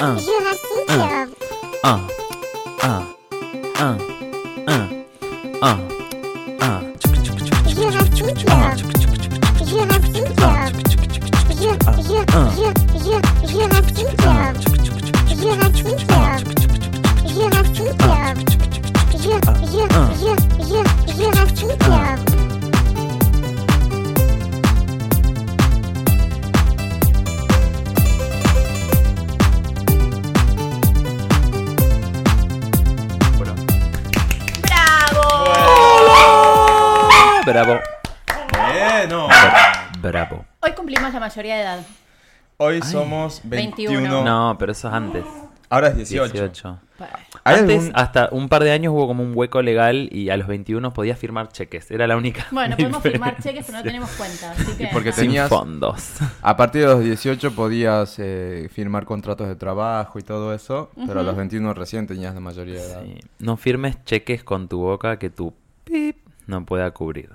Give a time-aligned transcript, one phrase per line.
[0.00, 0.86] ah, Jurassic
[1.82, 2.00] Ah.
[2.82, 3.15] Club.
[41.74, 41.86] Edad.
[42.58, 44.00] Hoy somos 21.
[44.00, 44.24] 21.
[44.24, 45.24] No, pero eso es antes.
[45.68, 46.32] Ahora es 18.
[46.32, 46.78] 18.
[46.96, 47.12] Bueno,
[47.44, 50.36] ¿Hay Antes, algún- hasta un par de años hubo como un hueco legal y a
[50.36, 51.90] los 21 podías firmar cheques.
[51.90, 52.46] Era la única.
[52.52, 54.52] Bueno, podemos firmar cheques, pero no tenemos cuenta.
[54.52, 55.20] Así que, porque nada.
[55.20, 56.12] Sin tenías- fondos.
[56.42, 61.20] A partir de los 18 podías eh, firmar contratos de trabajo y todo eso, pero
[61.20, 63.02] a los 21 recién tenías la mayoría de edad.
[63.02, 63.18] Sí.
[63.40, 65.52] No firmes cheques con tu boca que tu
[65.84, 66.16] pip
[66.46, 67.30] no pueda cubrir.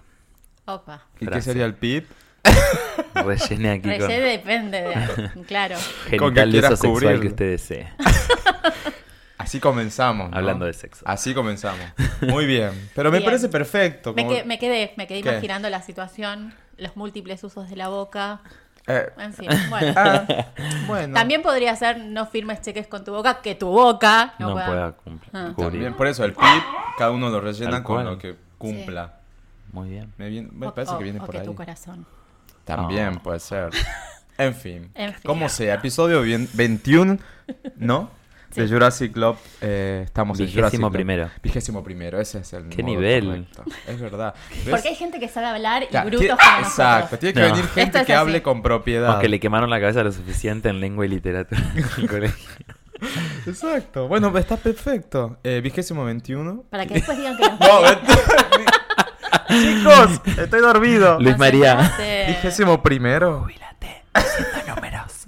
[0.66, 1.02] Opa.
[1.20, 2.06] ¿Y qué sería el PIB?
[3.16, 5.30] Rellene aquí con Reyes depende de.
[5.48, 5.76] Claro.
[6.08, 7.22] genital que de quieras cubrirlo.
[7.22, 7.88] que usted desee.
[9.38, 10.30] Así comenzamos.
[10.30, 10.38] ¿no?
[10.38, 11.04] Hablando de sexo.
[11.08, 11.84] Así comenzamos.
[12.22, 12.90] Muy bien.
[12.96, 13.26] Pero me Bien.
[13.26, 14.14] parece perfecto.
[14.14, 15.30] Me, que- me quedé, me quedé ¿Qué?
[15.30, 18.42] imaginando la situación, los múltiples usos de la boca.
[18.88, 19.94] Eh, En fin, bueno.
[19.96, 20.26] ah,
[20.88, 21.14] bueno.
[21.16, 24.68] También podría ser no firmes cheques con tu boca, que tu boca no, No, pueda.
[24.68, 25.32] pueda cumplir.
[25.34, 25.52] Ah.
[25.56, 25.72] cubrir.
[25.72, 26.64] También por eso el PIB,
[26.98, 29.18] cada uno lo rellena con lo que cumpla.
[29.72, 30.14] Muy bien.
[30.18, 31.46] Me, vien- me parece o- que viene o por que ahí.
[31.46, 32.06] tu corazón.
[32.76, 33.24] También Oh.
[33.24, 33.70] puede ser.
[34.38, 34.92] En fin.
[34.96, 35.22] En fin.
[35.26, 37.18] Como sea, episodio bien- 21,
[37.78, 38.10] ¿no?
[38.56, 38.68] De.
[38.68, 39.38] Jurassic Club.
[39.62, 40.92] eh, estamos en Vigésimo Jurassic Club.
[40.92, 41.30] primero.
[41.42, 43.26] Vigésimo primero, ese es el ¿Qué modo nivel?
[43.26, 43.64] correcto.
[43.88, 44.36] Es verdad.
[44.50, 44.70] ¿Ves?
[44.70, 47.20] Porque hay gente que sabe hablar y Ya, brutos tie- como Exacto, nosotros.
[47.22, 47.46] tiene que No.
[47.56, 48.20] venir gente es que así.
[48.22, 49.18] hable con propiedad.
[49.18, 52.50] O que le quemaron la cabeza lo suficiente en lengua y literatura en el colegio.
[53.48, 54.10] Exacto.
[54.10, 55.38] Bueno, está perfecto.
[55.46, 56.66] Eh, vigésimo 21.
[56.70, 57.58] Para que después digan que No,
[59.48, 61.20] Chicos, estoy dormido.
[61.20, 61.94] Luis María.
[62.28, 63.48] Vigésimo primero.
[64.14, 65.26] Haciendo números.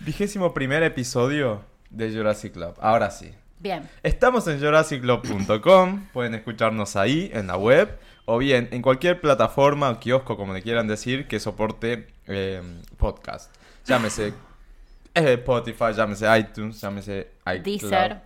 [0.00, 2.74] Vigésimo primer episodio de Jurassic Club.
[2.80, 3.32] Ahora sí.
[3.58, 3.88] Bien.
[4.02, 9.98] Estamos en jurassicclub.com, pueden escucharnos ahí en la web o bien en cualquier plataforma o
[9.98, 12.60] kiosco, como le quieran decir, que soporte eh,
[12.98, 13.54] podcast.
[13.86, 14.34] Llámese
[15.14, 17.62] eh, Spotify, llámese iTunes, llámese iCloud.
[17.62, 18.20] Deezer.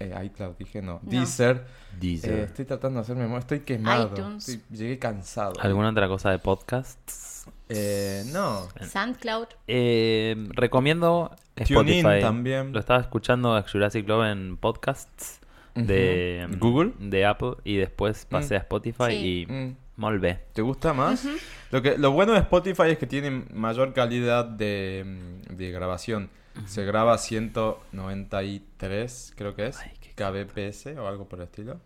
[0.00, 1.00] Eh, iCloud, dije no.
[1.02, 1.10] No.
[1.10, 1.64] Deezer.
[1.98, 2.32] Deezer.
[2.38, 4.10] Eh, estoy tratando de hacer memoria, estoy quemado.
[4.12, 4.48] iTunes.
[4.48, 5.54] Estoy- llegué cansado.
[5.60, 7.46] ¿Alguna otra cosa de podcasts?
[7.68, 8.68] Eh, no.
[8.86, 9.46] SoundCloud.
[9.66, 12.20] Eh, recomiendo TuneIn Spotify.
[12.22, 12.72] también.
[12.72, 15.40] Lo estaba escuchando a Jurassic Club en podcasts
[15.74, 16.58] de Ujú.
[16.58, 16.92] ¿Google?
[16.98, 18.56] de Apple y después pasé Mm.
[18.56, 19.46] a Spotify Sí.
[19.48, 19.76] y Mm.
[19.96, 20.40] molt bé.
[20.52, 21.26] ¿Te gusta más?
[21.70, 25.04] lo, que, lo bueno de Spotify es que tiene mayor calidad de,
[25.50, 26.30] mm, de grabación.
[26.66, 31.80] Se graba a 193, creo que es, Ay, kbps o algo por el estilo.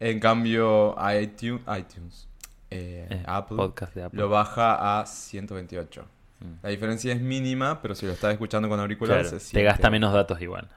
[0.00, 2.28] En cambio, iTunes, iTunes
[2.70, 4.20] eh, Eh, Apple, podcast de Apple.
[4.20, 6.04] lo baja a 128.
[6.40, 6.44] Mm.
[6.62, 10.12] La diferencia es mínima, pero si lo estás escuchando con auriculares, Claro, te gasta menos
[10.12, 10.68] datos igual.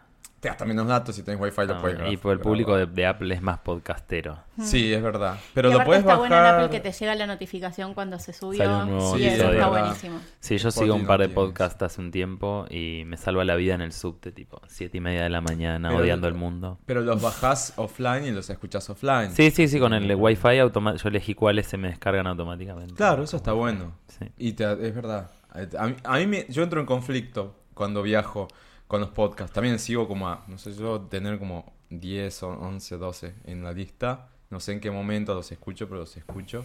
[0.45, 2.19] Te gasta menos datos si tenés wifi, lo No, puedes y grabar.
[2.19, 4.37] por el público de, de Apple es más podcastero.
[4.61, 5.39] Sí, es verdad.
[5.55, 6.29] Pero y lo puedes está bajar...
[6.29, 8.63] bueno en Apple que te llega la notificación cuando se subió.
[8.63, 10.19] Sale un nuevo sí, eso está buenísimo.
[10.39, 11.35] Sí, yo sigo un par de tienes.
[11.43, 15.01] podcasts hace un tiempo y me salva la vida en el subte, tipo, siete y
[15.01, 16.77] media de la mañana, Pero- odiando el mundo.
[16.85, 19.31] Pero los bajás offline y los escuchás offline.
[19.31, 22.93] Sí, sí, sí, con el Wi-Fi yo elegí cuáles se me descargan automáticamente.
[22.93, 23.93] Claro, eso está bueno.
[24.07, 24.27] Sí.
[24.37, 25.31] Y te- es verdad.
[25.79, 28.47] A mí, a mí me- yo entro en conflicto cuando viajo
[28.87, 29.53] con los podcasts.
[29.53, 33.71] También sigo como a, no sé, yo tener como 10 o 11, 12 en la
[33.71, 34.29] lista.
[34.49, 36.63] No sé en qué momento los escucho, pero los escucho.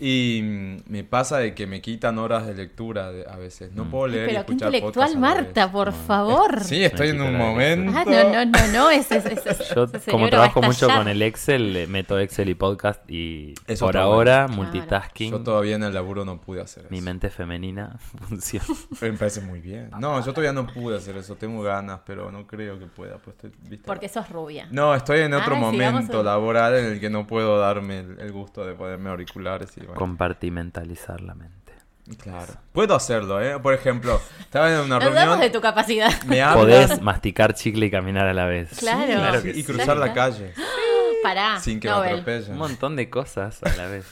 [0.00, 3.72] Y mm, me pasa de que me quitan horas de lectura de- a veces.
[3.72, 5.36] No puedo leer y Pero qué escuchar intelectual, la vez.
[5.44, 6.60] Marta, por favor.
[6.64, 7.92] Sí, estoy en un momento.
[7.96, 8.90] Ah, no, no, no, no.
[8.90, 13.86] Ese- ese- Yo, como trabajo mucho con el Excel, meto Excel y podcast y Eso
[13.86, 14.62] por ahora, bueno.
[14.62, 16.92] multitasking, Yo todavía en el laburo no pude hacer eso.
[16.92, 17.96] mi mente femenina
[18.28, 18.66] funciona.
[19.00, 19.90] Me parece muy bien.
[19.98, 21.36] No, yo todavía no pude hacer eso.
[21.36, 23.18] Tengo ganas, pero no creo que pueda.
[23.18, 23.86] Pues estoy- ¿viste?
[23.86, 24.68] Porque sos rubia.
[24.70, 28.00] No, estoy en otro Ah, sí, momento a- laboral en el que no puedo darme
[28.00, 31.54] el, el gusto de ponerme auriculares y bueno, Compartimentalizar la mente.
[32.22, 32.52] Claro.
[32.72, 33.58] Puedo hacerlo, ¿eh?
[33.60, 36.10] Por ejemplo, estaba en una reunión, de tu capacidad.
[36.24, 38.78] me hablan Podés masticar chicle y caminar a la vez.
[38.78, 39.06] Claro.
[39.06, 39.64] Claro que y sí.
[39.64, 40.32] cruzar la Claro.
[40.32, 40.52] calle
[41.22, 41.58] Pará.
[41.60, 42.10] sin que me Nobel.
[42.10, 42.52] atropellen.
[42.52, 44.04] Un montón de cosas a la vez.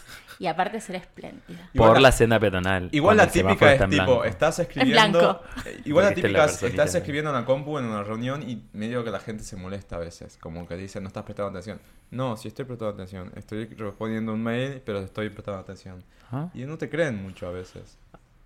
[0.43, 1.71] Y aparte ser espléndida.
[1.73, 2.89] Igual Por la- la senda peatonal.
[2.91, 4.25] Igual cuando la típica es tipo, blanco.
[4.25, 5.19] estás escribiendo.
[5.21, 5.43] blanco.
[5.67, 8.03] eh, Igual la Porque viste la típica es, estás escribiendo en la compu en una
[8.03, 10.39] reunión y medio que la gente se molesta a veces.
[10.41, 11.81] Como que dice, no estás prestando atención.
[12.11, 13.31] No, sí estoy prestando atención.
[13.37, 16.03] Estoy respondiendo un mail, pero estoy prestando atención.
[16.27, 16.51] Ajá.
[16.55, 17.97] Y no te creen mucho a veces.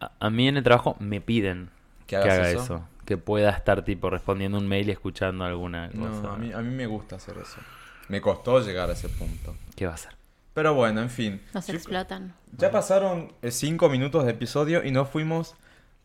[0.00, 1.70] A, a mí en el trabajo me piden
[2.06, 2.62] que haga eso.
[2.62, 2.88] eso.
[3.06, 6.22] Que pueda estar tipo respondiendo un mail y escuchando alguna cosa.
[6.22, 7.56] No, a mí, a mí me gusta hacer eso.
[8.08, 9.56] Me costó llegar a ese punto.
[9.74, 10.12] ¿Qué va a hacer?
[10.56, 11.42] Pero bueno, en fin.
[11.52, 12.32] Nos explotan.
[12.56, 15.54] Ya pasaron eh, cinco minutos de episodio y no fuimos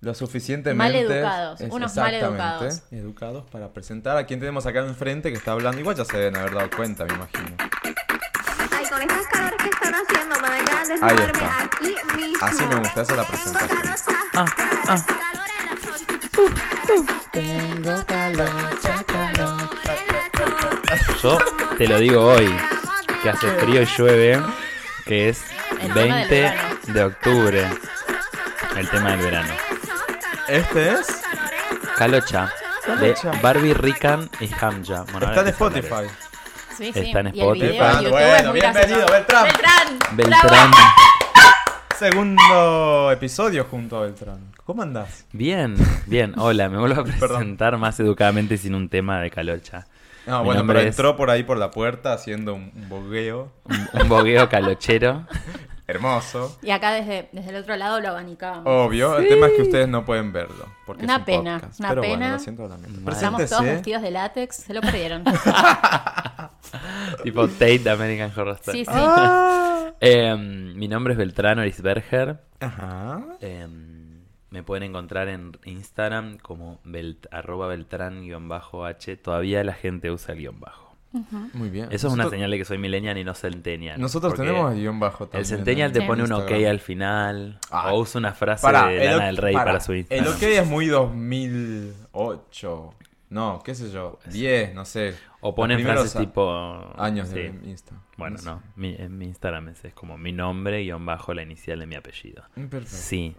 [0.02, 0.76] lo suficientemente...
[0.78, 2.82] Mal educados, Es- unos mal educados.
[2.92, 5.80] educados para presentar a quien tenemos acá enfrente que está hablando.
[5.80, 7.48] Igual ya se deben haber dado cuenta, me imagino.
[8.74, 11.64] Ay, con estas calores que están haciendo, me de Ahí está.
[11.64, 12.46] aquí mismo.
[12.46, 13.80] Así me gusta, esa es la presentación.
[14.34, 14.46] Ah,
[14.90, 15.06] ah.
[21.22, 21.38] Yo
[21.78, 22.50] te lo digo hoy,
[23.22, 24.42] que hace frío y llueve,
[25.06, 25.44] que es
[25.82, 26.76] El tema del 20 verano.
[26.88, 27.68] de octubre.
[28.78, 29.54] El tema del verano.
[30.48, 31.22] Este es...
[31.98, 32.52] Calocha.
[33.00, 35.04] De Barbie Rican y Hamja.
[35.12, 35.48] Bueno, Está ahora en.
[35.50, 36.08] Spotify.
[36.76, 37.00] Sí, sí.
[37.00, 37.68] Está en Y el Spotify.
[37.68, 39.14] video YouTube bueno, muy bienvenido, gracioso.
[39.14, 39.46] Beltrán.
[40.14, 40.42] Beltrán.
[40.42, 40.72] Beltrán.
[42.00, 44.40] Segundo episodio junto a Beltrán.
[44.66, 45.26] ¿Cómo andás?
[45.32, 45.76] Bien,
[46.08, 46.34] bien.
[46.40, 49.86] Hola, me vuelvo a presentar más educadamente sin un tema de calocha.
[50.28, 53.52] No, Mi bueno, pero es- entró por ahí por la puerta haciendo un, un bogueo
[53.66, 55.26] Un, un bogueo calochero.
[55.88, 56.58] hermoso.
[56.62, 58.64] Y acá desde, desde el otro lado lo abanicamos.
[58.66, 60.66] Obvio, el tema es que ustedes no pueden verlo.
[60.86, 61.80] Porque Una es un pena, podcast.
[61.82, 62.32] una Pero bueno, pena.
[62.34, 63.02] lo siento lamento.
[63.02, 63.14] Mal.
[63.14, 65.24] Estamos todos vestidos de látex, se lo perdieron.
[67.24, 68.80] tipo Tate de American Horror Story.
[68.80, 68.92] sí, sí.
[68.94, 69.58] Ah.
[70.04, 72.40] Eh, mi nombre es Beltrán Orisberger.
[72.60, 73.22] Ajá.
[73.40, 73.68] Eh,
[74.52, 79.18] me pueden encontrar en Instagram como belt, arroba beltrán-h.
[79.18, 80.92] Todavía la gente usa el guion bajo.
[81.54, 81.88] Muy bien.
[81.92, 84.00] Eso es una señal de que soy millennial y no centennial.
[84.00, 85.40] Nosotros tenemos el guion bajo también.
[85.42, 87.60] El centennial te pone un ok al final.
[87.70, 87.94] Ah.
[87.94, 90.26] o usa una frase Pará, de el Lana del Rey para su Instagram.
[90.26, 92.94] El ok es muy 2008.
[93.30, 94.20] No, qué sé yo.
[94.30, 95.16] 10, no sé.
[95.40, 96.94] O ponen frases a- tipo...
[96.98, 97.36] Años sí.
[97.36, 97.96] de Insta.
[98.18, 98.46] Bueno, sé.
[98.46, 98.62] no.
[98.76, 101.96] Mi, en mi Instagram es, es como mi nombre guion bajo la inicial de mi
[101.96, 102.44] apellido.
[102.56, 102.88] Perfecto.
[102.90, 103.36] Sí.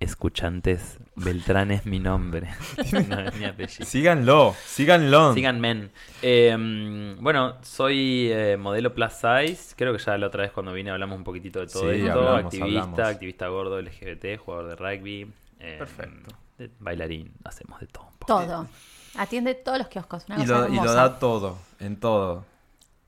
[0.00, 2.48] Escuchantes, Beltrán es mi nombre.
[3.08, 3.84] no es mi apellido.
[3.84, 5.34] Síganlo, síganlo.
[5.34, 5.88] Síganme.
[6.22, 9.74] Eh, bueno, soy eh, modelo plus size.
[9.76, 12.12] Creo que ya la otra vez cuando vine hablamos un poquitito de todo Sí, esto.
[12.12, 13.00] hablamos, activista, hablamos.
[13.00, 15.32] activista gordo LGBT, jugador de rugby.
[15.58, 16.36] eh, Perfecto.
[16.58, 18.26] de- bailarín, hacemos de todo un poco.
[18.40, 18.68] Todo.
[19.16, 20.24] Atiende todos los kioscos.
[20.28, 22.44] Una Y cosa lo, y lo da todo, en todo.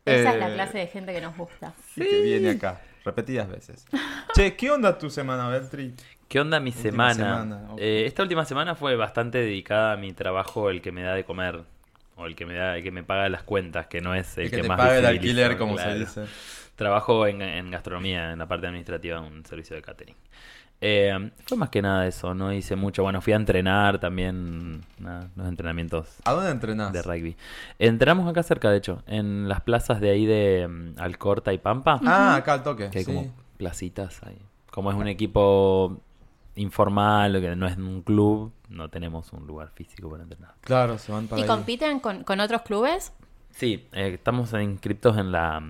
[0.04, 1.72] Esa Eh, es la clase de gente que nos gusta.
[1.94, 3.86] Sí, que viene acá, repetidas veces.
[4.34, 5.94] Che, ¿qué onda tu semana, Beltri?
[6.30, 7.60] ¿Qué onda mi Última semana?
[7.76, 11.24] Eh, esta última semana fue bastante dedicada a mi trabajo, el que me da de
[11.24, 11.64] comer.
[12.14, 14.44] O el que me da, el que me paga las cuentas, que no es el,
[14.44, 15.90] El que, te más paga el alquiler, como claro.
[15.92, 16.24] se dice.
[16.76, 20.14] Trabajo en, en gastronomía, en la parte administrativa de un servicio de catering.
[20.80, 23.02] Eh, fue más que nada eso, no hice mucho.
[23.02, 26.92] Bueno, fui a entrenar también, nada, los entrenamientos ¿A dónde entrenás?
[26.92, 27.36] de rugby.
[27.80, 31.98] Entramos acá cerca, de hecho, en las plazas de ahí de mm, Alcorta y Pampa,
[32.06, 32.88] Ah, acá al toque.
[32.90, 33.12] que hay sí.
[33.12, 34.38] como placitas ahí.
[34.70, 36.00] Como es un equipo
[36.60, 40.54] informal, que no es un club, no tenemos un lugar físico para entrenar.
[40.60, 41.48] Claro, se van para ¿Y ahí.
[41.48, 43.12] compiten con, con otros clubes?
[43.50, 45.62] Sí, eh, estamos inscriptos en la,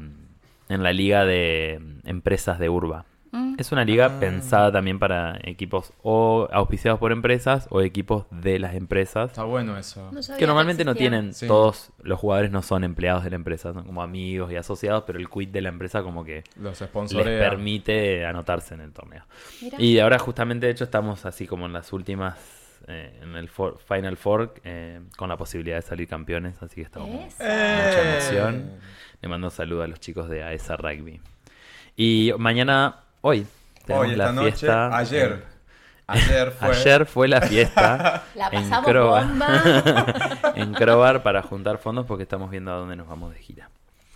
[0.68, 3.04] en la liga de mm, empresas de Urba.
[3.60, 4.18] Es una liga Ah.
[4.20, 9.32] pensada también para equipos o auspiciados por empresas o equipos de las empresas.
[9.32, 10.10] Está bueno eso.
[10.10, 11.46] No Que normalmente no tienen, Sí.
[11.46, 15.18] todos los jugadores no son empleados de la empresa, son como amigos y asociados, pero
[15.18, 16.88] el quit de la empresa como que Los les
[17.38, 19.24] permite anotarse en el torneo.
[19.60, 19.76] Mira.
[19.78, 22.38] Y ahora justamente de hecho estamos así como en las últimas,
[22.88, 26.80] eh, en el for- Final Four, eh, con la posibilidad de salir campeones, así que
[26.82, 27.44] estamos Esa.
[27.44, 28.10] mucha Eh.
[28.14, 28.70] emoción.
[29.20, 31.20] Le mando un saludo a los chicos de AESA Rugby.
[31.94, 33.46] Y mañana, hoy,
[33.84, 34.96] tenemos Hoy, la esta noche, fiesta.
[34.96, 35.32] ayer.
[35.32, 35.50] eh,
[36.06, 36.68] Ayer fue.
[36.68, 40.52] Ayer fue la fiesta La en pasamos Crobar, bomba.
[40.56, 43.70] en Crobar para juntar fondos porque estamos viendo a dónde nos vamos de gira.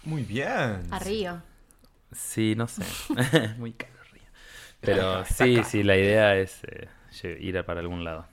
[0.04, 0.82] Muy bien.
[0.90, 1.40] A Río.
[2.12, 2.82] Sí, no sé.
[3.58, 4.22] Muy caro Río.
[4.80, 8.26] Pero sí, sí, la idea es eh, ir a para algún lado.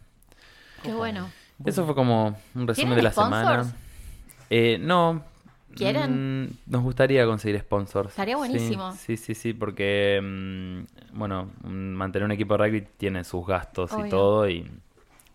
[0.83, 1.29] Qué bueno.
[1.63, 3.67] Eso fue como un resumen ¿Tienen de la sponsors?
[3.67, 3.75] semana.
[4.49, 5.23] Eh, no.
[5.75, 6.43] ¿Quieren?
[6.43, 8.09] Mm, nos gustaría conseguir sponsors.
[8.09, 8.91] Estaría Sí, buenísimo.
[8.93, 13.91] Sí, sí, sí, porque, mm, bueno, mm, mantener un equipo de rugby tiene sus gastos
[13.91, 14.09] y Obvio.
[14.09, 14.69] todo y,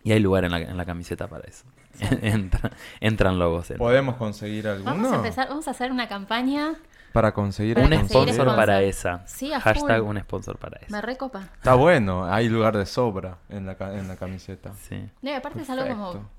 [0.03, 1.65] y hay lugar en la, en la camiseta para eso.
[2.21, 3.71] Entra- entran logos.
[3.71, 4.91] en- ¿Podemos conseguir alguno?
[4.91, 6.75] Vamos a empezar, vamos a hacer una campaña.
[7.13, 8.55] Para conseguir Para Un conseguir sponsor sponsor.
[8.55, 9.25] para esa.
[9.27, 10.09] Sí, a Hashtag full.
[10.09, 10.91] un sponsor para esa.
[10.95, 11.41] Me recopa.
[11.55, 14.73] Está bueno, hay lugar de sobra en la, ca- en la camiseta.
[14.75, 15.03] Sí.
[15.23, 16.29] No, y aparte es algo como, Perfecto.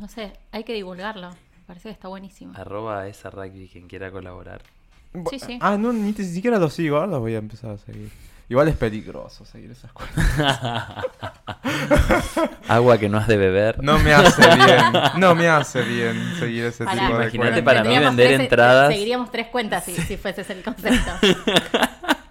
[0.00, 1.30] no sé, hay que divulgarlo.
[1.62, 2.52] Me parece que está buenísimo.
[2.56, 4.62] Arroba esa rugby quien quiera colaborar.
[5.30, 5.58] Sí, sí.
[5.60, 8.10] Ah, no, ni te- siquiera lo sigo, ahora los voy a empezar a seguir.
[8.48, 10.12] Igual es peligroso seguir esas cosas.
[12.68, 13.80] Agua que no has de beber.
[13.82, 17.62] No me hace bien, no me hace bien seguir ese Pará, tipo de Imagínate cuentas.
[17.64, 18.92] para mí vender tres- entradas.
[18.92, 21.12] Seguiríamos tres cuentas si, si fuese ese el concepto.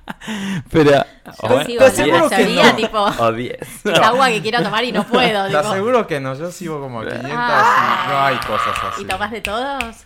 [0.72, 2.76] Pero Yo bueno, sigo te aseguro que mayoría, no.
[2.76, 3.58] tipo, O 10.
[3.86, 5.48] es agua que quiero tomar y no puedo.
[5.50, 8.04] Te aseguro que no, yo sigo como 500 Ah.
[8.06, 9.02] y no hay cosas así.
[9.02, 10.06] ¿Y tomás de todos?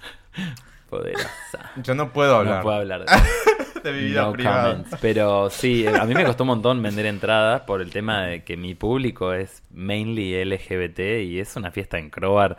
[0.90, 1.72] Poderosa.
[1.78, 3.12] Yo no puedo hablar No puedo hablar de
[3.84, 4.72] de mi vida No privada.
[4.72, 4.98] comments.
[5.02, 8.58] Pero sí, a mí me costó un montón vender entradas por el tema de que
[8.58, 12.58] mi público es mainly LGBT y es una fiesta en Crobar.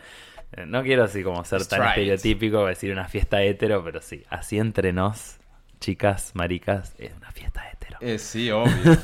[0.53, 4.59] Eh, No quiero así como ser tan estereotípico, decir una fiesta hetero, pero sí, así
[4.59, 5.39] entre nos,
[5.81, 7.99] chicas, maricas, es una fiesta hetero.
[8.01, 8.73] Eh, sí, obvio.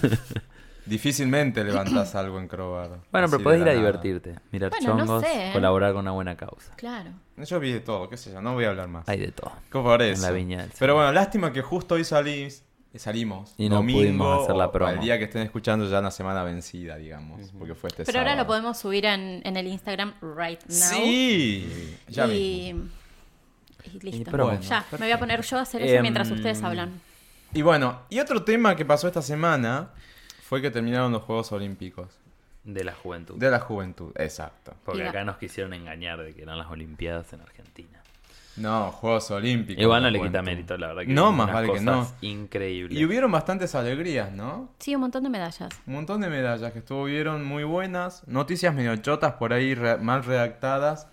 [0.86, 3.00] Difícilmente levantas algo en Crobar.
[3.12, 3.78] Bueno, pero podés ir a nada.
[3.78, 5.52] divertirte, mirar Bueno, no chongos, sé, ¿eh?
[5.52, 6.74] colaborar con una buena causa.
[6.74, 7.10] Claro.
[7.36, 9.08] Yo vi de todo, qué sé yo, no voy a hablar más.
[9.08, 9.52] Hay de todo.
[9.70, 12.64] ¿Cómo por En la viña del Pero bueno, lástima que justo hoy salís,
[12.96, 13.54] salimos.
[13.58, 14.90] Y no domingo, pudimos hacer la promo.
[14.90, 17.52] El día que estén escuchando ya una semana vencida, digamos.
[17.58, 20.76] Porque fue este Pero ahora lo podemos subir en, en el Instagram right now.
[20.76, 22.72] Sí, ya y...
[22.74, 23.01] mismo.
[23.84, 24.30] Y listo.
[24.30, 27.00] Bueno, ya, me voy a poner yo a hacer eso Em, mientras ustedes hablan.
[27.54, 29.90] Y bueno, y otro tema que pasó esta semana
[30.42, 32.08] fue que terminaron los Juegos Olímpicos
[32.64, 33.36] De la juventud.
[33.36, 34.12] de la juventud.
[34.16, 34.74] Exacto.
[34.84, 37.98] Porque Y la- acá nos quisieron engañar de que eran las Olimpiadas en Argentina.
[38.56, 39.82] No, Juegos Olímpicos.
[39.82, 41.02] Igual no le quita mérito, la verdad.
[41.06, 42.06] Que No, más vale que no.
[42.20, 42.98] Increíble.
[43.00, 44.68] Y hubieron bastantes alegrías, ¿no?
[44.78, 45.70] Sí, un montón de medallas.
[45.86, 48.28] Un montón de medallas que estuvieron muy buenas.
[48.28, 51.08] Noticias medio chotas por ahí, re- mal redactadas.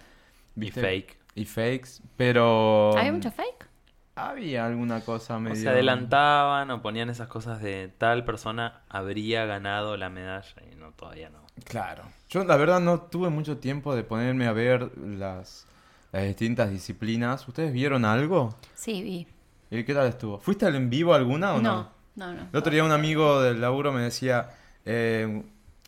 [0.58, 0.82] Y ¿viste?
[0.82, 1.18] fake.
[1.40, 2.98] Y fakes, pero...
[2.98, 3.68] ¿Había mucho fake?
[4.16, 5.56] Había alguna cosa O medio...
[5.56, 10.92] se adelantaban o ponían esas cosas de tal persona habría ganado la medalla y no,
[10.92, 11.40] todavía no.
[11.64, 12.04] Claro.
[12.30, 15.66] Yo la verdad no tuve mucho tiempo de ponerme a ver las,
[16.12, 17.48] las distintas disciplinas.
[17.48, 18.56] ¿Ustedes vieron algo?
[18.76, 19.28] Sí, vi.
[19.72, 20.40] ¿Y qué tal estuvo?
[20.40, 21.90] ¿Fuiste al en vivo alguna o no?
[22.16, 22.48] No, no, no.
[22.52, 24.50] El otro día un amigo del laburo me decía
[24.86, 25.44] eh,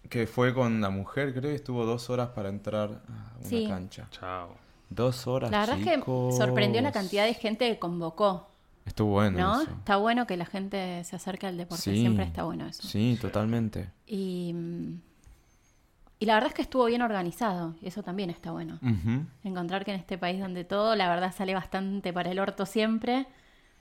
[0.10, 3.66] que fue con la mujer, creo que estuvo dos horas para entrar a una Sí.
[3.68, 4.08] cancha.
[4.12, 4.56] Chao.
[4.92, 6.04] Dos horas, La verdad es que
[6.38, 8.48] sorprendió la cantidad de gente que convocó,
[8.86, 9.62] Estuvo bueno ¿no?
[9.62, 9.72] eso.
[9.72, 12.00] Está bueno que la gente se acerque al deporte, Sí.
[12.02, 12.84] siempre está bueno eso.
[12.88, 13.90] Sí, totalmente.
[14.06, 14.54] Y,
[16.20, 18.80] y la verdad es que estuvo bien organizado, y eso también está bueno.
[19.44, 23.28] Encontrar que en este país donde todo, la verdad, sale bastante para el orto siempre,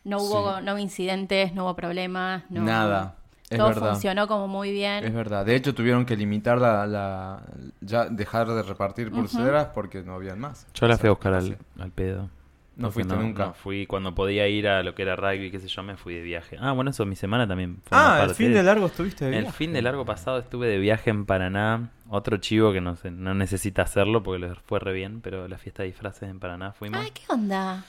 [0.05, 0.65] no hubo, Sí.
[0.65, 3.17] no hubo incidentes, no hubo problemas, no, Nada,
[3.51, 3.91] es todo verdad.
[3.93, 5.05] funcionó como muy bien.
[5.05, 5.45] Es verdad.
[5.45, 7.43] De hecho, tuvieron que limitar la, la-
[7.81, 10.67] ya dejar de repartir pulseras porque no habían más.
[10.75, 12.31] Yo la O sea, fui a buscar al, al pedo.
[12.77, 13.47] No fuiste nunca.
[13.47, 16.15] no fui cuando podía ir a lo que era rugby, qué sé yo, me fui
[16.15, 16.57] de viaje.
[16.59, 19.43] Ah, bueno, eso mi semana también fue Ah, el fin de largo estuviste de El
[19.43, 19.57] viaje.
[19.59, 21.91] fin de largo pasado estuve de viaje en Paraná.
[22.09, 25.59] Otro chivo que no sé, no necesita hacerlo porque le fue re bien, pero la
[25.59, 27.01] fiesta de disfraces en Paraná fuimos.
[27.03, 27.85] Ay, ¿qué onda?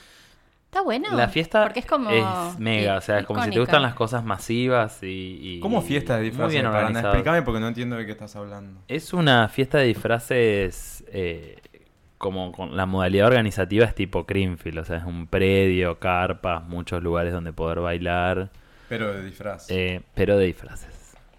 [0.71, 1.09] Está bueno.
[1.17, 2.09] La fiesta Porque es como.
[2.09, 5.07] es mega, o sea, es como si te gustan las cosas masivas y...
[5.57, 6.53] y- ¿Cómo fiesta de muy disfraces?
[6.53, 6.79] bien Paraná?
[6.87, 7.13] organizado.
[7.13, 8.79] Explícame porque no entiendo de qué estás hablando.
[8.87, 11.57] Es una fiesta de disfraces eh,
[12.17, 17.03] como con la modalidad organizativa es tipo Creamfield, o sea, es un predio, carpas, muchos
[17.03, 18.49] lugares donde poder bailar,
[18.87, 19.65] Pero de disfraz.
[19.69, 20.90] eh, pero de disfraces.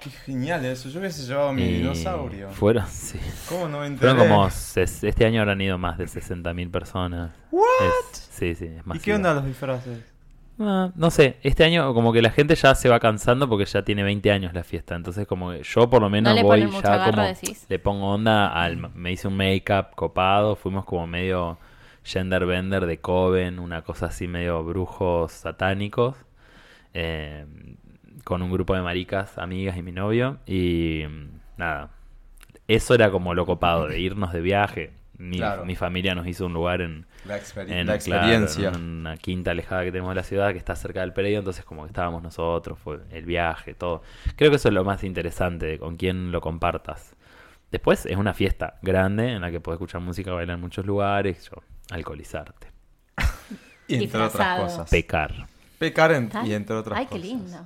[0.02, 0.88] Qué genial eso.
[0.88, 2.50] Yo hubiese llevado mi Y dinosaurio.
[2.50, 3.18] Fueron, sí.
[3.48, 4.10] ¿Cómo no me enteré?
[4.12, 7.32] Fueron como, este año habrán ido más de 60.000 personas.
[7.52, 9.98] Es- sí, sí, es ¿Y qué onda los disfraces?
[10.58, 13.82] Ah, no sé, este año como que la gente ya se va cansando porque ya
[13.82, 14.94] tiene 20 años la fiesta.
[14.94, 17.66] Entonces como que yo por lo menos No le voy ya garra, como decís.
[17.68, 21.58] le pongo onda al me hice un make-up copado, fuimos como medio
[22.04, 26.16] gender bender de Coven, una cosa así medio brujos satánicos.
[26.94, 27.46] eh,
[28.24, 31.90] con un grupo de maricas, amigas y mi novio y mm, nada.
[32.68, 34.92] Eso era como lo copado de irnos de viaje.
[35.18, 35.64] Mi, Claro.
[35.64, 38.68] mi familia nos hizo un lugar en, La, en, la claro, experiencia.
[38.70, 41.64] en una quinta alejada que tenemos de la ciudad que está cerca del predio, entonces
[41.64, 44.02] como que estábamos nosotros, fue el viaje, todo.
[44.36, 47.14] Creo que eso es lo más interesante, de con quién lo compartas.
[47.70, 51.48] Después es una fiesta grande en la que puedes escuchar música, bailar en muchos lugares,
[51.50, 52.68] yo, alcoholizarte,
[53.88, 54.64] Y entre otras Disfrazado.
[54.64, 54.90] cosas.
[54.90, 55.46] pecar.
[55.82, 56.46] Pecar en- ¿Está?
[56.46, 57.20] y entre otras Ay, cosas.
[57.20, 57.64] qué lindo.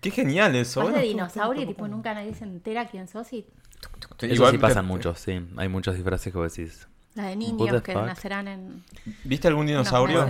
[0.00, 0.80] Qué genial eso.
[0.80, 3.46] Vas Bueno, de dinosaurio y tipo nunca nadie se entera quién sos y
[4.18, 5.40] Sí, Eso igual sí pasan muchos, sí.
[5.56, 6.86] Hay muchos disfraces que vos decís.
[7.14, 8.04] la de niños que fuck?
[8.06, 8.82] nacerán en...
[9.24, 10.26] ¿Viste algún dinosaurio?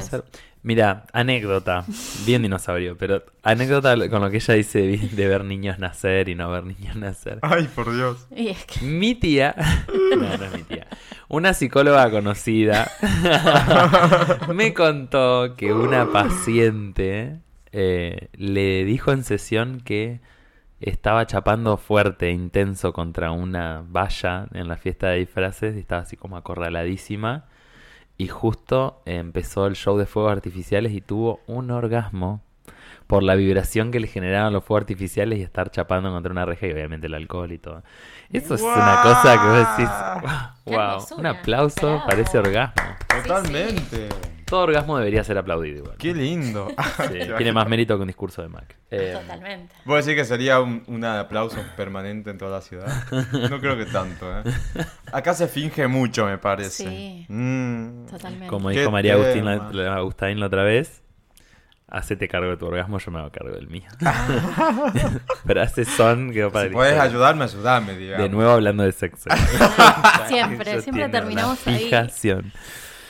[0.64, 1.85] Mira, anécdota,
[2.25, 6.49] bien dinosaurio, pero anécdota con lo que ella dice de, ver niños nacer y no
[6.50, 7.40] ver niños nacer.
[7.42, 8.28] Ay, por Dios.
[8.31, 8.85] Y es que...
[8.85, 9.57] Mi tía,
[10.16, 10.87] no, no es mi tía,
[11.28, 12.88] una psicóloga conocida
[14.54, 17.40] me contó que una paciente
[17.73, 20.21] eh, le dijo en sesión que
[20.81, 26.02] estaba chapando fuerte, e intenso contra una valla en la fiesta de disfraces y estaba
[26.02, 27.47] así como acorraladísima.
[28.22, 32.40] Y justo empezó el show de fuegos artificiales y tuvo un orgasmo
[33.08, 36.68] por la vibración que le generaban los fuegos artificiales y estar chapando contra una reja
[36.68, 37.82] y obviamente el alcohol y todo.
[38.30, 39.90] Eso es una cosa que vos decís,
[40.66, 42.06] wow, un aplauso Bravo.
[42.06, 42.82] para ese orgasmo.
[43.24, 44.08] Totalmente.
[44.52, 45.97] Todo orgasmo debería ser aplaudido igual.
[45.97, 46.68] Qué lindo.
[47.09, 48.76] Sí, tiene más mérito que un discurso de Mac.
[48.90, 49.75] Eh, Totalmente.
[49.87, 52.87] ¿Puedo decir que sería un, un aplauso permanente en toda la ciudad?
[53.50, 54.42] No creo que tanto, ¿eh?
[55.11, 56.85] Acá se finge mucho, me parece.
[56.85, 57.25] Sí.
[57.30, 58.04] Mm.
[58.11, 58.47] Totalmente.
[58.49, 61.02] como Qué dijo María Agustín la, la- Agustín la otra vez,
[61.88, 63.88] hacete cargo de tu orgasmo, yo me hago cargo del mío.
[65.47, 68.23] Frases son que para Si puedes ayudarme, ayudame, digamos.
[68.23, 69.30] De nuevo hablando de sexo.
[70.28, 71.85] Siempre, siempre terminamos una ahí.
[71.85, 72.52] fijación.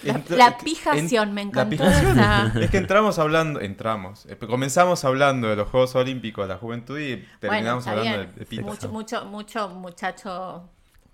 [0.02, 2.52] La, Entra- la en- pijación, me encantó esa.
[2.60, 6.98] Es que entramos hablando, entramos, eh, comenzamos hablando de los Juegos Olímpicos de la Juventud
[6.98, 8.32] y terminamos hablando bien.
[8.34, 8.62] de, de pizza.
[8.62, 10.68] mucho, mucho, mucho muchacho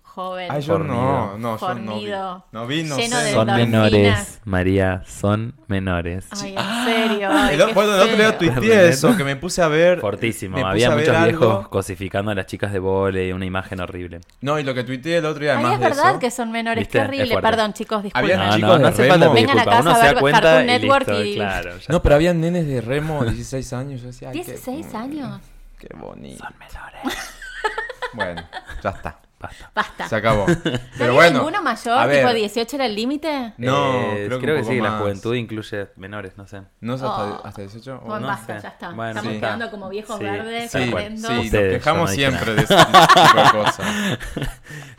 [0.09, 0.51] joven.
[0.51, 1.37] Ay, yo no, Fornido.
[1.37, 1.57] no, yo no vi.
[1.59, 2.45] Fornido.
[2.51, 3.23] No vi, no Lleno sé.
[3.23, 6.25] de Son menores, María, son menores.
[6.31, 7.29] Ay, en serio.
[7.31, 9.99] ay, El o- qué bueno, el otro día tuiteé eso, que me puse a ver.
[10.01, 10.57] Fortísimo.
[10.65, 11.39] Había a ver muchos algo.
[11.47, 14.19] viejos cosificando a las chicas de vole, una imagen horrible.
[14.41, 16.31] No, y lo que tuiteé el otro día, Ay, además es de verdad eso, que
[16.31, 16.81] son menores.
[16.81, 16.91] ¿Viste?
[16.97, 17.41] Qué Es horrible.
[17.41, 18.37] Perdón, chicos, disculpen.
[18.39, 19.67] No, chicos no, no hace falta Vengan disculpas.
[19.67, 21.71] acá Uno a se da ver cuenta Cartoon y Network listo, y- claro.
[21.87, 24.01] No, pero habían nenes de remo, 16 años.
[24.01, 25.39] Yo decía, ay, qué- 16 años.
[25.77, 26.43] Qué bonito.
[26.43, 27.29] Son menores.
[28.13, 28.41] Bueno,
[28.83, 29.19] ya está.
[29.39, 29.71] Basta.
[29.73, 30.07] Basta.
[30.09, 30.45] Se acabó.
[30.47, 31.37] ¿No Pero había bueno.
[31.39, 31.97] ninguno mayor?
[31.97, 33.53] a ver, ¿Tipo 18 era el límite?
[33.57, 35.01] No, Eh, creo que creo que, poco sí, la más.
[35.01, 36.61] juventud incluye menores, no sé.
[36.81, 37.41] ¿No es hasta, Oh.
[37.45, 37.99] hasta 18?
[38.01, 38.63] Bueno, no basta, sé.
[38.63, 38.89] ya está.
[38.89, 39.39] Bueno, Estamos sí.
[39.39, 43.51] quedando como viejos Sí, verdes, sí, Sí, nos quejamos no siempre de ese tipo de
[43.63, 43.87] cosas.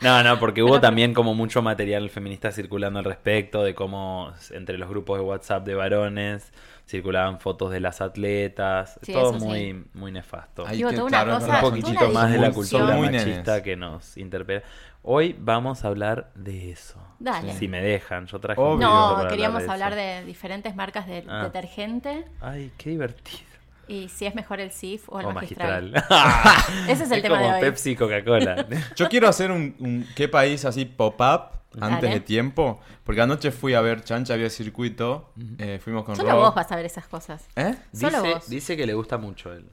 [0.01, 4.77] No, no, porque hubo también como mucho material feminista circulando al respecto, de cómo entre
[4.77, 6.51] los grupos de WhatsApp de varones
[6.91, 9.45] circulaban fotos de las atletas, Sí, todo sí.
[9.45, 10.65] muy, muy nefasto.
[10.67, 13.63] Ay, Digo, que claro, cosa- un poquitito más de la cultura muy machista nenes.
[13.63, 14.61] que nos interpela.
[15.03, 16.99] Hoy vamos a hablar de eso.
[17.17, 17.53] Dale.
[17.53, 18.73] Si me dejan, yo traje Obvio.
[18.73, 21.43] un poquito No, para queríamos hablar de diferentes marcas de Ah.
[21.45, 23.39] detergente Ay, qué divertido.
[23.87, 25.91] Y si es mejor el SIF o el O magistral.
[25.91, 26.87] magistral.
[26.89, 27.61] Ese es el tema como de hoy.
[27.61, 28.65] Pepsi y Coca-Cola.
[28.95, 32.13] Yo quiero hacer un, un qué país así pop-up antes Dale.
[32.15, 32.79] de tiempo.
[33.03, 35.31] Porque anoche fui a ver Chancha, había circuito.
[35.57, 36.39] eh, fuimos con Solo Rob.
[36.41, 37.45] vos vas a ver esas cosas.
[37.55, 37.75] ¿Eh?
[37.93, 38.49] Solo dice, vos.
[38.49, 39.65] dice que le gusta mucho él.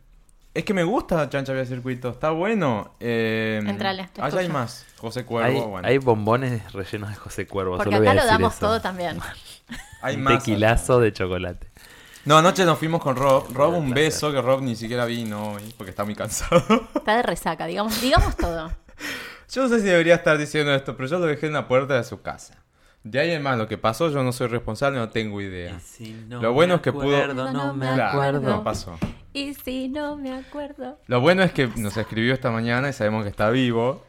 [0.55, 2.09] Es que me gusta Chancha, había circuito.
[2.09, 2.95] Está bueno.
[2.99, 4.87] Eh, Entrale, es allá hay más.
[4.97, 5.87] José Cuervo, Hay, bueno.
[5.89, 7.77] hay bombones rellenos de José Cuervo.
[7.77, 8.67] Porque solo voy a acá lo decir damos eso.
[8.67, 9.19] todo también.
[10.03, 10.39] Hay más.
[10.43, 11.69] tequilazo de chocolate.
[12.25, 13.47] No, anoche nos fuimos con Rob.
[13.55, 14.05] Rob, un placer.
[14.05, 16.63] beso que Rob ni siquiera vino hoy porque está muy cansado.
[16.95, 18.71] Está de resaca, digamos, digamos todo.
[19.51, 21.95] Yo no sé si debería estar diciendo esto, pero yo lo dejé en la puerta
[21.95, 22.55] de su casa.
[23.03, 25.79] De ahí en más, lo que pasó, yo no soy responsable, no tengo idea.
[26.29, 28.41] Lo bueno es que pudo- No, no me Claro, acuerdo.
[28.41, 28.99] no pasó.
[29.33, 30.99] Y si no me acuerdo.
[31.07, 34.05] Lo bueno es que nos escribió esta mañana y sabemos que está vivo.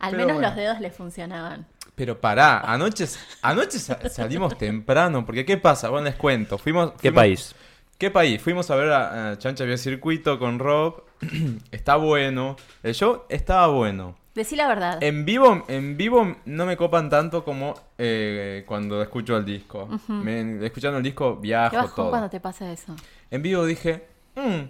[0.00, 0.48] Al Pero menos bueno.
[0.48, 1.66] los dedos le funcionaban.
[1.94, 3.06] Pero pará, anoche,
[3.42, 5.90] anoche sa- salimos temprano, porque ¿qué pasa?
[5.90, 6.56] Bueno, les cuento.
[6.58, 7.54] Fuimos, ¿Qué país?
[7.98, 8.40] ¿Qué país?
[8.42, 11.04] Fuimos a ver a, a Chancha Vía Circuito con Rob.
[11.70, 12.56] está bueno.
[12.82, 14.16] El show estaba bueno.
[14.34, 15.02] Decí la verdad.
[15.02, 19.88] En vivo, en vivo no me copan tanto como eh, cuando escucho el disco.
[20.08, 22.10] Me- escuchando el disco Qué viajo bajón todo.
[22.10, 22.96] cuando te pasa eso.
[23.30, 24.62] En vivo dije, "Mm",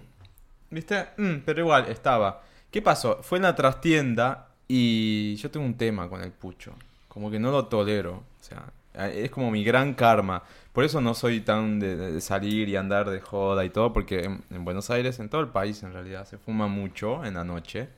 [0.71, 1.07] ¿viste?
[1.17, 2.43] "Mm", pero igual, estaba.
[2.69, 3.19] ¿Qué pasó?
[3.23, 6.73] Fue en la trastienda y yo tengo un tema con el pucho.
[7.13, 8.23] Como que no lo tolero.
[8.39, 8.71] O sea,
[9.09, 10.43] es como mi gran karma.
[10.71, 14.23] Por eso no soy tan de, de salir y andar de joda y todo, porque
[14.23, 17.43] en, en Buenos Aires, en todo el país en realidad, se fuma mucho en la
[17.43, 17.89] noche.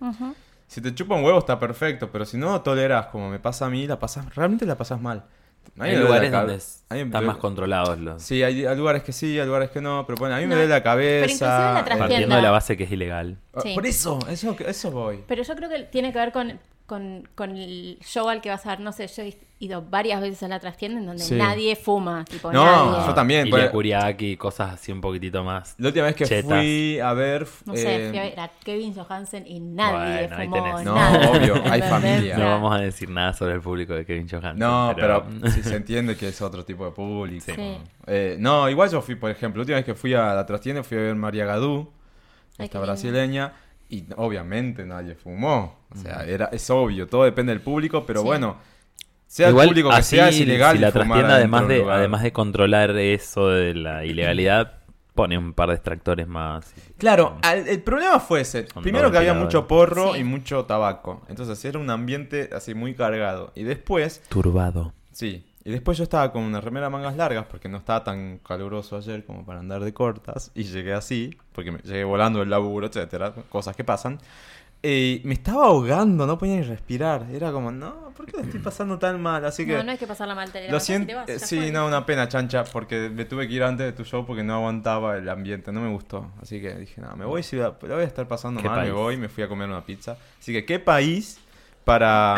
[0.67, 3.67] Si te chupa un huevo está perfecto, pero si no lo toleras como me pasa
[3.67, 5.23] a mí, la pasas, realmente la pasas mal.
[5.79, 8.21] Hay lugares donde están más controlados los.
[8.21, 10.55] Sí, hay, hay lugares que sí, hay lugares que no, pero bueno, a mí me
[10.55, 11.79] duele la pero cabeza.
[11.79, 13.37] en la Partiendo de la base que es ilegal.
[13.53, 13.73] Ah, Sí.
[13.73, 15.23] Por eso, eso, eso voy.
[15.27, 18.65] Pero yo creo que tiene que ver con, con, con el show al que vas
[18.65, 18.79] a ver.
[18.79, 21.33] No sé, yo he ido varias veces a la trastienda en donde Sí.
[21.35, 22.25] nadie fuma.
[22.25, 23.07] Tipo, No, nadie.
[23.07, 25.75] yo también, Ilya pues- Kuriaki, cosas así un poquitito más.
[25.79, 26.59] La última vez que Chetas.
[26.59, 27.47] fui a ver.
[27.65, 30.63] No sé, eh, fui a ver a Kevin Johansen y nadie Bueno, ahí fumó.
[30.63, 30.83] tenés.
[30.85, 31.29] No, nada.
[31.31, 32.37] obvio, hay familia.
[32.37, 34.59] No vamos a decir nada sobre el público de Kevin Johansen.
[34.59, 37.45] No, pero, sí se entiende que es otro tipo de público.
[37.55, 37.77] Sí.
[38.07, 40.83] Eh, no, igual yo fui, por ejemplo, la última vez que fui a la trastienda
[40.83, 41.89] fui a ver María Gadú,
[42.57, 43.51] Ay, esta qué lindo.
[43.89, 45.79] Y obviamente nadie fumó.
[45.93, 48.25] O sea, era, es obvio, todo depende del público, pero Sí.
[48.25, 48.57] bueno,
[49.27, 50.75] sea Igual, el público que así, sea, es ilegal.
[50.77, 54.79] Si la trastienda, además de, además de controlar eso de la ilegalidad,
[55.13, 56.73] pone un par de extractores más.
[56.97, 58.63] Claro, al- el problema fue ese.
[58.81, 60.19] Primero que había mucho porro Sí.
[60.19, 61.21] y mucho tabaco.
[61.29, 63.51] Entonces era un ambiente así muy cargado.
[63.55, 64.93] Y después, Turbado.
[65.11, 65.45] sí.
[65.67, 69.25] Y después yo estaba con una remera mangas largas porque no estaba tan caluroso ayer
[69.25, 70.51] como para andar de cortas.
[70.53, 74.19] Y llegué así, porque me llegué volando del laburo, etcétera, cosas que pasan.
[74.83, 77.25] Y me estaba ahogando, no podía ni respirar.
[77.31, 79.43] Era como, no, ¿por qué lo estoy pasando tan mal?
[79.43, 79.75] Así que.
[79.75, 81.57] No, no hay que pasar la mal te Lo siento, te vas, eh, ya sí,
[81.57, 81.71] fue.
[81.71, 84.53] no, una pena, chancha, porque me tuve que ir antes de tu show porque no
[84.53, 86.29] aguantaba el ambiente, no me gustó.
[86.39, 88.85] Así que dije, no, me voy, si la, la voy a estar pasando ¿Qué mal,
[88.85, 90.15] me voy, me fui a comer una pizza.
[90.39, 91.39] Así que, ¿qué país
[91.83, 92.35] para,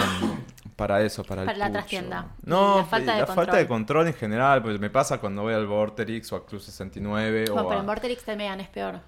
[0.77, 2.27] para eso, para el Para la trastienda.
[2.45, 3.45] No, La falta de la control.
[3.45, 6.61] falta de control en general, pues me pasa cuando voy al Vorterix o a Club
[6.61, 8.99] 69 Bueno, o pero a- en Vorterix también es peor.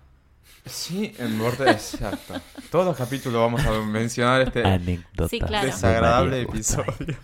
[0.65, 2.33] Sí, en Vorterix, exacto.
[2.69, 4.63] Todos los capítulos vamos a mencionar este.
[5.29, 5.65] Sí, claro.
[5.65, 6.93] desagradable de episodio.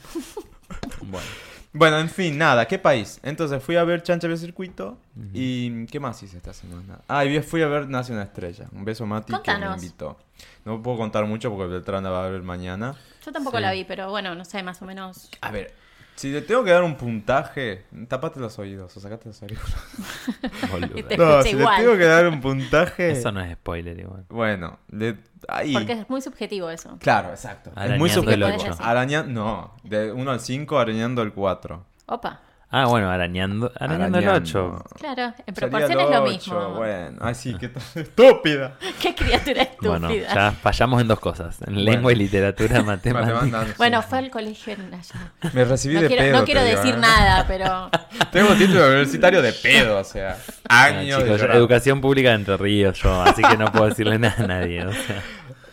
[1.01, 1.27] Bueno,
[1.73, 3.19] Bueno, en fin, nada, ¿qué país?
[3.21, 4.97] Entonces fui a ver Chancha del Circuito
[5.33, 6.99] y ¿qué más hice esta semana?
[7.07, 8.65] Ah, y fui a ver Nace una estrella.
[8.71, 9.83] Un beso Mati que me Contanos.
[9.83, 10.17] invitó.
[10.63, 12.95] No puedo contar mucho porque Beltrán la va a ver mañana.
[13.25, 13.63] Yo tampoco Sí.
[13.63, 15.29] la vi, pero bueno, no sé, más o menos.
[15.41, 15.73] A ver,
[16.15, 19.39] si le tengo que dar un puntaje, tapate los oídos o sacate los
[21.07, 21.77] te- No, si igual.
[21.77, 23.11] le tengo que dar un puntaje.
[23.11, 24.25] Eso no es spoiler igual.
[24.29, 25.17] Bueno, le...
[25.47, 25.73] ahí.
[25.73, 26.97] Porque es muy subjetivo eso.
[26.99, 27.71] Claro, exacto.
[27.71, 28.47] es Arañando muy subjetivo.
[28.47, 28.75] ocho.
[28.79, 29.23] Araña...
[29.23, 31.85] No, de 1 al 5 arañando el 4.
[32.07, 32.41] Opa.
[32.71, 34.83] Ah, bueno, arañando, arañando el 8.
[34.99, 36.69] Claro, en proporción es lo mismo.
[36.71, 38.73] Bueno, ay sí, qué estúpida.
[39.01, 39.89] Qué criatura estúpida.
[39.99, 41.57] Bueno, ya fallamos en dos cosas.
[41.65, 43.77] En lengua y literatura, matemáticas.
[43.77, 44.07] Bueno, sí.
[44.09, 45.31] fue al colegio en allá.
[45.53, 46.37] Me recibí No de quiero, pedo.
[46.39, 46.99] no quiero digo, decir ¿eh?
[46.99, 47.89] nada, pero
[48.31, 51.57] Tengo título universitario de pedo, o sea, Ah, años de chicos, yo- llorar.
[51.57, 54.85] educación pública de Entre Ríos yo, así que no puedo decirle nada a nadie.
[54.85, 55.21] o sea.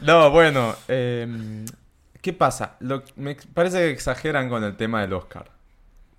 [0.02, 1.64] No, bueno, eh,
[2.20, 2.76] ¿qué pasa?
[2.80, 5.46] Lo, me parece que exageran con el tema del Oscar.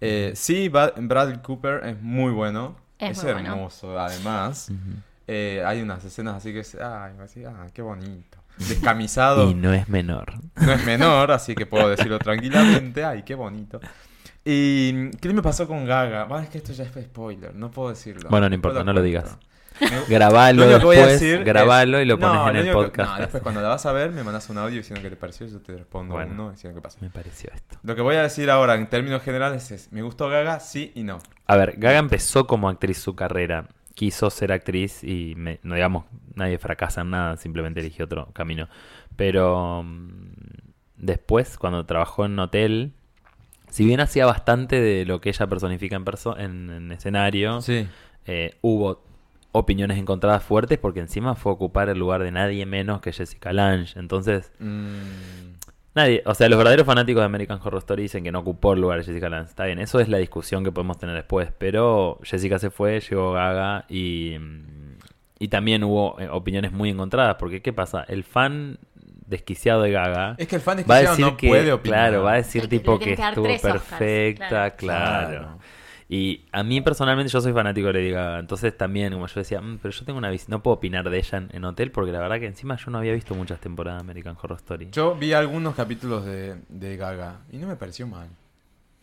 [0.06, 2.76] Eh, sí, Ba- Bradley Cooper es muy bueno.
[3.00, 3.54] Es Es, muy bueno.
[3.54, 4.72] hermoso, además.
[5.28, 8.38] Eh, hay unas escenas así que es, ay, así, ah, qué bonito.
[8.58, 9.50] Descamisado.
[9.52, 10.34] Y no es menor.
[10.56, 13.04] No es menor, así que puedo decirlo tranquilamente.
[13.06, 13.80] Ay, qué bonito.
[14.46, 16.26] ¿Y qué me pasó con Gaga?
[16.26, 18.30] Bueno, es que esto ya es spoiler, no puedo decirlo.
[18.30, 19.04] Bueno, no importa, no lo cuento.
[19.04, 19.38] digas.
[20.08, 23.12] Grabalo después, grabalo y lo No, pones en lo el que- podcast.
[23.14, 25.48] no, después cuando la vas a ver me mandas un audio diciendo qué te pareció,
[25.48, 26.32] yo te respondo Bueno.
[26.34, 26.98] uno diciendo qué pasa.
[27.02, 27.78] Me pareció esto.
[27.84, 30.60] Lo que voy a decir ahora en términos generales es, ¿me gustó Gaga?
[30.60, 31.20] Sí y no.
[31.48, 33.68] A ver, Gaga empezó como actriz su carrera.
[33.96, 36.06] Quiso ser actriz y, me- no digamos,
[36.36, 38.68] nadie fracasa en nada, simplemente eligió otro camino.
[39.16, 40.32] Pero mm,
[40.98, 42.94] después, cuando trabajó en hotel,
[43.70, 47.88] si bien hacía bastante de lo que ella personifica en, perso en, en escenario, Sí.
[48.26, 49.04] eh, hubo
[49.54, 53.54] opiniones encontradas fuertes porque encima fue a ocupar el lugar de nadie menos que Jessica
[53.54, 53.98] Lange.
[53.98, 55.54] Entonces, Mm,
[55.96, 58.82] Nadie, o sea, los verdaderos fanáticos de American Horror Story dicen que no ocupó el
[58.82, 59.50] lugar de Jessica Lange.
[59.50, 61.52] Está bien, eso es la discusión que podemos tener después.
[61.58, 64.38] Pero Jessica se fue, llegó Gaga y,
[65.38, 67.36] y también hubo eh, opiniones muy encontradas.
[67.36, 68.04] Porque, ¿qué pasa?
[68.08, 68.80] El fan
[69.28, 72.00] desquiciado de Gaga Es que el fan va a desquiciado decir no que, puede opinar.
[72.10, 75.28] claro, va a decir tipo que estuvo Oscars, perfecta, claro.
[75.30, 75.60] claro.
[76.14, 79.60] Y a mí personalmente yo soy fanático de Lady Gaga, entonces también como yo decía,
[79.62, 82.12] "Mm, pero yo tengo una vis no puedo opinar de ella en, en hotel porque
[82.12, 84.90] la verdad que encima yo no había visto muchas temporadas de American Horror Story.
[84.92, 88.28] Yo vi algunos capítulos de, de Gaga y no me pareció mal.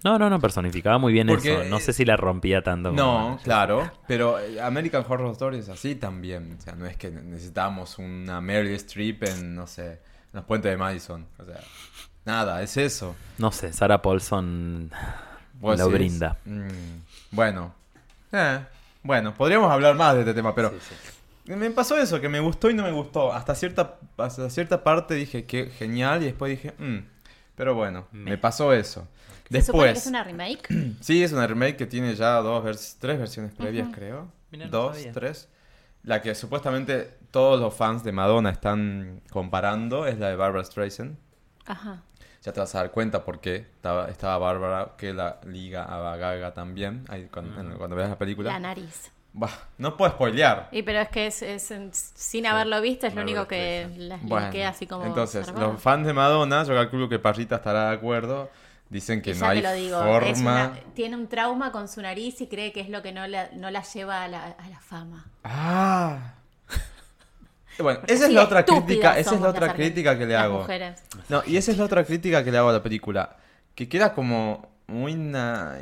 [0.04, 1.68] No, no, no, personificaba muy bien Porque, eso.
[1.68, 2.92] No sé si la rompía tanto.
[2.92, 6.58] No, claro, pero eh, American Horror Story es así también.
[6.58, 9.98] O sea, no es que necesitamos una Meryl Streep en, no sé, en
[10.34, 11.26] los puentes de Madison.
[11.40, 11.58] O sea,
[12.24, 13.16] nada, es eso.
[13.38, 14.92] No sé, Sarah Paulson
[15.78, 16.36] lo decís, brinda.
[16.44, 16.68] mm,
[17.32, 17.74] bueno,
[18.32, 18.60] eh,
[19.02, 20.72] bueno, podríamos hablar más de este tema, pero
[21.46, 23.32] me pasó eso, que me gustó y no me gustó.
[23.32, 26.98] Hasta cierta, hasta cierta parte dije que genial y después dije, mm,
[27.56, 28.38] pero bueno, me, Me.
[28.38, 29.06] pasó eso.
[29.50, 30.68] se supone que Después, es una remake.
[31.00, 34.28] sí, es una remake que tiene ya dos vers- tres versiones previas, creo.
[34.70, 35.48] Dos, tres.
[36.02, 41.16] La que supuestamente todos los fans de Madonna están comparando es la de Barbara Streisand.
[41.66, 42.02] Ajá.
[42.42, 46.16] Ya te vas a dar cuenta por qué estaba, estaba Bárbara, que la liga a
[46.16, 48.50] Gaga también, ahí cuando, en- cuando veas la película.
[48.52, 49.10] La nariz.
[49.32, 50.68] Bah, no puedo spoilear.
[50.72, 54.46] Y pero es que es, es- sin haberlo visto es lo único que las Bueno,
[54.46, 58.50] linkea así como entonces, los fans de Madonna, yo calculo que Parrita estará de acuerdo,
[58.88, 60.26] dicen que no ya hay te lo digo, forma...
[60.30, 63.26] es una- tiene un trauma con su nariz y cree que es lo que no
[63.28, 65.26] la, no la lleva a la, a la fama.
[65.44, 66.34] Ah.
[67.82, 70.58] Bueno, Porque esa es la otra crítica, esa es la otra crítica que le hago.
[70.60, 71.02] mujeres.
[71.28, 73.36] No, y esa es la otra crítica que le hago a la película.
[73.74, 75.14] Que queda como muy.
[75.14, 75.78] na-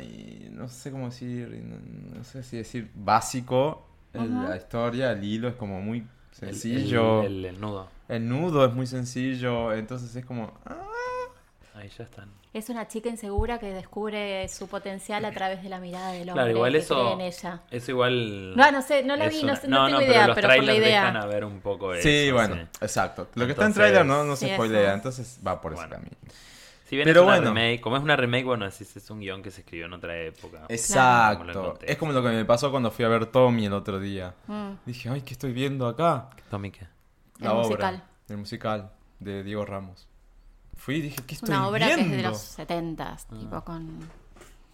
[0.51, 1.49] no sé cómo decir.
[2.15, 3.85] No, sé si decir básico.
[4.13, 6.05] La historia, el hilo es como muy El-
[6.55, 7.21] sencillo.
[7.23, 7.87] El, el- el nudo.
[8.07, 9.73] El nudo es muy sencillo.
[9.73, 10.51] Entonces es como.
[10.65, 10.75] ah.
[11.79, 12.29] Ahí ya están.
[12.53, 16.33] Es una chica insegura que descubre su potencial a través de la mirada del hombre
[16.43, 16.95] Claro, igual que eso.
[16.95, 17.61] cree en ella.
[17.71, 18.55] Eso igual.
[18.55, 20.47] No, no sé, no la vi, una- no, sé- no tengo pero idea, los pero
[20.47, 20.99] por la trailers idea.
[21.01, 22.03] dejan a ver un poco eso.
[22.07, 22.61] sí, bueno, sí.
[22.81, 23.27] exacto.
[23.35, 24.93] Lo que está en trailer no, no se Sí, spoilea.
[24.93, 26.11] Entonces va por ese camino.
[26.85, 27.53] Si bien Pero es una bueno.
[27.53, 30.17] remake, como es una remake, bueno, es, es un guion que se escribió en otra
[30.19, 30.65] época.
[30.69, 31.77] Exacto.
[31.83, 34.33] Es como lo que me pasó cuando fui a ver Tommy el otro día.
[34.47, 36.29] Mm, Dije, ay, ¿qué estoy viendo acá?
[36.49, 36.87] Tommy, ¿qué?
[37.39, 38.03] La El obra, musical.
[38.27, 40.07] El musical de Diego Ramos.
[40.79, 42.05] Fui y dije, ¿qué estoy una obra viendo?
[42.05, 43.99] que es de los 70 tipo con...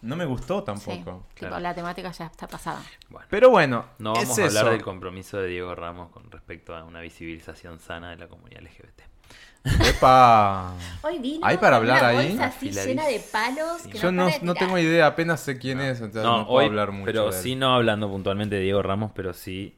[0.01, 1.25] No me gustó Sí, tampoco.
[1.33, 2.81] tipo, la temática ya está pasada.
[3.09, 4.71] Bueno, Pero bueno, no vamos es a hablar eso.
[4.73, 9.01] del compromiso de Diego Ramos con respecto a una visibilización sana de la comunidad LGBT.
[9.83, 10.75] ¡Epa!
[11.01, 12.27] Hoy vino ¿Hay para hablar una ahí?
[12.29, 13.01] bolsa así Afiladísimo.
[13.01, 16.37] llena de palos que Yo no, no tengo idea, apenas sé quién es, entonces no,
[16.39, 17.05] No, puedo hoy, hablar mucho.
[17.05, 17.43] pero de él.
[17.43, 19.75] sí no hablando puntualmente de Diego Ramos, pero sí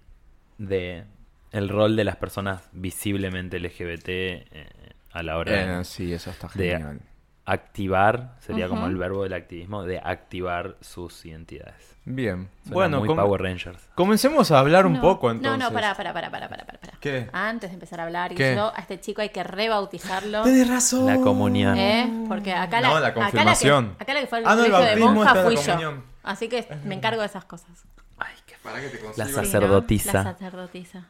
[0.58, 1.06] de
[1.52, 4.70] el rol de las personas visiblemente LGBT eh,
[5.18, 7.00] a la hora de- Eh, sí, eso está de genial.
[7.46, 11.96] activar, sería como el verbo del activismo, de activar sus identidades.
[12.10, 12.50] Bien.
[12.64, 13.90] Suena bueno, muy com- Power Rangers.
[13.96, 15.60] comencemos a hablar un No, poco entonces.
[15.60, 16.80] No, no, pará, pará, pará, pará, pará, pará.
[16.80, 16.94] pará.
[17.02, 17.30] ¿Qué?
[17.34, 18.56] Antes de empezar a hablar, y ¿Qué?
[18.56, 20.44] yo a este chico hay que rebautizarlo.
[20.44, 21.06] Tenés razón.
[21.06, 21.78] La comunión.
[21.78, 22.26] ¿Eh?
[22.30, 23.96] Porque acá la, No, la acá la confirmación.
[23.98, 26.04] que, acá la que fue al Ah, no, el colegio de bautismo monja fui yo.
[26.24, 27.70] Así que me encargo de esas cosas.
[28.18, 29.44] Ay, qué Para que te La consigo Sí, ¿no?
[29.44, 30.14] sacerdotisa.
[30.14, 31.06] La sacerdotisa.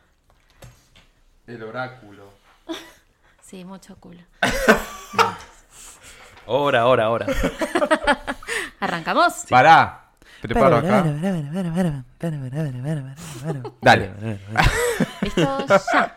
[1.48, 2.27] el oráculo.
[3.50, 4.20] Sí, mucho culo.
[6.46, 7.26] Ahora, ahora, ahora.
[8.82, 9.46] ¿Arrancamos?
[9.50, 10.04] Pará.
[10.42, 11.04] Preparo acá.
[13.82, 14.12] Dale.
[15.22, 16.16] Listo, ya.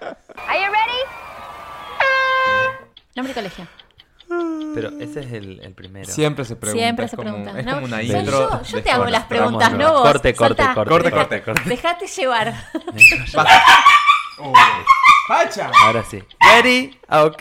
[0.49, 1.03] Are you ready?
[3.15, 3.67] Nombre y colegio.
[4.75, 6.11] Pero ese es el, el primero.
[6.11, 6.83] Siempre se pregunta.
[6.83, 7.59] Siempre es se como, pregunta.
[7.59, 7.75] Es ¿no?
[7.75, 8.51] como una Soy intro.
[8.51, 9.19] yo, yo de te hago Forrest.
[9.19, 10.03] las preguntas, no vos.
[10.03, 10.75] corte, corte, Soltá.
[10.75, 11.69] corte, Corte, corte, corte.
[11.69, 12.55] Dejate llevar.
[15.31, 15.71] ¡Pacha!
[15.85, 16.21] Ahora sí.
[16.41, 16.91] Ready?
[17.09, 17.41] Ok.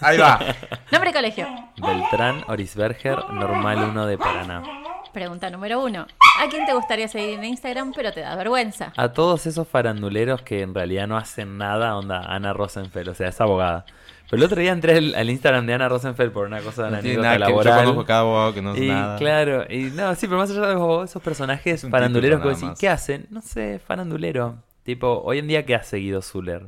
[0.00, 0.40] Ahí va.
[0.90, 1.46] Nombre y colegio.
[1.80, 4.64] Beltrán Orisberger, normal 1 de Paraná.
[5.12, 6.08] Pregunta número uno.
[6.40, 8.92] ¿A quién te gustaría seguir en Instagram pero te da vergüenza?
[8.96, 13.28] A todos esos faranduleros que en realidad no hacen nada, onda Ana Rosenfeld, o sea,
[13.28, 13.84] es abogada.
[14.28, 16.88] Pero el otro día entré al, al Instagram de Ana Rosenfeld por una cosa de
[16.88, 17.78] una No nada que yo laboral.
[17.84, 19.16] conozco cada abogado que no es y nada.
[19.18, 22.60] claro, y no, sí, pero más allá de los abogados, esos personajes faranduleros que vos
[22.60, 22.76] decís.
[22.80, 23.28] ¿qué hacen?
[23.30, 24.56] No sé, farandulero.
[24.82, 26.66] Tipo, hoy en día, ¿qué ha seguido Zuller?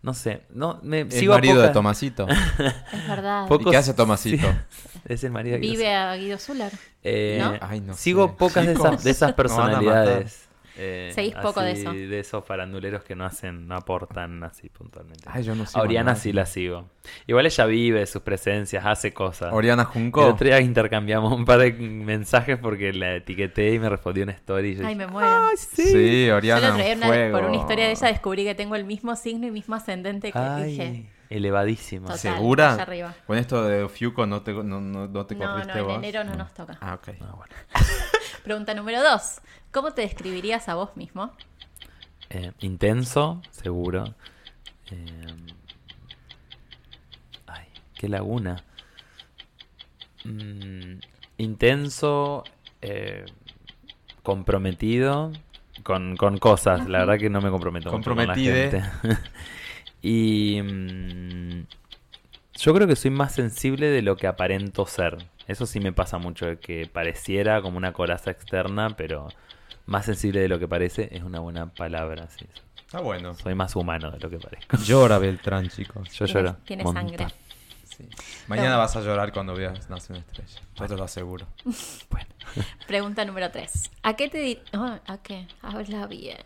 [0.00, 2.26] No sé, no, me Es sigo a marido de Tomasito.
[2.92, 3.48] Es verdad.
[3.48, 4.46] pocos- ¿Y qué hace Tomasito?
[4.70, 6.72] Sí, es el marido de Guido Vive a Guido Zuller.
[7.02, 7.54] Eh, ¿no?
[7.60, 8.34] Ay, no sigo sé.
[8.38, 10.47] pocas de esas, de esas personalidades.
[10.78, 11.92] Eh, Seguís poco de eso.
[11.92, 15.24] De esos faranduleros que no hacen, no aportan así puntualmente.
[15.26, 16.86] Ay, yo no sigo a Oriana sí la sigo.
[17.26, 19.52] Igual ella vive sus presencias, hace cosas.
[19.52, 20.24] Oriana El Junco.
[20.26, 24.68] otro día intercambiamos un par de mensajes porque la etiqueté y me respondió una story.
[24.70, 25.48] y yo Ay, dije, me muero.
[25.56, 27.38] Sí, Yo Oriana una- Fuego.
[27.38, 30.38] por una historia de ella descubrí que tengo el mismo signo y mismo ascendente que
[30.38, 31.06] Ay, dije.
[31.30, 32.06] elevadísimo.
[32.08, 32.18] Total.
[32.18, 32.86] ¿Segura?
[33.26, 35.96] Con esto de Fiuco no te, no, no, no te No, no, corriste en vos.
[35.98, 36.76] enero no nos toca.
[36.80, 37.08] Ah, ok.
[37.20, 37.54] Ah, bueno.
[38.44, 39.40] Pregunta número dos.
[39.72, 41.32] ¿Cómo te describirías a vos mismo?
[42.30, 44.14] Eh, intenso, seguro.
[44.90, 45.26] Eh,
[47.46, 48.64] ay, qué laguna.
[50.24, 50.98] Mm,
[51.38, 52.44] intenso,
[52.82, 53.24] eh,
[54.22, 55.32] comprometido
[55.82, 56.88] con, con cosas.
[56.88, 58.82] La verdad que no me comprometo mucho con la gente.
[60.02, 61.66] y mm,
[62.54, 65.18] yo creo que soy más sensible de lo que aparento ser.
[65.46, 69.28] Eso sí me pasa mucho, de que pareciera como una coraza externa, pero
[69.88, 72.28] más sensible de lo que parece es una buena palabra.
[72.30, 72.46] sí.
[72.78, 73.34] Está bueno.
[73.34, 74.76] Soy más humano de lo que parezco.
[74.78, 76.08] Llora Beltrán, chicos.
[76.12, 76.56] Yo Tiene- lloro.
[76.64, 77.26] tiene sangre.
[77.84, 78.08] Sí.
[78.46, 80.60] Mañana vas a llorar cuando veas Nace una estrella.
[80.78, 81.46] Yo te lo aseguro.
[82.10, 82.26] Bueno,
[82.86, 83.90] Pregunta número tres.
[84.02, 85.46] ¿A qué te di- ah, ¿A qué?
[85.60, 86.38] Habla bien.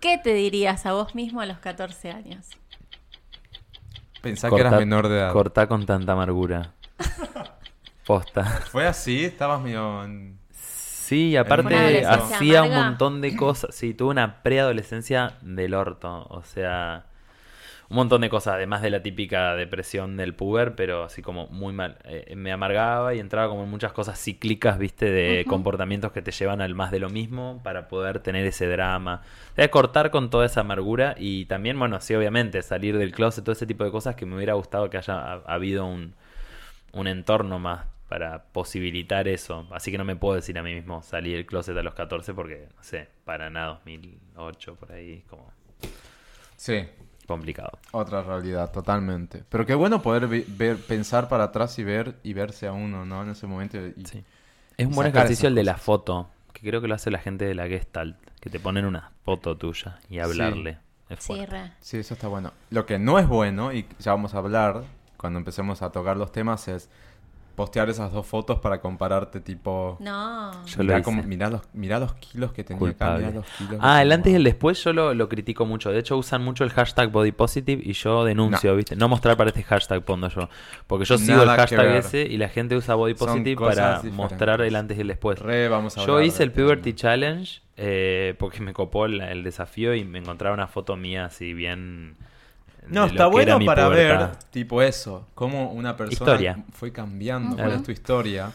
[0.00, 2.46] ¿Qué te dirías a vos mismo a los 14 años?
[4.20, 5.32] Pensá que eras menor de edad.
[5.32, 6.74] Cortá con tanta amargura.
[8.06, 8.44] Posta.
[8.44, 10.04] Fue así, estabas medio...
[10.04, 10.38] en-
[11.12, 11.74] Sí, Una aparte
[12.06, 13.74] hacía un montón de cosas.
[13.74, 16.26] Sí, tuve una preadolescencia del orto.
[16.30, 17.04] O sea,
[17.90, 21.74] un montón de cosas, además de la típica depresión del puber, pero así como muy
[21.74, 21.98] mal.
[22.04, 26.30] Eh, me amargaba y entraba como en muchas cosas cíclicas, viste, de comportamientos que te
[26.30, 29.20] llevan al más de lo mismo para poder tener ese drama.
[29.52, 33.44] O sea, cortar con toda esa amargura y también, bueno, sí, obviamente, salir del closet,
[33.44, 36.14] todo ese tipo de cosas que me hubiera gustado que haya ha- habido un,
[36.92, 39.66] un entorno más para posibilitar eso.
[39.70, 42.34] Así que no me puedo decir a mí mismo salí del closet a los 14
[42.34, 45.50] porque, no sé, para nada, 2008, por ahí, como
[46.56, 46.84] Sí,
[47.26, 47.78] complicado.
[47.92, 49.44] otra realidad, totalmente.
[49.48, 53.22] Pero qué bueno poder ver, pensar para atrás y ver y verse a uno, ¿no?
[53.22, 53.78] En ese momento.
[53.78, 54.22] y- Sí.
[54.76, 57.46] Es un buen ejercicio el de la foto, que creo que lo hace la gente
[57.46, 60.78] de la Gestalt, que te ponen una foto tuya y hablarle.
[61.08, 61.32] Es Sí.
[61.80, 62.52] Sí, eso está bueno.
[62.68, 64.82] Lo que no es bueno, y ya vamos a hablar
[65.16, 66.90] cuando empecemos a tocar los temas, es
[67.54, 69.96] postear esas dos fotos para compararte, tipo...
[70.00, 70.52] No.
[70.66, 71.04] Yo lo mirá, hice.
[71.04, 73.76] cómo- mirá los, mirá los kilos que tenía acá, mirá los kilos.
[73.80, 75.90] Ah, el antes y el después yo lo, lo critico mucho.
[75.90, 78.76] De hecho, usan mucho el hashtag body positive y yo denuncio, No.
[78.76, 78.96] ¿viste?
[78.96, 80.48] No mostrar para este hashtag pongo yo.
[80.86, 84.12] Porque yo sigo el hashtag ese y la gente usa body positive para diferentes.
[84.12, 85.38] mostrar el antes y el después.
[85.38, 86.92] Re, vamos a Yo hice el Puberty.
[86.94, 91.54] Challenge eh, porque me copó el, el desafío y me encontraba una foto mía así
[91.54, 92.16] bien.
[92.88, 94.28] No, está bueno para pubertad.
[94.28, 96.64] ver, tipo eso, cómo una persona Historia.
[96.72, 98.50] fue cambiando, cuál es tu historia,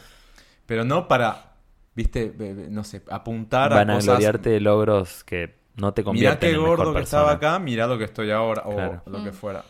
[0.66, 1.54] pero no para,
[1.96, 2.34] viste,
[2.70, 4.06] no sé, apuntar a Van a cosas...
[4.16, 7.22] gloriarte de logros que no te Mirá convierten qué en gordo mejor que persona.
[7.22, 9.02] estaba acá, mirá lo que estoy ahora, o Claro.
[9.06, 9.34] lo que Mm.
[9.34, 9.64] fuera.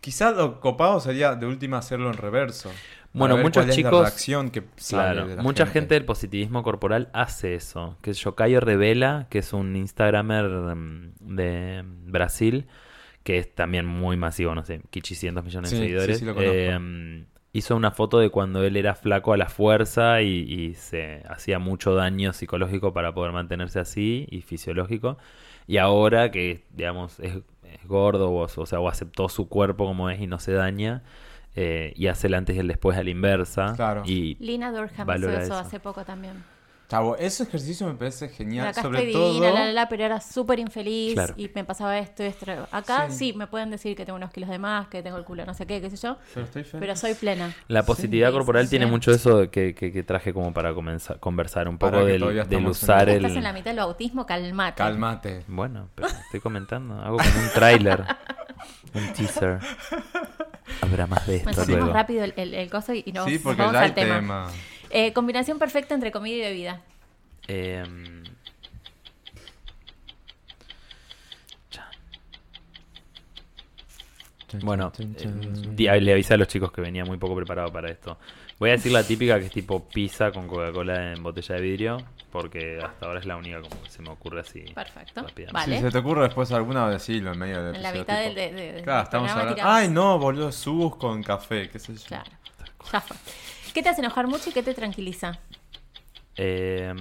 [0.00, 2.70] Quizás lo copado sería de última hacerlo en reverso.
[3.12, 5.94] Bueno, ver muchos cuál es la chicos- reacción que sale Claro, de la mucha gente.
[5.94, 7.96] del positivismo corporal hace eso.
[8.02, 12.66] Que es Yokayo Revela, que es un Instagramer mm, de Brasil,
[13.28, 16.18] que es también muy masivo, no sé, 500 millones Sí, de sí, seguidores.
[16.20, 16.54] sí, lo conozco.
[16.56, 21.22] Eh, hizo una foto de cuando él era flaco a la fuerza y, y se
[21.28, 25.18] hacía mucho daño psicológico para poder mantenerse así y fisiológico.
[25.66, 30.08] Y ahora que, digamos, es, es gordo o, o sea, o aceptó su cuerpo como
[30.08, 31.02] es y no se daña,
[31.54, 33.74] eh, y hace el antes y el después a la inversa.
[33.76, 34.04] Claro.
[34.06, 35.58] Y Lina Durham hizo eso eso.
[35.58, 36.44] hace poco también.
[36.88, 38.68] Chavo, ese ejercicio me parece genial.
[38.68, 39.28] acá sobre estoy todo.
[39.34, 41.34] divina, la, la, la, pero era súper infeliz Claro.
[41.36, 42.46] y me pasaba esto y esto.
[42.72, 43.32] Acá Sí.
[43.32, 43.32] sí.
[43.34, 45.66] me pueden decir que tengo unos kilos de más, que tengo el culo no sé
[45.66, 46.80] qué, qué sé yo, Pero estoy feliz.
[46.80, 47.54] pero soy plena.
[47.68, 48.90] La positividad Sí, corporal sí, tiene sí.
[48.90, 52.66] mucho eso que, que- que traje como para comenzar, conversar un poco del, del en
[52.66, 53.16] usar el-.
[53.16, 54.78] Estás en la mitad del bautismo, calmate.
[54.78, 55.44] Cálmate.
[55.46, 58.02] Bueno, pero estoy comentando, hago como un tráiler,
[58.94, 59.58] un teaser.
[60.80, 61.92] Habrá más de Bueno, esto hacemos luego.
[61.94, 64.14] rápido el, el- el coso y nos, vamos ya al el tema.
[64.16, 64.46] tema.
[64.90, 66.82] Eh, combinación perfecta entre comida y bebida.
[74.62, 78.18] Bueno, eh, le avisé a los chicos que venía muy poco preparado para esto.
[78.58, 81.98] Voy a decir la típica que es tipo pizza con Coca-Cola en botella de vidrio,
[82.32, 84.60] porque hasta ahora es la única como que se me ocurre así.
[84.74, 85.20] Perfecto.
[85.22, 85.52] rápidamente.
[85.52, 85.76] Vale.
[85.76, 88.52] Si se te ocurre después alguna, decirlo en medio del En la mitad del de,
[88.52, 89.54] de- Claro, estamos hablando.
[89.54, 89.74] tiramos.
[89.74, 92.06] Ay, no, boludo, sus con café, qué sé yo.
[92.06, 92.30] Claro.
[92.90, 93.16] Ya fue.
[93.72, 95.40] ¿Qué te hace enojar mucho y qué te tranquiliza?
[96.36, 96.94] Eh,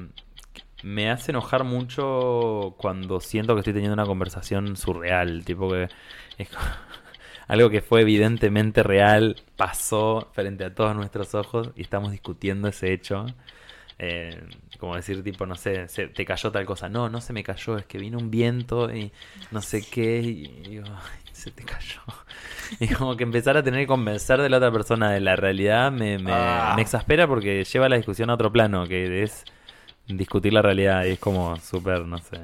[0.83, 5.89] me hace enojar mucho cuando siento que estoy teniendo una conversación surreal, tipo que
[6.37, 6.49] es
[7.47, 12.93] algo que fue evidentemente real, pasó frente a todos nuestros ojos y estamos discutiendo ese
[12.93, 13.25] hecho.
[13.99, 14.43] Eh,
[14.79, 16.89] como decir, tipo, no sé, se- te cayó tal cosa.
[16.89, 19.11] No, no se me cayó, es que vino un viento y
[19.51, 22.01] no sé qué, y, y digo, "Ay, se te cayó.
[22.81, 25.89] Y como que empezar a tener que convencer de la otra persona de la realidad
[25.89, 26.73] me, me, Ah.
[26.75, 29.45] me exaspera porque lleva la discusión a otro plano, que es
[30.05, 32.39] discutir la realidad y es como súper, no sé,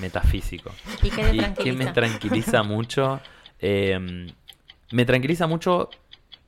[0.00, 0.72] metafísico.
[1.02, 1.10] ¿Y
[1.62, 3.20] qué me tranquiliza mucho?
[3.60, 4.26] Eh,
[4.90, 5.90] me tranquiliza mucho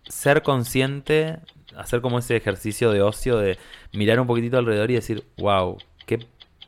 [0.08, 1.38] ser consciente,
[1.76, 3.58] hacer como ese ejercicio de ocio, de
[3.92, 6.26] mirar un poquitito alrededor y decir, wow, qué,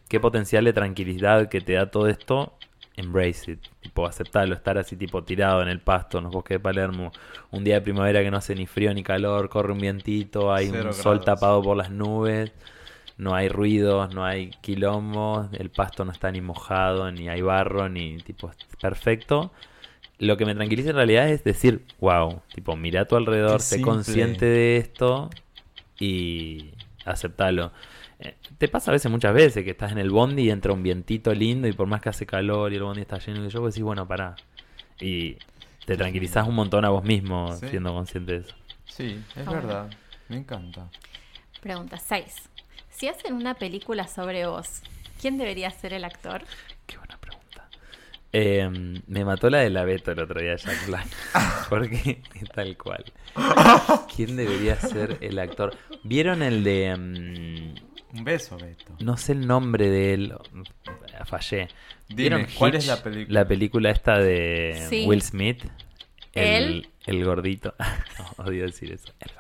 [0.09, 2.57] qué potencial de tranquilidad que te da todo esto.
[2.97, 6.61] Embrace it, tipo aceptarlo, estar así tipo tirado en el pasto, en los bosques de
[6.61, 7.13] Palermo,
[7.51, 10.69] un día de primavera que no hace ni frío ni calor, corre un vientito, hay
[10.71, 11.25] Cero un sol grados.
[11.25, 12.53] tapado por las nubes,
[13.17, 17.89] no hay ruidos, no hay quilombos, el pasto no está ni mojado, ni hay barro,
[17.89, 19.53] ni tipo, es perfecto.
[20.19, 23.63] Lo que me tranquiliza en realidad es decir, wow, tipo, mira a tu alrededor, Qué
[23.63, 23.93] sé simple.
[23.93, 25.31] consciente de esto
[25.99, 26.73] y
[27.05, 27.73] aceptalo.
[28.59, 31.33] Te pasa a veces, muchas veces, que estás en el bondi y entra un vientito
[31.33, 33.73] lindo y por más que hace calor y el bondi está lleno y yo, vos
[33.73, 34.37] decís, bueno, pará.
[35.01, 35.37] Y
[35.87, 37.69] te tranquilizás un montón a vos mismo Sí.
[37.69, 38.55] siendo consciente de eso.
[38.85, 39.53] Sí, es Ah, bueno.
[39.69, 39.91] verdad.
[40.29, 40.89] Me encanta.
[41.63, 42.35] Pregunta 6.
[42.91, 44.83] Si hacen una película sobre vos,
[45.21, 46.43] ¿quién debería ser el actor?
[46.87, 47.20] Qué buena pregunta.
[48.33, 48.71] Eh,
[49.09, 51.07] me mató la de la Beto el otro día, Jack Black.
[51.69, 52.23] Porque
[52.55, 53.05] tal cual.
[54.15, 55.77] ¿Quién debería ser el actor?
[56.05, 56.95] ¿Vieron el de...
[56.97, 58.95] mm, Un beso, Beto.
[59.01, 60.35] no sé el nombre de él.
[61.27, 61.69] Fallé.
[62.09, 62.79] Dime, ¿Vieron ¿cuál Hitch?
[62.83, 63.41] es la película?
[63.41, 65.05] La película esta de Sí.
[65.07, 65.65] Will Smith.
[66.33, 67.75] El, el gordito.
[68.39, 69.13] No, odio decir eso.
[69.19, 69.40] El gordito.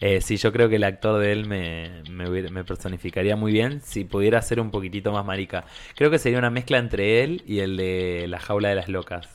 [0.00, 3.52] Eh, sí, yo creo que el actor de él me, me, hubiera- me personificaría muy
[3.52, 5.64] bien si pudiera ser un poquitito más marica.
[5.94, 9.28] Creo que sería una mezcla entre él y el de La Jaula de las Locas.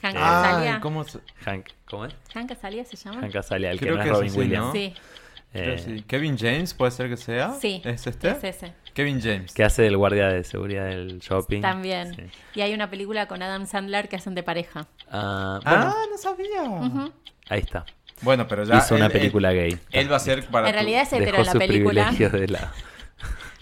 [0.00, 0.80] Hank Eh, Azalia.
[0.80, 2.14] ¿cómo se- Hank, ¿cómo es?
[2.34, 3.20] ¿Hank Azalia se llama?
[3.20, 4.66] Hank Azalia, el Creo que no que es Robin Williams.
[4.66, 4.72] ¿no?
[4.72, 4.94] Sí,
[5.54, 6.02] Eh, sí.
[6.06, 7.54] Kevin James, ¿puede ser que sea?
[7.54, 7.80] sí.
[7.84, 8.30] ¿Es este?
[8.30, 8.72] Es ese.
[8.94, 9.52] Kevin James.
[9.54, 11.62] Que hace del guardia de seguridad del shopping.
[11.62, 12.14] También.
[12.14, 12.22] Sí.
[12.54, 14.86] Y hay una película con Adam Sandler que hacen de pareja.
[15.10, 17.10] Ah, bueno, Ah, no sabía.
[17.48, 17.84] Ahí está.
[18.22, 18.78] Bueno, pero ya.
[18.78, 19.78] Hizo una él- película gay.
[19.90, 20.68] Él, va a ser para.
[20.68, 22.10] En tu- realidad es hetero Dejó en la película.
[22.12, 22.58] de.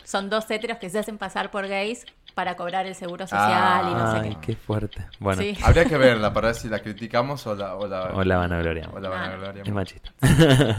[0.05, 3.89] Son dos heteros que se hacen pasar por gays para cobrar el seguro social Ah.
[3.91, 4.53] y no sé Ay, qué.
[4.53, 5.07] qué fuerte.
[5.19, 5.57] Bueno, Sí.
[5.65, 7.75] Habría que verla para ver si la criticamos o la.
[7.77, 8.91] O la, o la van a gloriar.
[8.95, 9.67] o la van a gloriar.
[9.67, 10.13] Es machista.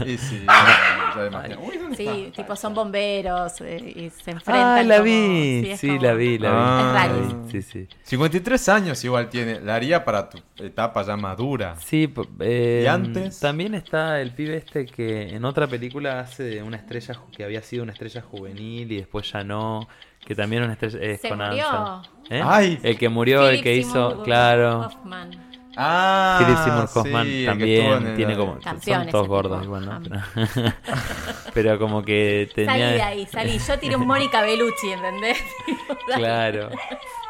[0.06, 1.58] Y sí, ya.
[1.60, 2.42] Uy, ¿dónde Sí, está?
[2.42, 4.78] tipo son bomberos eh, y se enfrentan.
[4.78, 5.76] Ah, la como- vi.
[5.76, 6.56] Sí, como- la vi, la vi.
[6.56, 6.78] Ah.
[6.78, 7.20] Es raro.
[7.20, 7.88] La vi, Sí, sí.
[8.04, 9.60] 53 años igual tiene.
[9.60, 11.74] La haría para tu etapa ya madura.
[11.84, 13.40] Sí, eh, ¿Y antes?
[13.40, 17.42] También está el pibe este que en otra película hace de una estrella ju- que
[17.42, 19.88] había sido una estrella juvenil y después ya no.
[20.28, 21.66] Que también una estrella es Se con murió.
[21.66, 22.38] Adam Sandler.
[22.40, 22.42] ¿Eh?
[22.46, 22.78] Ay.
[22.82, 24.80] El que murió, el Philip que hizo, claro.
[24.80, 25.30] Hoffman.
[25.80, 28.58] Ah, Philip Seymour Hoffman sí, el también el- tiene como...
[28.60, 29.92] Son todos gordos igual, ¿no?
[29.92, 30.02] Am.
[30.04, 30.22] Pero,
[31.54, 32.74] pero como que tenía...
[32.74, 33.58] Salí de ahí, salí.
[33.58, 35.38] Yo tiré un Mónica Bellucci, ¿entendés?
[36.14, 36.70] Claro.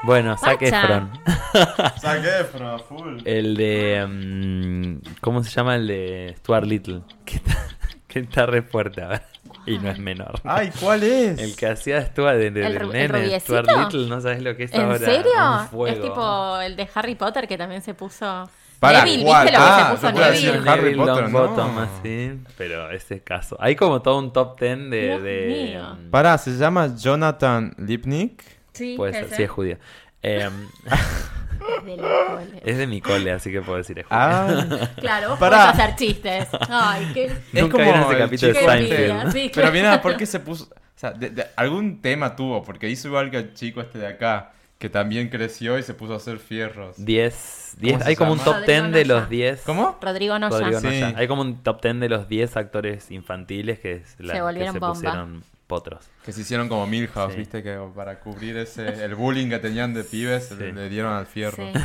[0.02, 0.60] Bueno, Zac.
[0.62, 1.10] Efron.
[2.00, 3.18] Zac Efron, full.
[3.24, 4.06] El de...
[4.08, 5.76] mm, ¿Cómo se llama?
[5.76, 7.02] El de Stuart Little.
[7.24, 7.66] Que está,
[8.08, 9.22] que está re fuerte ahora.
[9.68, 10.40] Y no es menor.
[10.44, 11.38] Ay, ¿cuál es?
[11.38, 13.40] El que hacía Stuart de, de- ¿El del ru- el nene?
[13.40, 14.98] Stuart Little, no sabes lo que es ¿En ahora.
[14.98, 15.30] serio?
[15.60, 15.86] Un fuego.
[15.96, 18.48] Es tipo el de Harry Potter que también se puso.
[18.80, 19.42] Para, Neville, ¿cuál?
[19.46, 20.70] ¿viste lo que Ah, se puso puedo decir Neville?
[20.70, 21.38] Harry Neville Potter, no.
[21.40, 23.56] Longbottom, así, pero ese caso.
[23.60, 25.18] Hay como todo un top ten de...
[25.20, 25.80] De
[26.12, 28.44] Pará, se llama Jonathan Lipnick.
[28.72, 29.78] Sí, puede ser, sí es judío.
[30.22, 30.52] Em,
[31.84, 32.62] De la cole.
[32.64, 34.06] es de mi cole, así que puedo decir es.
[34.10, 35.70] Ah, Claro, vos Pará.
[35.72, 36.48] podés hacer chistes.
[36.68, 37.32] Ay, qué.
[37.52, 39.10] Nunca vieron ese el capítulo de chico Seinfeld.
[39.26, 39.30] este.
[39.32, 39.72] Sí, Pero claro.
[39.72, 40.64] mira, ¿por qué se puso?
[40.64, 40.68] O
[41.00, 44.52] sea, de- de- algún tema tuvo, porque hizo igual que el chico este de acá,
[44.78, 46.96] que también creció y se puso a hacer fierros.
[47.04, 48.58] 10, 10 se hay como un llama?
[48.58, 49.28] top 10 de Rodrigo los Noya.
[49.30, 49.62] 10.
[49.62, 49.98] ¿Cómo?
[50.00, 50.58] Rodrigo Noya.
[50.58, 50.86] Rodrigo Sí.
[50.86, 51.14] Noya.
[51.16, 54.42] Hay como un top 10 de los 10 actores infantiles que, es la, Se que
[54.42, 54.94] volvieron se bomba.
[54.94, 56.04] pusieron potros.
[56.24, 57.38] Que se hicieron como Milhouse, Sí.
[57.38, 61.26] viste, que para cubrir ese el bullying que tenían de pibes, le, le dieron al
[61.26, 61.64] fierro.
[61.72, 61.78] Sí.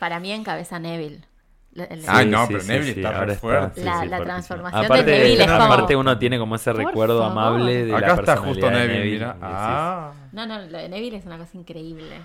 [0.00, 1.20] Para mí encabeza Neville.
[1.76, 3.82] El- Ay, Sí, no, sí, pero Neville sí, está re fuerte.
[3.84, 7.32] La- transformación de aparte, Neville es como- aparte uno tiene como ese Por recuerdo favor.
[7.32, 9.12] amable de Acá la está justo de Neville, Neville.
[9.14, 9.36] mira.
[9.42, 10.12] Ah.
[10.32, 12.20] No, no, lo de Neville es una cosa increíble.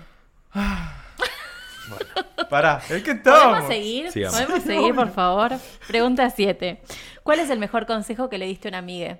[2.48, 3.66] Pará, es que ¿Podemos estamos.
[3.68, 4.10] seguir?
[4.12, 4.40] Sigamos.
[4.40, 5.52] ¿Podemos seguir, por favor?
[5.88, 6.80] Pregunta 7.
[7.22, 9.18] ¿Cuál es el mejor consejo que le diste a una amiga?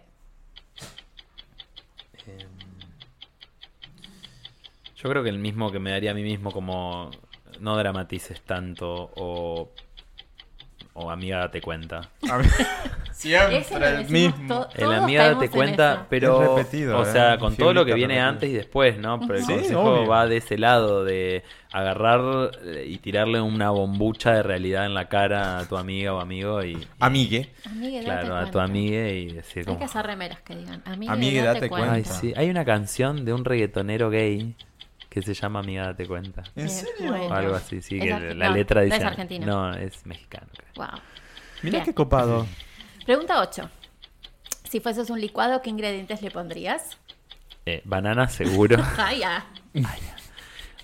[5.03, 7.11] Yo creo que el mismo que me daría a mí mismo como
[7.61, 9.71] no dramatices tanto o,
[10.95, 12.11] o amiga date cuenta.
[13.13, 13.63] Siempre
[14.01, 14.47] el mismo.
[14.49, 17.07] to- El amiga date en cuenta, pero Es repetido, o ¿eh?
[17.13, 19.21] sea, con todo lo que viene antes y después, ¿no?
[19.21, 20.09] Pero el Sí, consejo obvio.
[20.09, 25.09] va de ese lado de agarrar eh, y tirarle una bombucha de realidad en la
[25.09, 27.51] cara a tu amiga o amigo y, y- Amigue.
[28.05, 30.83] Claro, a tu amiga y decir Hay como que hacer remeras que digan.
[30.87, 31.93] Amiga, Amiga, date, date cuenta.
[31.93, 32.21] Ay, cuenta.
[32.21, 34.55] sí, hay una canción de un reggaetonero gay
[35.11, 36.45] que se llama Amiga date cuenta.
[36.55, 37.09] ¿En serio?
[37.09, 37.27] bueno.
[37.27, 39.45] O algo así, sí, que la no, letra no dice es argentino.
[39.47, 40.47] No, es mexicano.
[40.57, 40.69] creo.
[40.77, 41.01] Wow.
[41.63, 41.85] Mira Bien.
[41.85, 42.47] qué copado.
[43.05, 43.69] Pregunta 8.
[44.71, 46.97] Si fueses un licuado, ¿qué ingredientes le pondrías?
[47.67, 48.77] Eh, banana seguro.
[48.97, 49.47] Ah, ya.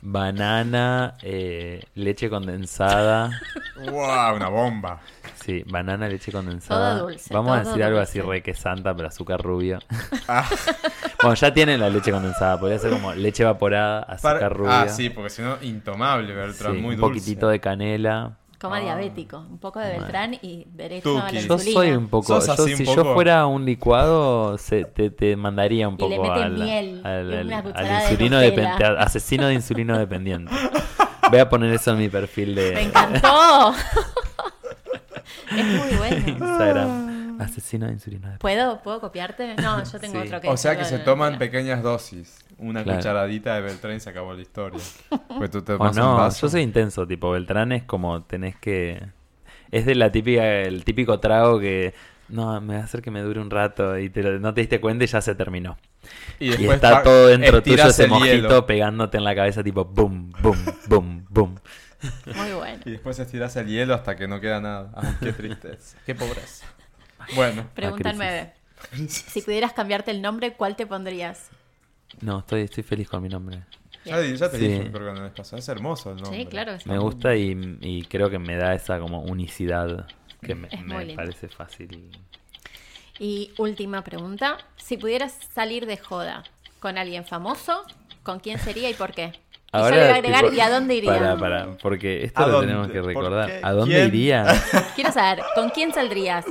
[0.03, 3.31] Banana, eh, leche condensada.
[3.77, 5.01] wow, una bomba.
[5.47, 6.97] Sí, banana, leche condensada.
[6.99, 9.79] Todo dulce, Vamos a decir algo así re que santa, pero azúcar rubio.
[10.29, 10.45] Ah,
[11.23, 12.59] bueno, ya tienen la leche condensada.
[12.59, 14.81] Podría ser como leche evaporada, azúcar para- rubia.
[14.83, 17.21] ah, sí, porque si no, intomable, Sí, Beltrán, muy un dulce.
[17.21, 18.39] poquitito de canela.
[18.61, 18.81] Coma Ah.
[18.81, 19.39] diabético.
[19.39, 21.31] Un poco de Beltrán y derecho a la.
[21.31, 21.73] Yo insulina.
[21.75, 22.29] soy un poco.
[22.41, 26.17] Yo- un si poco- yo fuera un licuado, se- te, te mandaría un Y le
[26.17, 28.41] poco al, miel al- al- de insulino Nutella.
[28.41, 28.85] dependiente.
[28.99, 30.51] Asesino de insulino dependiente.
[31.31, 33.75] Voy a poner eso en mi perfil de Me encantó.
[35.51, 36.17] Es muy bueno.
[36.29, 37.17] Instagram.
[37.41, 38.39] Asesino de dependiente.
[38.39, 39.55] ¿Puedo, ¿Puedo copiarte?
[39.57, 40.27] No, yo tengo Sí.
[40.27, 42.39] otro que O sea que se toman pequeñas dosis.
[42.59, 42.99] Una Claro.
[42.99, 44.81] cucharadita de Beltrán y se acabó la historia.
[45.37, 49.03] Pues tú te O no, yo soy intenso, tipo Beltrán es como tenés que...
[49.71, 51.93] Es de la típica, el típico trago que...
[52.31, 54.63] No, me va a hacer que me dure un rato y te lo- no te
[54.63, 55.77] diste cuenta y ya se terminó.
[56.41, 58.67] Y está todo dentro tuyo ese mojito hielo.
[58.67, 60.57] pegándote en la cabeza tipo boom, boom,
[60.89, 61.55] boom, boom.
[62.35, 62.81] Muy bueno.
[62.85, 64.91] Y después estiras el hielo hasta que no queda nada.
[64.95, 65.99] Ay, qué tristeza.
[66.07, 66.67] qué pobreza.
[67.35, 67.69] Bueno.
[67.75, 68.19] Pregunta crisis.
[68.19, 69.09] 9.
[69.09, 71.49] Si pudieras cambiarte el nombre, ¿cuál te pondrías?
[72.21, 73.63] No, estoy, estoy feliz con mi nombre.
[74.05, 74.69] Ya, ya te Sí.
[74.69, 75.57] dije, creo que no pasó.
[75.57, 76.39] Es hermoso el nombre.
[76.39, 76.89] Sí, claro sí.
[76.89, 80.07] Me gusta y, y creo que me da esa como unicidad
[80.43, 80.69] que me,
[81.15, 82.11] parece fácil.
[83.19, 84.59] Y última pregunta.
[84.77, 86.45] Si pudieras salir de joda
[86.79, 87.83] con alguien famoso,
[88.23, 89.33] ¿con quién sería y por qué?
[89.79, 91.13] Y yo le voy a agregar, tipo, ¿y a dónde iría?
[91.13, 92.67] Para, para, porque esto ¿A lo dónde?
[92.69, 93.61] tenemos que ¿Por recordar.
[93.63, 94.09] ¿A dónde ¿Quién?
[94.09, 94.47] iría?
[94.95, 96.45] Quiero saber, ¿con quién saldrías?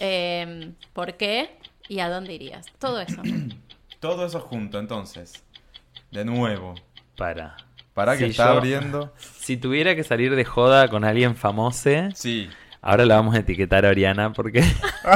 [0.00, 1.56] Eh, ¿Por qué?
[1.88, 2.66] ¿Y a dónde irías?
[2.78, 3.20] Todo eso.
[4.00, 5.44] Todo eso junto, entonces.
[6.10, 6.74] De nuevo.
[7.16, 7.56] Para.
[7.94, 9.12] Para que Si está yo- abriendo.
[9.44, 12.48] Si tuviera que salir de joda con alguien famoso, Sí.
[12.84, 14.62] Ahora la vamos a etiquetar a Oriana porque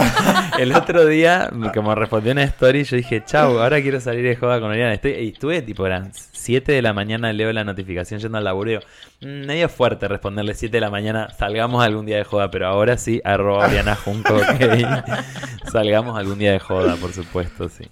[0.59, 4.59] el otro día, como respondió una story, yo dije, chau, ahora quiero salir de joda
[4.59, 4.95] con Oriana.
[4.95, 8.81] Estoy, y estuve tipo, eran 7 de la mañana, leo la notificación yendo al digo,
[9.21, 12.97] "Mm, medio fuerte responderle 7 de la mañana, salgamos algún día de joda, pero ahora
[12.97, 15.71] sí, arroba Oriana Junco, ok.
[15.71, 17.85] salgamos algún día de joda, por supuesto, sí.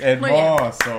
[0.00, 0.98] Hermoso.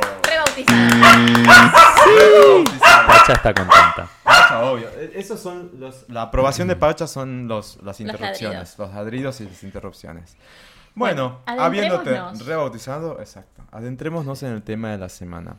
[2.06, 3.08] Rebautizada.
[3.08, 4.10] Pacha está contenta.
[4.24, 4.90] Pacha, obvio.
[4.90, 6.08] E- Esos son los.
[6.10, 8.78] La aprobación de Pacha son los, las interrupciones.
[8.78, 10.36] Los ladridos y las interrupciones.
[10.94, 13.64] Bueno, Bueno, habiéndote rebautizado, exacto.
[13.72, 15.58] Adentrémonos en el tema de la semana.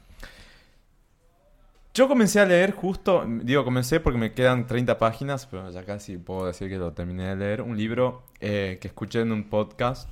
[1.92, 6.18] Yo comencé a leer justo, digo comencé porque me quedan 30 páginas, pero ya casi
[6.18, 10.08] puedo decir que lo terminé de leer, un libro eh, que escuché en un podcast,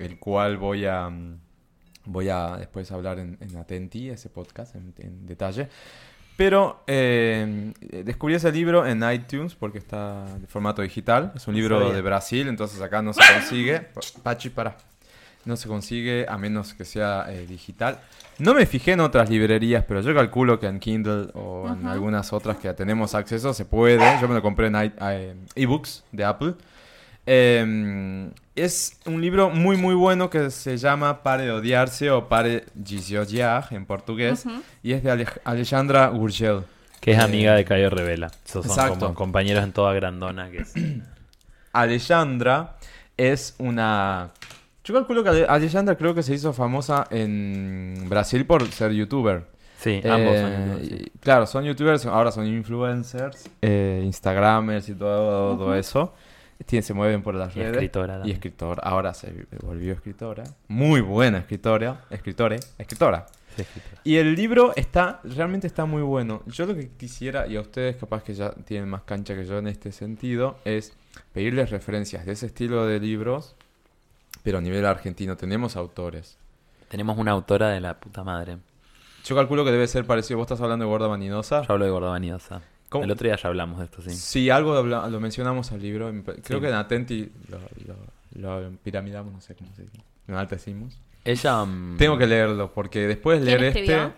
[0.00, 1.38] el cual voy a, mm,
[2.04, 5.68] voy a después hablar en, en Atenti, ese podcast, en, en detalle.
[6.40, 11.32] Pero eh, descubrí ese libro en iTunes porque está de formato digital.
[11.36, 13.82] Es un libro de Brasil, entonces acá no se consigue.
[14.22, 14.74] Pachi, para.
[15.44, 18.00] No se consigue a menos que sea eh, digital.
[18.38, 22.32] No me fijé en otras librerías, pero yo calculo que en Kindle o en algunas
[22.32, 24.00] otras que tenemos acceso se puede.
[24.18, 26.54] Yo me lo compré en eh, ebooks de Apple.
[27.32, 32.64] Eh, es un libro muy muy bueno que se llama Pare de odiarse o Pare
[32.74, 34.44] de odiar en portugués
[34.82, 36.62] y es de Ale- Alejandra Gurgel.
[37.00, 38.32] Que es Eh, amiga de Cayo Revela.
[38.44, 38.98] Esos son exacto.
[38.98, 40.50] como compañeros en toda grandona.
[40.50, 40.74] Que es...
[41.72, 42.76] Alejandra
[43.16, 44.30] es una...
[44.82, 49.44] Yo calculo que Ale- Alejandra creo que se hizo famosa en Brasil por ser youtuber.
[49.78, 51.12] Sí, ambos son Eh, youtubers, sí.
[51.20, 56.12] Claro, son youtubers, ahora son influencers, eh, instagramers y todo, todo eso.
[56.66, 57.72] Se mueven por las Y redes.
[57.74, 58.82] escritora Y escritora.
[58.84, 60.44] Ahora se volvió escritora.
[60.68, 62.04] Muy buena escritora.
[62.10, 63.26] Escritore, escritora.
[63.56, 64.00] Sí, escritora.
[64.04, 66.42] Y el libro está, realmente está muy bueno.
[66.46, 69.58] Yo lo que quisiera, y a ustedes capaz que ya tienen más cancha que yo
[69.58, 70.92] en este sentido, es
[71.32, 73.56] pedirles referencias de ese estilo de libros,
[74.44, 75.36] pero a nivel argentino.
[75.36, 76.38] Tenemos autores.
[76.88, 78.58] Tenemos una autora de la puta madre.
[79.24, 80.38] Yo calculo que debe ser parecido.
[80.38, 81.62] ¿Vos estás hablando de Gorda Vaninosa?
[81.62, 82.62] Yo hablo de Gorda Vaniosa.
[82.90, 83.04] ¿Cómo?
[83.04, 84.10] El otro día ya hablamos de esto, sí.
[84.10, 86.12] Sí, algo lo mencionamos al libro.
[86.42, 86.60] Creo Sí.
[86.60, 89.98] que en Atenti lo, lo- lo piramidamos, no sé cómo se dice.
[90.28, 90.98] Enaltecimos.
[91.24, 91.64] Ella.
[91.64, 94.12] mm, Tengo que leerlo, porque después de ¿Quién leer este...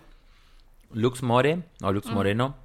[0.93, 2.55] Lux More, o Lux Moreno.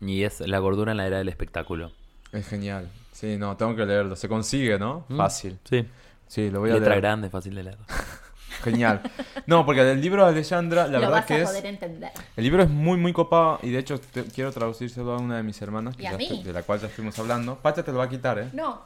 [0.00, 1.92] Y es La gordura en la era del espectáculo.
[2.32, 2.88] Es genial.
[3.12, 4.16] Sí, no, tengo que leerlo.
[4.16, 5.04] Se consigue, ¿no?
[5.08, 5.16] Mm.
[5.16, 5.58] Fácil.
[5.64, 5.86] Sí.
[6.26, 7.00] Sí, lo voy a Letra leer.
[7.02, 7.78] grande, fácil de leer.
[8.64, 9.02] Genial.
[9.46, 11.64] No, porque el libro de Alejandra, la Lo verdad vas que a es...
[11.64, 12.10] entender.
[12.36, 15.42] El libro es muy, muy copado y de hecho te- quiero traducírselo a una de
[15.42, 16.24] mis hermanas, que Y a ya mí.
[16.24, 17.56] estoy- de la cual ya estuvimos hablando.
[17.56, 18.48] Pacha te lo va a quitar, ¿eh?
[18.52, 18.82] No,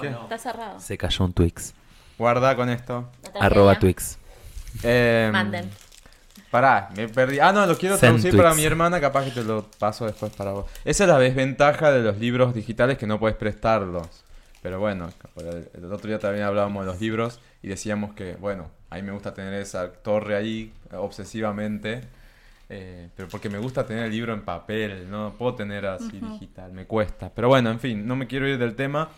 [0.00, 0.08] ¿Qué?
[0.08, 0.80] está cerrado.
[0.80, 1.74] Se cayó un Twix.
[2.16, 3.08] Guarda con esto.
[3.40, 4.18] Arroba Twix.
[4.82, 5.68] Eh, Manden.
[6.50, 7.40] Pará, me perdí.
[7.40, 10.32] Ah, no, lo quiero Send traducir para mi hermana, capaz que te lo paso después
[10.32, 10.66] para vos.
[10.84, 14.06] Esa es la desventaja de los libros digitales que no puedes prestarlos.
[14.62, 15.10] Pero bueno,
[15.74, 19.12] el, otro día también hablábamos de los libros y decíamos que, bueno, a mí me
[19.12, 22.02] gusta tener esa torre ahí eh, obsesivamente.
[22.68, 26.72] eh, pero porque me gusta tener el libro en papel, no puedo tener así digital,
[26.72, 27.30] me cuesta.
[27.34, 29.10] Pero bueno, en fin, no me quiero ir del tema.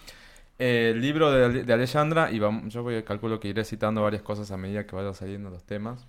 [0.59, 4.23] Eh, el libro de, de Alejandra, y vamos, yo voy, calculo que iré citando varias
[4.23, 6.07] cosas a medida que vayan saliendo los temas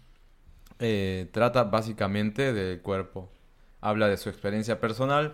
[0.80, 3.30] eh, trata básicamente del cuerpo.
[3.82, 5.34] Habla de su experiencia personal,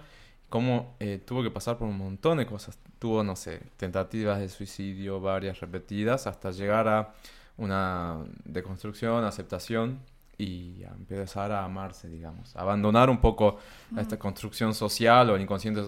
[0.51, 2.77] cómo eh, tuvo que pasar por un montón de cosas.
[2.99, 7.13] Tuvo, no sé, tentativas de suicidio, varias repetidas, hasta llegar a
[7.57, 9.99] una deconstrucción, aceptación
[10.37, 12.53] y a empezar a amarse, digamos.
[12.57, 13.59] Abandonar un poco
[13.97, 15.81] esta construcción social o el inconsciente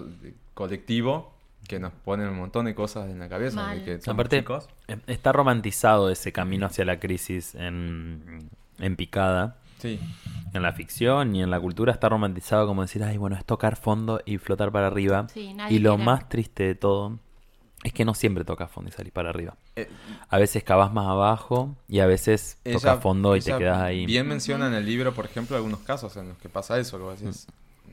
[0.54, 1.34] colectivo
[1.68, 3.76] que nos ponen un montón de cosas en la cabeza.
[3.84, 4.70] Que Aparte, chicos.
[4.88, 8.50] eh, está romantizado ese camino hacia la crisis en,
[8.80, 9.58] en picada.
[9.84, 10.00] Sí.
[10.54, 13.76] En la ficción y en la cultura está romantizado como decir, ay, bueno, es tocar
[13.76, 15.28] fondo y flotar para arriba.
[15.34, 16.06] Sí, nadie y lo quiere.
[16.06, 17.20] más triste de todo
[17.84, 19.58] es que no siempre tocas fondo y salís para arriba.
[19.76, 19.90] Eh,
[20.30, 24.06] A veces cavas más abajo y a veces tocas fondo y te quedas ahí.
[24.06, 27.04] Bien menciona en el libro, por ejemplo, algunos casos en los que pasa eso, que
[27.04, 27.48] vos decís.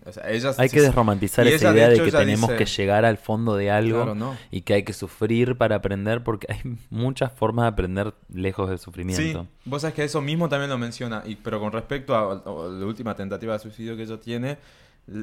[0.07, 2.65] O sea, ella Hay que desromantizar esa ella, idea de, hecho, que tenemos dice- que
[2.65, 4.37] llegar al fondo de algo Claro, no.
[4.51, 8.79] y que hay que sufrir para aprender porque hay muchas formas de aprender lejos del
[8.79, 9.47] Sí, sufrimiento.
[9.65, 12.87] vos sabés que eso mismo también lo menciona, y, pero con respecto a, a la
[12.87, 14.57] última tentativa de suicidio que ella tiene,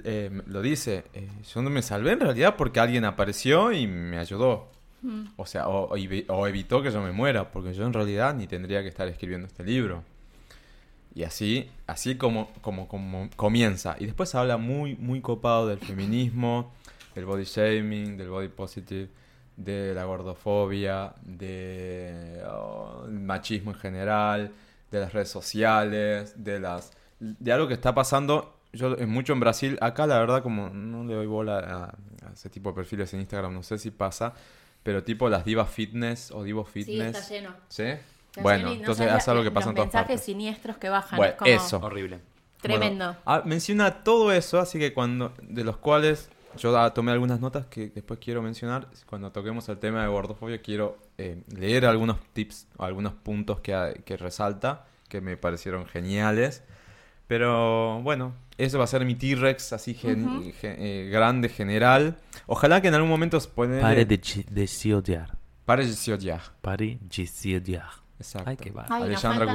[0.03, 4.17] eh, lo dice, eh, yo no me salvé en realidad porque alguien apareció y me
[4.19, 4.69] ayudó.
[5.38, 8.36] O sea, o, o evi- o evitó que yo me muera, porque yo en realidad
[8.36, 10.03] ni tendría que estar escribiendo este libro.
[11.18, 13.95] Y así, así como, como, como comienza.
[13.99, 16.72] Y después habla muy, muy copado del feminismo,
[17.15, 19.09] del body shaming, del body positive,
[19.55, 24.51] de la gordofobia, de oh, machismo en general,
[24.91, 29.39] de las redes sociales, de las de algo que está pasando yo es mucho en
[29.39, 29.76] Brasil.
[29.82, 33.22] Acá la verdad como no le doy bola a, a ese tipo de perfiles en
[33.22, 34.36] Instagram, no sé si pasa,
[34.84, 37.18] pero tipo las divas fitness o divos Sí, fitness.
[37.18, 37.55] está lleno.
[37.70, 37.86] ¿Sí?
[38.43, 40.25] Bueno, y no entonces es algo que pasa en los todas mensajes partes.
[40.25, 41.17] siniestros que bajan.
[41.17, 41.77] Bueno, es como eso.
[41.79, 42.19] Horrible.
[42.61, 43.05] Tremendo.
[43.05, 47.39] Bueno, ah, menciona todo eso, así que cuando de los cuales yo ah, tomé algunas
[47.39, 48.88] notas que después quiero mencionar.
[49.05, 54.01] Cuando toquemos el tema de gordofobia, quiero eh, leer algunos tips, o algunos puntos que,
[54.05, 56.63] que resalta, que me parecieron geniales.
[57.27, 62.17] Pero bueno, eso va a ser mi T-Rex así gen- gen- eh, grande, general.
[62.45, 63.81] Ojalá que en algún momento se puede...
[63.81, 64.17] Pare de,
[64.49, 65.38] de si odiar.
[65.65, 66.41] Pare de si odiar.
[66.61, 67.89] Pare de si odiar.
[68.20, 68.49] Exacto.
[68.49, 68.84] Ay, qué va.
[68.89, 69.45] Ay, nos Alejandra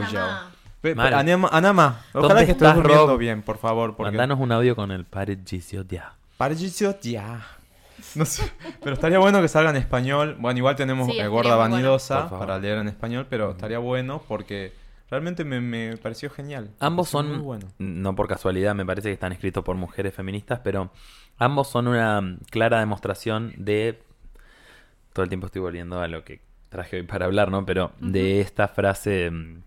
[0.80, 3.18] pe- Anama, Anama, ojalá ¿Dónde que estés durmiendo Rob?
[3.18, 3.94] bien, por favor.
[3.96, 4.10] Porque...
[4.10, 6.14] Mandanos un audio con el Paradiso ya.
[6.36, 7.44] Paradiso ya.
[8.16, 8.50] No sé,
[8.82, 10.36] pero estaría bueno que salga en español.
[10.38, 11.74] Bueno, igual tenemos Sí, eh, Gorda bueno.
[11.76, 14.72] Vanidosa para leer en español, pero estaría bueno porque
[15.08, 16.70] realmente me, me pareció genial.
[16.80, 17.68] Ambos pareció son, muy bueno.
[17.78, 20.90] no por casualidad, me parece que están escritos por mujeres feministas, pero
[21.38, 24.02] ambos son una clara demostración de...
[25.12, 26.40] Todo el tiempo estoy volviendo a lo que
[26.72, 27.64] traje hoy para hablar, ¿no?
[27.64, 29.62] Pero de esta frase mm,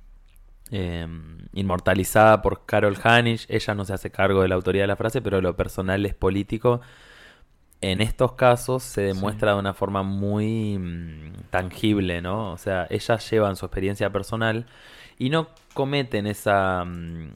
[0.72, 1.08] eh,
[1.54, 5.22] inmortalizada por Carol Hanisch, ella no se hace cargo de la autoría de la frase,
[5.22, 6.82] pero lo personal es político.
[7.82, 12.52] En estos casos se demuestra de una forma muy mm, tangible, ¿no?
[12.52, 14.66] O sea, ellas llevan su experiencia personal
[15.20, 17.34] y no cometen esa, mm,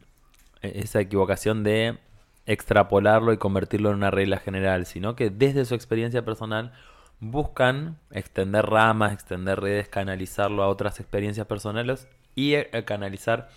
[0.64, 2.00] e- esa equivocación de
[2.48, 6.72] extrapolarlo y convertirlo en una regla general, sino que desde su experiencia personal
[7.20, 13.50] buscan extender ramas, extender redes, canalizarlo a otras experiencias personales y eh, canalizar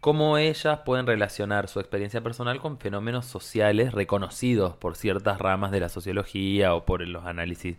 [0.00, 5.80] cómo ellas pueden relacionar su experiencia personal con fenómenos sociales reconocidos por ciertas ramas de
[5.80, 7.76] la sociología o por los análisis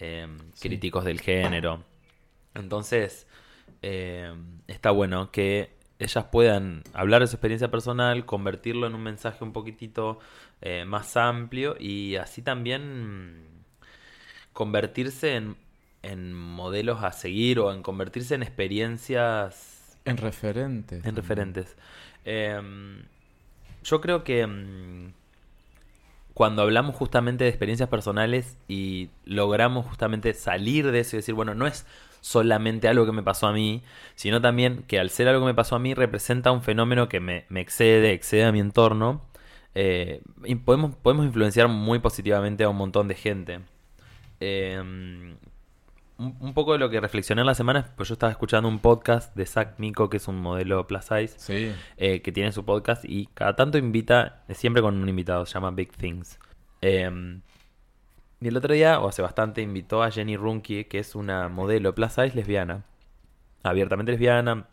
[0.00, 0.28] eh,
[0.60, 1.82] críticos del género.
[2.54, 3.26] Entonces,
[3.82, 4.32] eh,
[4.66, 9.52] está bueno que ellas puedan hablar de su experiencia personal, convertirlo en un mensaje un
[9.52, 10.20] poquitito
[10.60, 13.57] eh, más amplio y así también
[14.58, 15.54] convertirse en,
[16.02, 21.00] en modelos a seguir o en convertirse en experiencias En referente.
[21.04, 21.76] en referentes.
[22.24, 23.04] Em,
[23.84, 25.12] yo creo que mm,
[26.34, 31.54] cuando hablamos justamente de experiencias personales y logramos justamente salir de eso y decir, bueno,
[31.54, 31.86] no es
[32.20, 33.84] solamente algo que me pasó a mí,
[34.16, 37.20] sino también que al ser algo que me pasó a mí representa un fenómeno que
[37.20, 39.22] me, me excede, excede a mi entorno,
[39.76, 43.60] eh, y podemos, podemos influenciar muy positivamente a un montón de gente.
[44.40, 45.36] Em,
[46.18, 48.78] un, un poco de lo que reflexioné en la semana, pues yo estaba escuchando un
[48.80, 51.72] podcast de Zach Miko, que es un modelo plus size, Sí.
[51.96, 55.70] eh, que tiene su podcast y cada tanto invita, siempre con un invitado, se llama
[55.70, 56.38] Big Things.
[56.82, 57.38] Eh,
[58.40, 61.94] y el otro día, o hace bastante, invitó a Jenny Runke, que es una modelo
[61.94, 62.84] plus size lesbiana,
[63.64, 64.66] abiertamente lesbiana,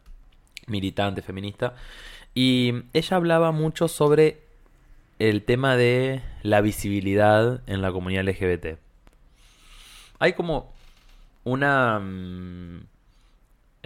[0.67, 1.73] militante, feminista,
[2.35, 4.41] y ella hablaba mucho sobre
[5.19, 8.77] el tema de la visibilidad en la comunidad LGBT.
[10.25, 10.73] Hay como
[11.43, 12.79] una mm,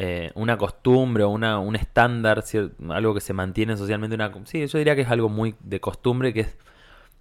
[0.02, 2.42] eh, una costumbre o una, un estándar,
[2.88, 6.34] algo que se mantiene socialmente, una, sí, yo diría que es algo muy de costumbre
[6.34, 6.58] que es,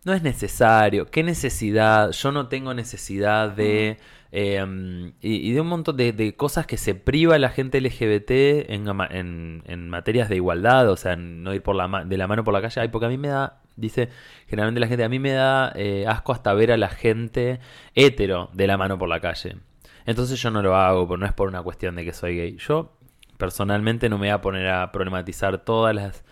[0.04, 3.98] no es necesario, qué necesidad, yo no tengo necesidad de,
[4.30, 4.64] eh,
[5.20, 8.30] y, y de un montón de, de cosas que se priva la gente LGBT
[8.70, 12.28] en, en, en materias de igualdad, o sea, en no ir por la de la
[12.28, 14.08] mano por la calle, ay, porque a mí me da, dice
[14.46, 17.60] generalmente la gente, a mí me da eh, asco hasta ver a la gente
[17.94, 19.56] hetero de la mano por la calle.
[20.04, 22.56] Entonces yo no lo hago, pero no es por una cuestión de que soy gay.
[22.56, 22.98] Yo
[23.36, 26.24] personalmente no me voy a poner a problematizar todas las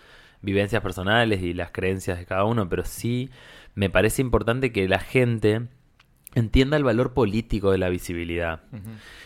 [0.43, 3.31] vivencias personales y las creencias de cada uno, pero sí
[3.75, 5.69] me parece importante que la gente
[6.35, 8.61] entienda el valor político de la visibilidad.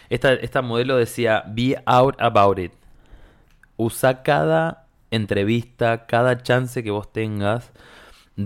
[0.08, 2.72] esta, esta modelo decía, be out about it.
[3.76, 7.72] Usa cada entrevista, cada chance que vos tengas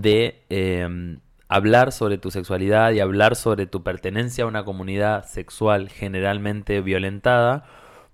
[0.01, 1.17] de eh,
[1.47, 7.65] hablar sobre tu sexualidad y hablar sobre tu pertenencia a una comunidad sexual generalmente violentada,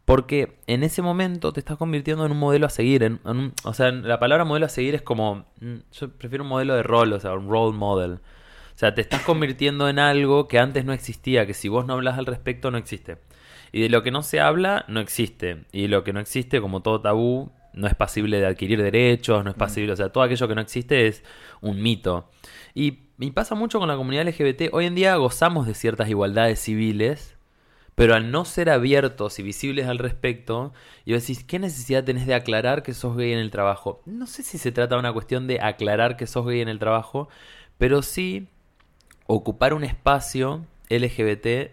[0.05, 3.03] porque en ese momento te estás convirtiendo en un modelo a seguir.
[3.03, 3.19] En,
[3.63, 6.84] o sea, la palabra modelo a seguir es como, mm, yo prefiero un modelo de
[6.84, 8.19] rol, o sea, un role model.
[8.73, 11.93] O sea, te estás convirtiendo en algo que antes no existía, que si vos no
[11.93, 13.17] hablas al respecto no existe.
[13.71, 15.65] Y de lo que no se habla, no existe.
[15.71, 19.51] Y lo que no existe, como todo tabú, no es pasible de adquirir derechos, no
[19.51, 21.24] es pasible, o sea, todo aquello que no existe es
[21.61, 22.30] un mito.
[22.74, 24.74] Y, y pasa mucho con la comunidad LGBT.
[24.74, 27.36] Hoy en día gozamos de ciertas igualdades civiles,
[27.95, 30.74] pero al no ser abiertos y visibles al respecto,
[31.05, 34.01] y decís, ¿qué necesidad tenés de aclarar que sos gay en el trabajo?
[34.05, 36.80] No sé si se trata de una cuestión de aclarar que sos gay en el
[36.80, 37.30] trabajo,
[37.78, 38.47] pero sí
[39.28, 41.72] ocupar un espacio LGBT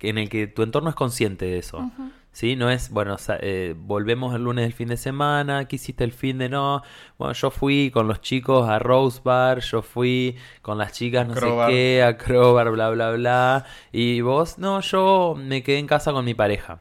[0.00, 1.90] en el que tu entorno es consciente de eso.
[2.32, 2.54] ¿Sí?
[2.54, 6.38] No es, bueno, eh, volvemos el lunes del fin de semana, ¿qué hiciste el fin
[6.38, 6.82] de no?
[7.18, 11.34] Bueno, yo fui con los chicos a Rose Bar, yo fui con las chicas no
[11.34, 11.68] Crowbar.
[11.70, 13.64] sé qué, a Crowbar, bla, bla, bla.
[13.92, 16.80] Y vos, no, yo me quedé en casa con mi pareja.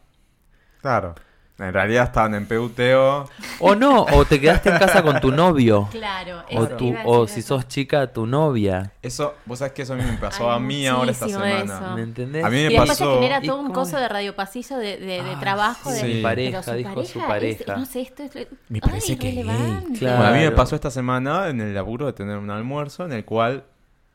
[0.82, 1.16] Claro.
[1.60, 3.28] En realidad estaban en peuteo.
[3.60, 5.88] O no, o te quedaste en casa con tu novio.
[5.92, 8.92] Claro, O, eso, tu, iba a o si sos chica, tu novia.
[9.02, 11.64] Eso, vos sabés que eso a mí me pasó Ay, a mí ahora esta semana.
[11.64, 11.96] eso.
[11.96, 12.44] ¿Me entendés?
[12.46, 14.78] A mí me Y después pasó- se genera ¿Y todo un coso de radio pasillo
[14.78, 15.90] de, de, de Ah, trabajo.
[15.92, 16.06] sí.
[16.08, 17.76] de, Mi pareja, dijo su es- pareja.
[17.76, 18.36] no sé, esto es.
[18.70, 19.42] Me ay, parece que.
[19.42, 19.82] Claro.
[20.18, 23.14] Bueno, a mí me pasó esta semana en el laburo de tener un almuerzo en
[23.14, 23.64] el cual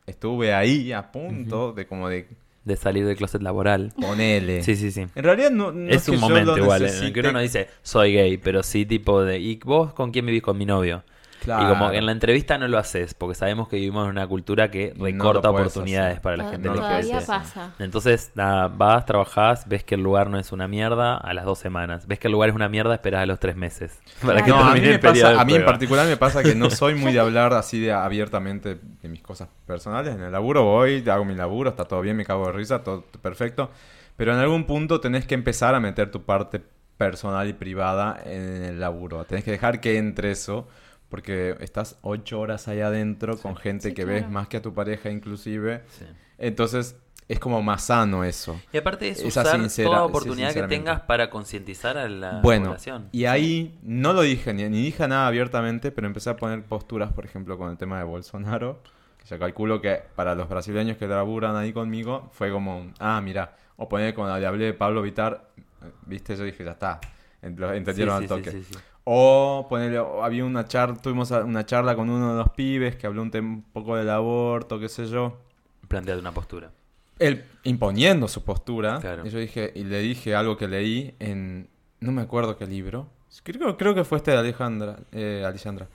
[0.05, 2.27] estuve ahí a punto de como de
[2.65, 3.93] de salir del closet laboral.
[3.99, 4.63] Ponele.
[4.63, 5.05] Sí, sí, sí.
[5.15, 7.67] En realidad no, no es que un momento igual, en el que uno no dice
[7.81, 11.03] soy gay, pero sí tipo de ¿y vos con quién vivís con mi novio?
[11.43, 11.63] Claro.
[11.65, 14.25] Y como que en la entrevista no lo haces, porque sabemos que vivimos en una
[14.27, 16.21] cultura que No recorta puedes oportunidades hacer.
[16.21, 16.75] para la To- gente no.
[16.75, 17.73] Todavía pasa.
[17.79, 21.59] Entonces, nada, vas, trabajás, ves que el lugar no es una mierda a las dos
[21.59, 22.07] semanas.
[22.07, 23.99] Ves que el lugar es una mierda, esperás a los tres meses.
[24.25, 26.95] Para que No, a mí, me pasa, a en particular me pasa que no soy
[26.95, 30.15] muy de hablar así de abiertamente de mis cosas personales.
[30.15, 33.03] En el laburo voy, hago mi laburo, está todo bien, me cago de risa, todo
[33.21, 33.69] perfecto.
[34.15, 36.61] Pero en algún punto tenés que empezar a meter tu parte
[36.97, 39.25] personal y privada en el laburo.
[39.25, 40.67] Tenés que dejar que entre eso,
[41.13, 44.19] porque estás ocho horas ahí adentro con gente Sí, que claro.
[44.21, 45.83] ves más que a tu pareja inclusive.
[45.89, 46.05] Sí.
[46.39, 46.95] Entonces
[47.27, 48.59] es como más sano eso.
[48.73, 52.39] Y aparte es Esa usar sincera- toda sí, oportunidad que tengas para concientizar a la
[52.41, 53.09] Bueno, población.
[53.11, 57.13] y ahí no lo dije, ni, ni dije nada abiertamente, pero empecé a poner posturas,
[57.13, 58.81] por ejemplo, con el tema de Bolsonaro,
[59.19, 63.55] que yo calculo que para los brasileños que laburan ahí conmigo, fue como, ah, mira,
[63.77, 65.45] o poner cuando le hablé de Pablo Vitar,
[65.83, 66.99] eh, viste, yo dije, ya está,
[67.43, 68.63] entendieron Sí, al sí, toque.
[69.05, 73.21] O ponerle, había una charla, tuvimos una charla con uno de los pibes que habló
[73.21, 75.39] un, un poco del aborto, qué sé yo.
[75.87, 76.71] Planteate una postura.
[77.19, 78.99] Él imponiendo su postura.
[78.99, 79.25] Claro.
[79.25, 81.69] Y yo dije, y le dije algo que leí en.
[81.99, 83.09] No me acuerdo qué libro.
[83.43, 85.87] Creo, creo que fue este de Alejandra, eh, Alejandra.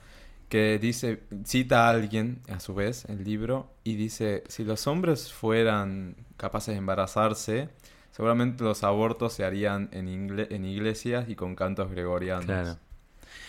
[0.47, 5.31] Que dice, cita a alguien, a su vez, el libro, y dice: Si los hombres
[5.31, 7.69] fueran capaces de embarazarse,
[8.11, 12.45] seguramente los abortos se harían en, en iglesias y con cantos gregorianos.
[12.45, 12.77] Claro.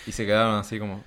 [0.07, 1.03] Y se quedaron así como.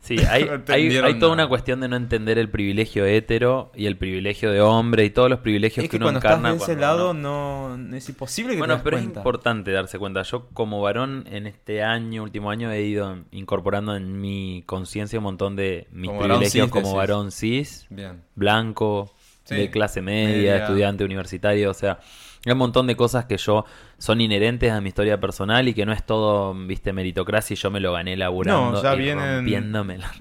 [0.00, 0.44] Sí, hay,
[1.00, 4.60] No hay, toda una cuestión de no entender el privilegio hetero y el privilegio de
[4.60, 6.50] hombre y todos los privilegios Es que, que uno cuando estás encarna.
[6.50, 9.98] de ese cuando lado, no, es imposible que te Bueno, das pero es importante darse
[9.98, 10.22] cuenta.
[10.22, 15.24] Yo como varón en este año, último año, he ido incorporando en mi conciencia un
[15.24, 16.96] montón de mis Como varón privilegios cis, como decís.
[16.96, 18.22] varón cis, Bien.
[18.36, 19.12] blanco,
[19.44, 19.54] Sí.
[19.56, 20.56] de clase media, Media.
[20.58, 21.98] estudiante universitario, o sea,
[22.46, 23.64] hay un montón de cosas que yo
[23.98, 27.70] son inherentes a mi historia personal y que no es todo, viste, meritocracia y yo
[27.70, 29.44] me lo gané laburando No, ya y vienen-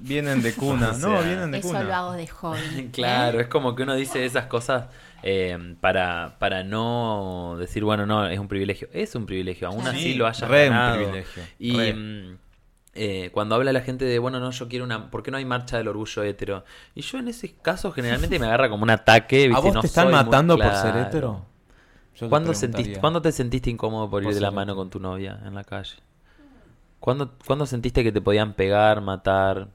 [0.02, 0.92] Vienen de cuna.
[0.96, 1.84] O no, vienen de Eso cuna.
[1.84, 2.90] lo hago de hobby.
[2.92, 3.44] Claro, ¿eh?
[3.44, 4.88] es como que uno dice esas cosas
[5.24, 8.88] eh, para, para no decir, bueno, no, es un privilegio.
[8.94, 9.92] Es un privilegio, aún Claro.
[9.98, 11.94] así Sí, lo hayas re un privilegio, Y re.
[11.94, 12.38] mm,
[12.98, 15.12] eh, cuando habla la gente de, bueno, no, yo quiero una...
[15.12, 16.64] ¿Por qué no hay marcha del orgullo hetero?
[16.96, 19.58] Y yo en ese caso generalmente me agarra como un ataque, ¿viste?
[19.58, 21.02] ¿A vos No te están muy matando por ser claro.
[21.02, 21.46] hetero?
[22.16, 22.54] Yo te ¿Cuándo, preguntaría.
[22.54, 25.64] sentiste, ¿Cuándo te sentiste incómodo por ir de la mano con tu novia en la
[25.64, 25.96] calle?
[27.00, 29.70] ¿Cuándo, ¿Cuándo sentiste que te podían pegar, matar,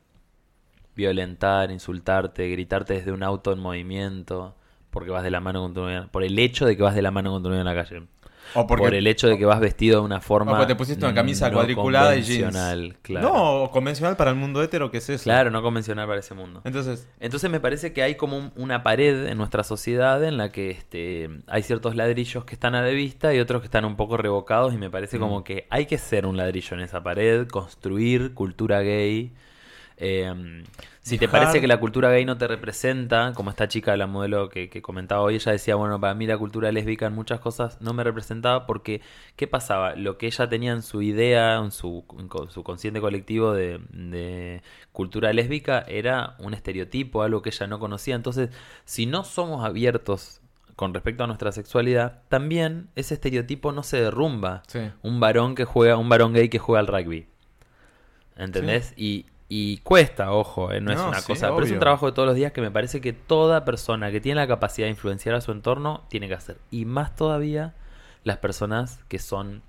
[0.96, 4.54] violentar, insultarte, gritarte desde un auto en movimiento?
[4.90, 6.08] Porque vas de la mano con tu novia.
[6.10, 8.02] Por el hecho de que vas de la mano con tu novia en la calle.
[8.54, 10.52] O porque, Por el hecho de que vas vestido de una forma.
[10.52, 12.44] o porque te pusiste una camisa no cuadriculada y jeans.
[12.54, 13.28] convencional, Claro.
[13.32, 15.24] No, convencional para el mundo hetero, ¿qué es eso?
[15.24, 16.60] Claro, no convencional para ese mundo.
[16.64, 20.50] Entonces, Entonces me parece que hay como un- una pared en nuestra sociedad en la
[20.50, 23.96] que este, hay ciertos ladrillos que están a la vista y otros que están un
[23.96, 25.20] poco revocados y me parece Mm.
[25.20, 29.32] como que hay que ser un ladrillo en esa pared, construir cultura gay.
[30.00, 30.64] Eh,
[31.02, 34.48] si te parece que la cultura gay no te representa, como esta chica, la modelo
[34.48, 37.80] que, que comentaba hoy, ella decía, bueno, para mí la cultura lésbica en muchas cosas
[37.80, 39.00] no me representaba porque,
[39.36, 39.94] ¿qué pasaba?
[39.96, 44.62] Lo que ella tenía en su idea, en su, en su consciente colectivo de, de
[44.92, 48.14] cultura lésbica era un estereotipo, algo que ella no conocía.
[48.14, 48.50] Entonces,
[48.84, 50.40] si no somos abiertos
[50.76, 54.62] con respecto a nuestra sexualidad, también ese estereotipo no se derrumba.
[54.66, 54.80] sí.
[55.02, 57.26] Un varón que juega, un varón gay que juega al rugby.
[58.36, 58.94] ¿Entendés?
[58.96, 61.80] Y, y cuesta, ojo, eh, no, es una sí, cosa, pero es un obvio.
[61.80, 64.86] trabajo de todos los días que me parece que toda persona que tiene la capacidad
[64.86, 66.56] de influenciar a su entorno tiene que hacer.
[66.70, 67.74] Y más todavía
[68.24, 69.60] las personas que son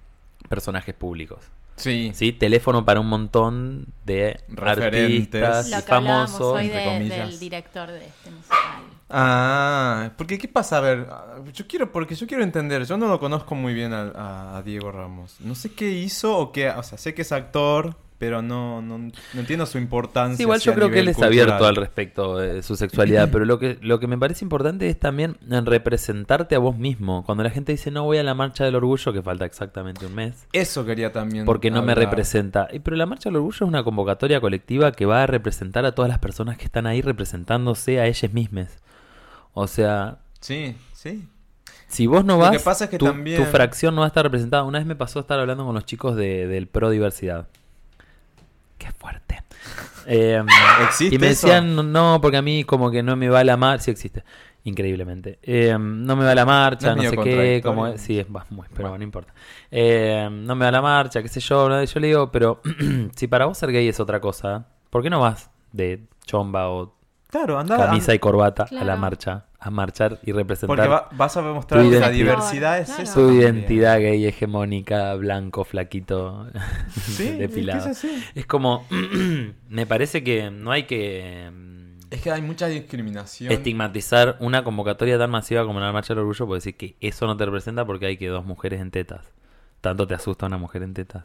[0.50, 1.40] personajes públicos.
[1.78, 2.12] Sí.
[2.14, 2.32] ¿Sí?
[2.32, 5.42] Teléfono para un montón de Referentes.
[5.44, 6.42] artistas Lo que famosos.
[6.42, 7.30] hoy entre comillas.
[7.30, 8.84] del director de este musical.
[9.10, 10.78] Ah, porque ¿qué pasa?
[10.78, 11.08] A ver,
[11.54, 14.62] yo quiero, porque yo quiero entender, yo no lo conozco muy bien a, a- a
[14.64, 15.38] Diego Ramos.
[15.42, 19.00] No sé qué hizo o qué, o sea, sé que es actor, pero no, no,
[19.00, 20.38] no entiendo su importancia.
[20.38, 23.46] Sí, igual yo a creo que él es abierto al respecto de su sexualidad, pero
[23.46, 27.24] lo que, lo que me parece importante es también en representarte a vos mismo.
[27.26, 30.14] Cuando la gente dice no voy a la marcha del orgullo, que falta exactamente un
[30.14, 31.46] mes, Eso quería también.
[31.46, 32.68] porque no me representa.
[32.84, 36.10] Pero la marcha del orgullo es una convocatoria colectiva que va a representar a todas
[36.10, 38.78] las personas que están ahí representándose a ellas mismas.
[39.56, 41.28] O sea, Sí, sí.
[41.88, 44.06] si vos no Lo vas, que pasa es que tu, también- tu fracción no va
[44.06, 44.62] a estar representada.
[44.64, 47.48] Una vez me pasó estar hablando con los chicos de, del Pro Diversidad.
[48.82, 49.44] Qué fuerte.
[50.08, 50.42] Eh,
[50.88, 51.46] ¿Existe y me eso?
[51.48, 53.84] decían, no, porque a mí como que no me va la marcha.
[53.86, 54.24] Sí existe,
[54.64, 55.38] increíblemente.
[55.44, 57.62] Eh, no me va la marcha, ¿No sé qué.
[57.64, 58.98] Como, sí, es va, muy, pero Bueno.
[58.98, 59.34] no importa.
[59.70, 61.70] Eh, no me va la marcha, qué sé yo.
[61.70, 61.84] ¿no?
[61.84, 62.60] Yo le digo, pero
[63.16, 66.96] si para vos ser gay es otra cosa, ¿por qué no vas de chomba o
[67.32, 67.78] Claro, anda.
[67.78, 71.82] camisa y corbata a la marcha, a marchar y representar Porque va- vas a demostrar
[71.84, 73.04] Tu que la diversidad es Claro.
[73.04, 73.14] eso.
[73.14, 73.42] su también.
[73.56, 76.48] identidad gay hegemónica, blanco, flaquito,
[76.92, 77.80] Sí, es que depilado.
[77.80, 78.24] es así.
[78.36, 78.86] Es como,
[79.70, 83.52] me parece que no hay que mm, Es que hay mucha discriminación.
[83.52, 87.38] estigmatizar una convocatoria tan masiva como la Marcha del Orgullo por decir que eso no
[87.38, 89.26] te representa porque hay que dos mujeres en tetas.
[89.80, 91.24] Tanto te asusta una mujer en tetas.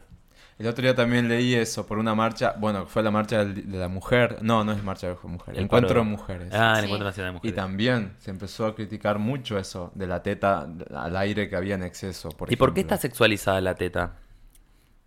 [0.59, 3.87] El otro día también leí eso por una marcha, bueno, fue la marcha de la
[3.89, 6.51] mujer, no, no es marcha de la mujer, El encuentro de mujeres.
[6.51, 6.83] Ah, el Sí.
[6.85, 7.55] Encuentro Nacional de y Mujeres.
[7.55, 11.83] también se empezó a criticar mucho eso de la teta al aire que había en
[11.83, 12.29] exceso.
[12.29, 14.15] Por ¿Y por qué está sexualizada la teta?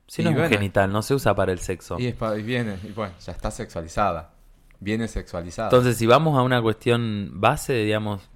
[0.06, 0.50] Si Y no es bueno.
[0.50, 1.96] genital, no se usa para el sexo.
[1.98, 4.30] Y, es pa- y viene, y bueno, ya está sexualizada.
[4.78, 5.68] Viene sexualizada.
[5.68, 8.28] Entonces, si vamos a una cuestión base, digamos,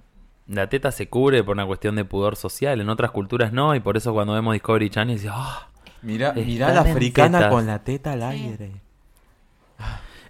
[0.47, 2.79] la teta se cubre por una cuestión de pudor social.
[2.81, 5.69] En otras culturas no, y por eso cuando vemos Discovery Channel decimos, ¡ah!
[6.05, 7.51] Mira, mira la africana tetas.
[7.53, 8.71] con la teta al aire.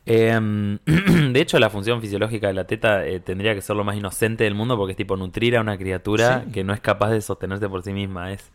[0.08, 3.96] Em, de hecho, la función fisiológica de la teta eh, tendría que ser lo más
[3.98, 6.52] inocente del mundo porque es tipo nutrir a una criatura Sí.
[6.52, 8.32] que no es capaz de sostenerse por sí misma.
[8.32, 8.52] Es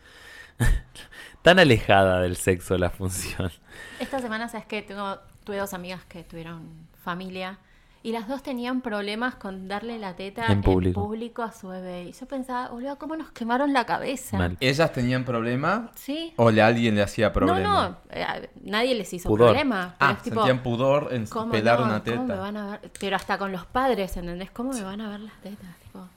[1.42, 3.50] tan alejada del sexo la función.
[3.98, 4.66] Esta semana, ¿sabes?
[4.86, 6.68] Tengo, tuve dos amigas que tuvieron
[7.02, 7.58] familia
[8.02, 11.02] y las dos tenían problemas con darle la teta En público.
[11.04, 12.04] público a su bebé.
[12.04, 14.38] Y yo pensaba, boludo, ¿cómo nos quemaron la cabeza?
[14.38, 14.56] Mal.
[14.60, 16.32] ¿Ellas tenían problema ¿Sí?
[16.36, 17.60] o le, alguien le hacía problema?
[17.60, 19.48] No, no, eh, nadie les hizo Pudor.
[19.48, 19.94] problema.
[19.98, 21.86] Pero Ah, tipo, sentían pudor en ¿cómo pelar no?
[21.86, 22.40] una ¿Cómo me teta.
[22.40, 22.90] van a ver?
[22.98, 24.50] Pero hasta con los padres, ¿entendés?
[24.50, 25.76] ¿Cómo me van a ver las tetas?
[25.82, 26.08] Tipo,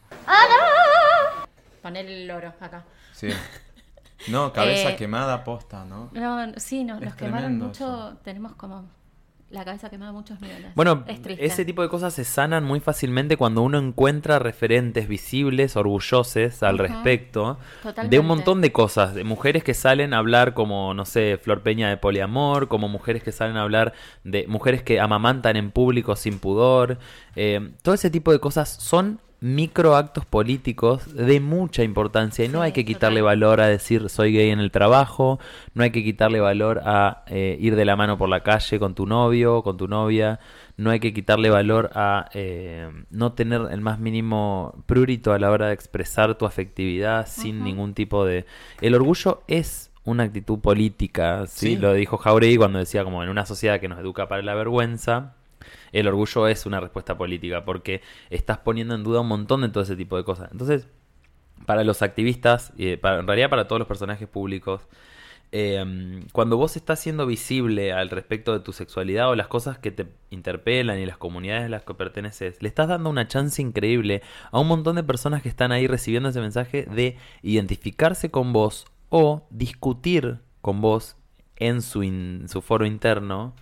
[1.82, 2.84] poner el loro acá.
[3.14, 3.30] Sí.
[4.30, 6.10] No, cabeza Eh, quemada posta, ¿no?
[6.14, 7.72] No, no, sí, no, Es nos quemaron mucho.
[7.86, 8.18] eso.
[8.24, 8.86] Tenemos como
[9.54, 10.74] la cabeza quemada a muchos niveles.
[10.74, 15.76] Bueno, es ese tipo de cosas se sanan muy fácilmente cuando uno encuentra referentes visibles,
[15.76, 18.20] orgullosos al respecto de Totalmente.
[18.20, 21.88] un montón de cosas, de mujeres que salen a hablar como, no sé, Flor Peña
[21.90, 23.94] de poliamor, como mujeres que salen a hablar
[24.24, 26.98] de mujeres que amamantan en público sin pudor,
[27.36, 32.64] eh, todo ese tipo de cosas son microactos políticos de mucha importancia y no Sí,
[32.64, 33.36] hay que quitarle total.
[33.36, 35.38] valor a decir soy gay en el trabajo,
[35.74, 38.96] no hay que quitarle valor a eh, ir de la mano por la calle con
[38.96, 40.40] tu novio, con tu novia,
[40.78, 45.52] no hay que quitarle valor a eh, no tener el más mínimo prurito a la
[45.52, 48.46] hora de expresar tu afectividad sin ningún tipo de...
[48.80, 51.72] El orgullo es una actitud política, ¿sí?
[51.72, 51.76] Sí.
[51.76, 55.34] Lo dijo Jauregui cuando decía como en una sociedad que nos educa para la vergüenza,
[55.92, 59.84] el orgullo es una respuesta política porque estás poniendo en duda un montón de todo
[59.84, 60.52] ese tipo de cosas.
[60.52, 60.88] Entonces,
[61.66, 64.82] para los activistas, y para- en realidad para todos los personajes públicos,
[65.56, 69.92] eh, cuando vos estás siendo visible al respecto de tu sexualidad o las cosas que
[69.92, 74.24] te interpelan y las comunidades a las que perteneces, le estás dando una chance increíble
[74.52, 78.86] a un montón de personas que están ahí recibiendo ese mensaje de identificarse con vos
[79.10, 81.18] o discutir con vos
[81.58, 82.02] en su,
[82.48, 83.54] su foro interno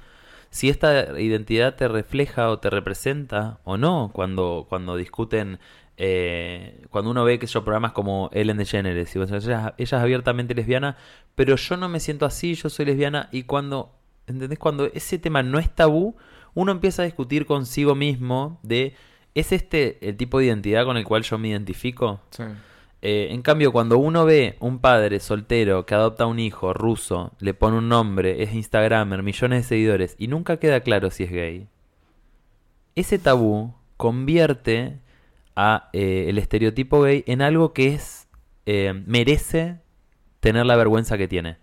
[0.51, 5.59] si esta identidad te refleja o te representa o no cuando, cuando discuten,
[5.95, 9.93] eh, cuando uno ve que son programas como Ellen DeGeneres, y vos ella, ella es
[9.93, 10.97] abiertamente lesbiana,
[11.35, 13.95] pero yo no me siento así, yo soy lesbiana, y cuando,
[14.27, 14.59] ¿entendés?
[14.59, 16.17] Cuando ese tema no es tabú,
[16.53, 18.93] uno empieza a discutir consigo mismo de,
[19.33, 22.19] ¿es este el tipo de identidad con el cual yo me identifico?
[22.31, 22.43] Sí.
[23.03, 27.53] Eh, en cambio, cuando uno ve un padre soltero que adopta un hijo ruso, le
[27.55, 31.67] pone un nombre, es Instagramer, millones de seguidores y nunca queda claro si es gay,
[32.95, 34.99] ese tabú convierte
[35.55, 38.27] a eh, el estereotipo gay en algo que es
[38.65, 39.77] eh, merece
[40.39, 41.57] tener la vergüenza que tiene.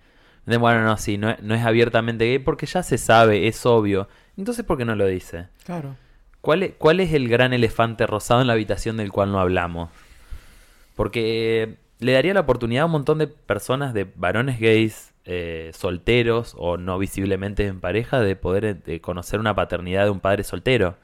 [0.47, 3.65] De, bueno, no, sí, no, es- no es abiertamente gay porque ya se sabe, es
[3.67, 4.09] obvio.
[4.37, 5.49] Entonces, ¿por qué no lo dice?
[5.65, 5.95] Claro.
[6.41, 9.91] ¿Cuál es, cuál es el gran elefante rosado en la habitación del cual no hablamos?
[10.99, 16.55] Porque le daría la oportunidad a un montón de personas, de varones gays, eh, solteros
[16.59, 20.97] o no visiblemente en pareja, de poder eh, conocer una paternidad de un padre soltero.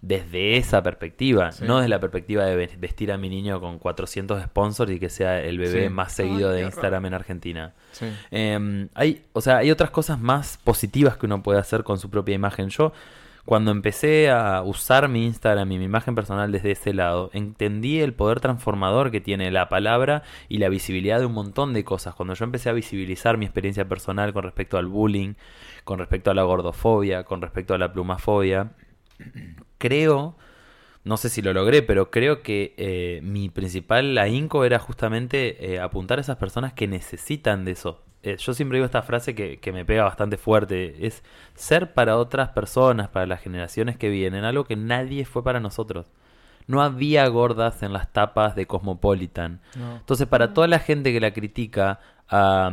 [0.00, 1.64] Desde esa perspectiva, Sí.
[1.66, 5.08] no desde la perspectiva de ve- vestir a mi niño con 400 sponsors y que
[5.10, 5.88] sea el bebé Sí.
[5.90, 7.74] más seguido Ay, de Instagram en Argentina.
[7.92, 8.06] Sí.
[8.30, 12.08] Eh, hay, o sea, hay otras cosas más positivas que uno puede hacer con su
[12.10, 12.68] propia imagen.
[12.70, 12.92] Yo,
[13.46, 18.12] cuando empecé a usar mi Instagram y mi imagen personal desde ese lado, entendí el
[18.12, 22.16] poder transformador que tiene la palabra y la visibilidad de un montón de cosas.
[22.16, 25.34] Cuando yo empecé a visibilizar mi experiencia personal con respecto al bullying,
[25.84, 28.72] con respecto a la gordofobia, con respecto a la plumafobia,
[29.78, 30.36] creo,
[31.04, 35.78] no sé si lo logré, pero creo que eh, mi principal ahínco era justamente eh,
[35.78, 38.05] apuntar a esas personas que necesitan de eso.
[38.26, 41.22] Eh, yo siempre digo esta frase que, que me pega bastante fuerte, es
[41.54, 46.10] ser para otras personas, para las generaciones que vienen, algo que nadie fue para nosotros.
[46.66, 49.60] No había gordas en las tapas de Cosmopolitan.
[49.76, 49.98] No.
[49.98, 52.70] Entonces, para toda la gente que la critica, a,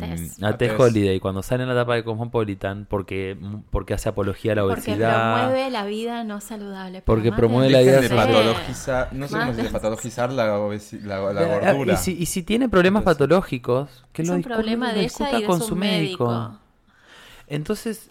[0.00, 0.42] Tess.
[0.42, 0.80] a A Tess Tess.
[0.80, 3.36] Holiday cuando sale en la tapa de Cosmopolitan porque,
[3.70, 5.34] porque hace apología a la Porque obesidad.
[5.42, 7.02] promueve la vida no saludable.
[7.02, 11.94] Porque promueve la vida patologizar, no sé cómo se dice, patologizar la, la, la gordura.
[11.94, 15.02] Y si, y si tiene problemas Entonces- patológicos, que Es lo un problema de ella
[15.02, 16.28] discuta y de con su su médico.
[16.28, 16.58] médico.
[17.48, 18.10] Entonces,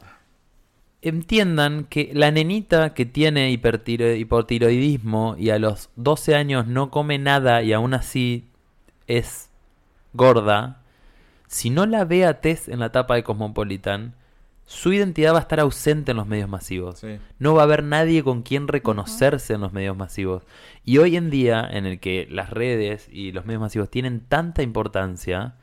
[1.02, 7.18] entiendan que la nenita que tiene hipertiro- hipotiroidismo y a los 12 años no come
[7.20, 8.48] nada y aún así
[9.08, 9.50] es
[10.14, 10.82] gorda,
[11.48, 14.16] si no la ve a Tess en la tapa de Cosmopolitan,
[14.66, 17.00] su identidad va a estar ausente en los medios masivos.
[17.00, 17.20] Sí.
[17.38, 20.44] No va a haber nadie con quien reconocerse en los medios masivos.
[20.84, 24.64] Y hoy en día, en el que las redes y los medios masivos tienen tanta
[24.64, 25.56] importancia,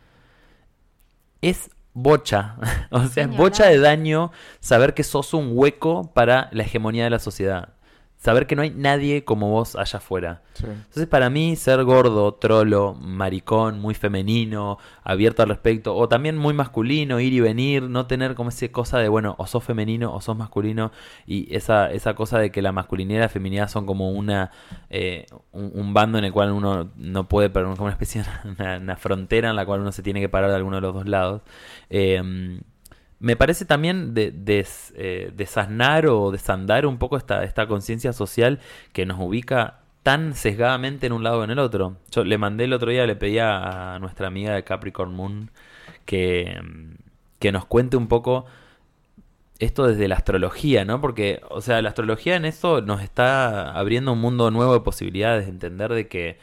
[1.40, 2.57] es bocha.
[2.90, 7.11] o sea, es bocha de daño saber que sos un hueco para la hegemonía de
[7.11, 7.74] la sociedad.
[8.20, 10.42] Saber que no hay nadie como vos allá afuera.
[10.52, 10.66] Sí.
[10.66, 16.52] Entonces, para mí, ser gordo, trolo, maricón, muy femenino, abierto al respecto, o también muy
[16.52, 20.20] masculino, ir y venir, no tener como esa cosa de, bueno, o sos femenino o
[20.20, 20.92] sos masculino,
[21.26, 24.50] y esa, esa cosa de que la masculinidad y la feminidad son como una
[24.90, 28.28] eh, un, un bando en el cual uno no puede, pero como una especie de
[28.50, 30.92] una, una frontera en la cual uno se tiene que parar de alguno de los
[30.92, 31.40] dos lados.
[31.88, 32.60] Eh,
[33.20, 34.32] me parece también de,
[34.94, 38.60] eh, desasnar o desandar un poco esta, esta conciencia social
[38.92, 41.96] que nos ubica tan sesgadamente en un lado o en el otro.
[42.10, 45.50] Yo le mandé el otro día, le pedí a nuestra amiga de Capricorn Moon
[46.06, 46.60] que,
[47.38, 48.46] que nos cuente un poco
[49.60, 51.00] esto desde la astrología, ¿no?
[51.00, 55.44] Porque, o sea, la astrología en eso nos está abriendo un mundo nuevo de posibilidades,
[55.44, 56.38] de entender de que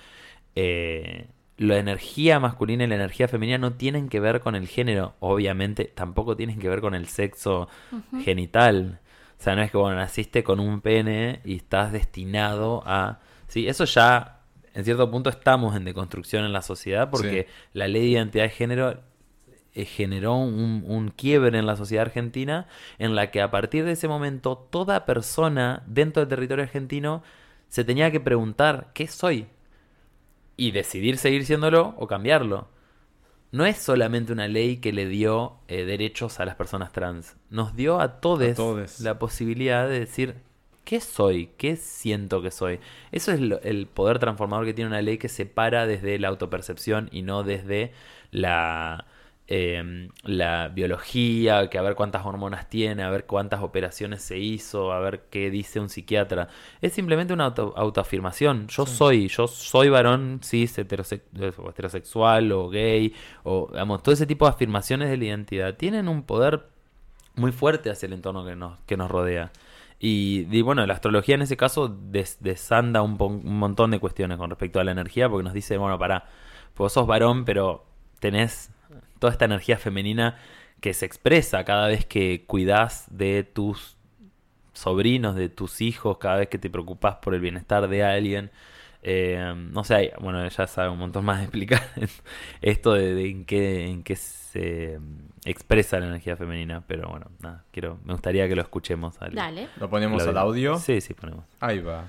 [0.55, 1.27] eh,
[1.57, 5.85] la energía masculina y la energía femenina no tienen que ver con el género, obviamente
[5.85, 7.67] tampoco tienen que ver con el sexo
[8.23, 8.99] genital.
[9.39, 13.19] O sea, no es que, bueno, naciste con un pene y estás destinado a...
[13.47, 14.41] Sí, eso ya,
[14.73, 17.53] en cierto punto, estamos en deconstrucción en la sociedad porque Sí.
[17.73, 18.99] la ley de identidad de género
[19.73, 23.91] eh, generó un, un quiebre en la sociedad argentina en la que a partir de
[23.93, 27.23] ese momento toda persona dentro del territorio argentino
[27.69, 29.47] se tenía que preguntar ¿qué soy?
[30.57, 32.67] Y decidir seguir siéndolo o cambiarlo.
[33.51, 37.75] No es solamente una ley que le dio eh, derechos a las personas trans, nos
[37.75, 40.35] dio a todos la posibilidad de decir
[40.85, 41.51] ¿qué soy?
[41.57, 42.79] ¿Qué siento que soy?
[43.11, 46.29] Eso es lo- el poder transformador que tiene una ley que se para desde la
[46.29, 47.93] autopercepción y no desde
[48.31, 49.06] la,
[49.49, 54.91] eh, la biología, que a ver cuántas hormonas tiene, a ver cuántas operaciones se hizo,
[54.91, 56.49] a ver qué dice un psiquiatra.
[56.81, 58.67] Es simplemente una auto- autoafirmación.
[58.67, 61.21] Yo soy, yo soy varón cis, heterose-
[61.57, 66.07] o heterosexual o gay, o digamos, todo ese tipo de afirmaciones de la identidad tienen
[66.09, 66.67] un poder
[67.35, 69.51] muy fuerte hacia el entorno que nos, que nos rodea.
[69.99, 74.37] Y, y bueno, la astrología en ese caso des- desanda un, un montón de cuestiones
[74.37, 76.25] con respecto a la energía, porque nos dice, bueno, pará,
[76.73, 77.85] pues vos sos varón, pero
[78.19, 78.71] tenés
[79.19, 80.37] toda esta energía femenina
[80.81, 83.95] que se expresa cada vez que cuidás de tus
[84.73, 88.51] sobrinos, de tus hijos, cada vez que te preocupas por el bienestar de alguien.
[89.03, 91.81] Eh, no sé, hay- bueno, ya sabe un montón más de explicar
[92.61, 97.27] esto de, de en qué, en qué se mm, expresa la energía femenina, pero bueno,
[97.39, 99.19] nada, quiero, me gustaría que lo escuchemos.
[99.21, 99.67] al- Dale.
[99.79, 100.75] ¿Lo ponemos al al audio?
[100.77, 101.45] Sí, sí, ponemos.
[101.59, 102.05] Ahí va.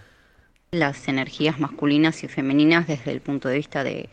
[0.71, 4.09] Las energías masculinas y femeninas desde el punto de vista de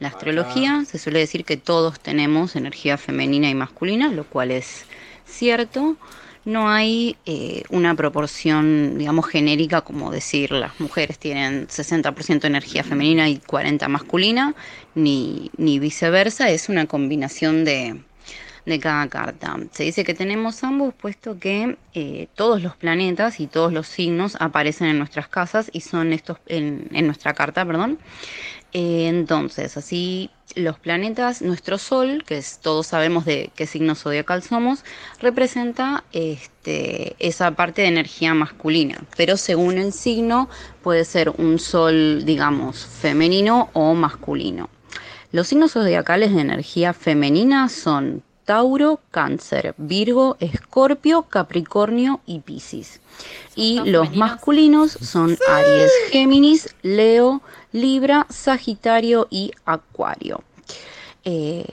[0.00, 0.84] la astrología.
[0.84, 4.84] Se suele decir que todos tenemos energía femenina y masculina, lo cual es
[5.24, 5.96] cierto.
[6.44, 13.28] No hay eh, una proporción, digamos, genérica, como decir las mujeres tienen 60% energía femenina
[13.28, 14.56] y 40% masculina,
[14.96, 16.50] ni, ni viceversa.
[16.50, 18.00] Es una combinación de,
[18.66, 19.56] de cada carta.
[19.72, 24.36] Se dice que tenemos ambos, puesto que eh, todos los planetas y todos los signos
[24.40, 27.98] aparecen en nuestras casas y son estos en, en nuestra carta, perdón.
[28.72, 34.42] Eh, entonces, así los planetas, nuestro Sol, que es, todos sabemos de qué signo zodiacal
[34.42, 34.84] somos,
[35.20, 39.04] representa este, esa parte de energía masculina.
[39.16, 40.48] Pero según el signo,
[40.82, 44.70] puede ser un Sol, digamos, femenino o masculino.
[45.32, 53.00] Los signos zodiacales de energía femenina son Tauro, Cáncer, Virgo, Escorpio, Capricornio y Piscis.
[53.54, 54.30] Y ¿Todos los femeninos?
[54.30, 60.42] masculinos son Aries, Géminis, Leo, Libra, Sagitario y Acuario.
[61.24, 61.64] Eh,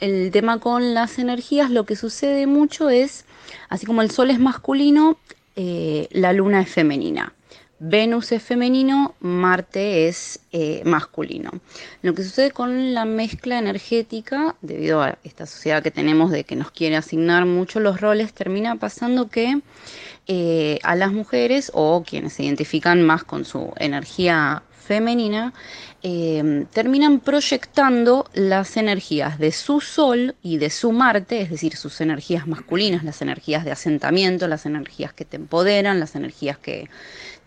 [0.00, 3.24] el tema con las energías, lo que sucede mucho es,
[3.68, 5.16] así como el Sol es masculino,
[5.56, 7.32] eh, la Luna es femenina.
[7.78, 11.50] Venus es femenino, Marte es eh, masculino.
[12.00, 16.56] Lo que sucede con la mezcla energética, debido a esta sociedad que tenemos de que
[16.56, 19.60] nos quiere asignar mucho los roles, termina pasando que
[20.26, 25.52] eh, a las mujeres o quienes se identifican más con su energía femenina,
[26.02, 32.00] eh, terminan proyectando las energías de su Sol y de su Marte, es decir, sus
[32.00, 36.88] energías masculinas, las energías de asentamiento, las energías que te empoderan, las energías que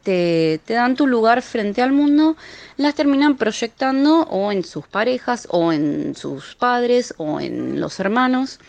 [0.09, 2.35] te, dan tu lugar frente al mundo,
[2.77, 8.59] las terminan proyectando o en sus parejas, o en sus padres, o en los hermanos.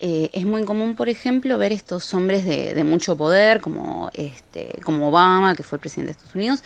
[0.00, 5.08] Eh, es muy común, por ejemplo, ver estos hombres de, mucho poder, como, este, como
[5.08, 6.64] Obama, que fue el presidente de Estados Unidos,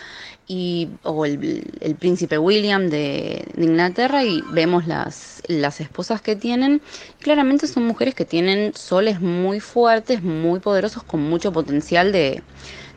[0.48, 6.34] y, o el, el príncipe William de, de, Inglaterra, y vemos las, las esposas que
[6.34, 6.80] tienen.
[7.20, 12.42] Claramente son mujeres que tienen soles muy fuertes, muy poderosos, con mucho potencial de,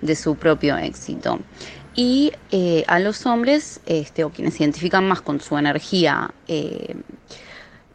[0.02, 1.40] de su propio éxito.
[1.96, 6.96] Y eh, a los hombres, este, o quienes se identifican más con su energía eh,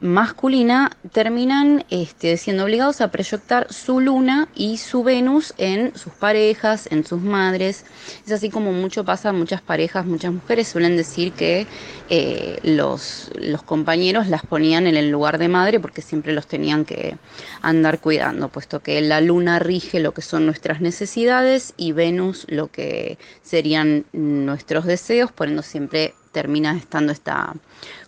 [0.01, 6.89] masculina, terminan este, siendo obligados a proyectar su luna y su Venus en sus parejas,
[6.91, 7.85] en sus madres.
[8.27, 11.67] Es así como mucho pasa, muchas parejas, muchas mujeres suelen decir que
[12.11, 16.85] eh, los, los compañeros las ponían en el lugar de madre porque siempre los tenían
[16.85, 17.17] que
[17.63, 22.69] andar cuidando, puesto que la luna rige lo que son nuestras necesidades y Venus lo
[22.69, 27.55] que serían nuestros deseos, por ende siempre termina estando esta,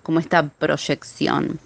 [0.03, 1.59] como esta proyección.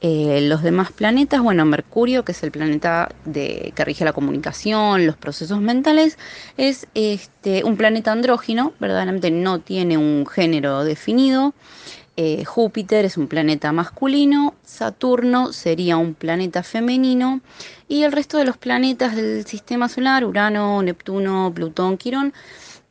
[0.00, 5.06] Eh, los demás planetas, bueno, Mercurio, que es el planeta de, que rige la comunicación,
[5.06, 6.18] los procesos mentales,
[6.56, 11.54] es este, un planeta andrógino, verdaderamente no tiene un género definido.
[12.16, 17.40] Eh, Júpiter es un planeta masculino, Saturno sería un planeta femenino
[17.86, 22.34] y el resto de los planetas del sistema solar, Urano, Neptuno, Plutón, Quirón,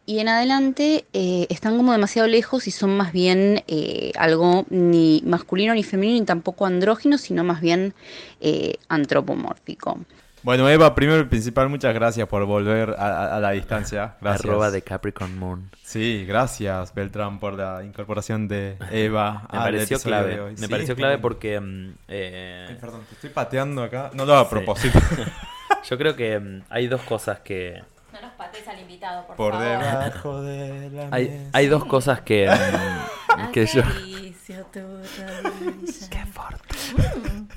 [0.10, 5.22] y en adelante eh, están como demasiado lejos y son más bien eh, algo ni
[5.24, 7.93] masculino ni femenino ni tampoco andrógino, sino más bien
[8.41, 9.99] eh, antropomórfico.
[10.41, 14.16] Bueno, Eva, primero y principal, muchas gracias por volver a, a la distancia.
[14.22, 14.45] Gracias.
[14.45, 15.70] Arroba de Capricorn Moon.
[15.84, 19.43] Sí, gracias, Beltrán, por la incorporación de Eva.
[19.53, 20.41] Me pareció clave.
[20.51, 21.60] Me sí, pareció clave porque.
[21.60, 24.10] mm, eh, Ay, perdón, te estoy pateando acá.
[24.14, 24.55] No lo hago a Sí.
[24.55, 24.97] propósito.
[25.89, 27.84] yo creo que mm, hay dos cosas que.
[28.14, 29.68] No nos pates al invitado, por, por favor.
[29.68, 31.49] debajo de la Hay, mesa.
[31.53, 32.49] hay dos cosas que.
[32.49, 33.82] mm, que yo.
[36.10, 36.76] Qué fuerte.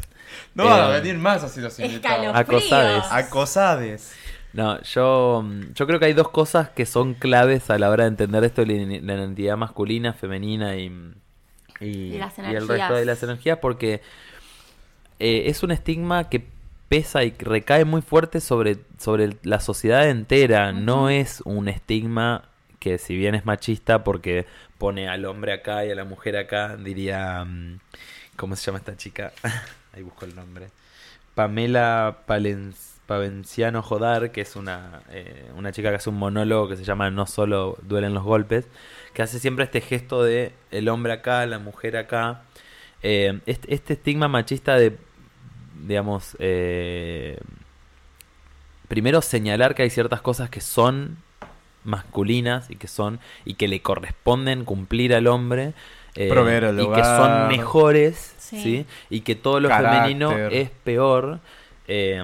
[0.55, 2.37] No van a Eh, venir más así los invitados.
[2.37, 3.05] Acosades.
[3.11, 4.15] Acosades.
[4.53, 8.05] No, yo, mm, yo creo que hay dos cosas que son claves a la hora
[8.05, 10.93] de entender esto de la, identidad masculina, femenina y,
[11.81, 14.03] y, Y las y el resto de las energías porque
[15.21, 16.47] eh, es un estigma que
[16.93, 20.73] pesa y recae muy fuerte sobre, sobre la sociedad entera.
[20.73, 24.45] No es un estigma que si bien es machista porque
[24.77, 27.47] pone al hombre acá y a la mujer acá, diría...
[27.47, 27.79] mm,
[28.37, 29.33] ¿Cómo se llama esta chica?
[29.95, 30.67] Ahí busco el nombre.
[31.35, 32.75] Pamela Palen-
[33.07, 37.11] Pavenciano Jodar, que es una, eh, una chica que hace un monólogo que se llama
[37.11, 38.67] No solo duelen los golpes,
[39.15, 42.43] que hace siempre este gesto de el hombre acá, la mujer acá.
[43.03, 44.99] Eh, este, este estigma machista de,
[45.83, 47.39] digamos, eh,
[48.89, 51.19] primero señalar que hay ciertas cosas que son
[51.85, 55.75] masculinas y que son y que le corresponden cumplir al hombre
[56.15, 58.61] eh, el y que son mejores Sí.
[58.63, 58.87] ¿sí?
[59.09, 60.03] y que todo lo Carácter.
[60.03, 61.41] femenino es peor
[61.89, 62.23] eh,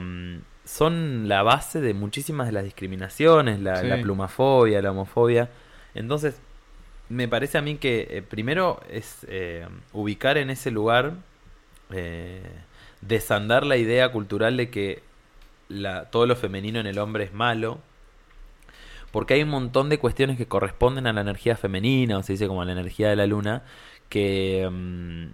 [0.64, 3.86] son la base de muchísimas de las discriminaciones la, Sí.
[3.88, 5.48] la plumafobia la homofobia
[5.94, 6.36] entonces
[7.08, 11.14] me parece a mí que eh, primero es eh, ubicar en ese lugar
[11.90, 12.42] eh,
[13.00, 15.02] desandar la idea cultural de que
[15.68, 17.78] la, todo lo femenino en el hombre es malo.
[19.12, 22.46] Porque hay un montón de cuestiones que corresponden a la energía femenina, o se dice
[22.46, 23.62] como a la energía de la luna,
[24.10, 25.28] que, mm,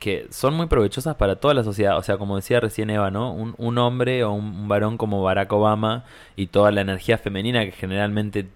[0.00, 1.96] que son muy provechosas para toda la sociedad.
[1.98, 3.32] O sea, como decía recién Eva, ¿no?
[3.32, 7.64] Un, un hombre o un, un varón como Barack Obama y toda la energía femenina
[7.64, 8.48] que generalmente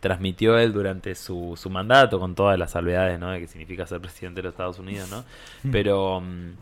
[0.00, 3.30] transmitió él durante su, su mandato, con todas las salvedades, ¿no?
[3.30, 5.24] De que significa ser presidente de los Estados Unidos, ¿no?
[5.72, 6.52] Pero mm,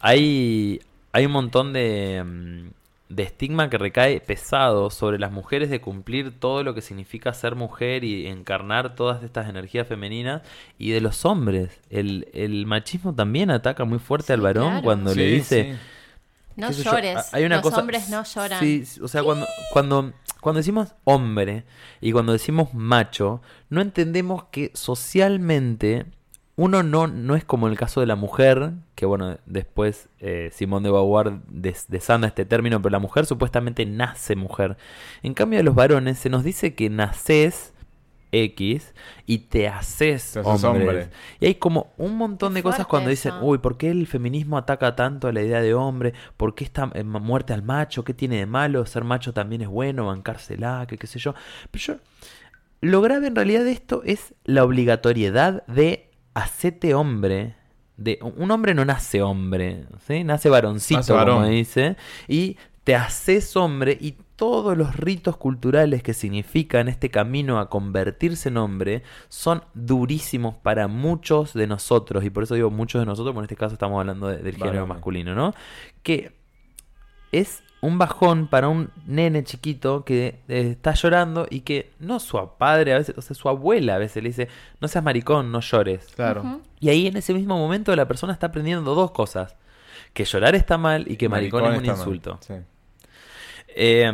[0.00, 0.80] hay,
[1.12, 2.68] hay un montón de, mm,
[3.14, 7.54] de estigma que recae pesado sobre las mujeres de cumplir todo lo que significa ser
[7.54, 10.42] mujer y encarnar todas estas energías femeninas
[10.78, 11.80] y de los hombres.
[11.90, 14.82] El, el machismo también ataca muy fuerte Sí, al varón claro.
[14.84, 15.72] cuando le dice...
[15.72, 15.78] sí.
[16.56, 17.16] No llores.
[17.32, 18.58] a- hay una Los cosa- hombres no lloran.
[18.58, 21.62] Sí, o sea, cuando, cuando, cuando decimos hombre
[22.00, 23.40] y cuando decimos macho,
[23.70, 26.06] no entendemos que socialmente
[26.58, 30.82] uno no, no es como el caso de la mujer, que bueno, después eh, Simón
[30.82, 34.76] de Beauvoir des- desanda este término, pero la mujer supuestamente nace mujer.
[35.22, 37.74] En cambio, a los varones se nos dice que naces
[38.32, 38.94] X
[39.26, 41.10] y te haces, Te haces hombre.
[41.40, 43.44] Y hay como un montón de cosas cuando dicen, eso.
[43.44, 46.12] uy, ¿por qué el feminismo ataca tanto a la idea de hombre?
[46.36, 48.04] ¿Por qué esta eh, muerte al macho?
[48.04, 48.84] ¿Qué tiene de malo?
[48.86, 51.34] Ser macho también es bueno, bancársela, que qué sé yo.
[51.70, 51.94] Pero yo,
[52.80, 57.54] lo grave en realidad de esto es la obligatoriedad de hacete hombre.
[57.96, 60.22] De, un hombre no nace hombre, ¿sí?
[60.22, 61.96] nace varoncito, Nace como dice,
[62.28, 68.50] y te haces hombre y todos los ritos culturales que significan este camino a convertirse
[68.50, 73.34] en hombre son durísimos para muchos de nosotros, y por eso digo muchos de nosotros,
[73.34, 75.52] porque en este caso estamos hablando de- del género masculino, ¿no?
[76.04, 76.36] Que
[77.32, 82.38] es un bajón para un nene chiquito que eh, está llorando y que no su
[82.58, 84.48] padre, a veces, o sea, su abuela a veces le dice,
[84.80, 86.06] no seas maricón, no llores.
[86.14, 86.60] Claro.
[86.80, 89.56] Y ahí en ese mismo momento la persona está aprendiendo dos cosas.
[90.12, 92.38] Que llorar está mal y que maricón, es un insulto.
[92.40, 92.54] Sí.
[93.80, 94.10] Eh,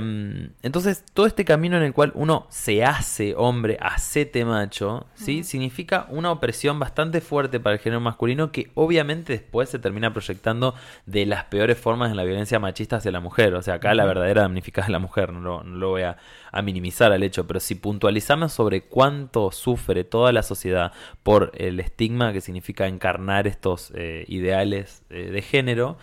[0.63, 5.43] entonces, todo este camino en el cual uno se hace hombre, hacete macho, ¿sí?
[5.43, 10.75] Significa una opresión bastante fuerte para el género masculino que obviamente después se termina proyectando
[11.07, 13.55] de las peores formas en la violencia machista hacia la mujer.
[13.55, 16.19] O sea, acá la verdadera damnificada es la mujer, no lo, no lo voy a,
[16.53, 20.93] a minimizar al hecho, pero si puntualizamos sobre cuánto sufre toda la sociedad
[21.23, 25.97] por el estigma que significa encarnar estos eh, ideales eh, de género,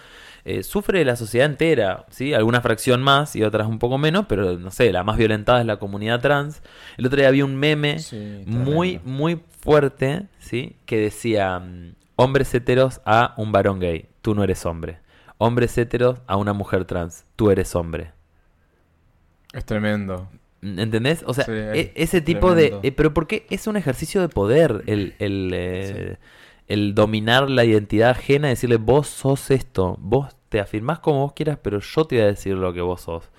[0.45, 2.33] eh, sufre la sociedad entera, ¿sí?
[2.33, 5.65] Alguna fracción más y otras un poco menos, pero no sé, la más violentada es
[5.65, 6.61] la comunidad trans.
[6.97, 10.75] El otro día había un meme Sí, muy, muy fuerte, ¿sí?
[10.85, 14.99] Que decía, mm, hombres heteros a un varón gay, tú no eres hombre.
[15.37, 18.11] Hombres heteros a una mujer trans, tú eres hombre.
[19.53, 20.29] Es tremendo.
[20.61, 21.23] ¿Entendés?
[21.25, 22.81] O sea, Sí, e- es ese tipo tremendo.
[22.81, 22.87] de...
[22.87, 26.17] eh, pero porque es un ejercicio de poder el, el, eh,
[26.71, 31.57] el dominar la identidad ajena, decirle, vos sos esto, vos te afirmás como vos quieras,
[31.61, 33.29] pero yo te voy a decir lo que vos sos.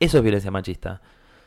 [0.00, 1.00] Eso es violencia machista.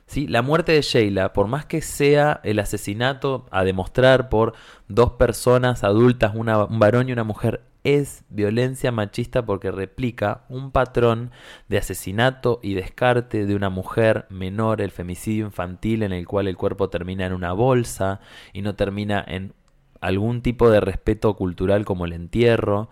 [0.08, 0.28] ¿Sí?
[0.28, 4.54] La muerte de Sheila, por más que sea el asesinato a demostrar por
[4.88, 10.72] dos personas adultas, una- un varón y una mujer, es violencia machista porque replica un
[10.72, 11.32] patrón
[11.70, 16.56] de asesinato y descarte de una mujer menor, el femicidio infantil en el cual el
[16.58, 18.22] cuerpo termina en una bolsa
[18.54, 19.54] y no termina en
[20.02, 22.90] algún tipo de respeto cultural como el entierro.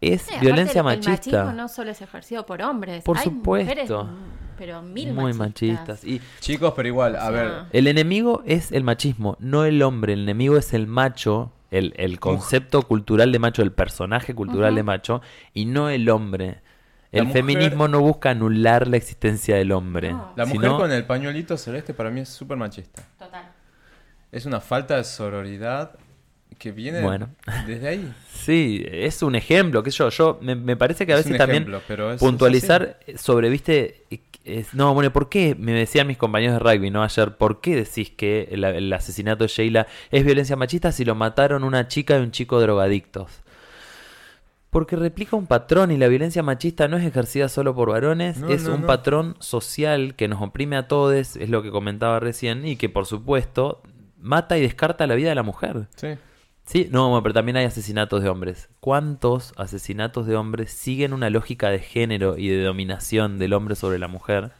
[0.00, 1.10] Es Sí, aparte violencia el- El machista.
[1.44, 3.04] machismo no solo es ejercido por hombres.
[3.04, 3.70] Por Hay supuesto.
[3.70, 5.88] mujeres, mm, pero mil muy machistas.
[6.02, 6.04] machistas.
[6.04, 7.52] Y Chicos, pero igual, a ver.
[7.72, 10.14] el enemigo es el machismo, no el hombre.
[10.14, 14.82] El enemigo es el macho, el, el concepto cultural de macho, el personaje cultural de
[14.82, 15.22] macho,
[15.54, 16.60] y no el hombre.
[17.12, 20.12] La El mujer- feminismo no busca anular la existencia del hombre.
[20.12, 20.32] No.
[20.34, 23.02] La mujer sino- con el pañuelito celeste para mí es súper machista.
[23.18, 23.50] Total.
[24.32, 25.92] Es una falta de sororidad
[26.58, 27.28] que viene Bueno.
[27.66, 28.12] desde ahí.
[28.34, 31.66] Sí, es un ejemplo, que yo, yo me, me parece que a Es veces también
[31.86, 34.04] pero es- puntualizar sobre, viste,
[34.44, 35.54] es- no, bueno, ¿por qué?
[35.56, 37.02] Me decían mis compañeros de rugby, ¿no?
[37.04, 41.14] Ayer, ¿por qué decís que el, el asesinato de Sheila es violencia machista si lo
[41.14, 43.30] mataron una chica y un chico drogadictos?
[44.70, 48.48] Porque replica un patrón y la violencia machista no es ejercida solo por varones, No,
[48.48, 48.86] es no, un no.
[48.86, 53.04] patrón social que nos oprime a todos, es lo que comentaba recién, y que por
[53.04, 53.82] supuesto
[54.18, 55.88] mata y descarta la vida de la mujer.
[55.96, 56.08] Sí.
[56.64, 58.68] Sí, no, pero también hay asesinatos de hombres.
[58.80, 63.98] ¿Cuántos asesinatos de hombres siguen una lógica de género y de dominación del hombre sobre
[63.98, 64.52] la mujer?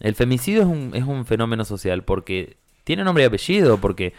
[0.00, 4.12] El femicidio es un, es un fenómeno social porque tiene nombre y apellido, porque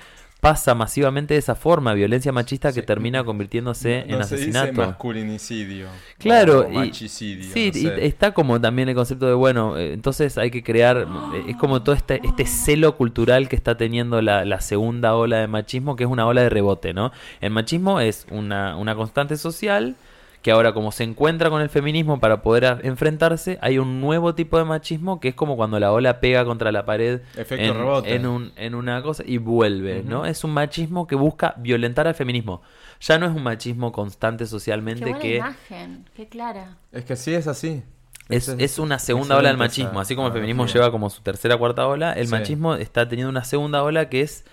[0.43, 4.87] pasa masivamente de esa forma, violencia machista que termina convirtiéndose No en se dice asesinato.
[4.87, 5.87] masculinicidio.
[6.17, 7.45] Claro, y, machicidio.
[7.53, 8.05] sí, no y sé.
[8.05, 10.97] está como también el concepto de, bueno, eh, entonces hay que crear,
[11.33, 15.37] eh, es como todo este, este celo cultural que está teniendo la, la segunda ola
[15.39, 17.13] de machismo, que es una ola de rebote, ¿no?
[17.39, 19.95] El machismo es una, una constante social
[20.43, 24.57] que ahora como se encuentra con el feminismo para poder enfrentarse, hay un nuevo tipo
[24.59, 28.13] de machismo que es como cuando la ola pega contra la pared Efecto en, rebote.
[28.13, 30.03] en un- en una cosa y vuelve.
[30.03, 30.25] ¿no?
[30.27, 32.61] Es un machismo que busca violentar al feminismo.
[33.01, 35.35] Ya no es un machismo constante Qué socialmente buena que...
[35.37, 36.77] imagen, qué clara.
[36.91, 37.81] Es que sí es así.
[38.29, 39.99] Es, es una segunda ola del machismo.
[39.99, 42.31] Así como el feminismo lleva como su tercera cuarta ola, el Sí.
[42.31, 44.45] machismo está teniendo una segunda ola que es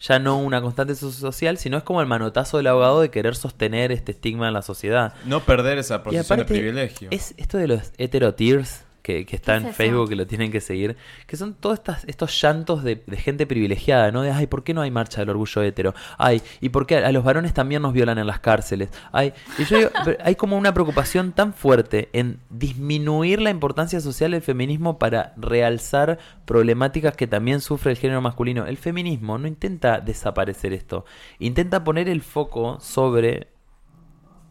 [0.00, 3.34] ya no una constante so- social, sino es como el manotazo del abogado de querer
[3.36, 5.14] sostener este estigma en la sociedad.
[5.24, 7.08] No perder esa posición de privilegio.
[7.10, 9.76] es esto de los heterotears que, que está ¿Qué en es?
[9.76, 10.96] Facebook, que lo tienen que seguir,
[11.28, 14.22] que son todos estas, estos llantos de, de gente privilegiada, ¿no?
[14.22, 15.94] De, ay, ¿por qué no hay marcha del orgullo hetero?
[16.18, 18.88] Ay, ¿y por qué a los varones también nos violan en las cárceles?
[19.12, 24.00] Ay, y yo digo, pero hay como una preocupación tan fuerte en disminuir la importancia
[24.00, 28.66] social del feminismo para realzar problemáticas que también sufre el género masculino.
[28.66, 31.04] El feminismo no intenta desaparecer esto,
[31.38, 33.46] intenta poner el foco sobre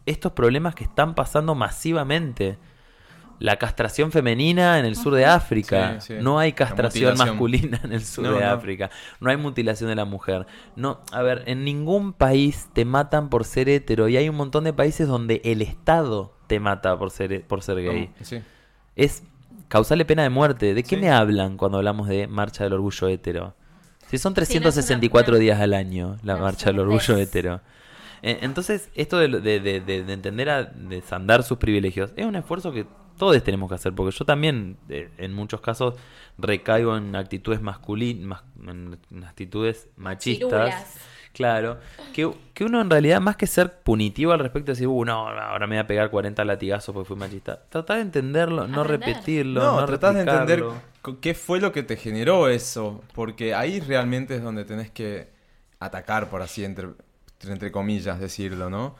[0.06, 2.56] estos problemas que están pasando masivamente.
[3.38, 6.00] La castración femenina en el sur de África.
[6.00, 6.22] Sí, sí.
[6.22, 8.50] No hay castración masculina en el sur No, de no.
[8.50, 8.90] África.
[9.20, 10.46] No hay mutilación de la mujer.
[10.74, 14.64] No, a ver, en ningún país te matan por ser hetero y hay un montón
[14.64, 18.10] de países donde el Estado te mata por ser por ser gay.
[18.94, 19.22] Es
[19.68, 20.72] causarle pena de muerte.
[20.74, 21.02] ¿De qué Sí.
[21.02, 23.54] me hablan cuando hablamos de marcha del orgullo hetero?
[24.08, 27.16] Si son Sí, no es una- 364 una- días al año la marcha del orgullo
[27.18, 27.60] hetero.
[28.22, 32.34] Eh, Entonces, esto de, de- de- de- de entender a desandar sus privilegios es un
[32.36, 32.86] esfuerzo que
[33.16, 35.94] todos tenemos que hacer, porque yo también, eh, en muchos casos,
[36.38, 40.48] recaigo en actitudes masculinas, en, en actitudes machistas.
[40.48, 41.16] Chirulas.
[41.36, 41.78] Claro,
[42.14, 45.66] que, que uno en realidad, más que ser punitivo al respecto, decir, uh, no, ahora
[45.66, 49.08] me voy a pegar 40 latigazos porque fui machista, tratar de entenderlo, no Aprender.
[49.10, 50.64] repetirlo, No, no, tratás de entender
[51.20, 55.28] qué fue lo que te generó eso, porque ahí realmente es donde tenés que
[55.78, 56.88] atacar, por así, entre,
[57.46, 58.96] entre comillas, decirlo, ¿no?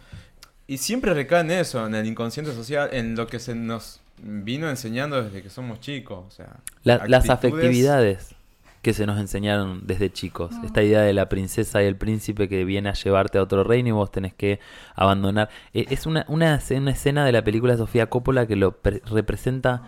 [0.67, 4.69] Y siempre recae en eso, en el inconsciente social, en lo que se nos vino
[4.69, 6.57] enseñando desde que somos chicos, o sea...
[6.83, 8.35] La- las afectividades
[8.83, 10.53] que se nos enseñaron desde chicos.
[10.65, 13.89] Esta idea de la princesa y el príncipe que viene a llevarte a otro reino
[13.89, 14.61] y vos tenés que
[14.95, 15.49] abandonar.
[15.75, 19.03] Eh, Es una, una, escena- una escena de la película Sofía Coppola que lo pre-
[19.07, 19.83] representa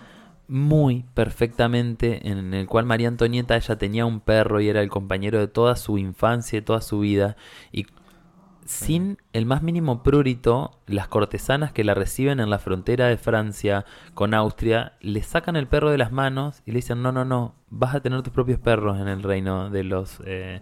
[0.48, 5.38] muy perfectamente, en el cual María Antonieta ella tenía un perro y era el compañero
[5.38, 7.36] de toda su infancia y toda su vida.
[7.70, 7.86] Y
[8.68, 13.86] sin el más mínimo prurito, las cortesanas que la reciben en la frontera de Francia
[14.12, 17.54] con Austria le sacan el perro de las manos y le dicen, no, no, no,
[17.70, 20.60] vas a tener tus propios perros en el reino de los, eh,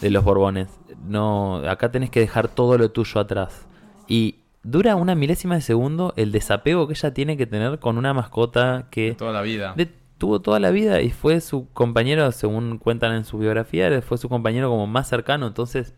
[0.00, 0.68] de los Borbones.
[1.06, 3.66] No, acá tenés que dejar todo lo tuyo atrás.
[4.08, 8.14] Y dura una milésima de segundo el desapego que ella tiene que tener con una
[8.14, 9.74] mascota que Toda la vida.
[9.76, 14.16] de- tuvo toda la vida y fue su compañero, según cuentan en su biografía, fue
[14.16, 15.46] su compañero como más cercano.
[15.46, 15.94] Entonces,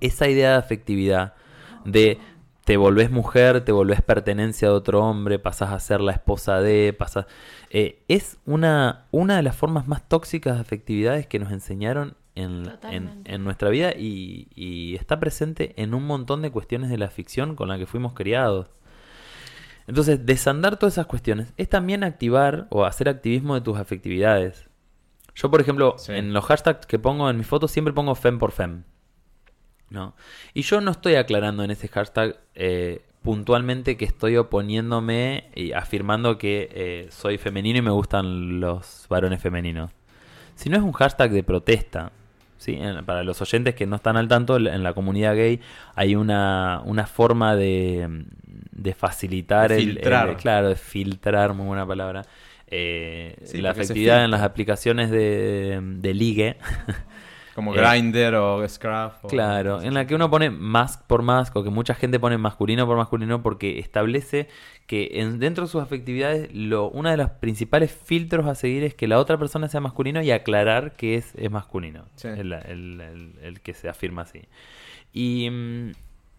[0.00, 1.34] esa idea de afectividad,
[1.84, 2.18] de
[2.64, 6.92] te volvés mujer, te volvés pertenencia de otro hombre, pasás a ser la esposa de,
[6.98, 7.26] pasás...
[7.70, 12.70] eh, es una, una de las formas más tóxicas de afectividades que nos enseñaron en,
[13.24, 17.54] en, nuestra vida y, y está presente en un montón de cuestiones de la ficción
[17.54, 18.68] con la que fuimos criados.
[19.86, 24.68] Entonces, desandar todas esas cuestiones es también activar o hacer activismo de tus afectividades.
[25.34, 26.12] Yo, por ejemplo, Sí.
[26.12, 28.82] en los hashtags que pongo en mis fotos siempre pongo fem por fem.
[29.90, 30.14] ¿No?
[30.54, 36.38] Y yo no estoy aclarando en ese hashtag eh, puntualmente que estoy oponiéndome y afirmando
[36.38, 39.90] que eh, soy femenino y me gustan los varones femeninos.
[40.54, 42.12] Si no es un hashtag de protesta.
[42.58, 42.74] ¿sí?
[42.80, 45.60] En- para los oyentes que no están al tanto, en la comunidad gay
[45.94, 48.24] hay una, una forma de,
[48.72, 50.28] de facilitar De filtrar.
[50.30, 52.22] el- claro, de filtrar, muy buena palabra.
[52.68, 56.56] eh, Sí, la afectividad en las aplicaciones de, de ligue.
[57.56, 59.24] Como eh, Grindr o Scruff.
[59.24, 62.38] o- Claro, en la que uno pone mask por mask o que mucha gente pone
[62.38, 64.46] masculino por masculino porque establece
[64.86, 68.94] que en, dentro de sus afectividades lo, uno de los principales filtros a seguir es
[68.94, 72.28] que la otra persona sea masculino y aclarar que es, es masculino, Sí.
[72.28, 74.42] el, el- el- el que se afirma así.
[75.12, 75.92] Y mm,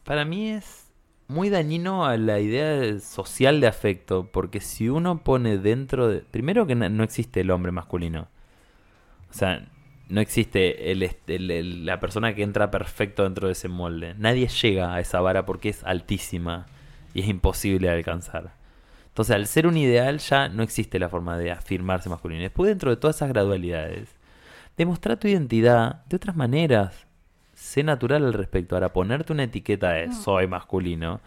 [0.05, 0.85] para mí es
[1.27, 6.19] muy dañino a la idea de- social de afecto porque si uno pone dentro de...
[6.21, 8.27] Primero que no existe el hombre masculino.
[9.29, 9.67] O sea,
[10.09, 14.13] no existe el, est- el- el- la persona que entra perfecto dentro de ese molde.
[14.17, 16.65] Nadie llega a esa vara porque es altísima
[17.13, 18.53] y es imposible de alcanzar.
[19.09, 22.41] Entonces, al ser un ideal ya no existe la forma de afirmarse masculino.
[22.41, 24.09] Después, dentro de todas esas gradualidades,
[24.77, 27.05] demostrar tu identidad de otras maneras.
[27.55, 28.75] Sé natural al respecto.
[28.75, 31.19] Ahora, ponerte una etiqueta de soy masculino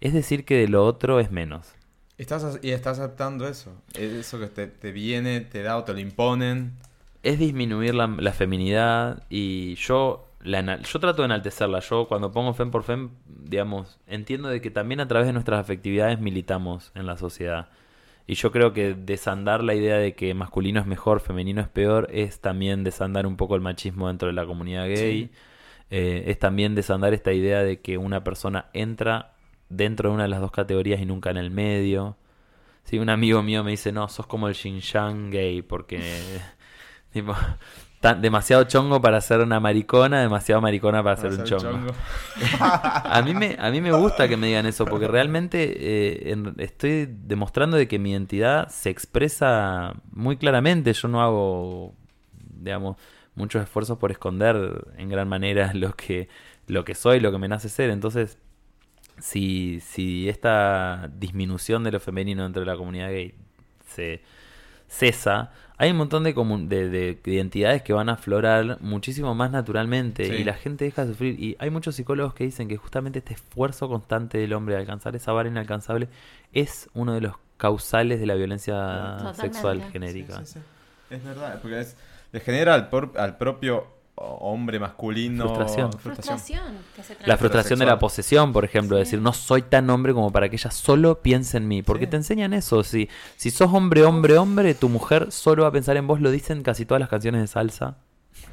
[0.00, 1.74] es decir que de lo otro es menos.
[2.16, 3.72] Estás, y estás aceptando eso.
[3.98, 6.72] Eso que te, te viene, te da o te lo imponen.
[7.24, 11.80] Es disminuir la, la feminidad y yo la, yo trato de enaltecerla.
[11.80, 15.58] Yo cuando pongo fem por fem, digamos, entiendo de que también a través de nuestras
[15.58, 17.68] afectividades militamos en la sociedad.
[18.26, 22.08] Y yo creo que desandar la idea de que masculino es mejor, femenino es peor,
[22.10, 25.30] es también desandar un poco el machismo dentro de la comunidad gay.
[25.90, 29.34] Eh, es también desandar esta idea de que una persona entra
[29.68, 32.16] dentro de una de las dos categorías y nunca en el medio.
[32.84, 36.00] Sí, un amigo mío me dice, no, sos como el Xinjiang gay, porque
[37.14, 37.34] tipo,
[38.00, 41.92] tan- demasiado chongo para ser una maricona, demasiado maricona para, ser un Para ser chongo.
[42.60, 46.54] A mí me, a mí me gusta que me digan eso, porque realmente eh, en-
[46.58, 50.92] estoy demostrando de que mi identidad se expresa muy claramente.
[50.92, 51.94] Yo no hago,
[52.60, 52.96] digamos,
[53.36, 56.28] muchos esfuerzos por esconder en gran manera lo que,
[56.66, 57.90] lo que soy, lo que me nace ser.
[57.90, 58.38] Entonces,
[59.18, 63.34] si, si esta disminución de lo femenino dentro de la comunidad gay
[63.86, 64.22] se
[64.88, 70.24] cesa, hay un montón de, de, de identidades que van a aflorar muchísimo más naturalmente
[70.26, 70.34] Sí.
[70.36, 71.38] y la gente deja de sufrir.
[71.40, 75.16] Y hay muchos psicólogos que dicen que justamente este esfuerzo constante del hombre de alcanzar
[75.16, 76.08] esa vara inalcanzable
[76.52, 78.74] es uno de los causales de la violencia
[79.18, 79.40] Totalmente.
[79.40, 80.38] sexual genérica.
[80.44, 81.14] Sí, sí, sí.
[81.14, 81.96] Es verdad, porque es,
[82.32, 85.92] le genera al, por- al propio hombre masculino Frustración.
[85.92, 86.78] Frustración.
[86.94, 89.00] que se La frustración de la posesión, por ejemplo, Sí.
[89.00, 92.10] decir no soy tan hombre como para que ella solo piense en mí, porque Sí.
[92.10, 95.96] te enseñan eso, si, si sos hombre, hombre, hombre, tu mujer solo va a pensar
[95.96, 97.96] en vos, lo dicen casi todas las canciones de salsa,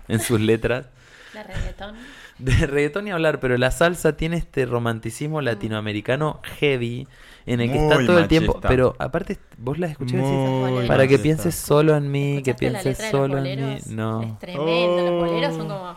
[0.07, 0.87] en sus letras.
[1.33, 1.95] La reggaetón.
[2.39, 7.07] De reggaetón ni hablar, pero la salsa tiene este romanticismo latinoamericano heavy
[7.45, 8.59] en el que está todo el tiempo.
[8.61, 12.71] Pero aparte, vos la escuché y decís, para que pienses solo en mí, que ¿Escuchaste
[12.71, 13.77] la pienses solo en mí.
[13.87, 14.21] No.
[14.21, 14.97] Es tremendo.
[15.11, 15.77] Los boleros son Oh.
[15.77, 15.95] como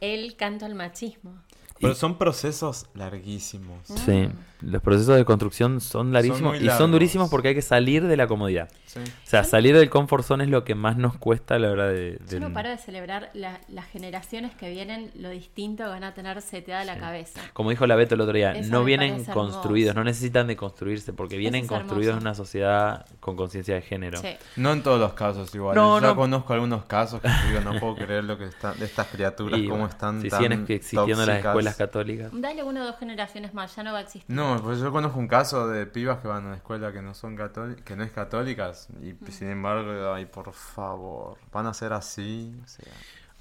[0.00, 1.34] el canto al machismo.
[1.80, 3.78] Pero son procesos larguísimos.
[3.86, 4.28] Sí,
[4.60, 8.26] los procesos de construcción son larguísimos y son durísimos porque hay que salir de la
[8.26, 8.68] comodidad.
[8.86, 8.98] Sí.
[9.00, 11.86] O sea, salir del comfort zone es lo que más nos cuesta a la hora
[11.88, 12.18] de...
[12.28, 16.04] Yo de- no paro de celebrar la- las generaciones que vienen, lo distinto que van
[16.04, 17.40] a tener seteada la cabeza.
[17.52, 20.00] Como dijo la Beto el otro día, Eso no vienen construidos, hermoso.
[20.00, 24.18] no necesitan de construirse porque vienen es construidos en una sociedad con conciencia de género.
[24.20, 24.28] Sí.
[24.56, 25.74] No en todos los casos igual.
[25.76, 26.16] No, Yo no.
[26.16, 29.68] conozco algunos casos que digo, no puedo creer lo que están de estas criaturas, Y
[29.68, 31.69] cómo están si tan siguen existiendo las tóxicas.
[31.70, 32.30] Escuelas católicas.
[32.32, 34.34] Dale una o dos generaciones más, ya no va a existir.
[34.34, 37.14] No, pues yo conozco un caso de pibas que van a una escuela que no
[37.14, 39.26] son católicas, que no es católicas y Mm.
[39.30, 42.92] sin embargo, ay, por favor, van a ser así, o sea,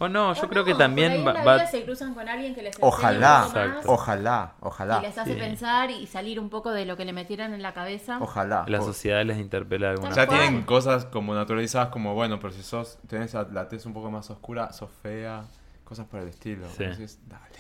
[0.01, 1.34] O no, yo O creo no, que también en va...
[1.34, 5.18] la va- vida se cruzan con alguien que les ojalá, más ojalá, ojalá, y les
[5.18, 5.38] hace Sí.
[5.39, 8.18] pensar y salir un poco de lo que le metieron en la cabeza.
[8.22, 8.64] ojalá.
[8.69, 10.39] la O- sociedad les interpela de alguna Ya cual.
[10.39, 14.10] tienen cosas como naturalizadas como, bueno, pero si sos, tenés la la tez un poco
[14.10, 15.43] más oscura, sos fea,
[15.84, 16.65] cosas por el estilo.
[16.69, 16.84] Sí.
[16.84, 17.60] Entonces, dale.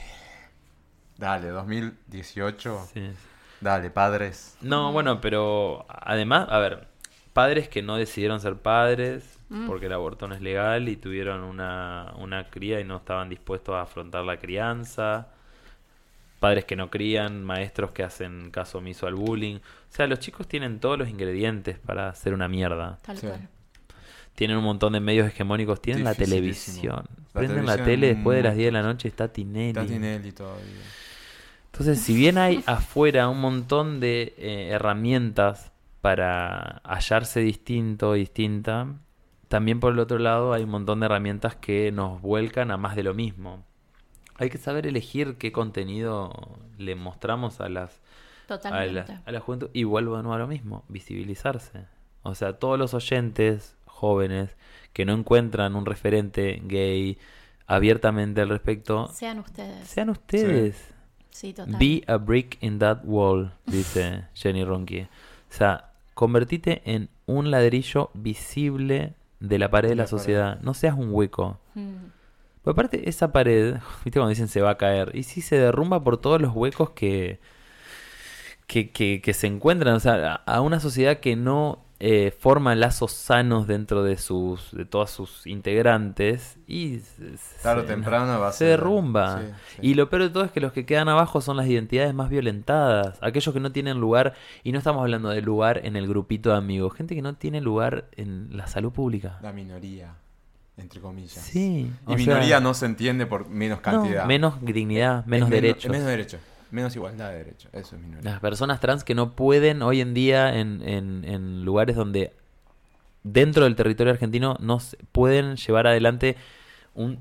[1.19, 2.87] Dale, 2018.
[2.93, 3.01] Sí.
[3.61, 4.55] Dale, padres.
[4.61, 6.87] No, bueno, pero además, a ver,
[7.33, 9.65] padres que no decidieron ser padres Mm.
[9.67, 13.75] porque el aborto no es legal y tuvieron una, una cría y no estaban dispuestos
[13.75, 15.27] a afrontar la crianza.
[16.39, 19.55] Padres que no crían, maestros que hacen caso omiso al bullying.
[19.57, 22.97] O sea, los chicos tienen todos los ingredientes para hacer una mierda.
[23.01, 23.27] Tal Sí.
[23.27, 23.49] cual.
[24.35, 27.03] Tienen un montón de medios hegemónicos, tienen la televisión.
[27.33, 29.69] La Prenden la tele después de las muy- 10 de la noche, está Tinelli.
[29.69, 30.63] Está Tinelli todavía.
[31.71, 35.71] Entonces, si bien hay afuera un montón de eh, herramientas
[36.01, 38.87] para hallarse distinto o distinta,
[39.47, 42.95] también por el otro lado hay un montón de herramientas que nos vuelcan a más
[42.95, 43.63] de lo mismo.
[44.37, 47.99] Hay que saber elegir qué contenido le mostramos a las
[48.45, 49.11] a Totalmente.
[49.13, 51.85] la, a la juventud y vuelvo de nuevo a lo mismo, visibilizarse.
[52.23, 54.55] O sea, todos los oyentes jóvenes
[54.93, 57.17] que no encuentran un referente gay
[57.67, 59.87] abiertamente al respecto, Sean ustedes.
[59.87, 60.75] sean ustedes.
[60.75, 60.93] Sí,
[61.41, 61.77] total.
[61.79, 65.01] Be a brick in that wall, dice Jenny Ronqui.
[65.01, 70.09] O sea, convertite en un ladrillo visible de la pared de la pared.
[70.09, 70.59] sociedad.
[70.61, 71.59] No seas un hueco.
[71.75, 71.95] Mm.
[72.63, 75.11] Pero aparte, esa pared, ¿viste cuando dicen se va a caer?
[75.15, 77.39] Y sí se derrumba por todos los huecos que,
[78.67, 79.95] que, que, que se encuentran.
[79.95, 84.85] O sea, a una sociedad que no eh, forma lazos sanos dentro de sus de
[84.85, 89.41] todas sus integrantes y se- Tarde o se- temprano va se derrumba.
[89.41, 89.45] sí,
[89.75, 89.77] sí.
[89.81, 92.29] Y lo peor de todo es que los que quedan abajo son las identidades más
[92.29, 96.51] violentadas, aquellos que no tienen lugar, y no estamos hablando de lugar en el grupito
[96.51, 99.37] de amigos, gente que no tiene lugar en la salud pública.
[99.41, 100.15] La minoría,
[100.77, 101.43] entre comillas.
[101.43, 101.91] Sí.
[102.07, 104.25] Y minoría sea, no se entiende por menos no, cantidad.
[104.25, 105.91] menos dignidad, menos Es derechos.
[105.91, 106.39] Menos derechos.
[106.71, 107.69] Menos igualdad de derechos.
[107.73, 108.31] Eso es minoría.
[108.31, 112.33] Las personas trans que no pueden hoy en día en, en- lugares donde
[113.23, 114.79] dentro del territorio argentino no
[115.11, 116.35] pueden llevar adelante
[116.93, 117.19] un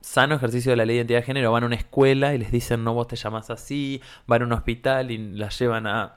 [0.00, 1.52] sano ejercicio de la ley de identidad de género.
[1.52, 4.52] Van a una escuela y les dicen no vos te llamas así, van a un
[4.52, 6.16] hospital y las llevan a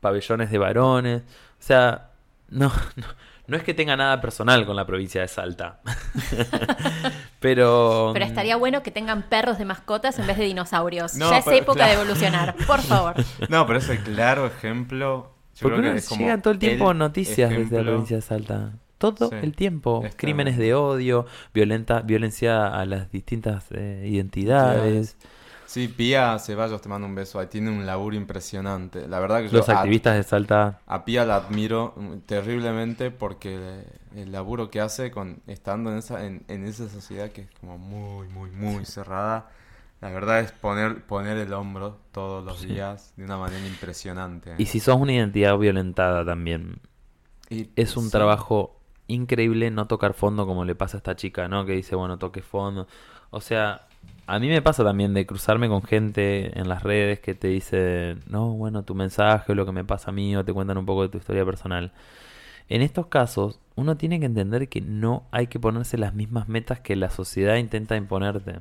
[0.00, 1.22] pabellones de varones.
[1.22, 2.10] O sea,
[2.48, 2.72] no,
[3.48, 5.80] no es que tenga nada personal con la provincia de Salta.
[7.40, 8.10] Pero...
[8.12, 11.14] Pero estaría bueno que tengan perros de mascotas en vez de dinosaurios.
[11.14, 13.14] No, ya es pero- época de evolucionar, por favor.
[13.48, 15.32] No, pero es el claro ejemplo.
[15.54, 17.76] Yo ¿Por qué creo no que es como llegan todo el tiempo el noticias desde
[17.78, 18.72] la provincia de Salta?
[18.98, 19.36] Todo Sí.
[19.42, 20.02] el tiempo.
[20.04, 25.16] Es Crímenes de odio, violenta, violencia a las distintas eh, identidades.
[25.20, 25.28] Sí,
[25.96, 27.38] Pía Ceballos te mando un beso.
[27.38, 29.06] Ahí tiene un laburo impresionante.
[29.08, 30.80] La verdad que yo Los a- activistas de Salta.
[30.86, 31.94] A Pía la admiro
[32.26, 33.84] terriblemente porque
[34.14, 37.78] el laburo que hace con estando en esa en, en esa sociedad que es como
[37.78, 39.50] muy muy muy cerrada,
[40.00, 44.52] la verdad es poner poner el hombro todos los días de una manera impresionante.
[44.56, 46.80] Y si sos una identidad violentada también,
[47.50, 48.10] Y- es un sí.
[48.10, 51.66] trabajo increíble no tocar fondo como le pasa a esta chica, ¿no?
[51.66, 52.88] Que dice, bueno, toque fondo.
[53.30, 53.87] O sea,
[54.28, 58.16] a mí me pasa también de cruzarme con gente en las redes que te dice,
[58.26, 60.86] no, bueno, tu mensaje o lo que me pasa a mí o te cuentan un
[60.86, 61.92] poco de tu historia personal.
[62.68, 66.80] En estos casos, uno tiene que entender que no hay que ponerse las mismas metas
[66.80, 68.56] que la sociedad intenta imponerte.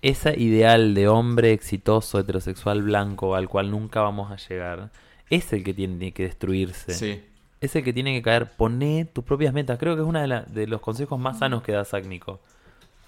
[0.00, 4.90] Ese ideal de hombre exitoso, heterosexual, blanco, al cual nunca vamos a llegar,
[5.28, 7.22] es el que tiene que destruirse Sí.
[7.60, 8.50] es el que tiene que caer.
[8.56, 9.78] Poné tus propias metas.
[9.78, 12.40] Creo que es uno de, de los consejos más sanos que da Sácnico.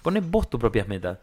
[0.03, 1.17] Poné vos tus propias metas.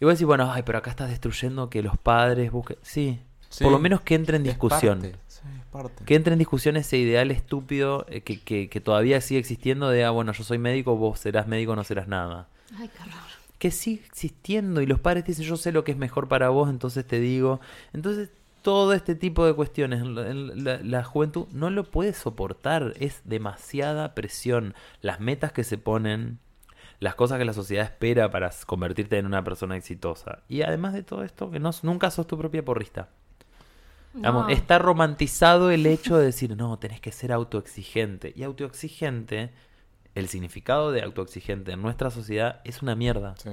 [0.00, 2.76] Y vos decís, bueno, ay, pero acá estás destruyendo que los padres busquen.
[2.82, 3.62] Sí, Sí.
[3.64, 5.00] por lo menos que entre en Es discusión.
[5.00, 6.04] parte, sí, es parte.
[6.04, 10.04] Que entre en discusión ese ideal estúpido eh, que, que, que todavía sigue existiendo de,
[10.04, 12.48] ah, bueno, yo soy médico, vos serás médico, no serás nada.
[12.76, 13.14] Ay, qué horror.
[13.58, 16.68] que sigue existiendo y los padres dicen yo sé lo que es mejor para vos,
[16.68, 17.60] entonces te digo.
[17.94, 18.30] Entonces
[18.62, 24.74] todo este tipo de cuestiones la juventud no lo puede soportar, es demasiada presión.
[25.00, 26.38] Las metas que se ponen,
[27.00, 30.42] las cosas que la sociedad espera para convertirte en una persona exitosa.
[30.48, 33.08] Y además de todo esto, que no, nunca sos tu propia porrista.
[34.14, 34.48] Vamos, No.
[34.48, 38.32] está romantizado el hecho de decir, no, tenés que ser autoexigente.
[38.34, 39.50] Y autoexigente,
[40.14, 43.34] el significado de autoexigente en nuestra sociedad es una mierda.
[43.36, 43.50] Sí.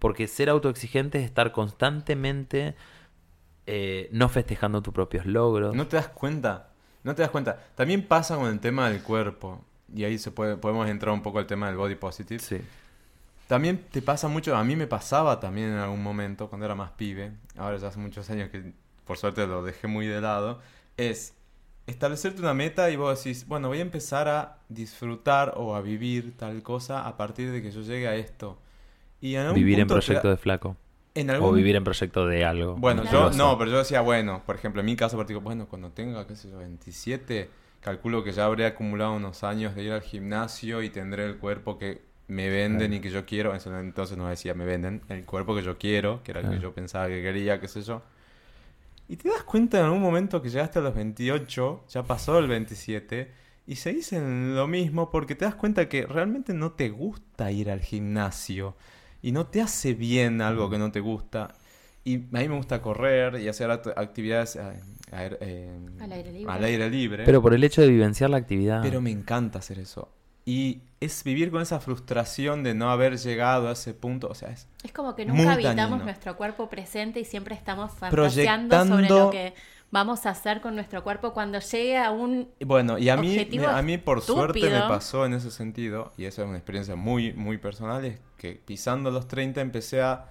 [0.00, 2.74] Porque ser autoexigente es estar constantemente
[3.66, 5.76] eh, no festejando tus propios logros.
[5.76, 6.70] No te das cuenta.
[7.04, 7.60] No te das cuenta.
[7.76, 9.64] También pasa con el tema del cuerpo.
[9.94, 12.40] Y ahí se puede, podemos entrar un poco al tema del body positive.
[12.40, 12.58] Sí.
[13.48, 16.92] También te pasa mucho, a mí me pasaba también en algún momento, cuando era más
[16.92, 18.72] pibe, ahora ya hace muchos años que
[19.04, 20.60] por suerte lo dejé muy de lado,
[20.96, 21.34] es
[21.88, 26.36] establecerte una meta y vos decís, bueno, voy a empezar a disfrutar o a vivir
[26.36, 28.56] tal cosa a partir de que yo llegue a esto.
[29.20, 30.76] Y en algún Vivir en proyecto da- de flaco.
[31.16, 32.76] en O vivir en proyecto de algo.
[32.76, 35.90] bueno, yo no, pero yo decía, bueno, por ejemplo, en mi caso particular, bueno, cuando
[35.90, 37.50] tenga, qué sé yo, 27,
[37.80, 41.78] calculo que ya habré acumulado unos años de ir al gimnasio y tendré el cuerpo
[41.78, 43.54] que me venden y que yo quiero.
[43.54, 46.58] Eso entonces no decía, me venden el cuerpo que yo quiero, que era el que
[46.60, 48.02] yo pensaba que quería, qué sé yo.
[49.08, 52.46] Y te das cuenta en algún momento que llegaste a los 28, ya pasó el
[52.46, 53.32] 27,
[53.66, 57.70] y seguís en lo mismo porque te das cuenta que realmente no te gusta ir
[57.70, 58.76] al gimnasio
[59.22, 61.54] y no te hace bien algo que no te gusta.
[62.04, 64.60] Y a mí me gusta correr y hacer act- actividades eh,
[65.12, 66.52] aer- eh, Al aire libre.
[66.52, 67.24] al aire libre.
[67.24, 68.80] Pero por el hecho de vivenciar la actividad.
[68.82, 70.10] Pero me encanta hacer eso.
[70.46, 74.28] Y es vivir con esa frustración de no haber llegado a ese punto.
[74.28, 76.04] O sea, es Es como que nunca habitamos dañino.
[76.04, 79.52] nuestro cuerpo presente y siempre estamos fantaseando sobre Proyectando- lo que
[79.90, 82.48] vamos a hacer con nuestro cuerpo cuando llegue a un...
[82.64, 83.36] Bueno, y a mí,
[83.68, 84.88] a mí por suerte me estúpido.
[84.88, 89.10] pasó en ese sentido, y esa es una experiencia muy, muy personal, es que pisando
[89.10, 90.30] los 30 empecé a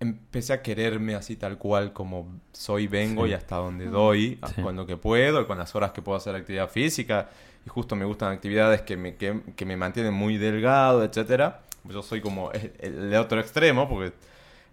[0.00, 3.30] empecé a quererme así tal cual como soy, vengo Sí.
[3.30, 4.62] y hasta donde doy, Sí.
[4.62, 7.28] con lo que puedo, y con las horas que puedo hacer actividad física,
[7.66, 11.62] y justo me gustan actividades que me, que, que me mantienen muy delgado, etcétera.
[11.84, 14.12] Yo soy como el, el otro extremo, porque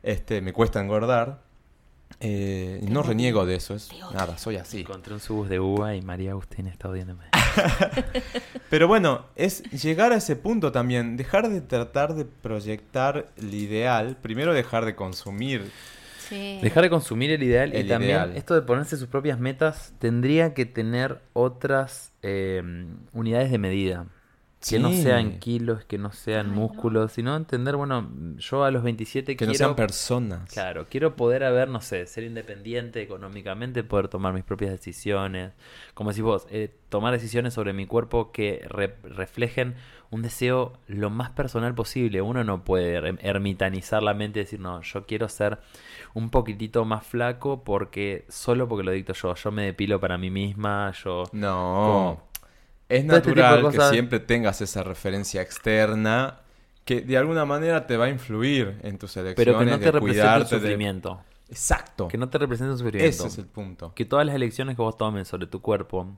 [0.04, 1.40] este, me cuesta engordar.
[2.20, 4.82] Eh, no reniego de eso, es nada, soy así.
[4.82, 7.26] Encontré un subus de uva y María Agustín está odiándome.
[8.70, 14.18] Pero bueno, es llegar a ese punto también, dejar de tratar de proyectar el ideal,
[14.22, 15.72] primero dejar de consumir.
[16.20, 16.60] Sí.
[16.62, 18.36] Dejar de consumir el ideal y también ideal.
[18.36, 22.64] esto de ponerse sus propias metas tendría que tener otras eh,
[23.14, 24.08] unidades de medida.
[24.70, 26.58] Que no sean kilos, que no sean Ay, no.
[26.62, 29.66] músculos, sino entender, bueno, yo a los 27 Que no quiero...
[29.66, 30.50] sean personas.
[30.52, 35.52] Claro, quiero poder haber, no sé, ser independiente económicamente, poder tomar mis propias decisiones.
[35.94, 39.76] Como decís vos, eh, tomar decisiones sobre mi cuerpo que re- reflejen
[40.12, 42.22] un deseo lo más personal posible.
[42.22, 45.60] Uno no puede er- ermitanizar la mente y decir, no, yo quiero ser
[46.14, 49.36] un poquitito más flaco porque solo porque lo dicto yo.
[49.36, 51.24] Yo me depilo para mí misma, yo...
[51.34, 52.24] No.
[52.88, 56.40] Es este natural que siempre tengas esa referencia externa
[56.84, 59.36] que de alguna manera te va a influir en tus elecciones.
[59.36, 61.22] Pero que no te represente un cuidarte, de- sufrimiento.
[61.50, 62.08] Exacto.
[62.08, 63.10] Que no te represente un sufrimiento.
[63.10, 63.94] Ese es el punto.
[63.96, 66.16] Que todas las elecciones que vos tomes sobre tu cuerpo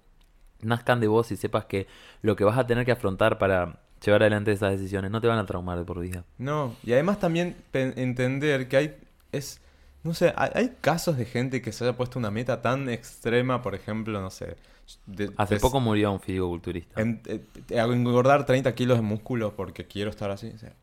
[0.61, 1.88] nazcan de vos y sepas que
[2.22, 5.38] lo que vas a tener que afrontar para llevar adelante esas decisiones no te van
[5.39, 6.26] a traumar de por vida.
[6.38, 8.95] No, y además también entender que hay,
[9.31, 9.61] es,
[10.03, 13.61] no sé, hay, hay casos de gente que se haya puesto una meta tan extrema,
[13.61, 14.56] por ejemplo, no sé,
[15.05, 17.01] de- Hace poco murió un fisicoculturista.
[17.01, 20.51] en- eh, eh, engordar 30 kilos de músculo porque quiero estar así.
[20.55, 20.73] o sea,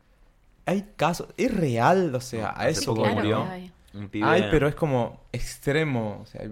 [0.67, 3.45] hay casos, es real, o sea, a Hace eso poco Claro, murió.
[3.51, 3.71] ay.
[3.95, 6.43] Un pibe- Ay, pero es como extremo, o sea,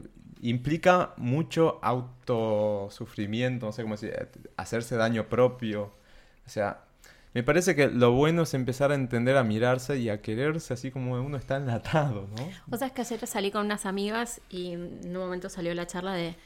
[0.42, 4.14] implica mucho autosufrimiento, no sé cómo decir,
[4.56, 5.92] hacerse daño propio.
[6.46, 6.84] O sea,
[7.34, 10.90] me parece que lo bueno es empezar a entender, a mirarse y a quererse así
[10.90, 12.48] como uno está enlatado, ¿no?
[12.66, 16.12] Vos sabés que ayer salí con unas amigas y en un momento salió la charla
[16.14, 16.36] de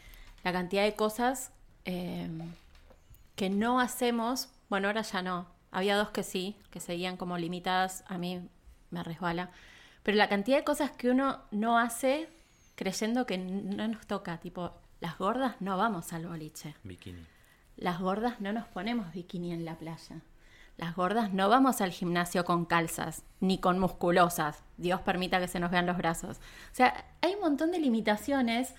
[0.47, 1.51] la cantidad de cosas
[1.87, 2.29] eh,
[3.35, 4.49] que no hacemos.
[4.69, 5.49] Bueno, ahora ya no.
[5.73, 8.05] Había dos que sí, que seguían como limitadas.
[8.07, 8.49] A mí
[8.93, 9.51] me resbala.
[10.05, 12.29] Pero la cantidad de cosas que uno no hace
[12.77, 14.39] creyendo que no nos toca.
[14.39, 14.71] Tipo,
[15.01, 16.77] las gordas no vamos al boliche.
[16.85, 17.27] Bikini.
[17.77, 20.21] Las gordas no nos ponemos bikini en la playa.
[20.77, 24.63] Las gordas no vamos al gimnasio con calzas, ni con musculosas.
[24.77, 26.37] Dios permita que se nos vean los brazos.
[26.71, 28.77] O sea, hay un montón de limitaciones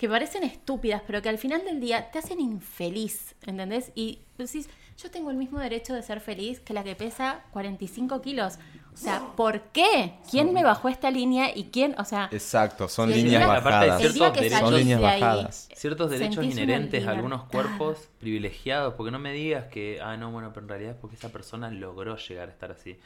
[0.00, 3.92] que parecen estúpidas, pero que al final del día te hacen infeliz, ¿entendés?
[3.94, 8.22] Y decís, yo tengo el mismo derecho de ser feliz que la que pesa 45
[8.22, 8.54] kilos.
[8.94, 10.14] O sea, ¿por qué?
[10.30, 11.94] ¿Quién me bajó esta línea y quién?
[11.98, 14.00] O sea, Exacto, son líneas día- bajadas.
[14.02, 15.68] Son líneas de ahí, bajadas.
[15.74, 20.50] Ciertos derechos inherentes a algunos cuerpos privilegiados, porque no me digas que, ah, no, bueno,
[20.54, 22.98] pero en realidad es porque esa persona logró llegar a estar así.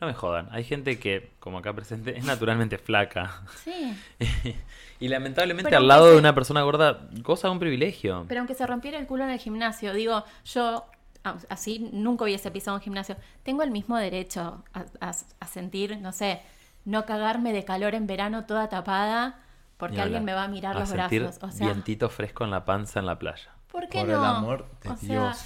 [0.00, 3.42] No me jodan, hay gente que, como acá presente, es naturalmente flaca.
[3.64, 3.94] sí.
[5.00, 8.24] y lamentablemente Pero al lado de una persona gorda goza de un privilegio.
[8.28, 10.86] Pero aunque se rompiera el culo en el gimnasio, digo, yo
[11.24, 13.16] a- así nunca hubiese pisado un gimnasio.
[13.42, 16.40] Tengo el mismo derecho a, a- a sentir, no sé,
[16.86, 19.38] no cagarme de calor en verano toda tapada
[19.76, 20.34] porque Ni alguien hablar.
[20.34, 21.42] me va a mirar los sentir brazos.
[21.42, 23.50] O sea, vientito fresco en la panza en la playa.
[23.70, 24.18] ¿por qué Por no?
[24.18, 25.38] el amor de O sea, Dios.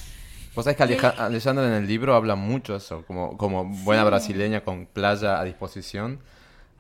[0.55, 4.05] Vos sabés que Aleja- Alejandra en el libro habla mucho de eso, como, como buena
[4.05, 6.20] brasileña con playa a disposición,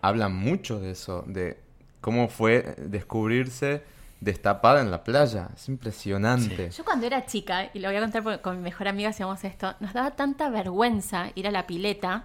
[0.00, 1.58] habla mucho de eso, de
[2.00, 3.82] cómo fue descubrirse
[4.20, 5.48] destapada en la playa.
[5.54, 6.70] Es impresionante.
[6.70, 9.42] Yo cuando era chica, y lo voy a contar porque con mi mejor amiga hacíamos
[9.44, 12.24] esto, nos daba tanta vergüenza ir a la pileta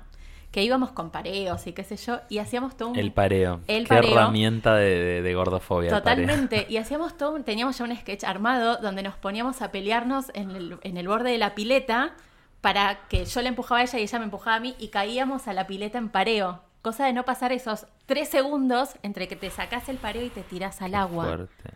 [0.51, 2.97] que íbamos con pareos y qué sé yo, y hacíamos todo un...
[2.97, 3.61] El pareo.
[3.67, 4.11] El Qué pareo.
[4.13, 5.91] herramienta de, de- de gordofobia.
[5.91, 6.65] Totalmente.
[6.69, 10.49] Y hacíamos todo, un- teníamos ya un sketch armado donde nos poníamos a pelearnos en
[10.51, 12.15] el, en el borde de la pileta
[12.61, 15.47] para que yo le empujaba a ella y ella me empujaba a mí y caíamos
[15.47, 16.61] a la pileta en pareo.
[16.81, 20.41] Cosa de no pasar esos tres segundos entre que te sacás el pareo y te
[20.41, 21.25] tirás al agua.
[21.25, 21.69] Fuerte.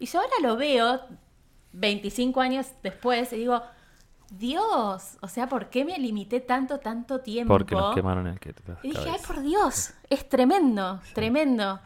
[0.00, 1.00] Y yo ahora lo veo
[1.72, 3.62] 25 años después y digo,
[4.30, 7.52] Dios, o sea, ¿por qué me limité tanto, tanto tiempo?
[7.52, 11.80] Porque nos quemaron el que Y dije, ay, por Dios, es tremendo, tremendo.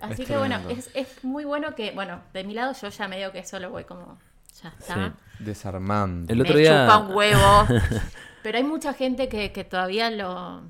[0.00, 3.08] Así Es que bueno, es, es muy bueno que, bueno, de mi lado yo ya
[3.08, 4.18] medio que solo voy como,
[4.62, 4.94] ya está.
[5.38, 5.44] Sí.
[5.44, 6.32] Desarmante.
[6.32, 7.66] El Me otro día- chupa un huevo.
[8.42, 10.62] Pero hay mucha gente que, que todavía lo,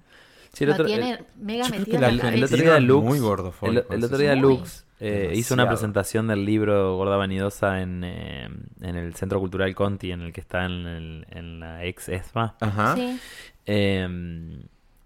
[0.53, 3.19] Sí, el lo otro- tiene el- mega metido la- la el otro día Lux, muy
[3.19, 4.35] el, gordofóbico, el otro eso día.
[4.35, 8.49] Lux eh, hizo una presentación del libro Gorda Vanidosa en, eh,
[8.81, 12.55] en el Centro Cultural Conti, en el que está en, el- en la ex ESMA.
[12.61, 12.95] Ajá.
[12.97, 13.19] Sí.
[13.67, 14.59] Eh,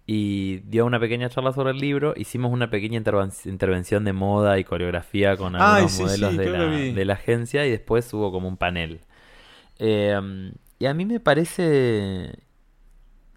[0.09, 2.13] y dio una pequeña charla sobre el libro.
[2.15, 2.97] Hicimos una pequeña
[3.45, 7.13] intervención de moda y coreografía con Ay, algunos sí, modelos sí, de, la, de la
[7.13, 9.01] agencia y después hubo como un panel.
[9.79, 12.35] Eh, y a mí me parece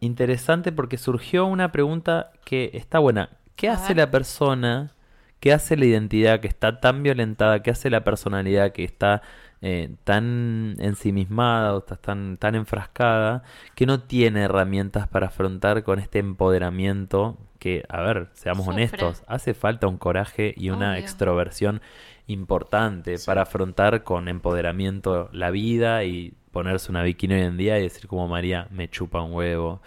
[0.01, 3.31] interesante porque surgió una pregunta que está buena.
[3.57, 4.93] ¿Qué hace la persona?
[5.41, 7.62] ¿Qué hace la identidad que está tan violentada?
[7.62, 9.23] ¿Qué hace la personalidad que está
[9.62, 13.43] eh, tan ensimismada o está tan, tan enfrascada
[13.75, 18.85] que no tiene herramientas para afrontar con este empoderamiento que, a ver, seamos Sufre.
[18.85, 21.01] honestos, hace falta un coraje y una Obvio.
[21.01, 21.83] extroversión
[22.27, 27.83] importante para afrontar con empoderamiento la vida y ponerse una bikini hoy en día y
[27.83, 29.83] decir como María, me chupa un huevo.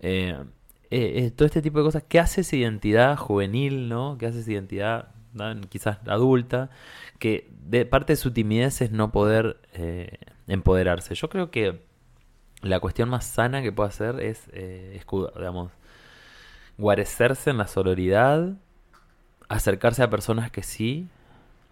[0.00, 0.36] Eh,
[0.92, 2.04] eh, eh, todo este tipo de cosas.
[2.08, 4.16] ¿Qué hace esa identidad juvenil, no?
[4.18, 5.08] ¿Qué hace esa identidad
[5.70, 6.70] quizás adulta?
[7.18, 11.14] Que de parte de su timidez es no poder eh, empoderarse.
[11.14, 11.80] Yo creo que
[12.60, 15.72] la cuestión más sana que puede hacer es eh, escudo- digamos,
[16.78, 18.54] guarecerse en la sororidad,
[19.48, 21.08] acercarse a personas que sí,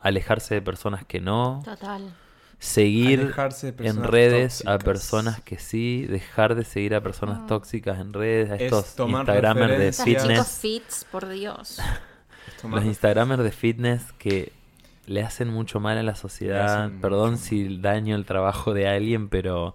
[0.00, 2.12] alejarse de personas que no, Total.
[2.60, 3.34] Seguir
[3.78, 8.56] en redes a personas que sí, dejar de seguir a personas tóxicas en redes, a
[8.56, 11.80] Es estos tomar Instagramers de fitness, fits, por Dios.
[12.70, 14.52] los Instagramers de fitness que
[15.06, 16.90] le hacen mucho mal a la sociedad.
[17.00, 19.74] Perdón si daño el trabajo de alguien, pero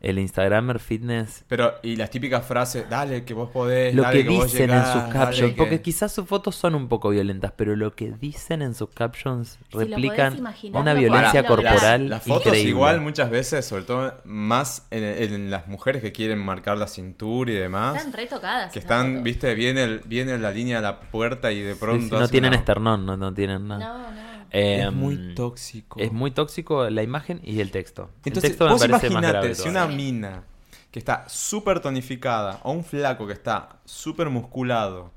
[0.00, 4.28] el Instagramer fitness Pero, y las típicas frases, dale que vos podés, lo dale que
[4.30, 7.10] vos dicen llegás, en sus dale captions, que- porque quizás sus fotos son un poco
[7.10, 12.46] violentas, pero lo que dicen en sus captions replican imaginar, una violencia corporal Las fotos
[12.46, 12.70] increíble.
[12.70, 17.50] igual muchas veces, sobre todo más en, en las mujeres que quieren marcar la cintura
[17.50, 18.72] y demás, Están retocadas.
[18.72, 19.22] que están, fotos.
[19.24, 22.04] viste, viene, viene la línea de la puerta y de Sí, pronto...
[22.04, 23.84] sí, no hace tienen una- esternón, no, no tienen nada.
[23.84, 24.37] No, no.
[24.50, 26.00] Eh, Es muy tóxico.
[26.00, 28.10] Es muy tóxico la imagen y el texto.
[28.24, 30.44] Entonces, el texto vos imaginate si una mina
[30.90, 35.12] que está súper tonificada o un flaco que está súper musculado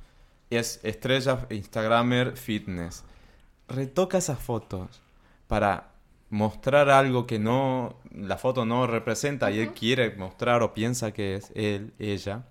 [0.49, 3.03] es estrella Instagramer fitness,
[3.69, 5.01] retoca esas fotos
[5.47, 5.91] para
[6.29, 11.35] mostrar algo que no la foto no representa y él quiere mostrar o piensa que
[11.35, 12.43] es él, ella.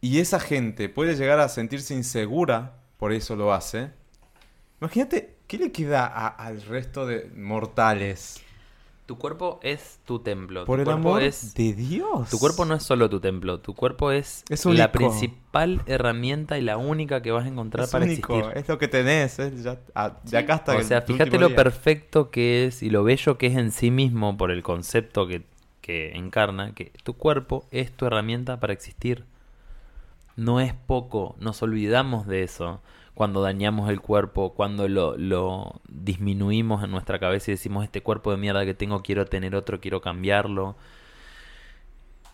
[0.00, 3.90] Y esa gente puede llegar a sentirse insegura, por eso lo hace.
[4.80, 8.40] Imagínate, ¿qué le queda a- al resto de mortales?
[9.04, 10.64] Tu cuerpo es tu templo.
[10.64, 11.54] Por tu el cuerpo amor es...
[11.54, 12.30] de Dios.
[12.30, 16.62] Tu cuerpo no es solo tu templo, tu cuerpo es, Es la principal herramienta y
[16.62, 18.56] la única que vas a encontrar es para único, existir.
[18.56, 21.56] es lo que tenés, es ya- a- de acá hasta O sea, fíjate lo día.
[21.56, 25.42] perfecto que es y lo bello que es en sí mismo por el concepto que,
[25.82, 29.24] que encarna, que tu cuerpo es tu herramienta para existir.
[30.36, 32.80] No es poco, nos olvidamos de eso
[33.14, 38.30] cuando dañamos el cuerpo, cuando lo, lo disminuimos en nuestra cabeza y decimos, este cuerpo
[38.30, 40.76] de mierda que tengo, quiero tener otro, quiero cambiarlo.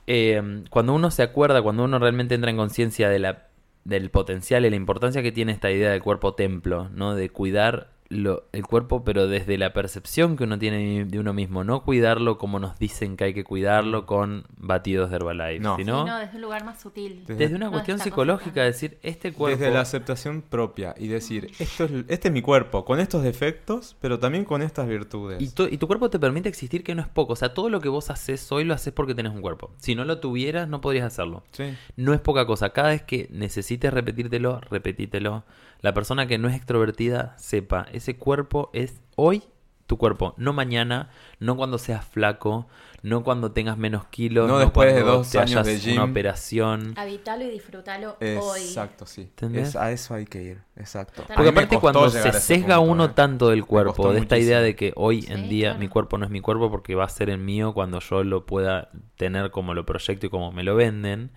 [0.07, 3.37] Eh, cuando uno se acuerda, cuando uno realmente entra en conciencia de
[3.85, 7.15] del potencial y la importancia que tiene esta idea del cuerpo templo, ¿no?
[7.15, 11.63] De cuidar lo- el cuerpo, pero desde la percepción que uno tiene de uno mismo,
[11.63, 15.77] no cuidarlo como nos dicen que hay que cuidarlo con batidos de Herbalife, No.
[15.77, 17.21] sino Sí, no, desde un lugar más sutil.
[17.27, 19.59] Desde- desde una No, cuestión psicológica, decir, este cuerpo...
[19.61, 23.95] Desde la aceptación propia y decir, esto es, este es mi cuerpo, con estos defectos,
[24.01, 25.43] pero también con estas virtudes.
[25.43, 27.35] Y tu, y tu cuerpo te permite existir que no es poco.
[27.35, 29.71] O sea, todo lo que vos haces hoy lo haces porque tenés un cuerpo.
[29.77, 31.43] Si no lo tuvieras, no podrías hacerlo.
[31.53, 31.75] Sí.
[31.97, 32.71] No es poca cosa.
[32.71, 35.45] Cada vez que necesites repetírtelo, repetítelo.
[35.81, 39.43] La persona que no es extrovertida, sepa, ese cuerpo es hoy
[39.89, 41.09] tu cuerpo, no mañana,
[41.41, 42.67] no cuando seas flaco,
[43.03, 45.95] no cuando tengas menos kilos, No después de dos te años hayas de gym.
[45.95, 46.93] una operación.
[46.97, 48.61] Habitalo y disfrutalo hoy.
[48.61, 49.33] Exacto, sí.
[49.79, 51.25] A eso hay que ir, exacto.
[51.35, 53.13] Porque aparte cuando se sesga punto, uno eh.
[53.15, 55.81] tanto del cuerpo, de esta idea de que hoy Sí, en día claro.
[55.81, 58.45] mi cuerpo no es mi cuerpo porque va a ser el mío cuando yo lo
[58.45, 61.31] pueda tener como lo proyecto y como me lo venden,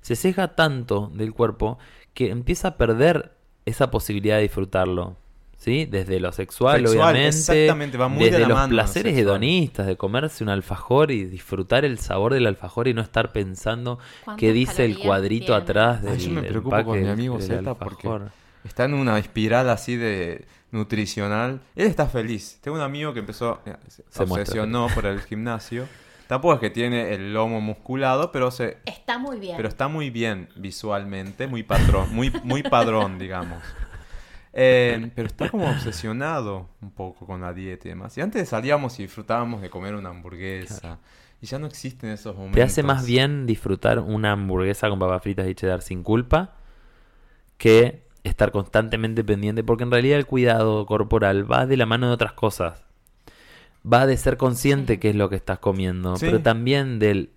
[0.00, 1.78] se sesga tanto del cuerpo
[2.14, 3.37] que empieza a perder
[3.68, 5.16] esa posibilidad de disfrutarlo.
[5.56, 5.86] ¿Sí?
[5.86, 7.28] Desde lo sexual, Sexual, obviamente.
[7.28, 9.36] exactamente, va muy de desde la los mano placeres sexual.
[9.36, 13.98] hedonistas, de comerse un alfajor y disfrutar el sabor del alfajor y no estar pensando
[14.24, 15.60] ¿Cuántas qué dice el cuadrito tiene?
[15.62, 18.30] atrás Ay, del, yo me preocupo con mi amigo Zeta porque alfajor.
[18.62, 21.60] Está en una espiral así de nutricional.
[21.74, 22.58] Él está feliz.
[22.60, 25.88] Tengo un amigo que empezó, eh, se Se muestra obsesionó por el gimnasio.
[26.28, 29.56] Tampoco es que tiene el lomo musculado, pero se Está muy bien.
[29.56, 33.62] pero está muy bien visualmente, muy patrón, muy, muy padrón, digamos.
[34.52, 38.16] Eh, pero está como obsesionado un poco con la dieta y demás.
[38.18, 40.98] Y antes salíamos y disfrutábamos de comer una hamburguesa.
[41.40, 42.56] Y ya no existen esos momentos.
[42.56, 46.56] Te hace más bien disfrutar una hamburguesa con papas fritas y cheddar sin culpa
[47.56, 52.12] que estar constantemente pendiente, porque en realidad el cuidado corporal va de la mano de
[52.12, 52.87] otras cosas.
[53.90, 56.26] Va de ser consciente qué es lo que estás comiendo, Sí.
[56.26, 57.30] pero también del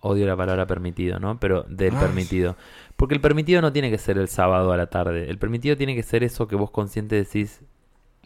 [0.00, 1.38] odio la palabra permitido, ¿no?
[1.40, 2.00] Pero del Ay.
[2.00, 2.56] permitido.
[2.96, 5.28] Porque el permitido no tiene que ser el sábado a la tarde.
[5.30, 7.60] El permitido tiene que ser eso que vos consciente decís,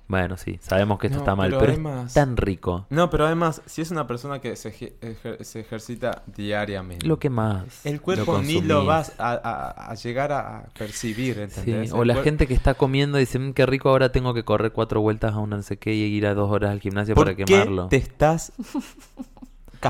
[0.09, 2.87] bueno, sí, sabemos que esto No, está mal, pero pero, además- es tan rico.
[2.91, 7.07] No, pero además, si es una persona que se, eje- ejer- se ejercita diariamente.
[7.07, 7.85] Lo que más.
[7.85, 12.23] El cuerpo ni lo vas a, a- a llegar a percibir, Sí, o El la
[12.23, 15.39] gente que está comiendo dice, "Mm, qué rico, ahora tengo que correr cuatro vueltas a
[15.39, 17.89] un no sé qué y ir a dos horas al gimnasio ¿Por para qué quemarlo.
[17.89, 18.53] te estás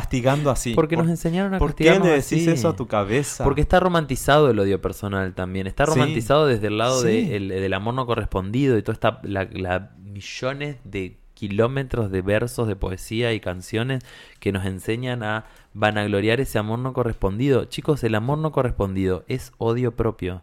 [0.00, 0.74] castigando así?
[0.74, 2.50] Porque ¿Por- nos enseñaron a ¿Por qué le decís así.
[2.50, 3.44] eso a tu cabeza?
[3.44, 5.66] Porque está romantizado el odio personal también.
[5.66, 5.92] Está Sí.
[5.92, 7.06] romantizado desde el lado Sí.
[7.08, 12.22] de el- del amor no correspondido y toda esta la, la millones de kilómetros de
[12.22, 14.02] versos de poesía y canciones
[14.40, 15.44] que nos enseñan a
[15.74, 17.64] vanagloriar ese amor no correspondido.
[17.66, 20.42] Chicos, el amor no correspondido es odio propio.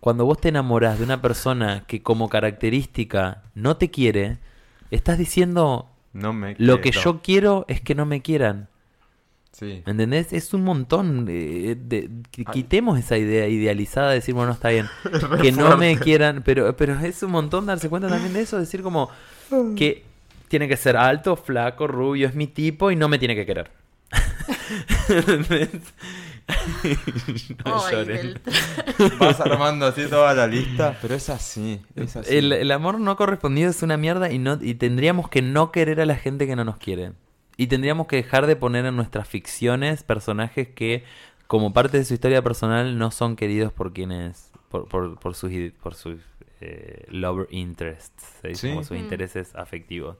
[0.00, 4.38] Cuando vos te enamorás de una persona que como característica no te quiere,
[4.90, 8.68] estás diciendo No me lo que yo quiero es que no me quieran.
[9.52, 9.82] Sí.
[9.86, 10.32] ¿Entendés?
[10.32, 11.26] Es un montón.
[11.28, 14.86] eh, de, que quitemos esa idea idealizada de decir, bueno, está bien.
[15.42, 16.42] que no me quieran.
[16.44, 18.58] Pero, pero es un montón darse cuenta también de eso.
[18.58, 19.10] Decir como
[19.76, 20.04] que
[20.48, 23.70] tiene que ser alto, flaco, rubio, es mi tipo y no me tiene que querer.
[25.08, 25.70] ¿Entendés?
[27.64, 28.16] no Ay, lloren.
[28.16, 28.40] del-
[29.18, 32.36] Vas armando así toda la lista, pero es así, es así.
[32.36, 36.00] El, el amor no correspondido es una mierda y, no, y tendríamos que no querer
[36.00, 37.12] a la gente que no nos quiere.
[37.56, 41.04] Y tendríamos que dejar de poner en nuestras ficciones personajes que,
[41.46, 44.50] como parte de su historia personal, no son queridos por quienes.
[44.70, 45.52] por, por, por sus,
[45.82, 46.18] por sus
[46.62, 48.70] eh, lover interests, Sí.
[48.70, 49.00] como sus Mm.
[49.00, 50.16] intereses afectivos.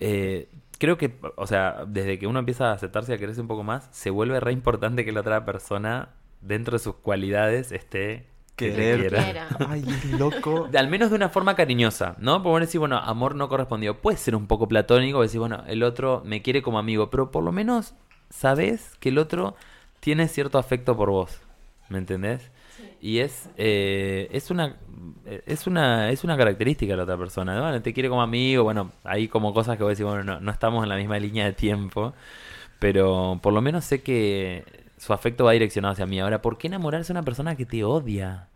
[0.00, 0.48] Eh,
[0.78, 3.62] creo que, o sea, desde que uno empieza a aceptarse y a quererse un poco
[3.64, 6.10] más, se vuelve re importante que la otra persona,
[6.40, 8.26] dentro de sus cualidades, esté.
[8.58, 9.00] Querer.
[9.08, 9.48] quiera.
[9.68, 10.68] Ay, es loco.
[10.70, 12.42] De- Al menos de una forma cariñosa, ¿no?
[12.42, 13.96] Por decir, bueno, amor no correspondido.
[13.98, 17.42] Puede ser un poco platónico, decir, bueno, el otro me quiere como amigo, pero por
[17.44, 17.94] lo menos
[18.30, 19.54] sabes que el otro
[20.00, 21.40] tiene cierto afecto por vos.
[21.88, 22.50] ¿Me entendés?
[23.00, 24.76] Y es, eh, es una
[25.46, 27.54] es una es una característica de la otra persona.
[27.54, 27.62] ¿no?
[27.62, 30.40] Bueno, te quiere como amigo, bueno, hay como cosas que voy a decir, bueno, no,
[30.40, 32.12] no estamos en la misma línea de tiempo,
[32.78, 34.64] pero por lo menos sé que
[34.98, 36.20] su afecto va direccionado hacia mí.
[36.20, 38.48] Ahora, ¿por qué enamorarse de una persona que te odia?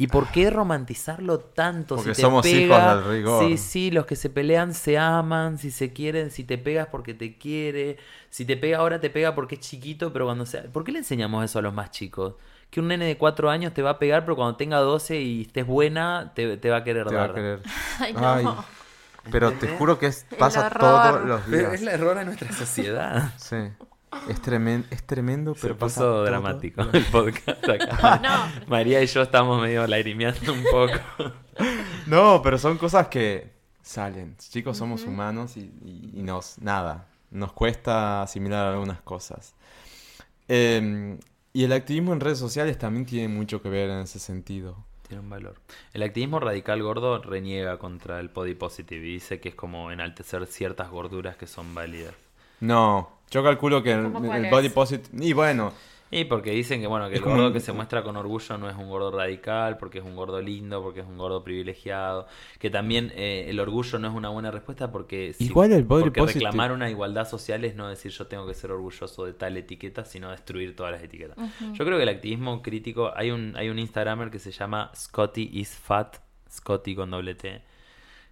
[0.00, 1.96] ¿Y por qué romantizarlo tanto?
[1.96, 2.60] Porque si te somos pega,
[2.94, 3.44] hijos del rigor.
[3.44, 7.14] Sí, sí, los que se pelean se aman, si se quieren, si te pegas porque
[7.14, 7.96] te quiere,
[8.30, 10.62] si te pega ahora te pega porque es chiquito, pero cuando sea...
[10.72, 12.34] ¿Por qué le enseñamos eso a los más chicos?
[12.70, 15.42] Que un nene de cuatro años te va a pegar, pero cuando tenga 12 y
[15.42, 17.34] estés buena, te, te va a querer Te va a dar.
[17.34, 17.62] querer.
[17.98, 18.20] Ay, no.
[18.34, 18.46] Ay.
[19.32, 21.72] Pero te juro que es, El pasa todos los Pero días.
[21.74, 23.32] es el error de nuestra sociedad.
[23.36, 23.56] Sí.
[24.28, 28.20] Es, tremen- es tremendo, Se pero pasa puso dramático el podcast acá.
[28.22, 31.32] No, María y yo estamos medio lagrimeando un poco.
[32.06, 33.52] No, pero son cosas que
[33.82, 34.36] salen.
[34.38, 39.54] Chicos, somos humanos y, y- y nos, nada, nos cuesta asimilar algunas cosas.
[40.48, 41.18] Eh,
[41.52, 44.76] Y el activismo en redes sociales también tiene mucho que ver en ese sentido.
[45.08, 45.56] Tiene un valor.
[45.94, 50.46] El activismo radical gordo reniega contra el body positive y dice que es como enaltecer
[50.46, 52.14] ciertas gorduras que son válidas.
[52.60, 54.50] No, yo calculo que el, ¿Cómo cuál el es?
[54.50, 55.08] body positive...
[55.24, 55.72] Y bueno,
[56.10, 58.56] Y porque dicen que bueno, que Es el gordo un- que se muestra con orgullo
[58.56, 62.26] no es un gordo radical, porque es un gordo lindo, porque es un gordo privilegiado,
[62.58, 66.04] que también eh, el orgullo no es una buena respuesta porque si- Igual el body
[66.04, 69.34] porque positive- reclamar una igualdad social es no decir yo tengo que ser orgulloso de
[69.34, 71.36] tal etiqueta, sino destruir todas las etiquetas.
[71.74, 75.50] Yo creo que el activismo crítico, hay un hay un Instagramer que se llama Scotty
[75.52, 76.16] is fat,
[76.50, 77.60] Scotty con doble T.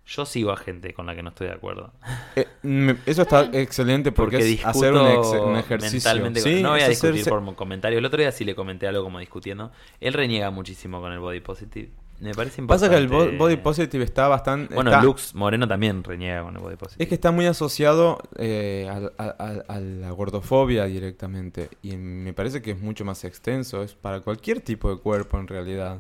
[0.07, 1.93] Yo sigo a gente con la que no estoy de acuerdo.
[2.37, 5.97] eh, me- eso está excelente porque, Porque es hacer un, ex- un ejercicio.
[6.11, 7.99] mentalmente con- Sí, no voy a discutir hacerse- por comentarios.
[7.99, 9.73] El otro día sí le comenté algo como discutiendo.
[10.01, 11.91] Él reniega muchísimo con el body positive.
[12.21, 12.89] Me parece Pasa importante.
[12.91, 14.75] que el bo- body positive está bastante...
[14.75, 17.03] Bueno, está- Lux Moreno también reniega con el body positive.
[17.03, 19.25] Es que está muy asociado eh, al- a,
[19.69, 21.69] a- a la gordofobia directamente.
[21.83, 23.83] Y me parece que es mucho más extenso.
[23.83, 25.99] Es para cualquier tipo de cuerpo en realidad.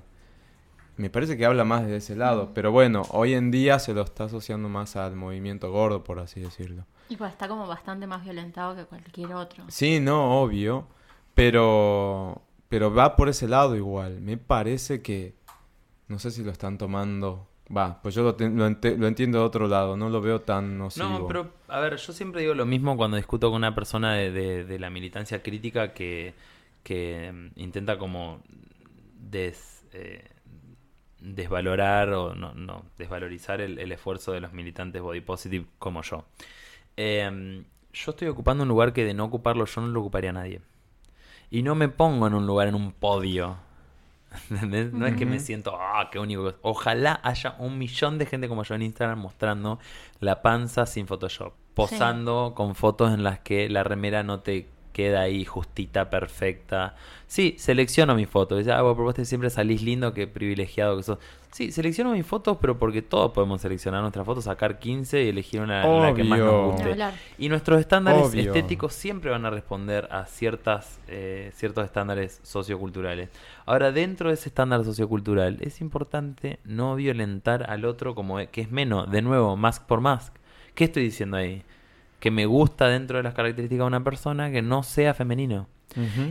[0.96, 2.52] Me parece que habla más de ese lado.
[2.54, 6.40] Pero bueno, hoy en día se lo está asociando más al movimiento gordo, por así
[6.40, 6.86] decirlo.
[7.08, 9.64] Y pues está como bastante más violentado que cualquier otro.
[9.68, 10.86] Sí, no, obvio.
[11.34, 14.20] Pero, pero va por ese lado igual.
[14.20, 15.34] Me parece que...
[16.08, 17.48] No sé si lo están tomando...
[17.76, 19.96] Va, pues yo lo, lo ente- lo entiendo de otro lado.
[19.96, 21.08] No lo veo tan nocivo.
[21.08, 24.30] No, pero a ver, yo siempre digo lo mismo cuando discuto con una persona de,
[24.30, 26.32] de- de la militancia crítica que,
[26.84, 28.40] que mm, intenta como
[29.18, 30.24] des, eh,
[31.34, 36.24] desvalorar o no, no desvalorizar el, el esfuerzo de los militantes body positive como yo.
[36.96, 40.60] Eh, yo estoy ocupando un lugar que de no ocuparlo yo no lo ocuparía nadie.
[41.50, 43.56] Y no me pongo en un lugar en un podio.
[44.50, 44.92] ¿Entendés?
[44.92, 46.54] No es que me siento, ah, qué único.
[46.62, 49.78] Ojalá haya un millón de gente como yo en Instagram mostrando
[50.20, 51.54] la panza sin Photoshop.
[51.74, 56.94] Posando con fotos en las que la remera no te queda ahí justita, perfecta.
[57.26, 58.56] Sí, selecciono mis fotos.
[58.56, 61.18] Dice, ah, vos, vos siempre salís lindo, qué privilegiado que sos.
[61.50, 65.60] Sí, selecciono mis fotos, pero porque todos podemos seleccionar nuestras fotos, sacar 15 y elegir
[65.60, 66.96] una que más nos guste.
[67.36, 68.40] Y nuestros estándares Obvio.
[68.40, 73.28] estéticos siempre van a responder a ciertas, eh, ciertos estándares socioculturales.
[73.66, 78.62] Ahora, dentro de ese estándar sociocultural, es importante no violentar al otro como e- que
[78.62, 79.10] es menos.
[79.10, 80.34] De nuevo, mask por mask.
[80.74, 81.62] ¿Qué estoy diciendo ahí?
[82.20, 85.68] Que me gusta dentro de las características de una persona que no sea femenino.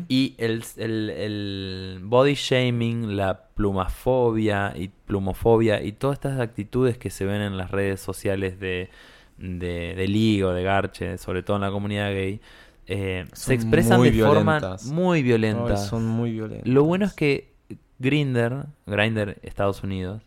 [0.09, 7.09] Y el, el- el body shaming, la plumafobia y plumofobia y todas estas actitudes que
[7.09, 8.89] se ven en las redes sociales de,
[9.37, 12.39] de, de Ligo, de Garche, sobre todo en la comunidad gay,
[12.87, 14.85] eh, se expresan de forma violentas.
[14.85, 15.77] muy violenta.
[15.77, 16.67] Son muy violentos.
[16.67, 17.53] Lo bueno es que
[17.97, 20.21] Grinder, Grinder Estados Unidos,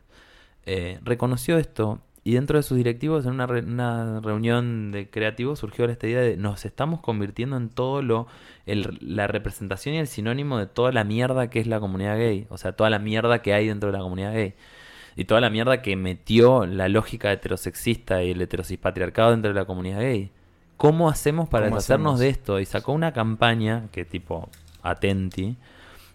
[0.67, 5.61] eh, reconoció esto y dentro de sus directivos en una, re- una reunión de creativos
[5.61, 8.27] surgió esta idea de nos estamos convirtiendo en todo lo
[8.67, 12.47] el- la representación y el sinónimo de toda la mierda que es la comunidad gay,
[12.51, 14.53] o sea, toda la mierda que hay dentro de la comunidad gay.
[15.17, 19.65] Y toda la mierda que metió la lógica heterosexista y el heterosispatriarcado dentro de la
[19.65, 20.31] comunidad gay.
[20.77, 22.21] ¿Cómo hacemos para ¿Cómo deshacernos hacemos?
[22.21, 22.61] de esto?
[22.61, 24.51] Y sacó una campaña que tipo
[24.83, 25.57] atenti,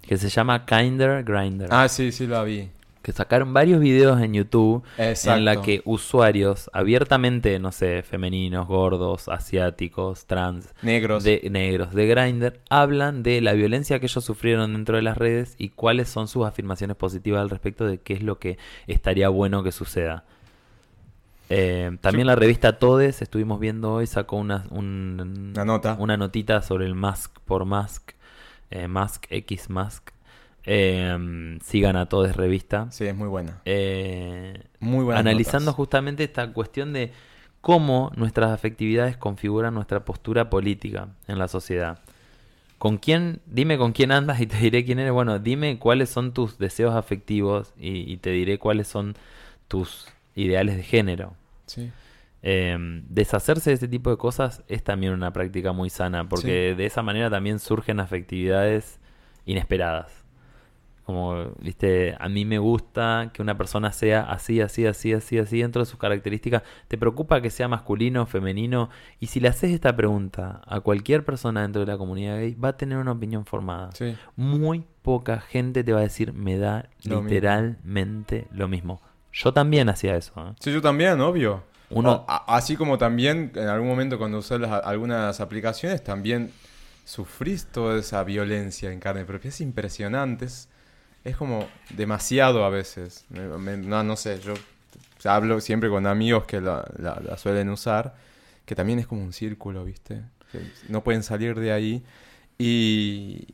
[0.07, 1.69] que se llama Kinder Grinder.
[1.71, 2.69] Ah, sí, sí la vi.
[3.03, 5.37] Que sacaron varios videos en YouTube Exacto.
[5.37, 11.23] en la que usuarios abiertamente, no sé, femeninos, gordos, asiáticos, trans, Negros.
[11.25, 15.55] de negros, de Grindr, hablan de la violencia que ellos sufrieron dentro de las redes
[15.57, 18.57] y cuáles son sus afirmaciones positivas al respecto de qué es lo que
[18.87, 20.23] estaría bueno que suceda.
[21.49, 25.97] Eh, también la revista Todes, estuvimos viendo hoy, sacó una, un- Una nota.
[25.99, 28.11] una notita sobre el mask por mask,
[28.71, 30.09] eh, mask x mask.
[30.65, 32.87] Eh, sigan a Todes revista.
[32.91, 33.61] Sí, es muy buena.
[33.65, 35.19] Eh, Muy buena.
[35.19, 37.11] analizando justamente esta cuestión de
[37.61, 41.99] cómo nuestras afectividades configuran nuestra postura política en la sociedad.
[42.77, 43.39] ¿Con quién?
[43.45, 45.13] Dime con quién andas y te diré quién eres.
[45.13, 49.15] Bueno, dime cuáles son tus deseos afectivos y, y te diré cuáles son
[49.67, 51.33] tus ideales de género.
[51.65, 51.91] Sí.
[52.41, 52.75] Eh,
[53.07, 57.01] deshacerse de ese tipo de cosas es también una práctica muy sana, porque de esa
[57.01, 58.99] manera también surgen afectividades
[59.45, 60.22] inesperadas.
[61.05, 65.61] Como, viste, a mí me gusta que una persona sea así, así, así, así, así,
[65.61, 66.63] dentro de sus características.
[66.87, 68.89] ¿Te preocupa que sea masculino, femenino?
[69.19, 72.69] Y si le haces esta pregunta a cualquier persona dentro de la comunidad gay, va
[72.69, 73.89] a tener una opinión formada.
[73.93, 74.15] Sí.
[74.37, 77.29] Muy poca gente te va a decir, me da Lo mismo.
[77.29, 79.01] literalmente lo mismo.
[79.33, 80.31] Yo también hacía eso.
[80.37, 80.53] ¿eh?
[80.59, 81.63] Sí, yo también, obvio.
[81.89, 86.51] Uno- a- así como también en algún momento cuando usé las- algunas aplicaciones, también
[87.03, 89.49] sufrís toda esa violencia en carne propia.
[89.49, 90.45] Es impresionante.
[90.45, 90.69] Es,
[91.23, 93.25] es como demasiado a veces.
[93.29, 94.53] Me- me- no, no sé, yo
[95.25, 98.15] hablo siempre con amigos que la, la- la suelen usar,
[98.65, 100.21] que también es como un círculo, ¿viste?
[100.51, 100.59] Que
[100.89, 102.03] no pueden salir de ahí.
[102.57, 103.47] Y,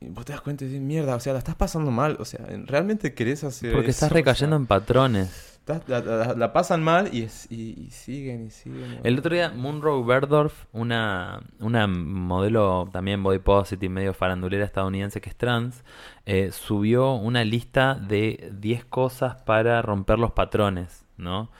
[0.00, 2.24] y vos te das cuenta y dices, mierda, o sea, la estás pasando mal, o
[2.24, 3.96] sea, realmente querés hacer Porque eso?
[3.96, 5.53] estás O recayendo sea, en patrones.
[5.66, 9.00] La, la- la pasan mal y, es- y, y siguen y siguen.
[9.02, 15.30] El otro día, Monroe Berdorf, una, una modelo también body positive, medio farandulera estadounidense que
[15.30, 15.82] es trans,
[16.26, 21.50] eh, subió una lista de 10 cosas para romper los patrones, ¿no?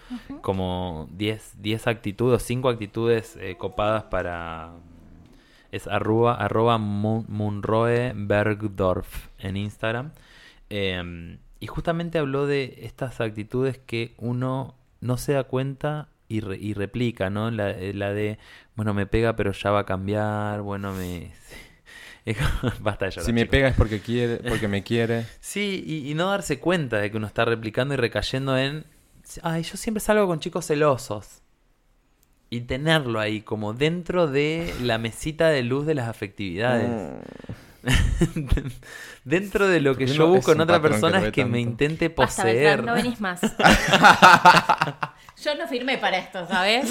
[0.42, 4.72] Como 10, 10 actitudes, 5 actitudes eh, copadas para...
[5.72, 10.12] Es arroba, arroba Mun- Munroe Bergdorf en Instagram.
[10.70, 16.58] Eh, y justamente habló de estas actitudes que uno no se da cuenta y, re-
[16.58, 17.50] y replica, ¿no?
[17.50, 18.38] La, eh, la de,
[18.76, 21.32] bueno, me pega pero ya va a cambiar, bueno, me...
[22.80, 23.50] Basta de llorar, Si me chicos.
[23.50, 25.26] pega es porque quiere, porque me quiere.
[25.40, 28.86] Sí, y, y no darse cuenta de que uno está replicando y recayendo en,
[29.42, 31.42] ay, yo siempre salgo con chicos celosos.
[32.50, 36.88] Y tenerlo ahí como dentro de la mesita de luz de las afectividades.
[39.24, 41.60] dentro de lo que yo no busco en otra que persona ve es que me
[41.60, 42.82] intente Basta, poseer.
[42.84, 43.40] No venís más.
[45.42, 46.88] Yo no firmé para esto, ¿sabes?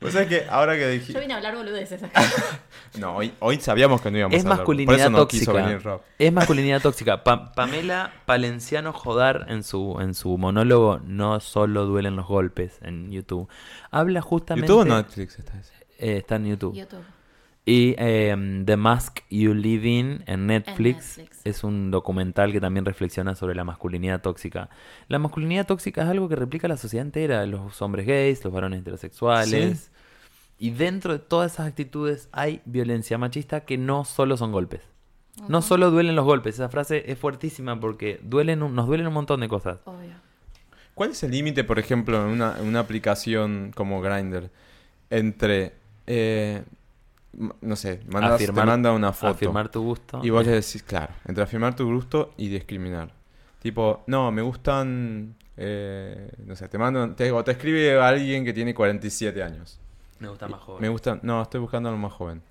[0.00, 1.18] O sea que ahora que Yo dije...
[1.20, 2.22] vine a hablar boludeces acá.
[2.98, 4.58] No, hoy, hoy sabíamos que no íbamos Es a hablar.
[4.58, 5.40] masculinidad Por eso no tóxica.
[5.40, 6.00] quiso venir Rob.
[6.16, 7.24] Es masculinidad tóxica.
[7.24, 13.10] Pa- Pamela Palenciano Jodar en su, en su monólogo No solo duelen los golpes en
[13.10, 13.48] YouTube.
[13.90, 14.68] Habla justamente.
[14.68, 15.72] ¿YouTube o Netflix está ese?
[15.98, 16.74] Eh, está en YouTube.
[16.76, 17.02] YouTube.
[17.66, 21.40] Y eh, The Mask You Live In en Netflix, Netflix.
[21.44, 24.68] es un documental que también reflexiona sobre la masculinidad tóxica.
[25.08, 28.80] La masculinidad tóxica es algo que replica la sociedad entera, los hombres gays, los varones
[28.80, 29.90] heterosexuales.
[30.58, 34.82] Y dentro de todas esas actitudes hay violencia machista que no solo son golpes.
[35.48, 39.14] No solo duelen los golpes, esa frase es fuertísima porque duelen un- nos duelen un
[39.14, 39.78] montón de cosas.
[39.84, 40.12] Obvio.
[40.94, 44.50] ¿Cuál es el límite, por ejemplo, en una, en una aplicación como Grindr
[45.10, 45.72] entre,
[46.06, 46.62] eh,
[47.60, 50.20] no sé, mandas, te manda una foto Afirmar tu gusto.
[50.22, 53.12] y vos le decís, claro, entre afirmar tu gusto y discriminar.
[53.60, 58.52] Tipo, no, me gustan, eh, no sé, te mando, te, o te escribe alguien que
[58.52, 59.80] tiene 47 años.
[60.20, 60.82] Me gusta más joven.
[60.82, 62.42] Me gusta, no, estoy buscando a lo más joven.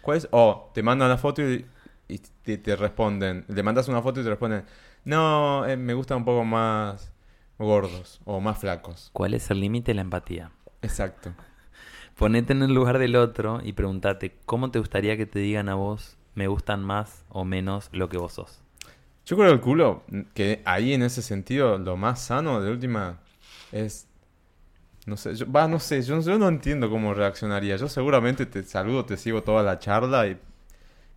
[0.00, 0.28] ¿Cuál es?
[0.30, 1.64] O te mandan la foto y,
[2.08, 4.64] y te, te responden, le mandas una foto y te responden,
[5.04, 7.12] no, eh, me gustan un poco más
[7.58, 9.10] gordos o más flacos.
[9.12, 10.50] ¿Cuál es el límite de la empatía?
[10.80, 11.32] Exacto.
[12.16, 15.74] Ponete en el lugar del otro y pregúntate, ¿cómo te gustaría que te digan a
[15.74, 18.62] vos me gustan más o menos lo que vos sos?
[19.24, 20.02] Yo creo el culo,
[20.34, 23.20] que ahí en ese sentido lo más sano de última
[23.70, 24.08] es...
[25.06, 27.76] No sé, yo, no sé, yo, yo no entiendo cómo reaccionaría.
[27.76, 30.38] Yo seguramente te saludo, te sigo toda la charla y...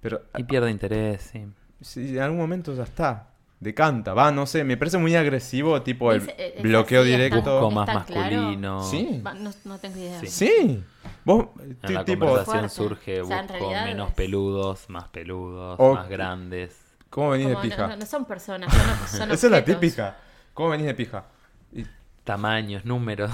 [0.01, 1.45] Pero Y pierde interés, sí.
[1.81, 6.11] si en algún momento ya está, decanta, va, no sé, me parece muy agresivo, tipo
[6.11, 7.60] el Es- es- es bloqueo así, está- directo.
[7.61, 8.84] Busco más masculino.
[8.84, 9.22] Sí.
[9.26, 10.19] Va, no, no tengo idea.
[10.22, 10.27] Sí.
[10.27, 10.84] Sí,
[11.23, 11.48] vos,
[11.84, 12.76] En la tipo, conversación Fuerte.
[12.76, 16.82] surge, O sea, en busco realidad menos es- peludos, más peludos, O- más grandes.
[17.10, 17.88] ¿cómo venís de Como pija?
[17.88, 20.18] no- no son personas, son, son Esa es la típica.
[20.53, 21.26] ¿Cómo venís de pija?
[21.73, 21.86] Y-
[22.23, 23.32] Tamaños, números.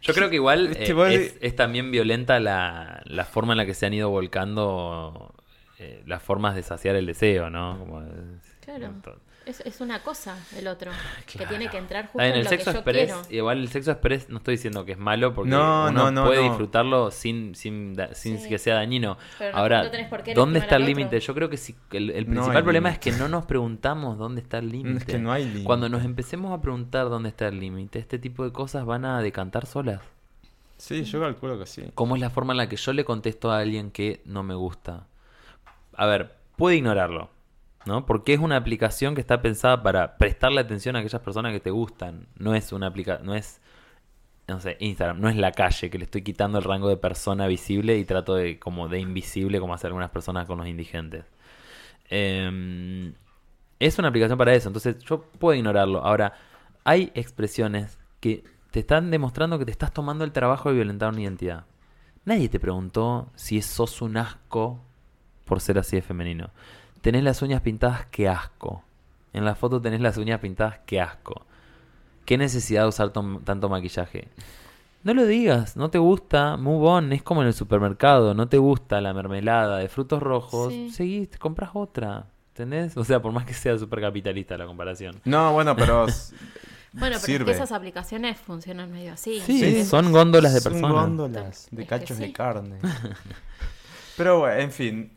[0.00, 3.74] Yo creo que igual eh, es, es también violenta la, la forma en la que
[3.74, 5.34] se han ido volcando
[5.78, 7.78] eh, las formas de saciar el deseo, ¿no?
[7.78, 8.02] Como,
[8.64, 8.92] Claro.
[9.44, 10.90] Es, es una cosa el otro.
[11.26, 11.48] Que Claro.
[11.50, 13.22] tiene que entrar justo Ah, en, en el lo sexo que yo express, quiero.
[13.30, 16.24] igual el sexo express no estoy diciendo que es malo porque No, uno no, no,
[16.26, 16.48] puede no.
[16.48, 18.48] disfrutarlo sin, sin, da- sin Sí.
[18.48, 19.18] que sea dañino.
[19.38, 21.18] Pero Ahora, no tenés por qué ¿dónde está el límite?
[21.18, 24.68] Yo creo que si, el, principal problema es que no nos preguntamos dónde está el
[24.70, 24.98] límite.
[24.98, 25.64] Es que no hay límite.
[25.64, 29.20] Cuando nos empecemos a preguntar dónde está el límite, este tipo de cosas van a
[29.22, 30.00] decantar solas.
[30.76, 31.84] Sí, yo calculo que sí.
[31.94, 34.54] ¿Cómo es la forma en la que yo le contesto a alguien que no me
[34.54, 35.06] gusta?
[35.96, 37.30] A ver, puede ignorarlo,
[37.86, 38.06] ¿no?
[38.06, 41.70] Porque es una aplicación que está pensada para prestarle atención a aquellas personas que te
[41.70, 42.26] gustan.
[42.36, 43.60] No es una aplicación, no es,
[44.48, 47.46] no sé, Instagram, no es la calle que le estoy quitando el rango de persona
[47.46, 51.24] visible y trato de como de invisible como hacen algunas personas con los indigentes.
[52.08, 53.14] Em,
[53.78, 56.04] es una aplicación para eso, entonces yo puedo ignorarlo.
[56.04, 56.34] Ahora,
[56.84, 61.22] hay expresiones que te están demostrando que te estás tomando el trabajo de violentar una
[61.22, 61.66] identidad.
[62.24, 64.80] Nadie te preguntó si sos un asco
[65.44, 66.50] por ser así de femenino.
[67.02, 68.82] Tenés las uñas pintadas, qué asco.
[69.34, 71.44] En la foto tenés las uñas pintadas, qué asco.
[72.24, 74.28] ¿Qué necesidad de usar tanto maquillaje?
[75.02, 78.58] No lo digas, no te gusta, move on, es como en el supermercado, no te
[78.58, 80.90] gusta la mermelada de frutos rojos, Sí.
[80.92, 82.96] seguís, te compras otra, ¿entendés?
[82.96, 85.20] O sea, por más que sea súper capitalista la comparación.
[85.24, 86.06] No, bueno, pero...
[86.94, 89.40] Bueno, pero es que esas aplicaciones funcionan medio así.
[89.40, 90.92] Sí, son góndolas de Son personas.
[91.02, 92.22] góndolas de Es que cachos sí.
[92.24, 92.76] de carne.
[94.18, 95.12] Pero bueno, en fin.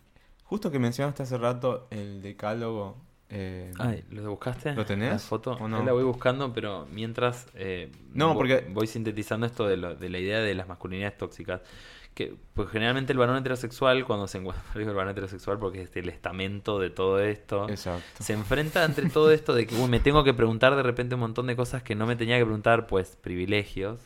[0.45, 2.97] Justo que mencionaste hace rato el decálogo.
[3.29, 4.73] eh, Ay, ¿lo buscaste?
[4.75, 5.53] ¿Lo tenés La foto.
[5.59, 5.83] o no?
[5.83, 7.47] La voy buscando, pero mientras.
[7.55, 11.61] eh, No, porque- Voy sintetizando esto de, lo- de la idea de las masculinidades tóxicas.
[12.13, 16.07] que pues generalmente el varón heterosexual, cuando se encuentra, el varón heterosexual porque es el
[16.07, 18.23] estamento de todo esto, Exacto.
[18.23, 21.19] se enfrenta entre todo esto de que uy, me tengo que preguntar de repente un
[21.21, 23.99] montón de cosas que no me tenía que preguntar, pues privilegios.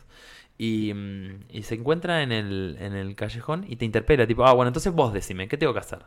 [0.58, 4.54] Y, mm, y se encuentra en el, en el callejón y te interpela, tipo, ah,
[4.54, 6.00] bueno, entonces vos decime, ¿qué tengo que hacer?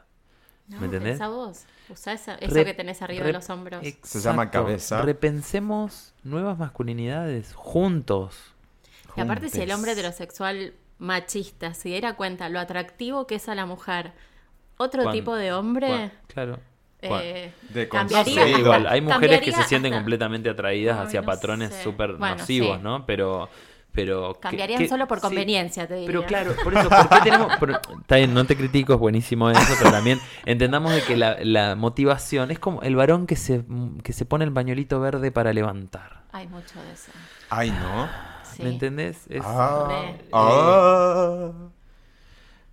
[0.67, 1.11] No, ¿Me entendés?
[1.13, 1.63] pensá vos.
[1.89, 3.85] Usá esa- eso Re- que tenés arriba re- de los hombros.
[4.03, 5.01] Se llama cabeza.
[5.01, 8.37] Repensemos nuevas masculinidades juntos.
[9.15, 13.55] Y aparte, si el hombre heterosexual machista se diera cuenta lo atractivo que es a
[13.55, 14.13] la mujer,
[14.77, 16.59] otro tipo de hombre, Claro.
[17.05, 18.23] Eh, De cambiaría.
[18.23, 18.45] consejo.
[18.47, 21.75] Sí, hasta- igual, hay mujeres que se sienten hasta- completamente atraídas Ay, hacia no patrones
[21.83, 22.83] súper Bueno, nocivos, sí.
[22.83, 23.05] ¿no?
[23.05, 23.49] Pero,
[23.93, 24.33] pero...
[24.33, 26.07] ¿qué- Cambiarían solo por sí, conveniencia, te diría.
[26.07, 27.53] Pero claro, por eso, ¿por qué tenemos...?
[28.01, 31.75] está bien, no te critico, es buenísimo eso, pero también entendamos de que la, la
[31.75, 33.63] motivación es como el varón que se,
[34.03, 36.23] que se pone el pañuelito verde para levantar.
[36.31, 37.11] Hay mucho de eso.
[37.49, 38.07] Ay, no.
[38.43, 38.63] Sí.
[38.63, 39.25] ¿Me entendés?
[39.29, 40.25] Es, Ah, Re.
[40.33, 41.51] ah.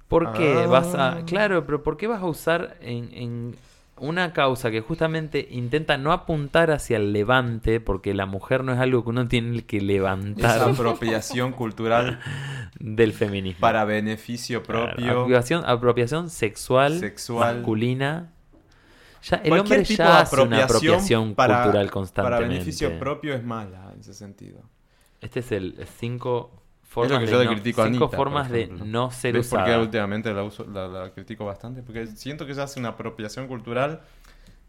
[0.08, 0.66] ¿Por qué Ah.
[0.66, 1.18] vas a.?
[1.26, 3.56] Claro, pero ¿por qué vas a usar en, en
[4.00, 7.80] una causa que justamente intenta no apuntar hacia el levante?
[7.80, 12.18] Porque la mujer no es algo que uno tiene que levantar apropiación cultural
[12.80, 13.60] del feminismo.
[13.60, 15.10] para beneficio Claro, propio.
[15.10, 17.56] apropiación, apropiación sexual, Sexual.
[17.58, 18.32] masculina.
[19.22, 22.48] Ya, el Cualquier hombre ya hace una apropiación para, cultural Para constantemente.
[22.54, 24.62] beneficio propio es mala en ese sentido.
[25.20, 26.59] Este es el cinco
[26.90, 29.60] formas, que de, yo le no, critico cinco Anita, formas de no ser ¿Ves por
[29.60, 29.76] usada.
[29.76, 31.82] qué últimamente la, uso, la, la critico bastante?
[31.82, 34.00] Porque siento que ella hace una apropiación cultural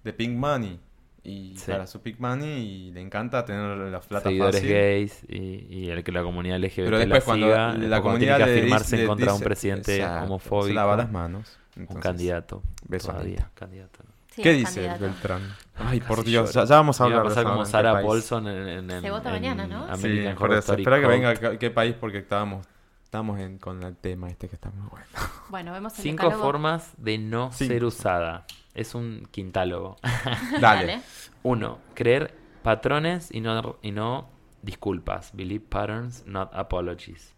[0.03, 0.79] de Pink Money.
[1.23, 1.69] Y Sí.
[1.71, 4.69] para su Pink Money y le encanta tener la plata seguidores fácil.
[4.69, 8.01] gays y, y el que la comunidad LGBT Pero la después cuando siga, la, la
[8.01, 10.95] comunidad tiene que le afirmarse dice- en contra de un presidente Exacto, homofóbico, Se lava
[10.97, 11.59] las manos.
[11.75, 14.03] un Entonces, candidato beso todavía, candidato.
[14.03, 14.10] ¿no?
[14.31, 15.03] Sí, ¿Qué dice candidato.
[15.03, 15.55] Beltrán?
[15.77, 17.63] Ay, por Casi Dios, ya, ya vamos a hablar de pasar eso como
[17.93, 18.05] país.
[18.07, 19.85] Paulson en, en, en- Se vota en mañana, ¿no?
[19.97, 20.73] Sí, American por Horror eso.
[20.73, 22.65] Espera que venga qué, qué país porque estábamos,
[23.03, 25.05] estamos en, con el tema este que está muy bueno.
[25.49, 26.43] Bueno, vemos el Cinco decálogo.
[26.45, 27.73] formas de no Cinco.
[27.73, 28.45] ser usada.
[28.73, 29.97] Es un quintálogo.
[30.61, 31.01] Dale.
[31.43, 32.33] Uno, creer
[32.63, 34.29] patrones y no, y no
[34.61, 35.31] disculpas.
[35.33, 37.35] Believe patterns, not apologies.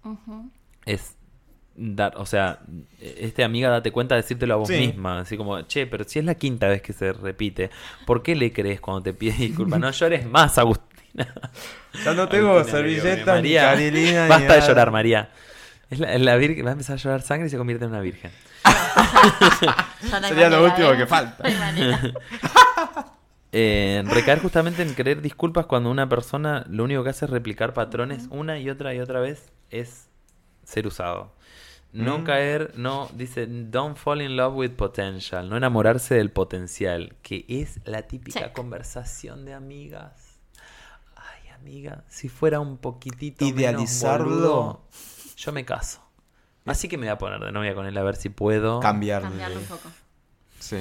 [0.85, 1.15] Es
[1.75, 2.59] dar, o sea,
[2.99, 4.77] este amiga date cuenta de decírtelo a vos Sí.
[4.77, 7.69] misma, así como, che, pero si es la quinta vez que se repite,
[8.05, 9.79] ¿por qué le crees cuando te pide disculpas?
[9.79, 11.27] No llores más, Agustina.
[12.03, 15.29] Ya no tengo Agustina, servilleta ni María, carilina ni Basta de llorar, María.
[15.89, 18.01] Es la, la virgen, va a empezar a llorar sangre y se convierte en una
[18.01, 18.31] virgen.
[20.11, 20.97] No Sería lo último ¿eh?
[20.97, 21.43] que falta.
[21.49, 22.13] No.
[23.55, 27.75] Eh, recaer justamente en creer disculpas cuando una persona lo único que hace es replicar
[27.75, 30.09] patrones una y otra y otra vez es
[30.63, 31.33] ser usado.
[31.91, 32.23] No Mm.
[32.23, 37.79] caer, no, dice, don't fall in love with potential, no enamorarse del potencial, que es
[37.85, 38.53] la típica Check.
[38.53, 40.39] conversación de amigas.
[41.15, 44.25] Ay, amiga, si fuera un poquitito Idealizarlo.
[44.25, 44.81] menos boludo,
[45.37, 46.01] yo me caso.
[46.65, 48.79] Así que me voy a poner de novia con él a ver si puedo.
[48.79, 49.27] Cambiarle.
[49.29, 49.89] Cambiarlo un poco.
[50.59, 50.77] Sí.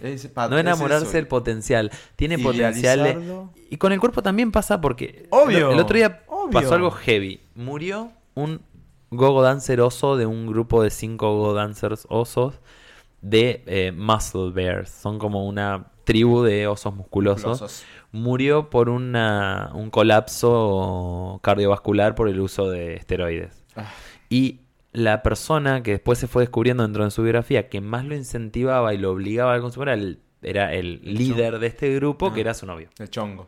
[0.00, 1.90] Es pa- No enamorarse del potencial.
[2.16, 3.50] Tiene potencial.
[3.68, 5.26] Y con el cuerpo también pasa porque.
[5.30, 6.52] Obvio, El, el otro día obvio.
[6.52, 7.40] pasó algo heavy.
[7.56, 8.62] Murió un
[9.10, 12.60] gogo dancer oso de un grupo de cinco gogo dancers osos
[13.20, 14.90] de eh, Muscle Bears.
[14.90, 17.60] Son como una tribu de osos musculosos.
[17.60, 17.84] Musculosos.
[18.12, 23.64] Murió por una, un colapso cardiovascular por el uso de esteroides.
[23.76, 23.90] Ah.
[24.28, 24.60] Y
[24.92, 28.92] la persona que después se fue descubriendo dentro de su biografía que más lo incentivaba
[28.94, 32.42] y lo obligaba al consumo era el, era el líder de este grupo, que Ah.
[32.42, 32.88] era su novio.
[32.98, 33.46] El chongo.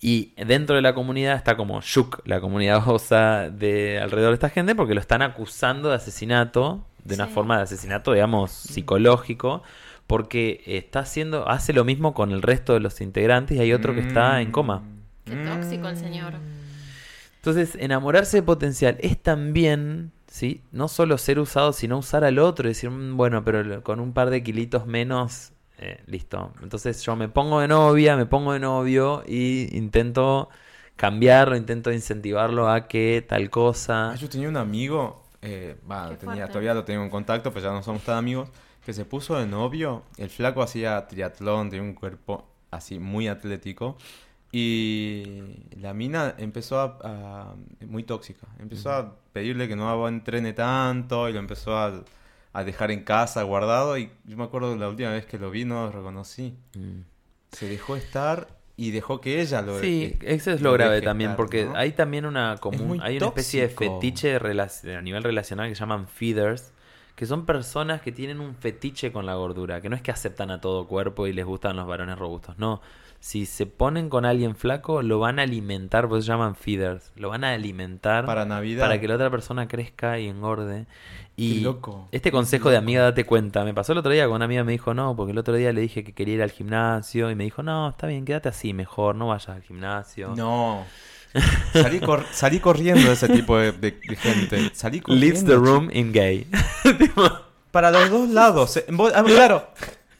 [0.00, 4.50] Y dentro de la comunidad está como shook, la comunidad osa de alrededor de esta
[4.50, 7.32] gente, porque lo están acusando de asesinato, de una Sí.
[7.32, 9.62] forma de asesinato, digamos, psicológico,
[10.06, 13.94] porque está haciendo, hace lo mismo con el resto de los integrantes y hay otro
[13.94, 14.82] que está en coma.
[15.24, 16.34] Qué tóxico el señor.
[17.36, 20.62] Entonces, enamorarse de potencial es también, ¿sí?
[20.72, 24.12] No solo ser usado, sino usar al otro y decir, "Mm, bueno, pero con un
[24.12, 26.52] par de kilitos menos, eh, listo.
[26.62, 30.48] Entonces yo me pongo de novia, me pongo de novio y intento
[30.96, 34.10] cambiarlo, intento incentivarlo a que tal cosa...
[34.12, 35.76] Ah, yo tenía un amigo, eh,
[36.20, 38.48] tenía, todavía lo tengo en contacto, pero ya no somos tan amigos,
[38.84, 40.02] que se puso de novio.
[40.16, 43.96] El flaco hacía triatlón, tenía un cuerpo así muy atlético.
[44.52, 45.42] Y
[45.76, 47.54] la mina empezó a, a-
[47.86, 48.46] muy tóxica.
[48.58, 52.02] Empezó a pedirle que no entrene tanto y lo empezó a,
[52.56, 53.98] a dejar en casa guardado.
[53.98, 56.56] Y yo me acuerdo la última vez que lo vi, no lo reconocí.
[56.74, 57.00] Mm.
[57.52, 61.30] Se dejó estar y dejó que ella lo Sí, eh, eso es lo grave también,
[61.32, 61.76] estar, porque ¿no?
[61.76, 66.08] hay también una común, hay una especie de fetiche a nivel relacional que se llaman
[66.08, 66.72] feeders,
[67.14, 70.50] que son personas que tienen un fetiche con la gordura, que no es que aceptan
[70.50, 72.80] a todo cuerpo y les gustan los varones robustos, no,
[73.26, 77.28] si se ponen con alguien flaco, lo van a alimentar, pues se llaman feeders, lo
[77.30, 78.84] van a alimentar Para Navidad.
[78.84, 80.86] para que la otra persona crezca y engorde.
[81.34, 82.08] Y Qué loco.
[82.12, 84.70] este consejo de amiga, date cuenta, me pasó el otro día con una amiga me
[84.70, 87.42] dijo, no, porque el otro día le dije que quería ir al gimnasio y me
[87.42, 90.32] dijo, no, está bien, quédate así mejor, no vayas al gimnasio.
[90.36, 90.84] No.
[91.72, 94.70] Salí, cor- salí corriendo de ese tipo de, de- gente.
[94.72, 95.26] Salí corriendo.
[95.26, 96.46] Leaves the room in gay.
[97.72, 98.80] Para los dos lados.
[99.26, 99.68] claro.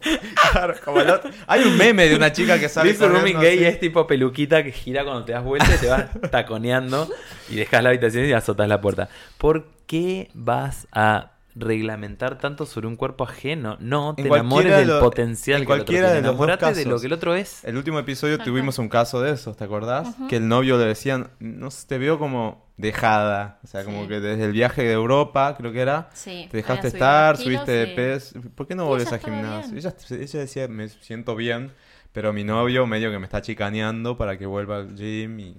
[0.53, 1.31] Claro, como el otro.
[1.47, 3.65] Hay un meme de una chica que sale Leaves the room in corriendo gay así.
[3.75, 7.09] es tipo peluquita que gira cuando te das vuelta y te vas taconeando
[7.51, 9.09] y dejas la habitación y azotas la puerta.
[9.39, 13.77] ¿Por qué vas a reglamentar tanto sobre un cuerpo ajeno?
[13.81, 16.21] No, te En enamores del lo- potencial en que el otro cualquiera tiene.
[16.23, 17.65] de los dos Enamorate de lo que el otro es.
[17.65, 20.09] El último episodio tuvimos un caso de esos, ¿te acordás?
[20.29, 23.59] Que el novio le decían, no sé, te veo como dejada.
[23.65, 24.09] O sea, como Sí.
[24.09, 27.87] que desde el viaje de Europa, creo que era, Sí, te dejaste estar, subiste de
[27.89, 28.41] peso.
[28.55, 29.77] ¿Por qué no volvés estaba gimnasio?
[29.77, 31.73] Ella, ella decía, me siento bien,
[32.13, 35.57] pero mi novio medio que me está chicaneando para que vuelva al gym y...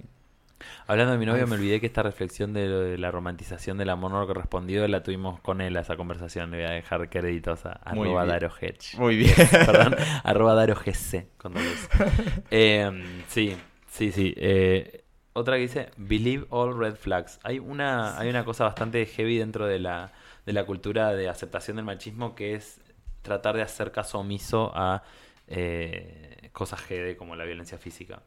[0.88, 3.90] Hablando de mi novio, me olvidé que esta reflexión de, lo de la romantización del
[3.90, 6.50] amor no correspondido la tuvimos con él, a esa conversación.
[6.50, 8.26] Le voy a dejar créditos a Muy arroba.
[8.26, 8.98] Daro Hedge.
[8.98, 9.34] Muy bien.
[9.50, 11.28] Perdón, arroba Daro GC.
[12.50, 12.90] Eh,
[13.28, 14.34] sí, sí, sí.
[14.36, 17.38] Eh, otra que dice, believe all red flags.
[17.44, 20.10] Hay una, hay una cosa bastante heavy dentro de la,
[20.46, 22.80] de la cultura de aceptación del machismo que es
[23.22, 25.02] tratar de hacer caso omiso a
[25.46, 28.20] eh, cosas GD como la violencia física.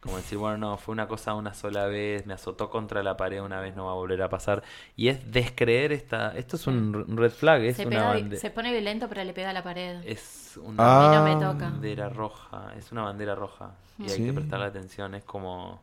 [0.00, 3.40] Como decir, bueno, no, fue una cosa una sola vez, me azotó contra la pared
[3.42, 4.62] una vez, no va a volver a pasar.
[4.94, 6.36] Y es descreer esta...
[6.36, 9.24] Esto es un un red flag, es Se, una pega- bande- se pone violento, pero
[9.24, 10.00] le pega a la pared.
[10.04, 11.06] es una Ah.
[11.20, 11.70] A mí no me toca.
[11.70, 13.72] bandera roja, es una bandera roja.
[13.98, 15.82] Y hay que prestarle atención, es como...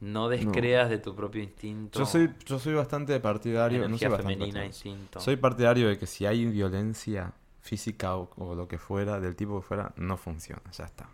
[0.00, 1.98] No descreas de tu propio instinto.
[1.98, 5.18] Yo soy, yo soy bastante partidario, no soy energía bastante femenina, instinto.
[5.20, 9.60] Soy partidario de que si hay violencia física o, o lo que fuera, del tipo
[9.60, 11.08] que fuera, no funciona, ya está.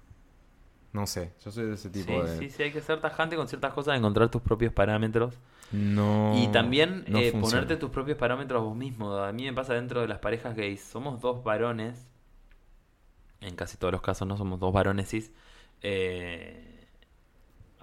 [0.93, 2.39] No sé, yo soy de ese tipo Sí, de...
[2.39, 5.35] sí, sí, hay que ser tajante con ciertas cosas, encontrar tus propios parámetros.
[5.73, 6.35] No.
[6.37, 9.13] Y también no eh, ponerte tus propios parámetros vos mismo.
[9.17, 10.83] A mí me pasa dentro de las parejas gays.
[10.85, 12.07] Somos dos varones.
[13.41, 15.33] En casi todos los casos no somos dos varones cis.
[15.83, 16.74] eh,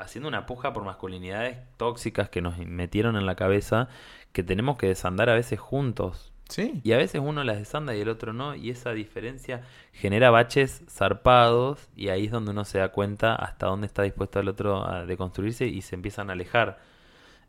[0.01, 3.87] haciendo una puja por masculinidades tóxicas que nos metieron en la cabeza.
[4.33, 6.31] Que tenemos que desandar a veces juntos.
[6.49, 6.81] Sí.
[6.83, 8.55] Y a veces uno las desanda y el otro no.
[8.55, 9.61] Y esa diferencia
[9.93, 11.87] genera baches zarpados.
[11.95, 15.05] Y ahí es donde uno se da cuenta hasta dónde está dispuesto el otro a
[15.05, 16.79] deconstruirse y se empiezan a alejar.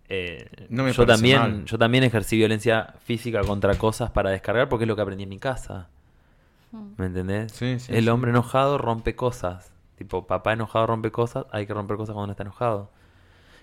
[0.09, 1.65] Eh, No me yo también, mal.
[1.65, 5.31] yo también ejercí violencia física contra cosas para descargar porque es lo que aprendí en
[5.31, 5.89] mi casa.
[6.73, 6.87] Mm.
[6.99, 7.53] ¿Me entendés?
[7.53, 8.11] Sí, sí, el sí.
[8.11, 9.72] hombre enojado rompe cosas.
[10.03, 12.91] Tipo, papá enojado rompe cosas, hay que romper cosas cuando uno está enojado.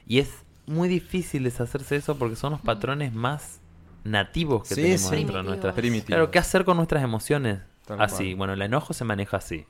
[0.08, 3.60] Y es muy difícil deshacerse de eso porque son los patrones más
[4.06, 5.16] nativos que Sí, tenemos sí.
[5.18, 5.46] dentro de Primitivos.
[5.48, 6.08] nuestras Primitivo.
[6.08, 7.60] Claro, ¿qué hacer con nuestras emociones?
[7.86, 8.36] Tal así, cual.
[8.38, 9.66] bueno, el enojo se maneja así.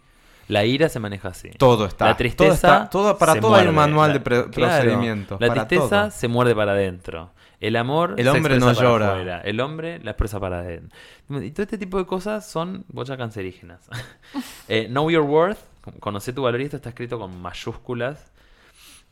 [0.47, 1.49] La ira se maneja así.
[1.57, 2.05] Todo está.
[2.05, 2.53] La todo tristeza.
[2.53, 3.89] está- todo- para se todo hay un muerde.
[3.89, 5.41] manual La- de claro, procedimientos.
[5.41, 6.11] La para tristeza todo.
[6.11, 7.31] se muerde para adentro.
[7.59, 9.41] El amor El hombre no para llora.
[9.41, 10.97] El hombre la expresa para adentro.
[11.41, 13.81] Y todo este tipo de cosas son bochas cancerígenas.
[14.67, 15.57] Eh, know your worth.
[15.99, 18.31] Conocer tu valor y esto está escrito con mayúsculas.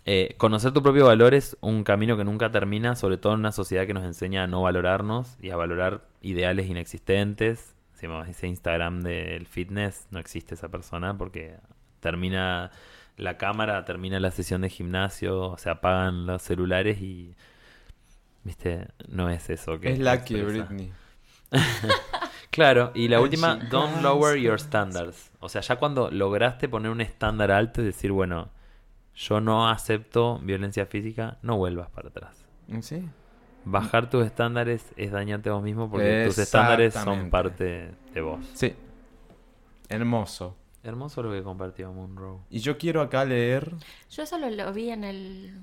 [0.05, 3.51] Eh, conocer tu propio valor es un camino que nunca termina, sobre todo en una
[3.51, 7.75] sociedad que nos enseña a no valorarnos y a valorar ideales inexistentes.
[7.93, 11.57] Si me ese Instagram del fitness, no existe esa persona porque
[11.99, 12.71] termina
[13.17, 17.35] la cámara, termina la sesión de gimnasio, se apagan los celulares y,
[18.43, 20.65] viste, no es eso que Es Lucky expresa.
[20.69, 20.93] Britney.
[22.57, 25.29] Claro, y la última, don't lower your standards.
[25.39, 28.49] O sea, ya cuando lograste poner un estándar alto y decir, bueno,
[29.13, 32.47] yo no acepto violencia física, no vuelvas para atrás.
[32.81, 33.07] Sí.
[33.63, 38.43] Bajar tus estándares es dañarte a vos mismo porque tus estándares son parte de vos.
[38.55, 38.73] Sí.
[39.87, 40.57] Hermoso.
[40.81, 42.39] Hermoso lo que compartió Monroe.
[42.49, 43.71] Y yo quiero acá leer.
[44.09, 45.61] Yo eso lo, lo vi en el,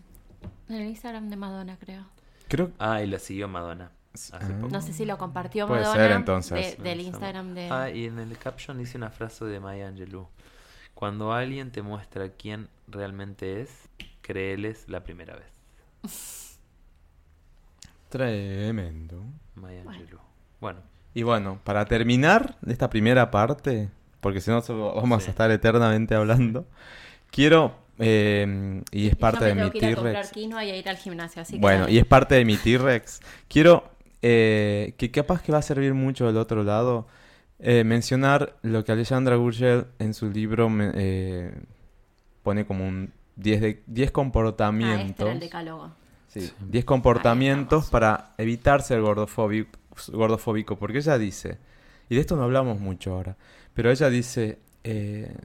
[0.69, 2.05] en el Instagram de Madonna, creo.
[2.47, 3.91] Creo Ah, y lo siguió Madonna.
[4.15, 4.57] Hace Ah.
[4.61, 4.69] poco.
[4.73, 6.77] No sé si lo compartió Puede Madonna ser, entonces.
[6.79, 7.69] de- del Instagram de...
[7.71, 10.29] Ah, y en el caption dice una frase de Maya Angelou.
[10.95, 13.89] Cuando alguien te muestra quién realmente es,
[14.23, 15.53] créeles la primera vez.
[18.09, 19.23] Tremendo.
[19.57, 19.91] Maya Bueno.
[20.01, 20.21] Angelou.
[20.61, 20.81] Bueno,
[21.17, 23.89] Y bueno, para terminar esta primera parte,
[24.21, 25.29] porque si no vamos Sí.
[25.29, 26.67] a estar eternamente hablando,
[27.31, 30.15] quiero, eh, y es Y parte yo de me mi tengo que ir a comprar
[30.15, 30.33] T-Rex.
[30.33, 31.61] quinoa y a ir al gimnasio, así que...
[31.61, 31.93] Bueno, dale.
[31.93, 33.21] y es parte de mi T-Rex.
[33.49, 33.91] Quiero,
[34.27, 37.07] eh, que capaz que va a servir mucho del otro lado,
[37.59, 41.53] eh, mencionar lo que Alejandra Gurgel en su libro me- eh,
[42.43, 45.21] pone como un 10, de, 10 Ah, este comportamientos.
[45.27, 45.93] era el decálogo.
[46.29, 49.79] Sí, 10 comportamientos para evitar ser gordofóbico,
[50.13, 51.59] gordofóbico, porque ella dice,
[52.09, 53.37] y de esto no hablamos mucho ahora,
[53.75, 55.37] pero ella dice, eh,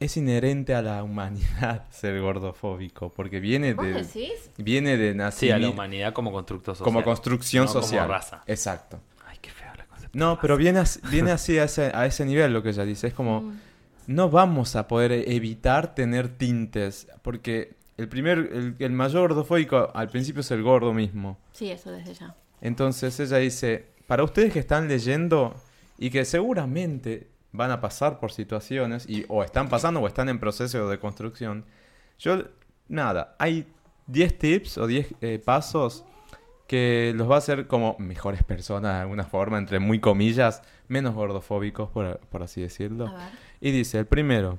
[0.00, 4.50] es inherente a la humanidad ser gordofóbico, porque viene ¿Vos de decís?
[4.58, 6.84] viene de Sí, nacer a la humanidad como constructo social.
[6.84, 8.08] como construcción no como social.
[8.08, 8.42] raza.
[8.46, 9.00] Exacto.
[9.26, 10.10] Ay, qué feo la concepción.
[10.18, 13.06] No, pero viene así, viene así a ese, a ese nivel lo que ella dice.
[13.06, 13.58] Es como, Mm.
[14.08, 20.08] no vamos a poder evitar tener tintes, porque el primer, el, el mayor gordofóbico al
[20.08, 21.38] principio es el gordo mismo.
[21.52, 22.34] Sí, eso desde ya.
[22.60, 25.54] Entonces ella dice, para ustedes que están leyendo
[25.96, 30.38] y que seguramente van a pasar por situaciones, y, o están pasando o están en
[30.40, 31.64] proceso de construcción,
[32.18, 32.42] yo,
[32.88, 33.66] nada, hay
[34.08, 36.04] 10 tips o 10 eh, pasos
[36.66, 41.14] que los va a hacer como mejores personas de alguna forma, entre muy comillas, menos
[41.14, 43.06] gordofóbicos, por, por así decirlo.
[43.60, 44.58] Y dice, el primero,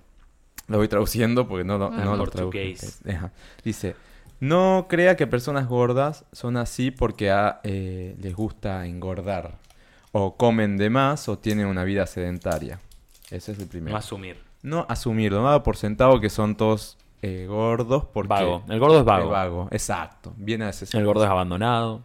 [0.68, 2.02] lo voy traduciendo porque no, lo- Ah.
[2.06, 2.60] no lo traduje.
[3.12, 3.32] Ajá.
[3.64, 3.96] Dice,
[4.40, 7.30] no crea que personas gordas son así porque
[7.64, 9.58] eh, les gusta engordar.
[10.12, 12.80] O comen de más o tienen una vida sedentaria.
[13.32, 13.92] Ese es el primero.
[13.94, 14.38] No asumir.
[14.62, 18.30] No asumirlo, no dar por sentado que son todos eh, gordos porque...
[18.30, 18.64] Vago.
[18.68, 19.26] El gordo es vago.
[19.26, 20.34] Es vago, exacto.
[20.38, 22.04] Viene a ese El gordo es abandonado.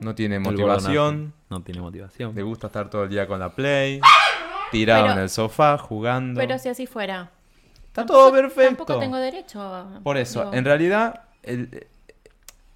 [0.00, 1.32] No tiene motivación.
[1.48, 2.34] No, no tiene motivación.
[2.34, 4.00] Le gusta estar todo el día con la Play.
[4.70, 6.40] Tirado Pero- en el sofá, jugando.
[6.40, 7.30] Pero si así fuera.
[7.86, 8.84] Está todo perfecto.
[8.84, 9.60] Tampoco tengo derecho.
[9.62, 11.86] a- Por eso, digo, en realidad, el,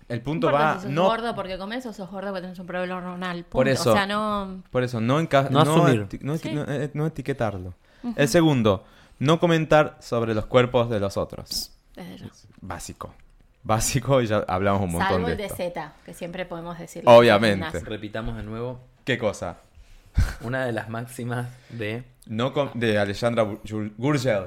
[0.08, 0.76] el punto va.
[0.76, 3.36] si sos No, gordo porque comes o sos gordo porque tenés un problema hormonal.
[3.44, 3.50] punto.
[3.50, 3.90] Por eso.
[3.90, 4.62] O sea, no...
[4.70, 6.06] por eso, no, enca- No asumir.
[6.08, 6.52] eti- no, eti- Sí.
[6.54, 7.74] no, eh, no etiquetarlo.
[8.16, 8.84] El segundo,
[9.18, 11.72] no comentar sobre los cuerpos de los otros.
[11.96, 12.26] Desde ya.
[12.60, 13.14] Básico.
[13.64, 15.56] Básico, y ya hablamos un montón Salvo de el de esto.
[15.56, 17.02] Z, que siempre podemos decir.
[17.06, 17.80] Obviamente.
[17.80, 19.58] Repitamos de nuevo ¿Qué cosa?
[20.42, 22.04] una de las máximas de...
[22.26, 24.46] No com- de Alejandra Gur- Gurgel.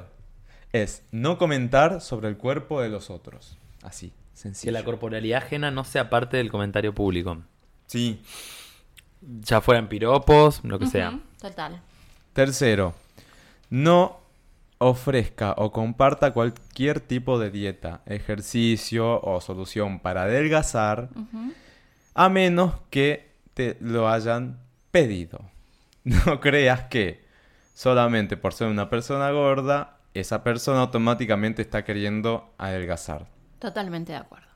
[0.74, 3.58] Es no comentar sobre el cuerpo de los otros.
[3.84, 4.14] Así,
[4.62, 7.38] Que la corporalidad ajena no sea parte del comentario público.
[7.86, 8.22] Sí.
[9.22, 11.20] Ya fueran piropos, lo que sea.
[11.40, 11.80] Total.
[12.34, 12.96] Tercero,
[13.70, 14.22] no
[14.80, 21.10] ofrezca o comparta cualquier tipo de dieta, ejercicio o solución para adelgazar,
[22.16, 24.60] a menos que te lo hayan
[24.92, 25.40] pedido.
[26.04, 27.24] No creas que
[27.76, 33.28] solamente por ser una persona gorda, esa persona automáticamente está queriendo adelgazar.
[33.62, 34.48] Totalmente de acuerdo.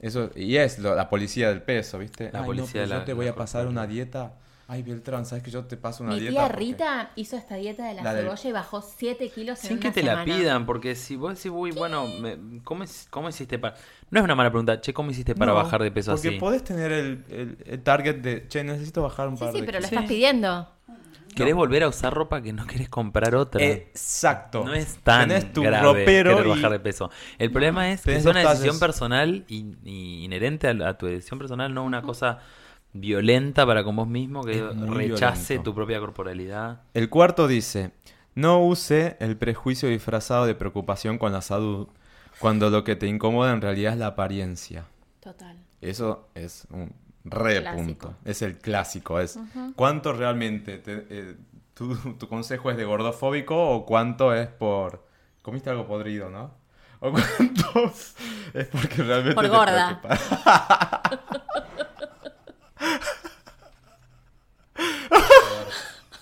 [0.00, 2.30] Eso, y es lo- la policía del peso, ¿viste?
[2.32, 4.34] La Ay, policía no, pero de la- yo te voy a pasar una dieta.
[4.70, 6.32] Ay, Beltrán, ¿sabes que yo te paso una Mi dieta?
[6.34, 9.62] tía porque- Rita hizo esta dieta de la, La del- cebolla y bajó 7 kilos
[9.64, 12.84] en Sin que una te la pidan, porque si vos decís, uy, bueno, me- ¿cómo,
[13.10, 13.76] ¿cómo hiciste para...?
[14.10, 16.38] No es una mala pregunta, che, ¿cómo hiciste para No, bajar de peso porque así?
[16.38, 19.66] podés tener el, el- el target de, che, necesito bajar un Sí, par sí, de
[19.66, 19.92] pero lo kilos".
[20.02, 20.68] estás pidiendo.
[21.34, 23.64] ¿Querés volver a usar ropa que no querés comprar otra?
[23.64, 24.64] Exacto.
[24.64, 27.10] No es tan Tenés tu grave ropero querer y- bajar de peso.
[27.38, 28.80] El problema es que es una decisión talles.
[28.80, 32.40] personal y, y inherente a, a tu decisión personal, no una cosa
[32.92, 35.70] violenta para con vos mismo que rechace violento.
[35.70, 36.82] tu propia corporalidad.
[36.94, 37.92] El cuarto dice,
[38.34, 41.88] no use el prejuicio disfrazado de preocupación con la salud,
[42.40, 44.86] cuando lo que te incomoda en realidad es la apariencia.
[45.20, 45.56] Total.
[45.80, 46.92] Eso es un
[47.30, 47.84] re Clásico.
[47.84, 48.14] punto.
[48.24, 49.20] Es el clásico.
[49.20, 49.38] Es
[49.76, 51.36] cuánto realmente te- eh,
[51.74, 55.06] tu, tu consejo es de gordofóbico o cuánto es por
[55.42, 56.54] comiste algo podrido, ¿no?
[57.00, 57.92] O cuánto
[58.54, 60.00] es porque realmente Por te gorda.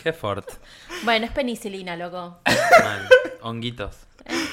[0.03, 0.49] Qué fort.
[1.05, 2.39] Bueno, es penicilina, loco.
[2.45, 3.09] Mal.
[3.43, 3.97] Honguitos.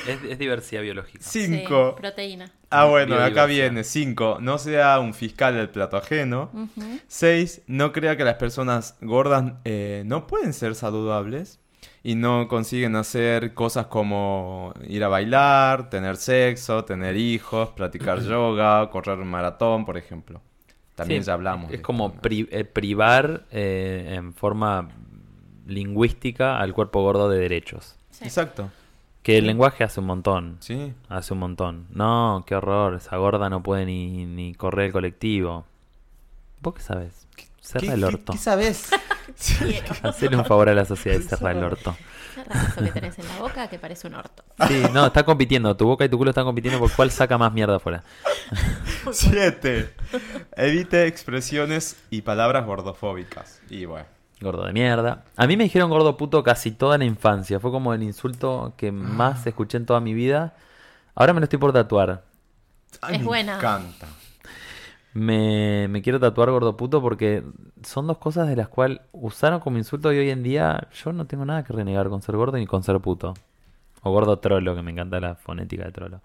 [0.08, 1.24] Es, es diversidad biológica.
[1.24, 1.94] Cinco.
[1.96, 2.52] Sí, proteína.
[2.70, 3.84] Ah, bueno, acá viene.
[3.84, 4.38] Cinco.
[4.42, 6.50] No sea un fiscal del plato ajeno.
[7.08, 7.62] Seis.
[7.68, 11.60] No crea que las personas gordas eh, no pueden ser saludables
[12.04, 18.90] y no consiguen hacer cosas como ir a bailar, tener sexo, tener hijos, practicar yoga,
[18.90, 20.42] correr un maratón, por ejemplo.
[20.96, 21.72] También Sí, ya hablamos.
[21.72, 22.22] Es como esto, ¿no?
[22.22, 24.90] pri- eh, privar eh, en forma
[25.66, 27.96] lingüística al cuerpo gordo de derechos.
[28.12, 28.26] Sí.
[28.26, 28.70] Exacto.
[29.24, 30.58] Que el lenguaje hace un montón.
[30.60, 30.94] Sí.
[31.10, 31.88] Hace un montón.
[31.92, 32.96] No, qué horror.
[32.96, 35.66] Esa gorda no puede ni, ni correr el colectivo.
[36.62, 37.28] ¿Vos qué sabes?
[37.62, 38.34] Cerra ¿Qué- el orto.
[38.34, 38.90] ¿Qué sabes?
[40.04, 41.96] Hacerle un favor a la sociedad y cerra el orto.
[42.36, 44.44] Qué raro eso que tenés en la boca que parece un orto.
[44.68, 45.76] Sí, no, está compitiendo.
[45.78, 48.04] Tu boca y tu culo están compitiendo por cuál saca más mierda afuera.
[49.12, 49.94] Siete.
[50.58, 53.62] Evite expresiones y palabras gordofóbicas.
[53.70, 54.06] Y bueno.
[54.42, 55.24] Gordo de mierda.
[55.38, 57.60] A mí me dijeron gordo puto casi toda la infancia.
[57.60, 60.56] Fue como el insulto que más escuché en toda mi vida.
[61.16, 62.24] Ahora me lo estoy por tatuar.
[63.02, 63.56] Ay, Es me buena.
[63.58, 64.08] encanta.
[65.14, 67.44] Me, me quiero tatuar gordo puto porque
[67.84, 71.26] son dos cosas de las cuales usaron como insulto y hoy en día yo no
[71.28, 73.36] tengo nada que renegar con ser gordo ni con ser puto.
[74.02, 76.22] O gordo trolo, que me encanta la fonética de trolo.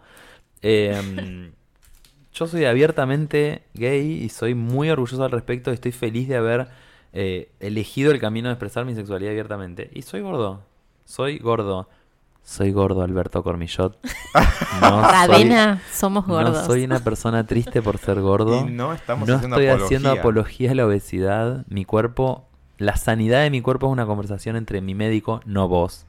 [0.63, 1.53] Eh,
[2.33, 5.71] yo soy abiertamente gay y soy muy orgulloso al respecto.
[5.71, 6.69] y Estoy feliz de haber
[7.13, 9.91] eh, elegido el camino de expresar mi sexualidad abiertamente.
[9.95, 10.61] Y soy gordo.
[11.05, 11.89] Soy gordo.
[12.43, 13.99] Soy gordo, Alberto Cormillot.
[14.81, 16.65] No soy, Radena, somos no gordos.
[16.67, 18.67] soy una persona triste por ser gordo.
[18.67, 19.85] Y no estamos No haciendo estoy apología.
[19.99, 21.65] haciendo apología a la obesidad.
[21.69, 22.47] Mi cuerpo,
[22.79, 26.07] la sanidad de mi cuerpo es una conversación entre mi médico, no vos,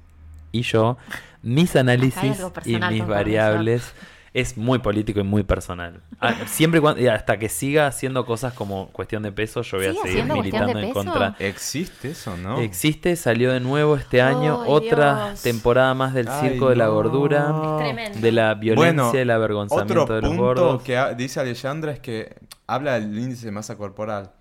[0.51, 0.97] y yo.
[1.41, 3.93] Mis análisis y mis variables
[4.34, 6.01] es muy político y muy personal.
[6.19, 9.77] Ah, Siempre y cuando, y hasta que siga haciendo cosas como cuestión de peso, yo
[9.77, 11.35] voy a ¿Sigue seguir militando en contra.
[11.39, 12.60] ¿Existe eso, no?
[12.60, 15.41] Existe, salió de nuevo este año otra Dios.
[15.41, 17.49] temporada más del Ay, circo de la gordura,
[17.80, 18.19] Es tremendo.
[18.19, 20.81] de la violencia, Bueno, el avergonzamiento Otro de los punto gordos.
[20.84, 22.35] que ha- dice Alejandra es que
[22.68, 24.31] habla del índice de masa corporal.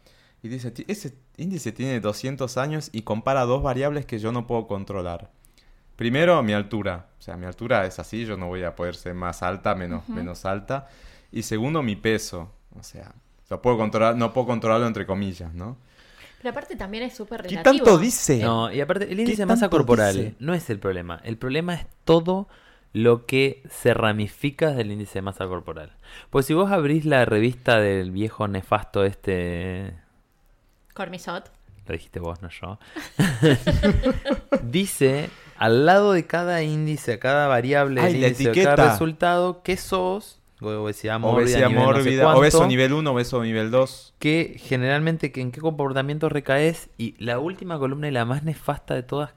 [0.43, 4.47] Y dice, "Ti- ese índice tiene 200 años y compara dos variables que yo no
[4.47, 5.31] puedo controlar.
[5.99, 7.07] Primero, mi altura.
[7.19, 10.09] O sea, mi altura es así, yo no voy a poder ser más alta, menos,
[10.09, 10.87] menos alta.
[11.33, 12.53] Y segundo, mi peso.
[12.79, 13.13] O sea,
[13.51, 15.77] lo puedo controlar, no puedo controlarlo entre comillas, ¿no?
[16.37, 17.85] Pero aparte también es súper ¿Qué relativo.
[17.85, 18.39] tanto dice?
[18.39, 20.35] No, y aparte, el índice ¿Qué de masa corporal dice?
[20.39, 21.21] no es el problema.
[21.25, 22.47] El problema es todo
[22.93, 25.97] lo que se ramifica del índice de masa corporal.
[26.31, 29.95] Pues si vos abrís la revista del viejo nefasto este...
[30.95, 31.51] Cormisot.
[31.89, 32.79] Lo dijiste vos, no yo.
[34.63, 41.19] Dice, al lado de cada índice, cada variable Ay, índice, cada resultado, que sos, obesidad
[41.19, 44.15] mórbida, Obesidad nivel no sé mórbida, cuánto, obeso nivel 1, obeso nivel 2.
[44.19, 48.95] que generalmente que en qué comportamiento recaes y la última columna y la más nefasta
[48.95, 49.35] de todas,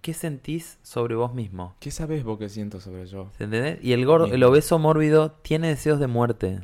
[0.00, 1.74] ¿qué sentís sobre vos mismo?
[1.80, 3.30] ¿Qué sabes vos que siento sobre yo?
[3.36, 3.78] ¿Se entiende?
[3.82, 6.60] Y el gordo, el obeso mórbido tiene deseos de muerte.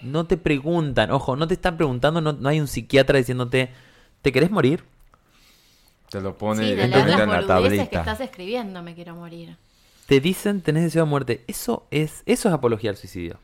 [0.00, 3.70] No te preguntan, ojo, no te están preguntando, no, no hay un psiquiatra diciéndote,
[4.20, 4.84] ¿te querés morir?
[6.12, 8.00] Te lo pone Sí, directamente en la boludeces que tablita.
[8.00, 9.56] estás escribiendo, me quiero morir.
[10.06, 11.44] Te dicen tenés deseo de muerte.
[11.46, 13.38] Eso es, eso es apología al suicidio.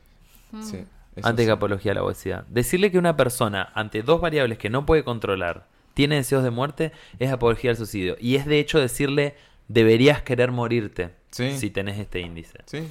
[0.63, 0.85] Sí,
[1.17, 1.53] eso antes que sí.
[1.53, 2.45] apología a la obesidad.
[2.49, 6.93] Decirle que una persona, ante dos variables que no puede controlar, tiene deseos de muerte,
[7.19, 8.17] es apología al suicidio.
[8.21, 9.35] Y es de hecho decirle,
[9.69, 11.57] deberías querer morirte Sí.
[11.59, 12.59] si tenés este índice.
[12.67, 12.89] Sí.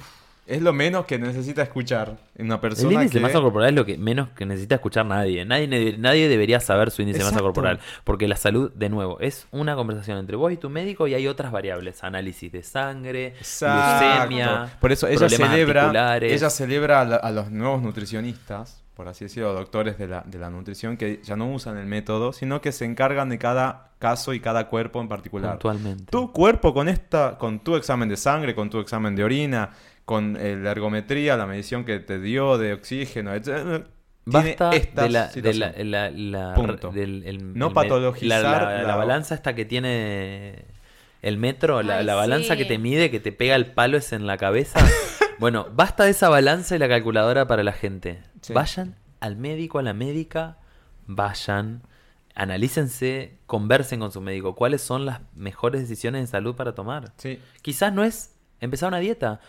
[0.48, 3.18] Es lo menos que necesita escuchar una persona El índice que...
[3.18, 5.44] de masa corporal es lo que menos que necesita escuchar nadie.
[5.44, 7.80] Nadie, nadie debería saber su índice de masa corporal.
[8.04, 11.26] Porque la salud, de nuevo, es una conversación entre vos y tu médico y hay
[11.28, 12.02] otras variables.
[12.02, 14.06] Análisis de sangre, Exacto.
[14.06, 19.06] leucemia, Por eso ella problemas celebra, ella celebra a, la- a los nuevos nutricionistas, por
[19.08, 22.60] así decirlo, doctores de la, de la nutrición, que ya no usan el método, sino
[22.60, 25.52] que se encargan de cada caso y cada cuerpo en particular.
[25.52, 26.04] puntualmente.
[26.10, 29.70] Tu cuerpo con esta, con tu examen de sangre, con tu examen de orina,
[30.08, 33.44] con eh, la ergometría, la medición que te dio de oxígeno, etc.
[33.44, 33.84] tiene
[34.24, 36.90] Basta de la, de la, la- la- Punto.
[36.90, 40.64] del- el- No el patologizar la, la- la la- balanza esta que tiene
[41.20, 42.58] el metro, la, Ay, la balanza sí.
[42.60, 44.80] que te mide, que te pega el palo es en la cabeza.
[45.38, 48.22] bueno, basta de esa balanza y la calculadora para la gente.
[48.40, 48.54] Sí.
[48.54, 50.56] Vayan al médico, a la médica,
[51.06, 51.82] vayan,
[52.34, 54.54] analícense, conversen con su médico.
[54.54, 57.12] ¿Cuáles son las mejores decisiones de salud para tomar?
[57.18, 57.38] Sí.
[57.60, 59.40] Quizás no es empezar una dieta.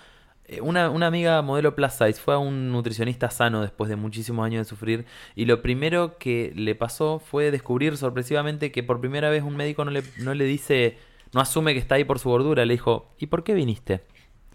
[0.49, 4.43] Eh, Una, una amiga modelo plus size fue a un nutricionista sano después de muchísimos
[4.43, 5.05] años de sufrir
[5.35, 9.85] y lo primero que le pasó fue descubrir sorpresivamente que por primera vez un médico
[9.85, 10.97] no le, no le dice,
[11.33, 14.01] no asume que está ahí por su gordura, le dijo, ¿y por qué viniste?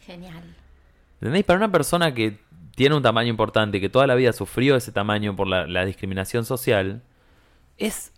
[0.00, 0.42] Genial.
[1.20, 1.44] ¿Entendéis?
[1.44, 2.38] Para una persona que
[2.74, 6.44] tiene un tamaño importante, que toda la vida sufrió ese tamaño por la, la discriminación
[6.44, 7.02] social,
[7.78, 8.12] es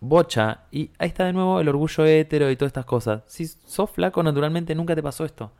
[0.00, 0.64] bocha.
[0.70, 3.22] Y ahí está de nuevo el orgullo hétero y todas estas cosas.
[3.26, 5.50] Si sos flaco, naturalmente nunca te pasó esto.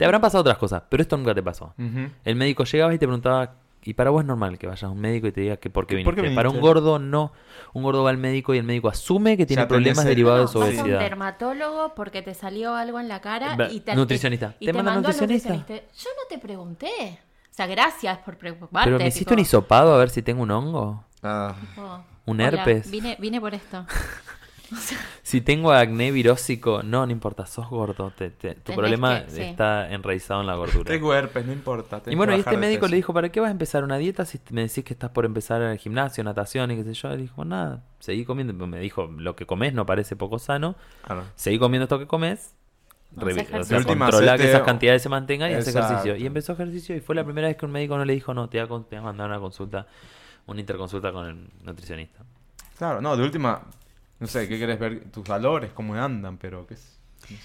[0.00, 1.74] Te habrán pasado otras cosas, pero esto nunca te pasó.
[2.24, 3.52] El médico llegaba y te preguntaba,
[3.82, 5.86] y para vos es normal que vayas a un médico y te diga que por
[5.86, 6.14] qué ¿Y viniste.
[6.16, 7.32] por qué Para un gordo no.
[7.74, 10.66] Un gordo va al médico y el médico asume que tiene problemas derivados No, de
[10.66, 11.00] su vas a un obesidad.
[11.00, 14.54] dermatólogo porque te salió algo en la cara Va- y te, nutricionista.
[14.58, 15.50] y ¿Te te, mandó nutricionista?
[15.54, 15.92] nutricionista.
[16.02, 17.20] Yo no te pregunté.
[17.50, 18.86] O sea, gracias por preocuparte.
[18.88, 21.04] Pero me hiciste tipo, un hisopado a ver si tengo un hongo.
[21.22, 21.54] Ah,
[22.24, 22.90] un hola, herpes.
[22.90, 23.84] Vine, vine por esto.
[25.22, 28.12] Si tengo acné virósico, no, no importa, sos gordo.
[28.16, 29.40] te- te- tu Tenés problema que- sí.
[29.42, 30.90] está enraizado en la gordura.
[30.90, 32.00] tengo herpes, no importa.
[32.00, 32.90] tenés Y bueno, que y este de médico peso.
[32.90, 35.24] le dijo, ¿para qué vas a empezar una dieta si me decís que estás por
[35.24, 37.10] empezar al gimnasio, natación y qué sé yo?
[37.10, 38.52] Le dijo, nada, seguí comiendo.
[38.66, 40.74] Me dijo, lo que comes no parece poco sano,
[41.04, 41.24] Claro.
[41.36, 42.54] seguí comiendo esto que comes.
[43.16, 43.64] Haz revi- o ejercicio.
[43.64, 45.94] sea, De última, controla hacete- que esas cantidades se mantengan y hace Exacto.
[45.94, 46.16] ejercicio.
[46.16, 48.48] Y empezó ejercicio y fue la primera vez que un médico no le dijo, no,
[48.48, 49.86] te voy a, con- te voy a mandar una consulta,
[50.46, 52.20] una interconsulta con el nutricionista.
[52.78, 53.62] Claro, no, de última,
[54.20, 55.10] no sé, ¿qué querés ver?
[55.10, 56.98] Tus valores, cómo andan, pero qué es...
[57.26, 57.38] sí.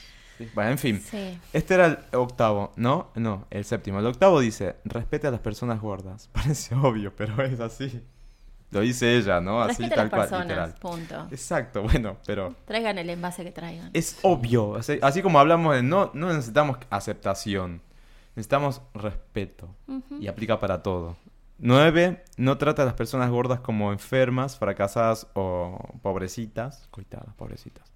[0.53, 1.02] Bueno, en fin.
[1.02, 1.39] Sí.
[1.53, 3.10] Este era el octavo, ¿no?
[3.15, 3.99] No, el séptimo.
[3.99, 6.27] El octavo dice, respete a las personas gordas.
[6.34, 8.02] Parece obvio, pero es así.
[8.72, 9.61] Lo dice ella, ¿no?
[9.61, 10.73] Así Respeta a tal las cual, personas, literal.
[10.73, 11.27] punto.
[11.31, 13.89] Exacto, bueno, pero Traigan el envase que traigan.
[13.93, 14.76] es obvio.
[14.76, 17.81] Así, así como hablamos de no, no necesitamos aceptación,
[18.35, 19.73] necesitamos respeto.
[20.19, 21.15] Y aplica para todo.
[21.57, 26.88] Nueve, no trata a las personas gordas como enfermas, fracasadas o pobrecitas.
[26.91, 27.91] Coitadas, pobrecitas.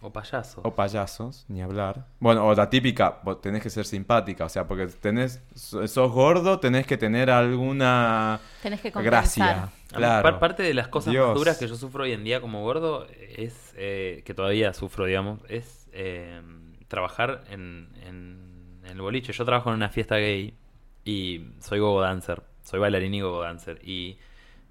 [0.00, 0.60] O payaso.
[0.64, 2.06] O payasos, ni hablar.
[2.20, 6.12] Bueno, o la típica, vos tenés que ser simpática, o sea, porque tenés, so- sos
[6.12, 9.66] gordo, tenés que tener alguna Tenés que gracia.
[9.66, 10.22] mí, Claro.
[10.22, 11.28] par- parte de las cosas Dios.
[11.30, 13.06] más duras que yo sufro hoy en día como gordo
[13.36, 16.40] es, eh, que todavía sufro, digamos, es eh,
[16.86, 19.32] trabajar en, en- en el boliche.
[19.32, 20.54] Yo trabajo en una fiesta gay
[21.04, 23.80] y soy gogo dancer, soy bailarín y gogo dancer.
[23.82, 24.18] Y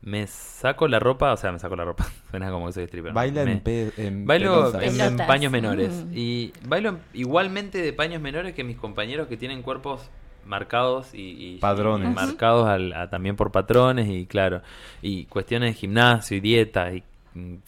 [0.02, 3.14] me saco la ropa, o sea, me saco la ropa, suena como que soy stripper.
[3.14, 6.06] Baila Me- en, pe- en Bailo en, paños menores.
[6.06, 6.12] Mm.
[6.14, 10.10] Y bailo en- igualmente de paños menores que mis compañeros que tienen cuerpos
[10.46, 12.10] marcados y, y- Padrones.
[12.10, 14.62] y marcados al- a- también por patrones y claro.
[15.02, 17.04] Y cuestiones de gimnasio y dieta y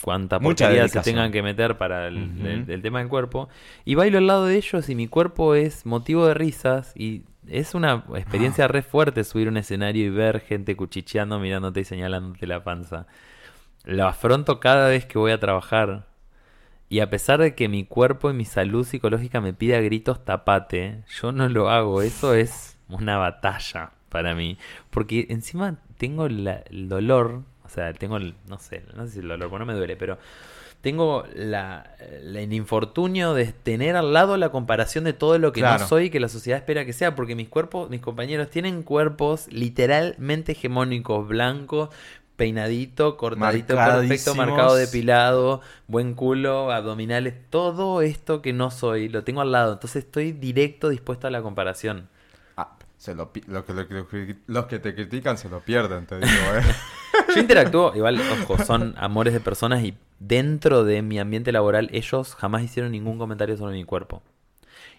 [0.02, 3.50] cuánta porquería se tengan que meter para el- el tema del cuerpo.
[3.86, 7.74] Y bailo al lado de ellos y mi cuerpo es motivo de risas y es
[7.76, 12.64] una experiencia re fuerte subir un escenario y ver gente cuchicheando, mirándote y señalándote la
[12.64, 13.08] panza.
[13.86, 16.08] Lo afronto cada vez que voy a trabajar.
[16.90, 20.26] Y a pesar de que mi cuerpo y mi salud psicológica me pide a gritos
[20.26, 22.02] tapate, yo no lo hago.
[22.02, 24.58] Eso es una batalla para mí.
[24.90, 29.20] Porque encima tengo la- el dolor, o sea, tengo el, no sé, no sé si
[29.20, 30.18] el dolor, porque no me duele, pero
[30.82, 35.62] tengo la, la- el infortunio de tener al lado la comparación de todo lo que
[35.62, 35.84] Claro.
[35.84, 38.84] no soy y que la sociedad espera que sea, porque mis cuerpos, mis compañeros tienen
[38.84, 41.90] cuerpos literalmente hegemónicos, blancos,
[42.36, 49.42] peinadito, cortadito, perfecto, marcado, depilado, buen culo, abdominales, todo esto que no soy, lo tengo
[49.42, 52.08] al lado, entonces estoy directo dispuesto a la comparación.
[53.00, 56.62] Se lo lo que- los que te critican se lo pierden, te digo, ¿eh?
[57.34, 62.36] Yo interactúo, igual, ojo, son amores de personas y dentro de mi ambiente laboral ellos
[62.36, 64.22] jamás hicieron ningún comentario sobre mi cuerpo.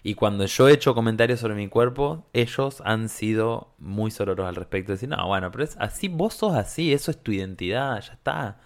[0.03, 4.55] Y cuando yo he hecho comentarios sobre mi cuerpo, ellos han sido muy sororos al
[4.55, 4.93] respecto.
[4.93, 8.57] Decir, no, bueno, pero es así, vos sos así, eso es tu identidad, ya está.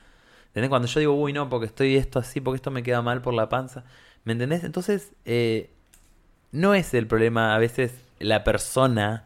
[0.47, 0.69] ¿Entendés?
[0.69, 3.33] Cuando yo digo, uy, no, porque estoy esto así, porque esto me queda mal por
[3.33, 3.83] la panza.
[4.23, 4.63] ¿Me entendés?
[4.63, 5.71] Entonces, eh,
[6.53, 9.25] no es el problema a veces la persona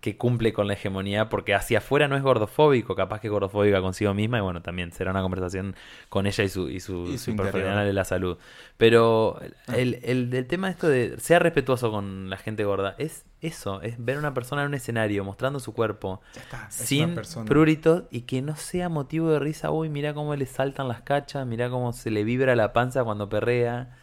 [0.00, 3.80] que cumple con la hegemonía, porque hacia afuera no es gordofóbico, capaz que es gordofóbica
[3.80, 5.74] consigo misma, y bueno, también será una conversación
[6.08, 8.38] con ella y su, y su, Y profesional de la salud.
[8.76, 9.40] Pero
[9.74, 13.96] el, el, del tema esto de sea respetuoso con la gente gorda, es eso, es
[13.98, 18.22] ver a una persona en un escenario mostrando su cuerpo Ya está, sin pruritos y
[18.22, 21.92] que no sea motivo de risa, uy, mira cómo le saltan las cachas, mira cómo
[21.92, 23.96] se le vibra la panza cuando perrea.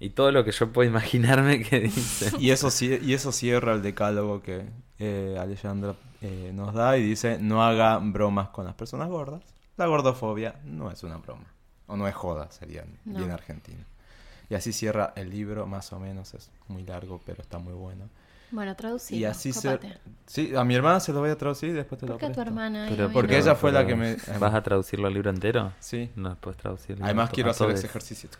[0.00, 2.32] Y todo lo que yo puedo imaginarme que dice.
[2.38, 4.64] Y eso, y eso cierra el decálogo que
[4.98, 9.42] eh, Alejandra eh, nos da y dice, no haga bromas con las personas gordas.
[9.76, 11.46] La gordofobia no es una broma.
[11.86, 13.18] O no es joda, sería No.
[13.18, 13.82] bien argentino.
[14.50, 16.32] Y así cierra el libro, más o menos.
[16.34, 18.08] Es muy largo, pero está muy bueno.
[18.50, 19.20] Bueno, traducilo.
[19.20, 19.78] y así se...
[20.26, 22.26] Sí, a mi hermana se lo voy a traducir y después te lo ¿Por qué
[22.26, 22.48] a tu presto.
[22.50, 22.86] hermana?
[22.88, 23.38] Pero porque no?
[23.42, 25.72] ella fue la que me- ¿Vas a traducirlo al libro entero?
[25.80, 26.10] Sí.
[26.16, 27.04] No puedes traducirlo.
[27.04, 28.30] Además quiero hacer ese ejercicio.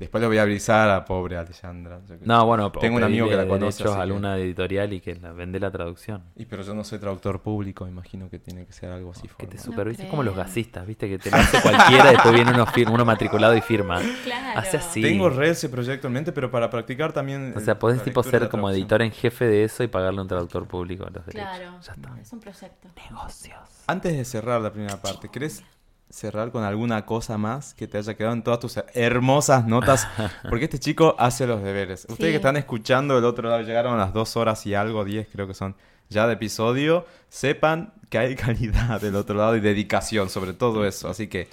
[0.00, 2.00] Después le voy a avisar a pobre Alejandra.
[2.22, 5.60] No, bueno, Tengo un amigo que la conoce, a que- editorial y que la vende
[5.60, 6.22] la traducción.
[6.36, 9.28] Y pero yo no soy traductor público, imagino que tiene que ser algo así.
[9.36, 10.08] Que te creo.
[10.08, 12.50] como los gasistas, viste, que te lo hace cualquiera, después viene
[12.90, 14.00] uno, matriculado y firma.
[14.24, 14.58] Claro.
[14.58, 15.02] Hace así.
[15.02, 17.52] Tengo re ese proyecto en mente, pero para practicar también.
[17.54, 20.20] O sea, eh, podés la tipo ser como editor en jefe de eso y pagarle
[20.20, 21.56] a un traductor público los derechos.
[21.56, 21.78] Claro.
[21.82, 22.18] Ya está.
[22.20, 22.88] Es un proyecto.
[23.10, 23.58] Negocios.
[23.86, 25.62] Antes de cerrar la primera parte, ¿querés
[26.10, 30.08] cerrar con alguna cosa más que te haya quedado en todas tus hermosas notas?
[30.48, 32.00] Porque este chico hace los deberes.
[32.08, 32.32] Ustedes Sí.
[32.32, 35.46] que están escuchando del otro lado, llegaron a las dos horas y algo, diez creo
[35.46, 35.76] que son
[36.08, 41.08] ya de episodio, sepan que hay calidad del otro lado y dedicación sobre todo eso.
[41.08, 41.48] Así que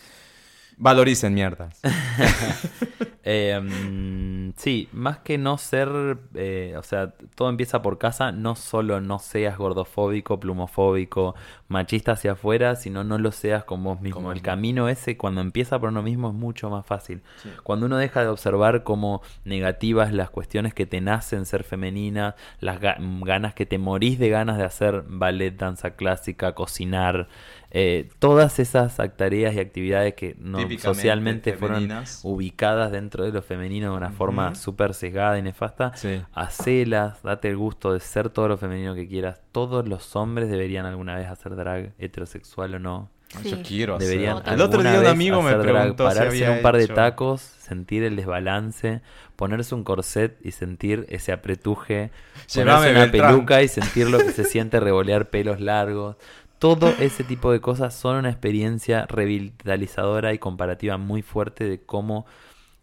[0.78, 1.80] valoricen mierdas.
[3.30, 9.02] Eh, sí, más que no ser, eh, o sea, todo empieza por casa, no solo
[9.02, 11.36] no seas gordofóbico, plumofóbico,
[11.68, 14.16] machista hacia afuera, sino no lo seas con vos mismo.
[14.16, 17.22] Como El camino ese, cuando empieza por uno mismo, es mucho más fácil.
[17.64, 22.80] Cuando uno deja de observar como negativas las cuestiones que te nacen ser femenina, las
[22.80, 22.96] ga-
[23.26, 27.28] ganas que te morís de ganas de hacer ballet, danza clásica, cocinar,
[27.72, 32.22] eh, todas esas tareas y actividades que no, socialmente fueron femeninas.
[32.24, 34.56] ubicadas dentro de lo femenino de una forma Ujú.
[34.56, 36.22] súper sesgada y nefasta, Sí.
[36.34, 39.42] hacelas, date el gusto de ser todo lo femenino que quieras.
[39.52, 43.10] Todos los hombres deberían alguna vez hacer drag, heterosexual o no.
[43.42, 43.50] Sí.
[43.50, 44.08] Yo quiero hacer.
[44.08, 46.58] Deberían Otra El otro día un amigo me hacer drag, preguntó si pararse había en
[46.58, 49.02] un par de tacos, sentir el desbalance,
[49.36, 52.12] ponerse un corset y sentir ese apretuje,
[52.54, 53.32] Llévame, ponerse una Beltrán.
[53.34, 56.16] peluca y sentir lo que se siente revolear pelos largos.
[56.60, 62.26] Todo ese tipo de cosas son una experiencia revitalizadora y comparativa muy fuerte de cómo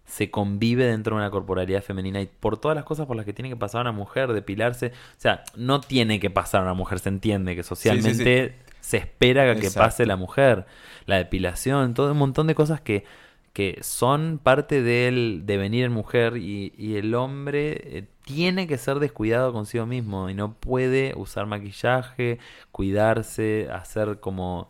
[0.04, 3.32] se convive dentro de una corporalidad femenina y por todas las cosas por las que
[3.32, 4.88] tiene que pasar una mujer, depilarse.
[4.88, 9.70] O sea, no tiene que pasar una mujer, se entiende que socialmente se espera que
[9.70, 10.66] pase la mujer.
[11.06, 13.04] La depilación, todo un montón de cosas que,
[13.52, 18.98] que son parte del devenir en mujer y, y el hombre eh, tiene que ser
[19.00, 22.38] descuidado consigo mismo y no puede usar maquillaje,
[22.72, 24.68] cuidarse, hacer como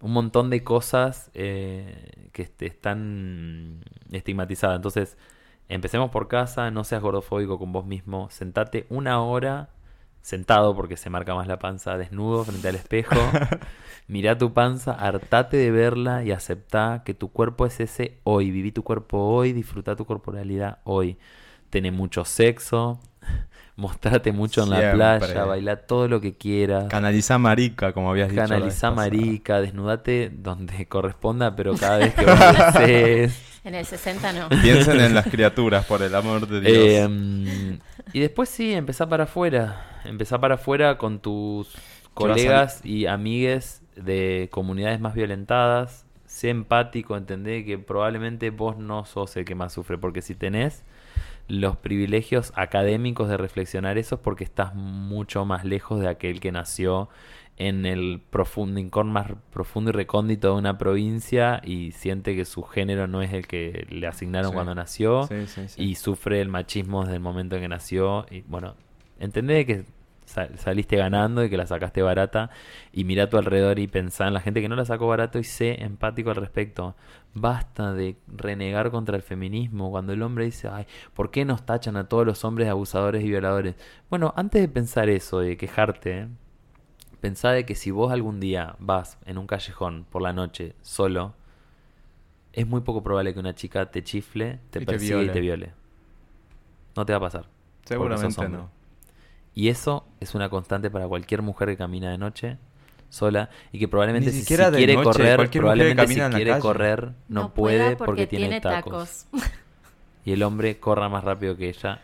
[0.00, 4.76] un montón de cosas eh, que est- están estigmatizadas.
[4.76, 5.16] Entonces,
[5.68, 9.70] empecemos por casa, no seas gordofóbico con vos mismo, sentate una hora
[10.22, 13.14] sentado porque se marca más la panza, desnudo frente al espejo.
[14.08, 18.50] Mirá tu panza, hartate de verla y aceptá que tu cuerpo es ese hoy.
[18.50, 21.18] Viví tu cuerpo hoy, disfruta tu corporalidad hoy.
[21.74, 23.00] Tené mucho sexo,
[23.76, 26.84] mostrate mucho en la playa, bailá todo lo que quieras.
[26.88, 28.42] Canaliza marica, como habías dicho.
[28.42, 28.94] pasada.
[28.94, 32.26] marica, desnudate donde corresponda, pero cada vez que
[32.86, 33.58] desees.
[33.64, 34.48] En el 60 no.
[34.50, 37.10] Piensen en las criaturas, por el amor de Dios.
[37.10, 37.78] Eh,
[38.12, 40.00] y después sí, empezá para afuera.
[40.04, 41.74] Empezá para afuera con tus
[42.14, 46.06] colegas y amigues de comunidades más violentadas.
[46.24, 50.84] Sé empático, entendé que probablemente vos no sos el que más sufre, porque si tenés
[51.48, 56.52] los privilegios académicos de reflexionar eso es porque estás mucho más lejos de aquel que
[56.52, 57.08] nació
[57.56, 62.62] en el profundo, rincón más profundo y recóndito de una provincia y siente que su
[62.64, 64.54] género no es el que le asignaron Sí.
[64.54, 65.82] cuando nació Sí, sí, sí.
[65.82, 68.26] y sufre el machismo desde el momento en que nació.
[68.30, 68.74] Y bueno,
[69.20, 69.84] entendé que
[70.26, 72.50] sa- saliste ganando y que la sacaste barata
[72.92, 75.38] y mira a tu alrededor y pensá en la gente que no la sacó barato
[75.38, 76.94] y sé empático al respecto.
[77.34, 81.96] Basta de renegar contra el feminismo cuando el hombre dice, ay, ¿por qué nos tachan
[81.96, 83.74] a todos los hombres de abusadores y violadores?
[84.10, 86.28] Bueno, antes de pensar eso, de quejarte,
[87.20, 91.34] pensá de que si vos algún día vas en un callejón por la noche solo,
[92.52, 95.40] es muy poco probable que una chica te chifle, te Y te persiga y te
[95.40, 95.72] viole.
[96.96, 97.46] No te va a pasar.
[97.84, 98.70] Seguramente no.
[99.54, 102.58] Y eso es una constante para cualquier mujer que camina de noche
[103.08, 106.50] sola y que probablemente Ni si, siquiera si de quiere noche, correr, probablemente si quiere
[106.50, 106.60] calle.
[106.60, 109.26] correr no, puede porque, tiene tacos.
[110.26, 112.00] Y el hombre corra más rápido que ella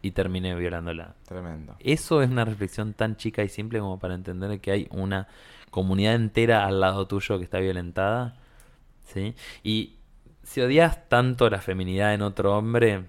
[0.00, 1.14] y termine violándola.
[1.26, 1.76] Tremendo.
[1.80, 5.28] Eso es una reflexión tan chica y simple como para entender que hay una
[5.70, 8.38] comunidad entera al lado tuyo que está violentada.
[9.04, 9.34] ¿sí?
[9.62, 9.96] Y
[10.42, 13.04] si odias tanto la feminidad en otro hombre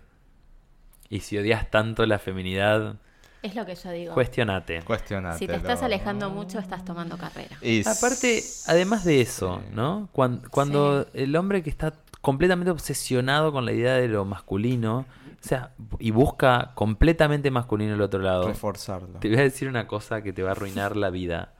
[1.09, 2.97] y si odias tanto la feminidad,
[3.41, 4.13] Es lo que yo digo.
[4.13, 4.81] cuestionate.
[4.83, 5.37] Cuestionate.
[5.39, 7.57] Si te estás alejando mucho, estás tomando carrera.
[7.85, 9.73] Aparte, además de eso, Sí.
[9.75, 10.09] ¿no?
[10.11, 15.05] Cuan- Cuando, el hombre que está completamente obsesionado con la idea de lo masculino,
[15.41, 19.19] o sea, y busca completamente masculino el otro lado, Reforzarlo.
[19.19, 21.53] te voy a decir una cosa que te va a arruinar la vida.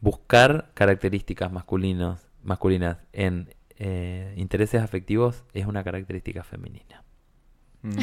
[0.00, 7.02] Buscar características masculinos, masculinas en eh, intereses afectivos es una característica femenina.
[7.82, 7.98] Mm.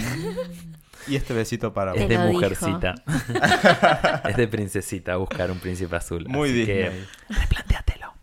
[1.08, 2.10] Y este besito para Te Es vos.
[2.10, 2.96] de mujercita.
[4.30, 6.26] es de princesita buscar un príncipe azul.
[6.30, 7.08] Muy Así que Disney.
[7.30, 8.14] replantéatelo.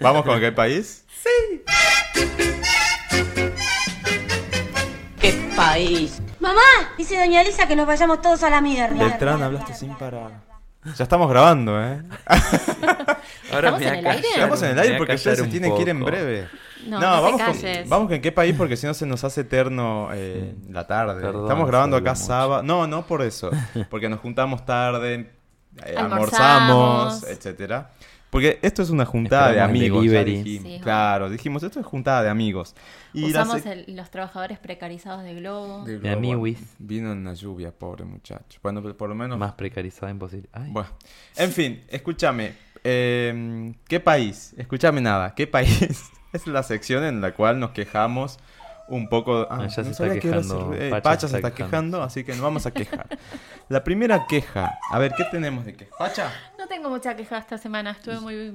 [0.00, 1.04] ¿Vamos con qué país?
[5.20, 6.20] ¡Qué país!
[6.40, 6.60] Mamá,
[6.96, 8.96] dice doña Elisa que nos vayamos todos a la mierda.
[8.96, 10.44] Beltrán, hablaste sin parar.
[10.96, 12.00] Ya estamos grabando, ¿eh?
[13.52, 14.28] Ahora ¿Estamos me en el aire?
[14.34, 16.10] Estamos en el aire porque ustedes se tienen que ir en poco.
[16.12, 16.48] breve.
[16.86, 17.56] No, no vamos, con,
[17.88, 21.20] vamos con en qué país porque si no se nos hace eterno eh, la tarde.
[21.20, 22.62] Perdón, Estamos grabando acá sábado.
[22.62, 23.50] No, no por eso.
[23.90, 25.30] Porque nos juntamos tarde,
[25.84, 27.12] eh, Almorzamos.
[27.14, 27.90] almorzamos, etcétera.
[28.30, 30.04] Porque esto es una juntada de Esperamos amigos.
[30.06, 30.72] ya dijimos.
[30.72, 32.74] Sí, claro, dijimos, esto es juntada de amigos.
[33.14, 35.84] Y Usamos el- los trabajadores precarizados de Globo.
[35.84, 36.58] de De Globo, amiguis.
[36.78, 38.58] Vino en la lluvia, pobre muchacho.
[38.62, 40.48] Bueno, pero por lo menos Más precarizada imposible.
[40.52, 40.70] Ay.
[40.70, 40.88] Bueno,
[41.36, 42.52] en fin, escúchame.
[42.84, 44.54] eh, ¿Qué país?
[44.58, 45.34] Escúchame nada.
[45.34, 46.10] ¿Qué país?
[46.32, 48.38] Es la sección en la cual nos quejamos
[48.88, 49.46] un poco.
[49.50, 52.02] Ah, ya se no está sabía que era eh, Pacha Pacha se está está quejando.
[52.02, 53.06] así que nos vamos a quejar.
[53.68, 54.78] la primera queja.
[54.90, 55.96] A ver, ¿qué tenemos de queja?
[55.98, 56.32] Pacha.
[56.58, 57.92] No tengo mucha queja esta semana.
[57.92, 58.52] Estuve muy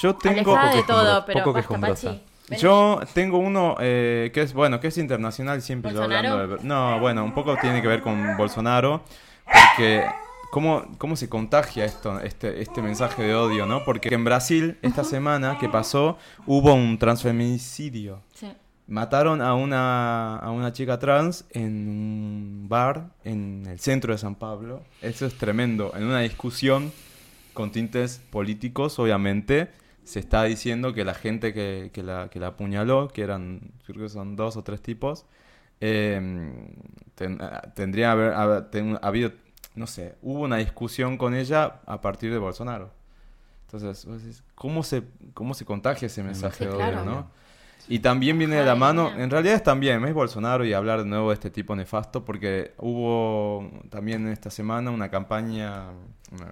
[0.00, 0.56] Yo tengo.
[0.56, 2.08] alejada de poco todo, quejumbrosa, pero poco basta, quejumbrosa.
[2.10, 2.24] Pachi.
[2.48, 2.58] Ven.
[2.60, 6.62] Yo tengo uno eh, que es, bueno, que es internacional, siempre yo hablando de...
[6.62, 9.02] No, bueno, un poco tiene que ver con Bolsonaro,
[9.44, 10.06] porque
[10.50, 13.84] cómo, cómo se contagia esto, este, este mensaje de odio, ¿no?
[13.84, 18.20] Porque en Brasil, esta semana que pasó, hubo un transfeminicidio.
[18.34, 18.52] Sí.
[18.88, 24.36] Mataron a una, a una chica trans en un bar en el centro de San
[24.36, 24.82] Pablo.
[25.02, 25.92] Eso es tremendo.
[25.96, 26.92] En una discusión
[27.52, 29.70] con tintes políticos, obviamente,
[30.04, 34.02] se está diciendo que la gente que, que la, que la apuñaló, que eran, creo
[34.04, 35.26] que son dos o tres tipos,
[35.80, 36.52] eh,
[37.16, 37.38] ten-
[37.74, 39.32] tendría haber, haber- ten- habido,
[39.76, 42.90] no sé, hubo una discusión con ella a partir de Bolsonaro.
[43.70, 45.02] Entonces, ¿cómo se,
[45.34, 47.04] cómo se contagia ese mensaje Sí, de odio, claro.
[47.04, 47.30] no?
[47.88, 51.04] Y también viene de la mano, en realidad es también, es Bolsonaro y hablar de
[51.08, 55.90] nuevo de este tipo nefasto, porque hubo también esta semana una campaña,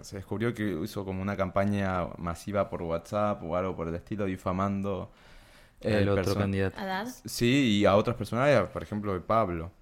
[0.02, 4.26] se descubrió que hizo como una campaña masiva por WhatsApp o algo por el estilo,
[4.26, 5.10] difamando
[5.80, 6.76] eh, el otro perso- candidato.
[7.24, 9.72] Sí, y a otras personalidades, por ejemplo, de Pablo.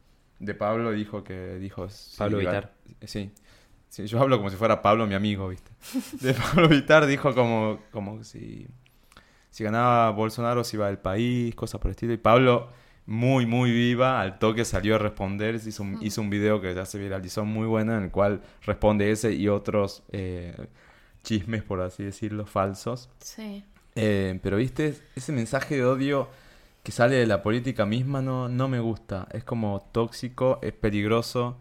[0.43, 1.89] De Pablo dijo que dijo...
[1.89, 2.73] sí, Pablo Vittar.
[3.03, 3.31] Sí.
[3.89, 5.71] Sí, yo hablo como si fuera Pablo mi amigo, ¿viste?
[6.21, 8.67] De Pablo Vittar dijo como, como si,
[9.51, 12.13] si ganaba Bolsonaro se iba del país, cosas por el estilo.
[12.13, 12.71] Y Pablo,
[13.07, 16.87] muy, muy viva, al toque salió a responder, hizo un, hizo un video que ya
[16.87, 20.57] se viralizó muy bueno en el cual responde ese y otros eh,
[21.23, 23.11] chismes, por así decirlo, falsos.
[23.21, 23.65] Sí.
[23.95, 26.29] Eh, pero viste, ese mensaje de odio
[26.83, 29.29] que sale de la política misma no, no me gusta.
[29.33, 31.59] Es como tóxico, es peligroso.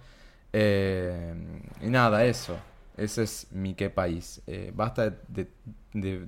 [0.54, 1.34] eh,
[1.82, 2.58] y nada, eso.
[2.98, 4.42] Ese es mi qué país.
[4.48, 5.48] Eh, basta de,
[5.94, 6.28] de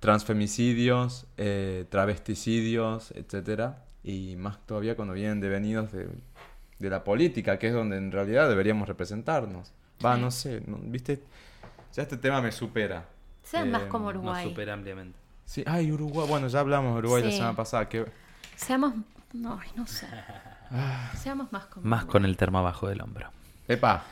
[0.00, 3.84] transfemicidios, eh, travesticidios, etcétera.
[4.02, 6.08] Y más todavía cuando vienen devenidos de,
[6.78, 9.72] de la política, que es donde en realidad deberíamos representarnos.
[10.04, 11.22] Va, no sé, viste,
[11.94, 13.08] ya este tema me supera.
[13.42, 14.48] Sean más Eh, como Nos Uruguay.
[14.48, 15.18] supera ampliamente.
[15.44, 16.26] Sí, ay, Uruguay.
[16.28, 17.88] Bueno, ya hablamos de Uruguay la semana pasada.
[17.88, 18.04] Que...
[18.56, 18.94] Seamos.
[19.32, 20.06] No, ay, no sé.
[21.16, 21.86] Seamos más como.
[21.86, 23.30] Más con el termo abajo del hombro.
[23.68, 24.04] Epa,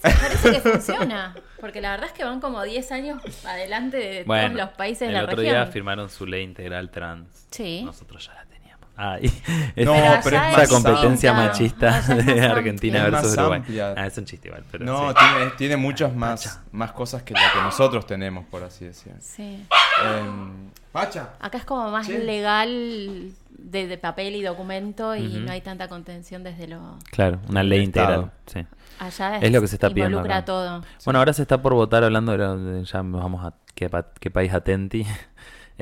[0.00, 1.34] Parece, parece que funciona.
[1.60, 5.00] Porque la verdad es que van como 10 años adelante de Bueno, todos los países
[5.00, 5.54] de el la otro región.
[5.54, 7.46] día firmaron su ley integral trans.
[7.50, 7.82] Sí.
[7.84, 8.51] Nosotros ya la teníamos.
[8.96, 11.48] Ah, y- es- No, pero es esa competencia amplia.
[11.48, 13.06] machista es de Argentina.
[13.06, 13.58] Es versus Uruguay.
[13.60, 13.94] amplia.
[13.96, 15.16] Ah, es un chiste igual, pero no, sí.
[15.18, 19.12] tiene, tiene muchas más, más cosas que las que nosotros tenemos, por así decir.
[19.20, 19.66] Sí.
[20.04, 21.30] Em, Pacha.
[21.40, 22.18] Acá es como más Sí.
[22.18, 25.38] legal de, de papel y documento y Ujú.
[25.40, 26.98] no hay tanta contención desde lo.
[27.10, 28.30] Claro, una ley integral.
[28.46, 28.66] Sí.
[28.98, 30.44] Allá Es lo que se está pidiendo acá.
[30.44, 30.82] todo.
[31.04, 33.90] Bueno, ahora se está por votar, hablando de, lo- de- ya vamos a qué,
[34.20, 35.06] qué país atenti.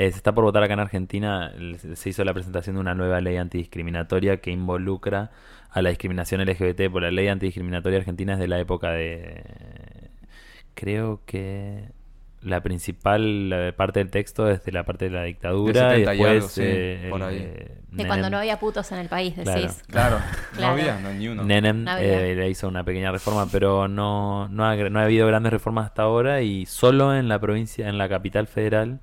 [0.01, 1.53] Eh, se está por votar acá en Argentina,
[1.95, 5.31] se hizo la presentación de una nueva ley antidiscriminatoria que involucra
[5.71, 9.43] a la discriminación LGBT, por la ley antidiscriminatoria argentina es de la época de...
[10.75, 11.85] Creo que
[12.43, 16.17] la principal parte del texto es de la parte de la dictadura y 70 y
[16.17, 16.31] después...
[16.31, 17.37] algo, sí, eh, por el, ahí.
[17.39, 19.61] eh, De cuando no había putos en el país, Claro.
[19.61, 19.83] decís.
[19.89, 20.19] Claro,
[20.59, 21.43] no había, no, ni uno.
[21.45, 22.27] Nenem No había.
[22.27, 25.85] eh, le hizo una pequeña reforma, pero no, no, ha, no ha habido grandes reformas
[25.87, 29.01] hasta ahora y solo en la provincia, en la capital federal,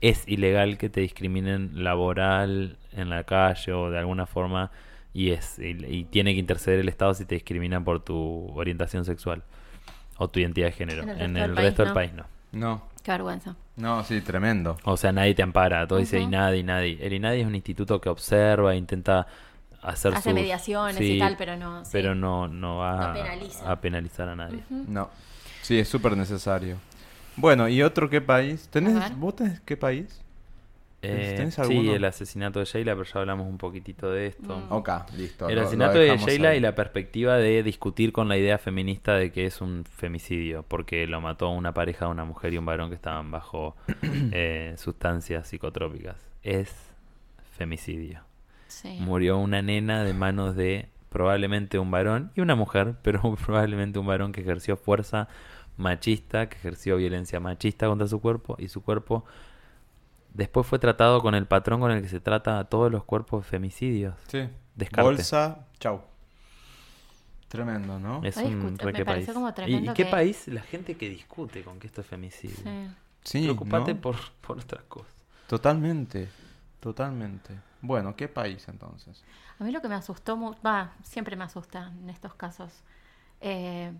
[0.00, 4.70] es ilegal que te discriminen laboral en la calle o de alguna forma
[5.12, 9.04] y es y, y tiene que interceder el Estado si te discriminan por tu orientación
[9.04, 9.42] sexual
[10.18, 11.02] o tu identidad de género.
[11.02, 12.22] En el En resto el del resto país, del no.
[12.22, 12.38] país no.
[12.50, 13.56] No, Qué vergüenza.
[13.76, 14.78] no, sí, tremendo.
[14.84, 15.86] O sea, nadie te ampara.
[15.86, 16.18] Todo dice.
[16.18, 16.98] INADI, INADI.
[17.00, 19.26] El INADI es un instituto que observa, intenta
[19.82, 21.90] hacer Hace sus- mediaciones y sí, tal, pero no, sí.
[21.92, 23.70] Pero no, no va No penaliza.
[23.70, 24.60] a penalizar a nadie.
[24.70, 25.10] No.
[25.62, 26.76] Sí, es súper necesario.
[27.38, 28.68] Bueno, ¿y otro qué país?
[28.70, 29.16] ¿Tenés.
[29.18, 30.22] ¿Vos tenés qué país?
[31.00, 34.56] Eh, ¿Tenés sí, el asesinato de Sheila, pero ya hablamos un poquitito de esto.
[34.58, 34.72] Mm.
[34.72, 35.48] Ok, listo.
[35.48, 36.58] El lo- lo asesinato de Sheila ahí.
[36.58, 41.06] y la perspectiva de discutir con la idea feminista de que es un femicidio, porque
[41.06, 43.76] lo mató una pareja, una mujer y un varón que estaban bajo
[44.32, 46.16] eh, sustancias psicotrópicas.
[46.42, 46.74] Es
[47.56, 48.22] femicidio.
[48.66, 48.98] Sí.
[49.00, 54.06] Murió una nena de manos de probablemente un varón y una mujer, pero probablemente un
[54.06, 55.28] varón que ejerció fuerza
[55.78, 59.24] machista, que ejerció violencia machista contra su cuerpo y su cuerpo
[60.34, 63.46] después fue tratado con el patrón con el que se trata a todos los cuerpos
[63.46, 64.14] femicidios.
[64.28, 64.48] Sí.
[64.74, 65.02] Descarte.
[65.02, 66.02] Bolsa, chau.
[67.48, 68.20] Tremendo, ¿no?
[68.24, 69.30] Es Ay, un re me país.
[69.32, 70.48] como ¿Y- ¿Y, tremendo qué que- país?
[70.48, 72.56] La gente que discute con que esto es femicidio.
[72.56, 72.88] Sí.
[73.24, 74.00] Sí, Preocupate ¿no?
[74.00, 74.16] por,
[74.46, 75.12] por otras cosas.
[75.46, 76.28] Totalmente,
[76.80, 77.58] totalmente.
[77.80, 79.22] Bueno, ¿qué país entonces?
[79.58, 82.70] A mí lo que me asustó, va, siempre me asusta en estos casos,
[83.40, 83.92] eh,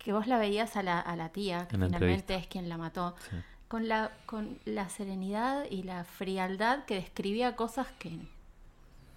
[0.00, 2.34] que vos la veías a la, a la tía, que En finalmente entrevista.
[2.36, 3.36] es quien la mató, Sí.
[3.68, 8.08] con la, con la serenidad y la frialdad que describía cosas que...
[8.08, 8.20] y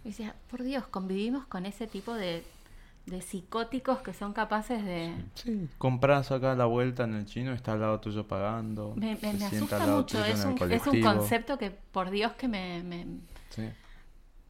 [0.03, 2.43] decía, por Dios, convivimos con ese tipo de,
[3.05, 5.15] de psicóticos que son capaces de...
[5.35, 5.67] Sí.
[5.77, 8.93] Compras acá la vuelta en el chino, está al lado tuyo pagando.
[8.95, 13.05] Me, asusta mucho, es un, es un concepto que por Dios que me, me,
[13.49, 13.69] Sí,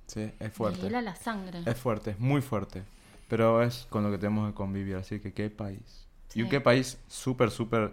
[0.08, 0.82] sí, es fuerte.
[0.82, 1.62] hiela la sangre.
[1.66, 2.84] Es fuerte, es muy fuerte.
[3.30, 6.03] Pero es con lo que tenemos que convivir, así que qué país.
[6.36, 6.50] Y Sí.
[6.50, 7.92] qué país súper, súper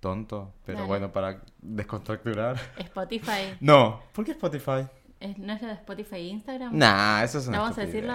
[0.00, 0.88] tonto, pero Dale.
[0.88, 2.56] bueno, para descontracturar.
[2.78, 4.86] Spotify, No, ¿por qué Spotify?
[5.20, 6.76] ¿es- ¿no es lo de Spotify e Instagram?
[6.76, 8.12] Nah, eso es una ¿No vamos a decirlo?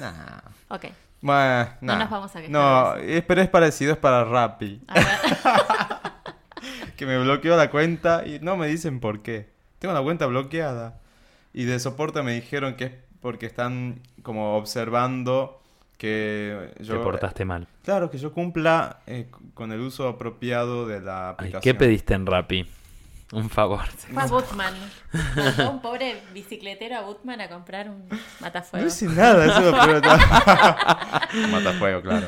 [0.00, 0.40] Nah.
[0.68, 0.86] Ok,
[1.20, 2.94] Bueno, No nos vamos a quejar No,
[3.26, 4.80] pero es parecido, es para Rappi.
[4.88, 5.06] a ver.
[6.96, 9.50] que me bloqueó la cuenta y no me dicen por qué.
[9.78, 11.00] Tengo la cuenta bloqueada.
[11.52, 15.60] Y de soporte me dijeron que es porque están como observando
[15.98, 16.96] que yo...
[16.96, 17.66] Te portaste mal.
[17.84, 21.60] Claro, que yo cumpla eh, con el uso apropiado de la Ay, aplicación.
[21.60, 22.66] ¿Qué pediste en Rappi?
[23.30, 23.82] Un favor.
[23.98, 24.06] sí.
[24.12, 24.74] Fue a Butman.
[25.36, 28.86] Mandó un pobre bicicletero a Butman a comprar un No matafuego.
[28.86, 30.18] hice nada, eso es lo peor de todo.
[31.50, 32.26] Matafuego, claro.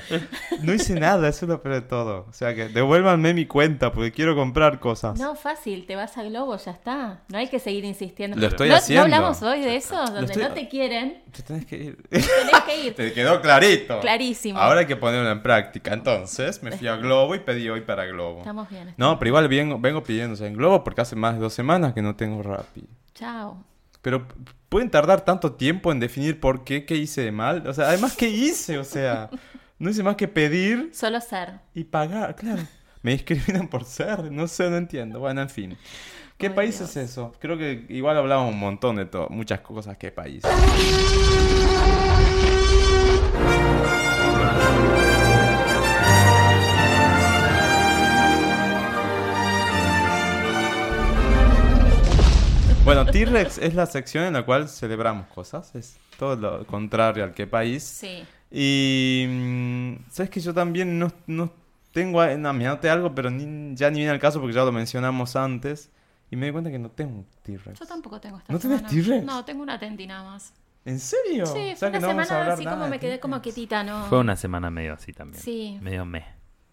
[0.63, 2.27] No hice nada, eso es lo peor de todo.
[2.29, 5.19] O sea que devuélvanme mi cuenta porque quiero comprar cosas.
[5.19, 7.21] No, fácil, te vas a Globo, ya está.
[7.29, 8.37] No hay que seguir insistiendo.
[8.37, 9.09] Lo estoy ¿No, haciendo.
[9.09, 9.97] ¿No hablamos hoy de eso?
[9.97, 12.03] Donde estoy- no te quieren, Te tenés que ir.
[12.11, 12.29] tenés
[12.67, 12.95] que ir.
[13.01, 14.01] Te quedó clarito.
[14.01, 14.59] Clarísimo.
[14.59, 15.93] Ahora hay que ponerlo en práctica.
[15.95, 18.39] Entonces me fui a Globo y pedí hoy para Globo.
[18.41, 18.95] Estamos bien.
[18.97, 22.03] No, pero igual vengo, vengo pidiéndose en Globo porque hace más de dos semanas que
[22.03, 22.85] no tengo Rappi.
[23.15, 23.63] Chao.
[24.03, 24.27] Pero
[24.69, 27.65] pueden tardar tanto tiempo en definir por qué, qué hice de mal.
[27.69, 28.77] O sea, además, ¿qué hice?
[28.77, 29.31] O sea,
[29.79, 31.61] no hice más que pedir Solo ser.
[31.75, 32.63] y pagar, claro.
[33.03, 35.21] Me discriminan por ser, no sé, no entiendo.
[35.21, 35.79] Bueno, en fin.
[36.37, 36.97] ¿Qué país Dios.
[36.97, 37.33] es eso?
[37.39, 39.97] Creo que igual hablamos un montón de todo, muchas cosas.
[39.97, 40.43] ¿Qué país?
[52.95, 55.75] Bueno, T-Rex es la sección en la cual celebramos cosas.
[55.75, 57.83] Es todo lo contrario al qué país.
[57.85, 58.25] Sí.
[58.51, 59.27] Y.
[59.29, 61.53] mm, ¿Sabes que yo también no, no
[61.93, 62.21] tengo.
[62.21, 64.73] a- No, me anoté algo, pero ni- ya ni viene al caso porque ya lo
[64.73, 65.91] mencionamos antes.
[66.33, 67.79] Y me di cuenta que no tengo un T-Rex.
[67.79, 69.03] Yo tampoco tengo esta ¿No tenés semana.
[69.03, 69.25] T-Rex?
[69.25, 70.53] No, tengo una tenti nada más.
[70.85, 71.47] ¿En serio?
[71.47, 74.05] Sí, O fue sea una que no semana así como me quedé como quietita, ¿no?
[74.07, 75.43] Fue una semana medio así también.
[75.43, 75.79] Sí.
[75.81, 76.25] Medio mes.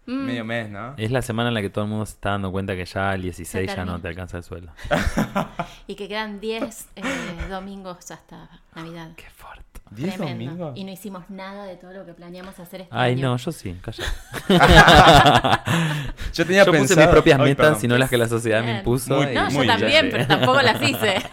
[0.08, 0.94] Mm, Medio mes, ¿no?
[0.96, 3.10] Es la semana en la que todo el mundo se está dando cuenta que ya
[3.10, 4.72] al 16 ya no te alcanza el suelo.
[5.86, 7.02] Y que quedan 10 eh,
[7.50, 9.10] domingos hasta Navidad.
[9.16, 9.67] Qué fuerte.
[9.90, 10.44] ¿Diez Tremendo.
[10.52, 10.72] domingos?
[10.76, 13.30] Y no hicimos nada de todo lo que planeamos hacer este Ay, año.
[13.30, 14.04] no, yo sí, calla.
[16.34, 17.00] Yo tenía Yo puse pensado.
[17.00, 19.16] mis propias Ay, metas, sino las que la sociedad me impuso.
[19.16, 20.08] Muy- y- No, muy yo también, bien.
[20.10, 21.16] pero tampoco las hice.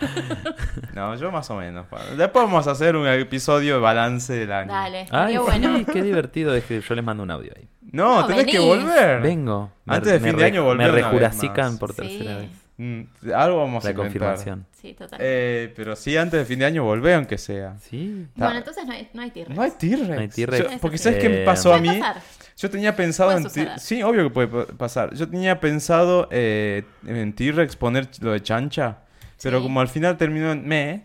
[0.94, 1.86] No, yo más o menos.
[2.18, 4.72] Después vamos a hacer un episodio de balance del año.
[4.72, 5.78] Dale, Ay, estaría bueno.
[5.80, 6.56] sí, qué divertido.
[6.56, 7.68] Es que yo les mando un audio ahí.
[7.92, 9.20] No, No, tenés que volver.
[9.22, 9.72] Vengo.
[9.84, 11.98] Me- Antes de me fin de año volver Me rejuracican por Sí.
[12.02, 12.50] tercera vez.
[12.78, 13.02] Mm,
[13.34, 13.96] algo vamos a La inventar.
[13.96, 14.66] confirmación.
[14.82, 15.20] Sí, total.
[15.22, 17.78] Eh, pero sí, antes de fin de año volvé, aunque sea.
[17.80, 18.28] Sí.
[18.36, 19.56] bueno, entonces no hay, no hay T-Rex.
[19.56, 20.08] No hay T-Rex.
[20.10, 20.72] No hay T-Rex.
[20.72, 21.88] Yo- Porque ¿sabes qué me Eh, pasó a mí?
[21.88, 22.22] pasar.
[22.58, 23.44] Yo tenía pensado en...
[23.44, 23.80] T- suceder.
[23.80, 25.14] Sí, obvio que puede pa- pasar.
[25.16, 28.98] Yo tenía pensado eh, en T-Rex poner lo de chancha.
[29.42, 29.64] Pero Sí.
[29.64, 31.04] como al final terminó en me,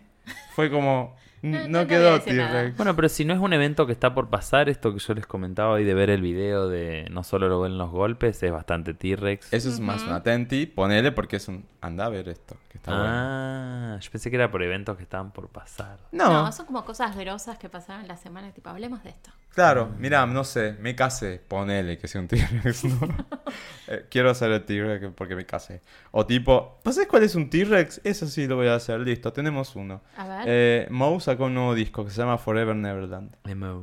[0.55, 1.15] fue como...
[1.41, 2.19] No, a quedó.
[2.21, 2.77] T-Rex.
[2.77, 5.25] Bueno, pero si no es un evento que está por pasar, esto que yo les
[5.25, 8.93] comentaba hoy de ver el video de no solo lo ven los golpes, es bastante
[8.93, 9.51] T-Rex.
[9.51, 10.65] Eso es más una tenti.
[10.67, 11.65] Ponele porque es un...
[11.81, 13.07] Anda a ver esto, que está bueno.
[13.11, 15.97] Ah, yo pensé que era por eventos que estaban por pasar.
[16.11, 18.51] No, No, son como cosas grosas que pasaron en la semana.
[18.51, 19.31] Tipo, hablemos de esto.
[19.49, 19.89] claro.
[19.97, 21.41] Mira, no sé, me casé.
[21.47, 22.99] Ponele que sea un T-Rex, ¿no?
[23.87, 25.81] Eh, quiero hacer el T-Rex porque me casé.
[26.11, 27.99] O tipo, ¿no sabes cuál es un T-Rex?
[28.05, 28.99] Eso sí lo voy a hacer.
[29.01, 30.01] Listo, tenemos uno.
[30.15, 30.43] A ver.
[30.45, 33.35] Eh, Moe sacó un nuevo disco que se llama Forever Neverland.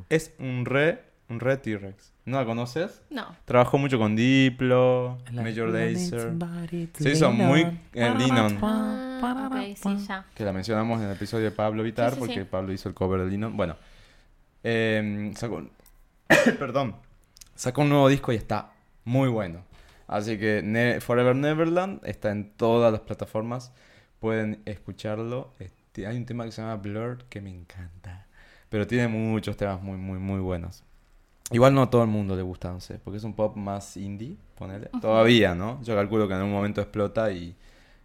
[0.09, 2.13] Es un re, un re T-Rex.
[2.25, 3.03] ¿No la conoces?
[3.11, 3.35] no.
[3.47, 6.33] Trabajó mucho con Diplo, Major Lazer.
[6.95, 7.61] Se hizo muy
[7.95, 8.59] eh, Lennon.
[8.63, 10.27] Ah, ok, sí, ya.
[10.35, 12.45] Que la mencionamos en el episodio de Pablo Vitar, Sí, sí, porque sí.
[12.51, 13.57] Pablo hizo el cover de Lennon.
[13.57, 13.77] Bueno,
[14.63, 15.63] eh, sacó.
[16.59, 16.97] Perdón.
[17.55, 18.73] Sacó un nuevo disco y está
[19.05, 19.63] muy bueno.
[20.07, 23.73] Así que Ne- Forever Neverland está en todas las plataformas.
[24.21, 25.53] Pueden escucharlo.
[25.59, 28.27] Este, hay un tema que se llama Blurred que me encanta.
[28.69, 30.85] Pero tiene muchos temas muy, muy, muy buenos.
[31.51, 33.97] Igual no a todo el mundo le gusta, no sé, porque es un pop más
[33.97, 34.91] indie, ponele.
[35.01, 35.83] Todavía, ¿no?
[35.83, 37.57] Yo calculo que en algún momento explota y,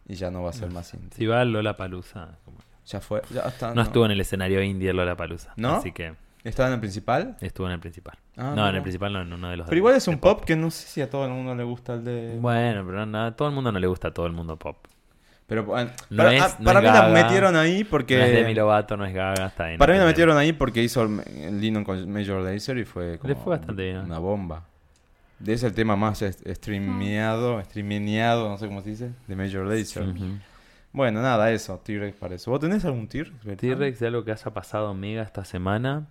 [0.07, 1.09] y ya no va a ser más indie.
[1.17, 2.37] Si va Lola Palusa.
[2.85, 3.73] Ya fue, ya está.
[3.73, 5.53] No estuvo en el escenario indie Lola Palusa.
[5.57, 5.75] ¿No?
[5.77, 6.13] Así que
[6.45, 7.37] ¿Estaba en el principal?
[7.39, 8.17] estuvo en el principal.
[8.35, 10.17] Ah, no, en el principal no, en uno de los Pero de- igual es un
[10.19, 12.37] pop que no sé si a todo el mundo le gusta el de...
[12.39, 14.75] Bueno, pero no, a todo el mundo no le gusta a todo el mundo pop.
[15.53, 18.17] Pero bueno, No para, es- ah, no para es mí la Gaga, metieron ahí porque...
[18.17, 19.77] No es Demi Lovato, no es Gaga, está bien.
[19.77, 23.19] Para mí la metieron ahí porque hizo el, el Lennon con Major Lazer y fue
[23.19, 23.97] como Le fue bastante bien.
[23.99, 24.63] una bomba.
[25.45, 30.03] Es el tema más streameado, streameado, no sé cómo se dice, de Major Lazer.
[30.07, 30.25] Ujú.
[30.91, 32.49] Bueno, nada, eso, T-Rex para eso.
[32.49, 33.57] ¿Vos tenés algún T-Rex?
[33.59, 36.07] T-Rex de algo que haya pasado mega esta semana.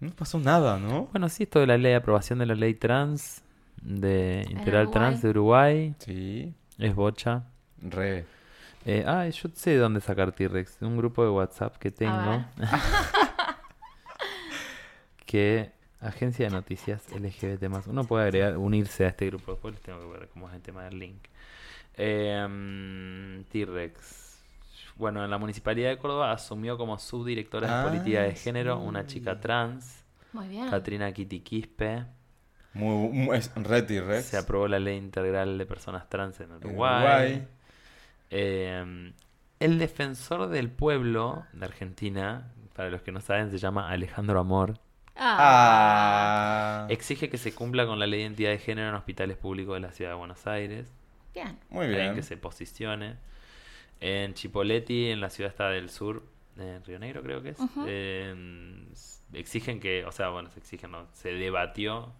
[0.00, 1.08] No pasó nada, ¿no?
[1.12, 3.42] Bueno, sí, esto de la ley de aprobación de la ley trans,
[3.82, 4.90] de Integral.
[4.90, 7.42] Trans de Uruguay, Sí, es bocha.
[7.82, 8.24] re.
[8.90, 12.42] Eh, ah, yo sé de dónde sacar T-Rex, un grupo de WhatsApp que tengo.
[15.26, 17.86] que Agencia de Noticias LGBT más.
[17.86, 19.52] Uno puede agregar, unirse a este grupo.
[19.52, 21.18] Después les tengo que ver cómo es el tema del link.
[21.96, 24.42] Eh, mm, T-Rex.
[24.96, 28.86] Bueno, en la Municipalidad de Córdoba asumió como subdirectora de Ah, política de género sí.
[28.86, 30.70] una chica trans, Muy bien.
[30.70, 32.04] Katrina Kitty Quispe.
[32.74, 34.24] Muy, muy- es re T-Rex.
[34.24, 37.26] Se aprobó la ley integral de personas trans en En Uruguay.
[37.26, 37.48] Uruguay.
[38.30, 39.12] Eh,
[39.60, 44.78] el defensor del pueblo de Argentina, para los que no saben, se llama Alejandro Amor.
[45.16, 46.86] Ah.
[46.90, 49.80] Exige que se cumpla con la ley de identidad de género en hospitales públicos de
[49.80, 50.92] la ciudad de Buenos Aires.
[51.34, 51.58] Bien.
[51.70, 52.14] Muy bien.
[52.14, 53.16] que se posicione.
[54.00, 56.22] En Chipoleti, en la ciudad está del sur,
[56.56, 58.86] en Río Negro creo que es, eh,
[59.32, 62.12] exigen que, o sea, bueno, se exigen, no, se debatió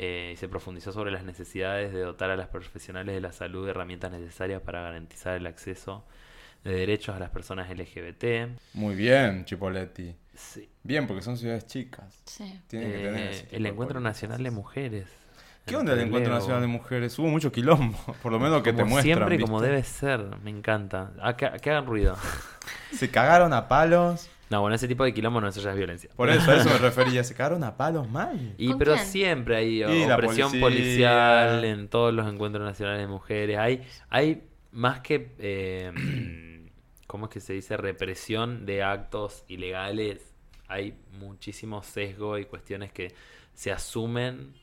[0.00, 3.64] eh, y se profundizó sobre las necesidades de dotar a las profesionales de la salud
[3.64, 6.04] de herramientas necesarias para garantizar el acceso
[6.64, 8.58] de derechos a las personas LGBT.
[8.74, 10.14] Muy bien, Chipoletti.
[10.34, 10.68] Sí.
[10.84, 12.22] Bien, porque son ciudades chicas.
[12.26, 12.60] Sí.
[12.68, 14.02] Tienen que tener Eh, ese el Encuentro políticas.
[14.02, 15.08] Nacional de Mujeres.
[15.66, 16.32] ¿Qué onda el Encuentro.
[16.32, 17.18] Nacional de Mujeres?
[17.18, 19.16] Hubo mucho quilombo, por lo menos que te Como muestran.
[19.18, 19.70] siempre, como ¿viste?
[19.70, 21.10] debe ser, me encanta.
[21.20, 22.16] Ah, que, que hagan ruido.
[22.92, 24.30] Se cagaron a palos.
[24.50, 26.10] No, bueno, ese tipo de quilombo no, eso ya es violencia.
[26.16, 27.22] Por eso, a eso me refería.
[27.24, 28.54] Se cagaron a palos mal.
[28.56, 29.06] Y ¿Con pero quién?
[29.06, 30.60] siempre hay Y opresión policía.
[30.60, 33.58] policial en todos los encuentros nacionales de mujeres.
[33.58, 35.92] Hay, hay más que, eh,
[37.06, 37.76] ¿cómo es que se dice?
[37.76, 40.34] Represión de actos ilegales.
[40.66, 43.14] Hay muchísimo sesgo y cuestiones que
[43.54, 44.54] se asumen.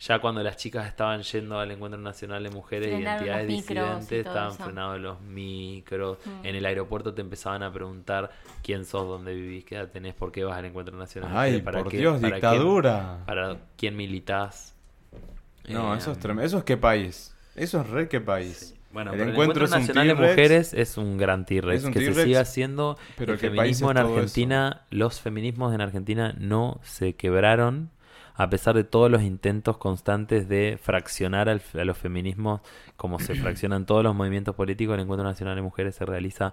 [0.00, 4.12] Ya cuando las chicas estaban yendo al Encuentro Nacional de Mujeres y Frenaron y Disidentes,
[4.26, 4.64] estaban eso.
[4.64, 6.18] frenados los micros.
[6.24, 6.46] Mm.
[6.46, 8.30] En el aeropuerto te empezaban a preguntar
[8.62, 11.50] quién sos, dónde vivís, qué edad tenés, por qué vas al Encuentro Nacional de Ay,
[11.52, 13.18] Mujeres, para por qué- Dios, para qué- dictadura.
[13.24, 14.74] para quién militás.
[15.68, 16.46] No, Eh, eso es tremendo.
[16.46, 17.34] ¿Eso es qué país?
[17.54, 18.56] Eso es re qué país.
[18.56, 18.74] sí.
[18.92, 21.86] Bueno, el pero encuentro, Nacional de Mujeres es un gran T-Rex.
[21.86, 22.96] Que se siga haciendo.
[23.16, 27.90] pero el ¿qué país feminismo en Argentina, los feminismos en Argentina no se quebraron.
[28.36, 32.60] A pesar de todos los intentos constantes de fraccionar al- a los feminismos,
[32.96, 36.52] como se fraccionan todos los movimientos políticos, el Encuentro Nacional de Mujeres se realiza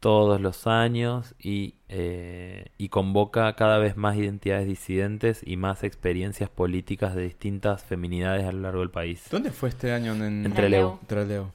[0.00, 6.50] todos los años y, eh, y convoca cada vez más identidades disidentes y más experiencias
[6.50, 9.28] políticas de distintas feminidades a lo largo del país.
[9.30, 10.98] ¿Dónde fue este año en, En Trelew.
[11.06, 11.46] Trelew?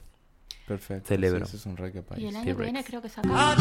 [0.68, 1.08] Perfecto.
[1.08, 1.38] Celebro.
[1.40, 2.22] Sí, ese es un re qué país.
[2.22, 3.56] Y el año que viene creo que saca.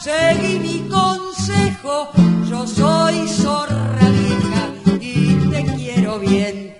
[0.00, 2.10] Seguí mi consejo.
[2.48, 4.68] Yo soy zorra vieja
[5.00, 6.74] y te quiero bien.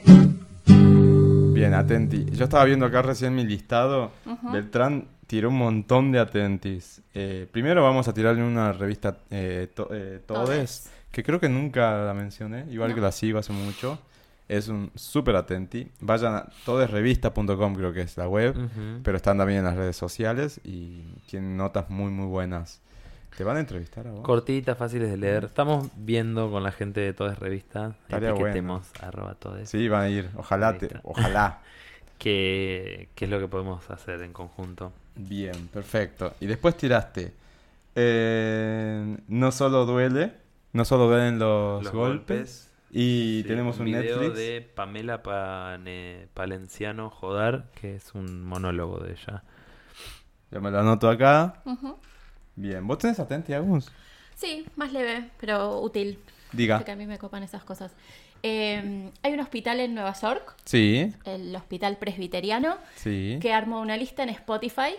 [1.54, 2.26] Bien, atenti.
[2.32, 4.10] Yo estaba viendo acá recién mi listado.
[4.52, 7.00] Beltrán tiró un montón de atentis.
[7.14, 10.90] Eh, primero vamos a tirarle una revista eh, to- eh, Todes, Todes.
[11.10, 13.98] que creo que nunca la mencioné, igual que la sigo hace mucho.
[14.48, 15.90] Es un súper atenti.
[16.00, 18.54] Vayan a todesrevista.com creo que es la web,
[19.02, 22.80] pero están también en las redes sociales y tienen notas muy muy buenas.
[23.36, 24.20] ¿Te van a entrevistar a vos?
[24.22, 25.44] Cortitas, fáciles de leer.
[25.46, 27.94] Estamos viendo con la gente de todas revistas.
[28.02, 28.30] Estaría
[29.00, 29.68] arroba todes.
[29.68, 30.30] Sí, van a ir.
[30.36, 31.00] Ojalá, te, Revista.
[31.02, 31.60] ojalá.
[32.18, 34.92] ¿Qué, qué es lo que podemos hacer en conjunto?
[35.16, 36.34] Bien, perfecto.
[36.40, 37.32] Y después tiraste.
[37.96, 40.32] eh, no solo duele,
[40.72, 42.63] no solo duelen los, golpes.
[42.96, 44.36] Y Sí, tenemos un, video Netflix.
[44.36, 49.42] de Pamela Pane- Palenciano Jodar, que es un monólogo de ella.
[50.52, 51.60] Ya me lo anoto acá.
[51.64, 51.96] Ujú.
[52.54, 53.90] Bien, ¿vos tenés atenti, Agus?
[54.36, 56.20] Sí, más leve, pero útil.
[56.52, 56.76] Diga.
[56.78, 57.90] Porque a mí me copan esas cosas.
[58.44, 63.38] Eh, hay un hospital en Nueva York, Sí, el Hospital Presbiteriano, sí.
[63.42, 64.94] que armó una lista en Spotify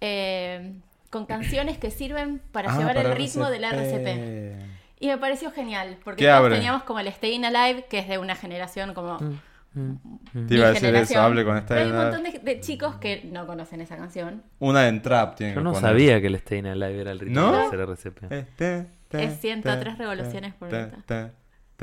[0.00, 0.72] eh,
[1.10, 4.79] con canciones que sirven para Ah, llevar para el ritmo del RCP.
[5.00, 8.18] Y me pareció genial, porque ¿Qué todos teníamos como el Staying Alive, que es de
[8.18, 9.18] una generación como...
[9.18, 11.18] Te iba a decir generación.
[11.18, 13.96] eso, hable con esta Pero Hay un montón de, de chicos que no conocen esa
[13.96, 14.42] canción.
[14.58, 15.88] Una en trap tiene Yo que no poner.
[15.90, 17.52] sabía que el Stay Alive era el ritmo ¿No?
[17.52, 18.28] de hacer RCP.
[18.56, 20.96] Te, te, Es 103 te, revoluciones por minuto.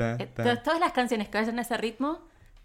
[0.00, 0.28] Eh,
[0.62, 2.20] todas las canciones que vayan a ese ritmo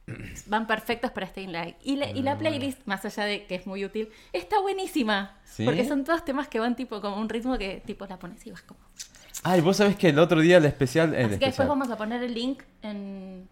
[0.47, 1.77] van perfectos para Staying Alive.
[1.83, 2.23] Y, la- y Ah.
[2.23, 5.37] la playlist, más allá de que es muy útil, está buenísima.
[5.45, 5.63] ¿Sí?
[5.65, 8.51] Porque son todos temas que van tipo como un ritmo que tipo la pones y
[8.51, 8.79] vas como...
[9.43, 11.13] Ay, vos sabés que el otro día el especial.
[11.15, 13.47] El Así que después vamos a poner el link en,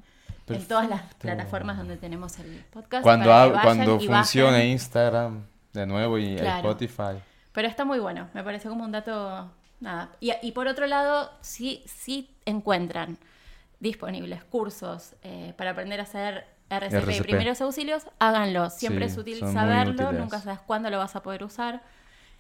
[0.48, 3.04] en todas las plataformas donde tenemos el podcast.
[3.04, 4.68] Cuando, para que hab- vayan cuando y funcione bajen.
[4.70, 5.44] Instagram
[5.74, 6.70] de nuevo y Claro.
[6.70, 7.20] Spotify.
[7.52, 10.10] Pero está muy bueno, me pareció como un dato, nada.
[10.20, 13.18] Y, y por otro lado, sí, sí encuentran
[13.80, 18.70] disponibles cursos eh, para aprender a hacer RCP, y primeros auxilios, háganlo.
[18.70, 21.82] Siempre Sí, es útil saberlo, nunca sabes cuándo lo vas a poder usar.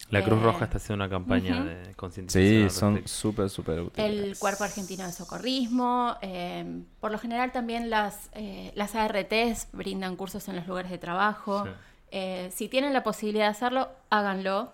[0.10, 2.70] La Cruz Eh, Roja está haciendo una campaña de concientización.
[2.70, 4.30] Sí, son súper, súper útiles.
[4.30, 6.18] El Cuerpo Argentino de Socorrismo.
[6.22, 10.98] eh, por lo general también las, eh, las ARTs brindan cursos en los lugares de
[10.98, 11.66] trabajo.
[11.66, 11.72] Sí.
[12.12, 14.74] Eh, si tienen la posibilidad de hacerlo, háganlo.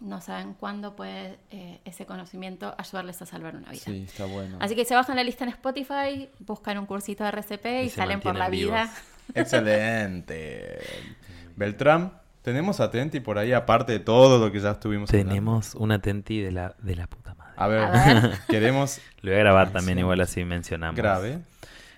[0.00, 3.84] No saben cuándo puede eh, ese conocimiento ayudarles a salvar una vida.
[3.84, 4.58] Sí, está bueno.
[4.60, 8.20] Así que se bajan la lista en Spotify, buscan un cursito de RCP y, salen
[8.20, 8.92] por la vida.
[9.34, 10.80] Excelente.
[11.56, 15.30] Beltrán, tenemos atenti por ahí, aparte de todo lo que ya estuvimos hablando?
[15.30, 17.54] Tenemos una tenti de la, de la puta madre.
[17.56, 18.32] A ver, A ver.
[18.48, 20.00] queremos Lo voy a grabar también, sí.
[20.00, 20.94] igual así mencionamos.
[20.94, 21.38] grave.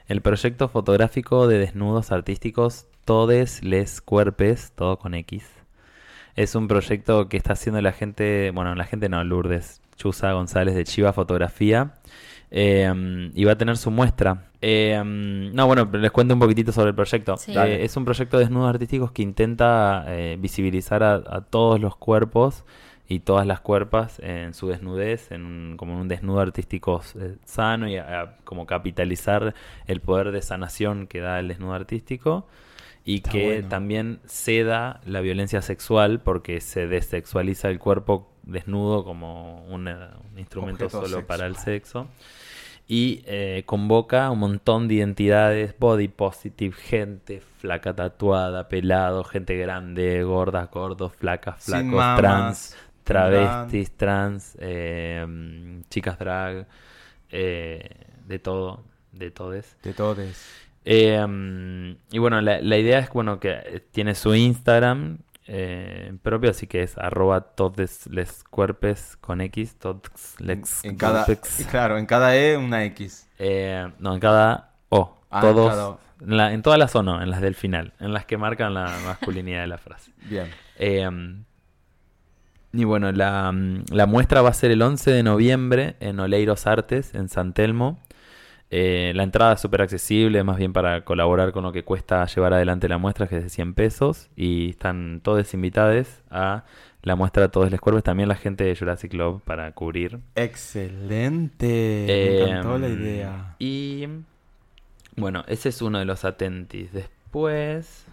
[0.06, 5.44] El proyecto fotográfico de desnudos artísticos Todes Les Cuerpes, todo con X.
[6.36, 10.76] Es un proyecto que está haciendo la gente, bueno, la gente no, Lourdes Chuza González
[10.76, 11.94] de Chiva Fotografía.
[12.50, 14.44] Eh, y va a tener su muestra.
[14.60, 17.36] Eh, no, bueno, les cuento un poquitito sobre el proyecto.
[17.36, 17.52] Sí.
[17.56, 21.96] Eh, es un proyecto de desnudos artísticos que intenta eh, visibilizar a, a todos los
[21.96, 22.64] cuerpos
[23.08, 27.36] y todas las cuerpas en su desnudez, en un- como en un desnudo artístico eh,
[27.44, 29.54] sano y a- a como capitalizar
[29.86, 32.48] el poder de sanación que da el desnudo artístico
[33.04, 33.68] y Está que bueno.
[33.68, 40.86] también ceda la violencia sexual porque se desexualiza el cuerpo desnudo como una- un instrumento
[40.86, 42.08] Objeto solo para el sexo
[42.88, 50.22] y eh, convoca un montón de identidades body positive, gente flaca tatuada, pelado, gente grande,
[50.22, 56.66] gorda, gordos, flacas, flacos, mamas, trans, travestis, trans, eh, mm, chicas drag,
[57.30, 57.88] eh,
[58.26, 59.76] de todo, de todes.
[59.82, 60.18] De todos.
[60.84, 65.18] Eh, mm, y bueno, la, la idea es bueno que eh, tiene su Instagram
[65.48, 69.76] eh, propio, así que es arroba todes les cuerpes con X,
[70.38, 71.24] les En cada,
[71.70, 73.28] claro, en cada E una X.
[73.38, 75.16] Eh, no, en cada O.
[75.30, 75.70] Ah, en todos.
[75.70, 76.00] cada O.
[76.20, 78.72] En, la- en todas las O no, en las del final, en las que marcan
[78.74, 80.12] la masculinidad de la frase.
[80.28, 80.46] Bien.
[80.78, 81.08] Eh,
[82.72, 83.54] y bueno, la,
[83.90, 87.98] la muestra va a ser el 11 de noviembre en Oleiros Artes, en San Telmo.
[88.70, 92.52] Eh, la entrada es súper accesible, más bien para colaborar con lo que cuesta llevar
[92.52, 94.28] adelante la muestra, que es de 100 pesos.
[94.36, 96.64] Y están todos invitados a
[97.02, 100.18] la muestra Todos les Cuerpos, también la gente de Jurassic Club para cubrir.
[100.34, 101.66] Excelente.
[102.08, 103.54] Eh, Me encantó la idea.
[103.60, 104.08] Y
[105.14, 106.92] bueno, ese es uno de los atentis.
[106.92, 108.06] Después,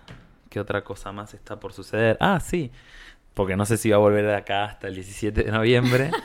[0.49, 2.17] ¿qué otra cosa más está por suceder?
[2.19, 2.71] Ah, sí,
[3.33, 6.11] porque no sé si va a volver de acá hasta el 17 de noviembre.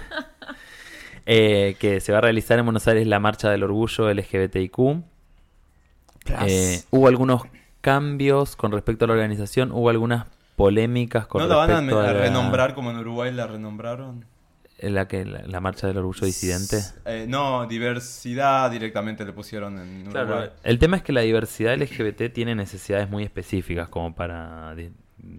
[1.30, 4.78] Eh, que se va a realizar en Buenos Aires la marcha del orgullo LGBTIQ.
[6.46, 7.42] Eh, hubo algunos
[7.82, 10.24] cambios con respecto a la organización, hubo algunas
[10.56, 13.46] polémicas con ¿No la van a, respecto a a, la, renombrar como en Uruguay la
[13.46, 14.24] renombraron?
[14.78, 16.80] en la que la, la marcha del orgullo disidente.
[17.04, 20.26] Eh, no, diversidad directamente le pusieron en Uruguay.
[20.26, 24.74] Claro, el tema es que la diversidad LGBT tiene necesidades muy específicas como para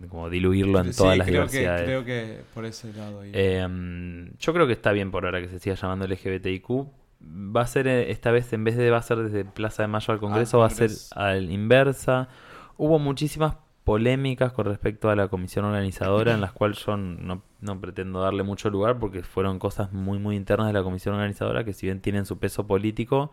[0.09, 1.85] como diluirlo en Sí, todas las creo que, diversidades.
[1.85, 3.22] creo que por ese lado.
[3.24, 6.88] Eh, yo creo que está bien por ahora que se siga llamando LGBTIQ.
[7.22, 9.88] Va a ser eh, esta vez, en vez de va a ser desde Plaza de
[9.88, 12.30] Mayo al Congreso, va a ser al inversa.
[12.77, 17.82] Hubo muchísimas polémicas con respecto a la comisión organizadora, en las cuales yo no, no
[17.82, 21.74] pretendo darle mucho lugar porque fueron cosas muy, muy internas de la comisión organizadora que
[21.74, 23.32] si bien tienen su peso político,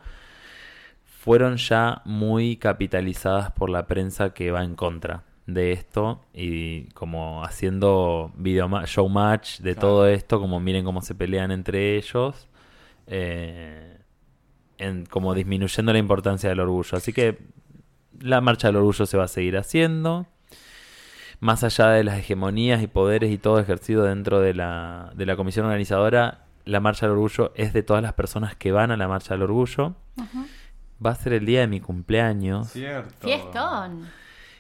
[1.05, 7.45] fueron ya muy capitalizadas por la prensa que va en contra de esto y como
[7.45, 9.89] haciendo video ma- show match de Claro.
[9.89, 12.49] todo esto, como miren cómo se pelean entre ellos,
[13.07, 13.99] eh,
[14.79, 16.97] en, como disminuyendo la importancia del orgullo.
[16.99, 17.39] Así que
[18.21, 20.27] la marcha del orgullo se va a seguir haciendo.
[21.39, 25.37] Más allá de las hegemonías y poderes y todo ejercido dentro de la, de la
[25.37, 29.07] comisión organizadora, la marcha del orgullo es de todas las personas que van a la
[29.07, 29.95] marcha del orgullo.
[31.05, 32.71] Va a ser el día de mi cumpleaños.
[32.71, 33.15] Cierto.
[33.29, 34.09] Fiestón.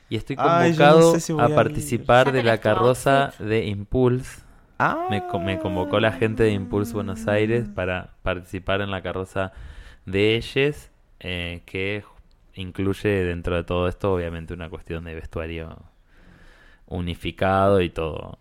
[0.09, 4.43] Y estoy Ay, convocado no sé si voy a participar de la carroza de Impulse.
[4.79, 5.09] Ah.
[5.09, 9.53] Me, co- me convocó la gente de Impulse Buenos Aires para participar en la carroza
[10.07, 12.05] de ellos, eh, que
[12.55, 15.77] incluye dentro de todo esto, obviamente, una cuestión de vestuario
[16.87, 18.39] unificado y todo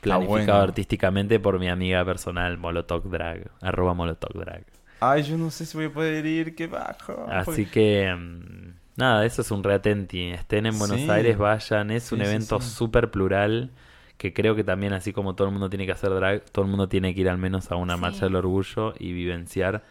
[0.00, 0.62] planificado bueno.
[0.62, 4.64] artísticamente por mi amiga personal Molotov Drag, arroba Molotov Drag.
[5.00, 7.26] Ay, yo no sé si voy a poder ir, qué bajo.
[7.30, 10.30] Así que mm, nada, eso es un reatenti.
[10.30, 11.10] Estén en Buenos Sí.
[11.10, 11.90] Aires, vayan.
[11.90, 12.70] Es un Sí, evento sí.
[12.70, 13.70] súper plural.
[14.16, 16.70] Que creo que también, así como todo el mundo tiene que hacer drag, todo el
[16.70, 18.00] mundo tiene que ir al menos a una Sí.
[18.00, 19.82] marcha del orgullo y vivenciar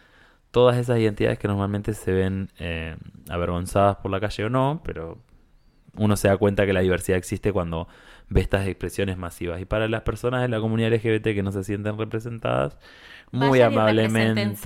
[0.50, 2.96] todas esas identidades que normalmente se ven eh,
[3.28, 5.18] avergonzadas por la calle o no, pero
[5.96, 7.86] uno se da cuenta que la diversidad existe cuando
[8.28, 9.60] ve estas expresiones masivas.
[9.60, 12.76] Y para las personas de la comunidad LGBT que no se sienten representadas,
[13.30, 14.56] muy Vayan amablemente,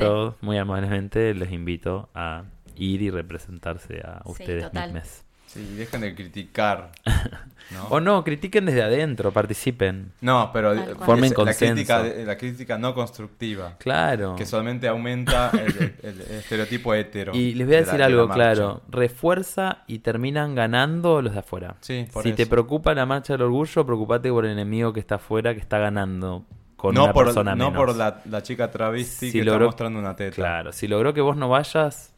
[0.40, 2.44] muy amablemente les invito a
[2.80, 4.92] ir y representarse a Sí, ustedes total.
[4.92, 5.22] mismos.
[5.46, 6.92] Sí, dejen de criticar.
[7.72, 7.84] ¿no?
[7.88, 10.12] O no, critiquen desde adentro, participen.
[10.20, 10.72] No, pero.
[11.04, 11.74] Formen la consenso.
[11.74, 13.74] crítica, la crítica no constructiva.
[13.78, 14.36] Claro.
[14.36, 17.34] Que solamente aumenta el, el- el estereotipo hetero.
[17.34, 21.40] Y les voy a de decir la algo claro, refuerza y terminan ganando los de
[21.40, 21.74] afuera.
[21.80, 25.16] Sí, por si te preocupa la marcha del orgullo, preocupate por el enemigo que está
[25.16, 26.44] afuera, que está ganando
[26.76, 27.86] con no una por, persona no menos.
[27.86, 30.36] por la, la chica travesti Si que logró- está mostrando una teta.
[30.36, 32.14] Claro, si logró que vos no vayas,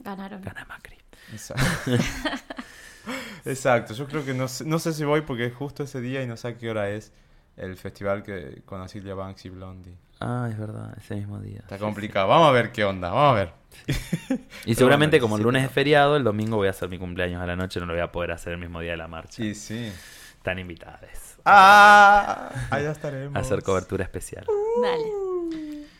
[0.00, 0.42] Ganaron.
[0.42, 0.96] gana Macri.
[1.32, 1.62] Exacto.
[3.44, 6.22] Exacto, yo creo que no sé, no sé si voy porque es justo ese día
[6.22, 7.12] y no sé a qué hora es
[7.56, 9.96] el festival que con Asilia Banks y Blondie.
[10.20, 11.60] Ah, es verdad, ese mismo día.
[11.60, 12.28] Está complicado.
[12.28, 13.52] Vamos a ver qué onda, vamos a ver.
[14.66, 17.40] Y seguramente bueno, como el lunes es feriado, el domingo voy a hacer mi cumpleaños
[17.42, 19.32] a la noche, no lo voy a poder hacer el mismo día de la marcha.
[19.36, 19.90] Sí, sí.
[20.36, 23.34] Están invitadas Ah, allá estaremos.
[23.36, 24.44] a hacer cobertura especial.
[24.82, 25.04] Dale.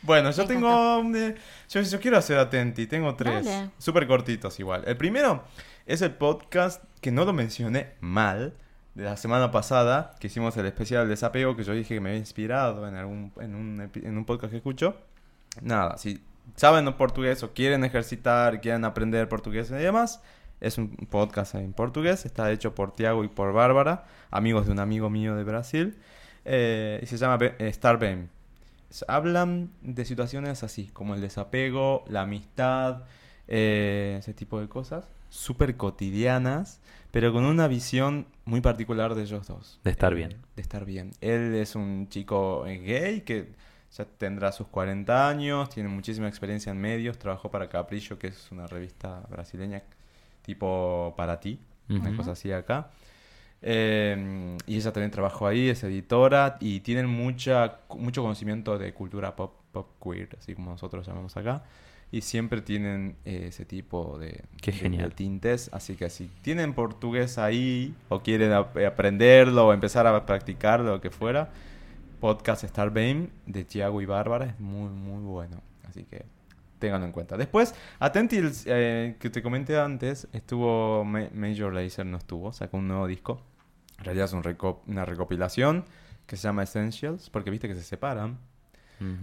[0.03, 1.03] Bueno, yo tengo.
[1.13, 1.37] de-
[1.69, 3.47] Yo, yo quiero hacer Atenti, tengo tres.
[3.79, 4.83] Súper cortitos igual.
[4.87, 5.45] El primero
[5.87, 8.55] es el podcast que no lo mencioné mal.
[8.95, 12.19] De la semana pasada, que hicimos el especial desapego, que yo dije que me había
[12.19, 14.97] inspirado en, algún, en, un, en un podcast que escucho.
[15.63, 16.21] Nada, si
[16.57, 20.21] saben portugués o quieren ejercitar, quieren aprender portugués y demás,
[20.61, 22.27] es un podcast en portugués.
[22.27, 25.97] Está hecho por Tiago y por Bárbara, amigos de un amigo mío de Brasil.
[26.45, 28.29] eh, y se llama eh, Star Bem.
[29.09, 33.05] Hablan de situaciones así, como el desapego, la amistad,
[33.49, 39.47] eh, ese tipo de cosas, súper cotidianas, pero con una visión muy particular de ellos
[39.47, 39.81] dos.
[39.85, 40.37] De estar Eh, bien.
[40.57, 41.13] De estar bien.
[41.21, 43.53] Él es un chico eh, gay que
[43.97, 48.51] ya tendrá sus 40 años, tiene muchísima experiencia en medios, trabajó para Capricho, que es
[48.53, 49.83] una revista brasileña
[50.43, 52.91] tipo para ti, una cosa así acá.
[53.63, 59.37] Eh, y ella también trabajó ahí, es editora y tienen mucha, mucho conocimiento de cultura
[59.37, 61.63] pop, pop queer, así como nosotros llamamos acá.
[62.13, 65.11] Y siempre tienen eh, ese tipo de, Qué de- genial.
[65.11, 65.71] de tintes.
[65.73, 71.01] Así que si tienen portugués ahí o quieren ap- aprenderlo o empezar a practicarlo, lo
[71.01, 71.51] que fuera,
[72.19, 75.61] podcast Star Bame de Tiago y Bárbara es muy, muy bueno.
[75.89, 76.25] Así que
[76.81, 77.37] ténganlo en cuenta.
[77.37, 82.79] Después, Atenti, el- eh, que te comenté antes, estuvo Ma- Major Lazer, no estuvo, sacó
[82.79, 83.41] un nuevo disco.
[84.01, 85.85] En realidad es un reco- una recopilación
[86.27, 88.39] que se llama Essentials, porque viste que se separan.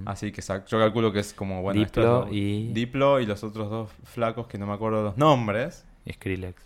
[0.07, 3.91] Así que yo calculo que es como, bueno, Diplo y- Diplo y los otros dos
[4.05, 5.85] flacos que no me acuerdo los nombres.
[6.11, 6.63] Skrillex.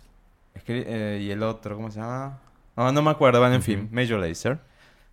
[0.66, 2.38] Eh, y el otro, ¿cómo se llama?
[2.74, 4.58] No, no me acuerdo, bueno, en fin, Major Lazer.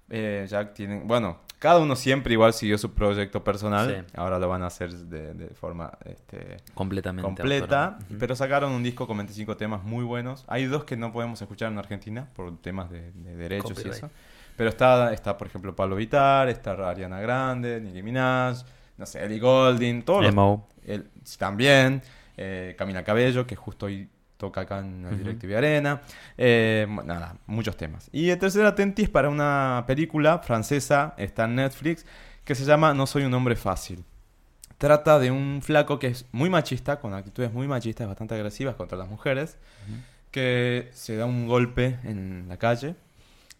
[0.09, 4.05] Eh, ya tienen, bueno, cada uno siempre igual siguió su proyecto personal.
[4.07, 4.13] Sí.
[4.17, 7.25] Ahora lo van a hacer de, de forma este, Completamente.
[7.25, 7.99] completa.
[8.17, 10.45] Pero sacaron un disco con 25 temas muy buenos.
[10.47, 13.93] Hay dos que no podemos escuchar en Argentina por temas de, de derechos Copyright.
[13.93, 14.09] y eso.
[14.55, 18.57] Pero está, está, por ejemplo, Pablo Vittar, está Ariana Grande, Nicki Minaj,
[18.97, 22.01] no sé, Ellie Goulding, todos los también,
[22.35, 25.23] eh, Camila Cabello, que justo hoy toca acá en el Ujú.
[25.23, 26.01] DirecTV Arena.
[26.37, 28.09] Eh, nada, muchos temas.
[28.13, 32.05] Y el tercer Atenti es para una película francesa, está en Netflix,
[32.45, 34.05] que se llama No soy un hombre fácil.
[34.77, 38.97] Trata de un flaco que es muy machista, con actitudes muy machistas, bastante agresivas contra
[38.97, 39.57] las mujeres,
[40.31, 42.95] que se da un golpe en la calle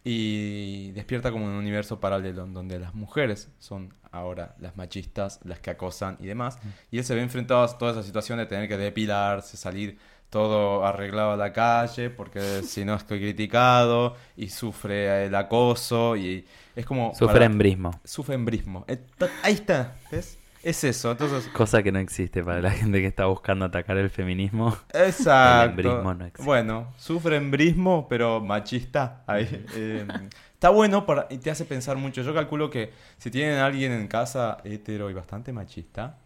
[0.06, 5.72] y despierta como un universo paralelo donde las mujeres son ahora las machistas, las que
[5.72, 6.58] acosan y demás.
[6.90, 9.98] Y él se ve enfrentado a toda esa situación de tener que depilarse, salir
[10.30, 16.16] todo arreglado a la calle, porque si no es que criticado y sufre el acoso
[16.16, 17.14] y es como...
[17.16, 18.00] Sufre para- embrismo.
[18.04, 18.86] Sufre embrismo.
[18.88, 19.00] Eh,
[19.44, 20.38] Ahí está, ¿ves?
[20.62, 21.48] Es eso, entonces...
[21.54, 24.78] Cosa que no existe para la gente que está buscando atacar el feminismo.
[24.94, 25.64] Exacto.
[25.64, 26.44] El embrismo no existe.
[26.44, 29.24] Bueno, sufre embrismo, pero machista.
[29.26, 29.48] Ahí.
[29.76, 30.06] eh,
[30.54, 32.22] está bueno para, y te hace pensar mucho.
[32.24, 36.18] Yo calculo que si tienen a alguien en casa hetero y bastante machista.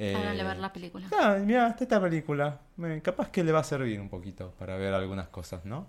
[0.00, 1.06] Eh, Háganle ver la película.
[1.20, 2.60] ah, mira, está esta película.
[2.84, 5.88] Eh, capaz que le va a servir un poquito para ver algunas cosas, ¿no?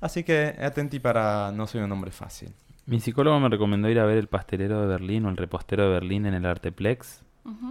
[0.00, 2.52] Así que atenti para No soy un hombre fácil.
[2.86, 5.90] Mi psicólogo me recomendó ir a ver El pastelero de Berlín o El repostero de
[5.90, 7.22] Berlín en el Arteplex.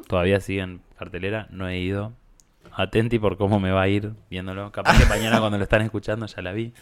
[0.08, 2.14] Todavía sigue en cartelera, no he ido.
[2.72, 4.72] Atenti por cómo me va a ir viéndolo.
[4.72, 6.74] Capaz que mañana cuando lo están escuchando ya la vi.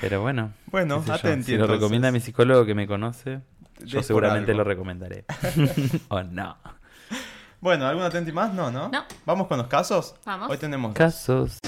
[0.00, 0.52] Pero bueno.
[0.66, 1.52] Bueno, atenti.
[1.52, 3.40] Si lo recomienda mi psicólogo que me conoce,
[3.84, 5.24] yo seguramente lo recomendaré.
[6.08, 6.56] o no.
[7.64, 8.52] Bueno, ¿algún atenti más?
[8.52, 8.90] No, ¿no?
[8.90, 9.04] No.
[9.24, 10.14] ¿Vamos con los casos?
[10.26, 10.50] Vamos.
[10.50, 10.98] Hoy tenemos dos.
[10.98, 11.58] Casos.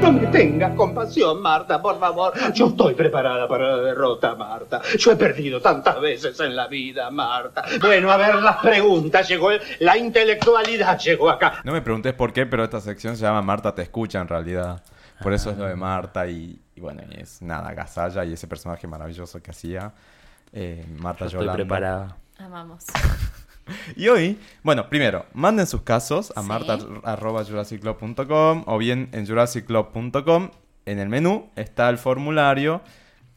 [0.00, 2.32] No me tengas compasión, Marta, por favor.
[2.54, 4.80] Yo estoy preparada para la derrota, Marta.
[4.98, 7.62] Yo he perdido tantas veces en la vida, Marta.
[7.82, 9.28] Bueno, a ver las preguntas.
[9.28, 11.60] Llegó el- la intelectualidad, llegó acá.
[11.62, 14.82] No me preguntes por qué, pero esta sección se llama Marta te escucha en realidad.
[15.22, 18.46] Por eso es lo de Marta y, y bueno, y es nada, Gasalla y ese
[18.48, 19.92] personaje maravilloso que hacía
[20.54, 21.56] eh, Marta Yo estoy Yolanda.
[21.56, 22.16] preparada.
[22.40, 22.84] Amamos.
[23.94, 26.48] Y hoy, bueno, primero, manden sus casos a Sí.
[26.48, 30.50] marta.jurassicclub.com o bien en jurassicclub.com.
[30.86, 32.80] En el menú está el formulario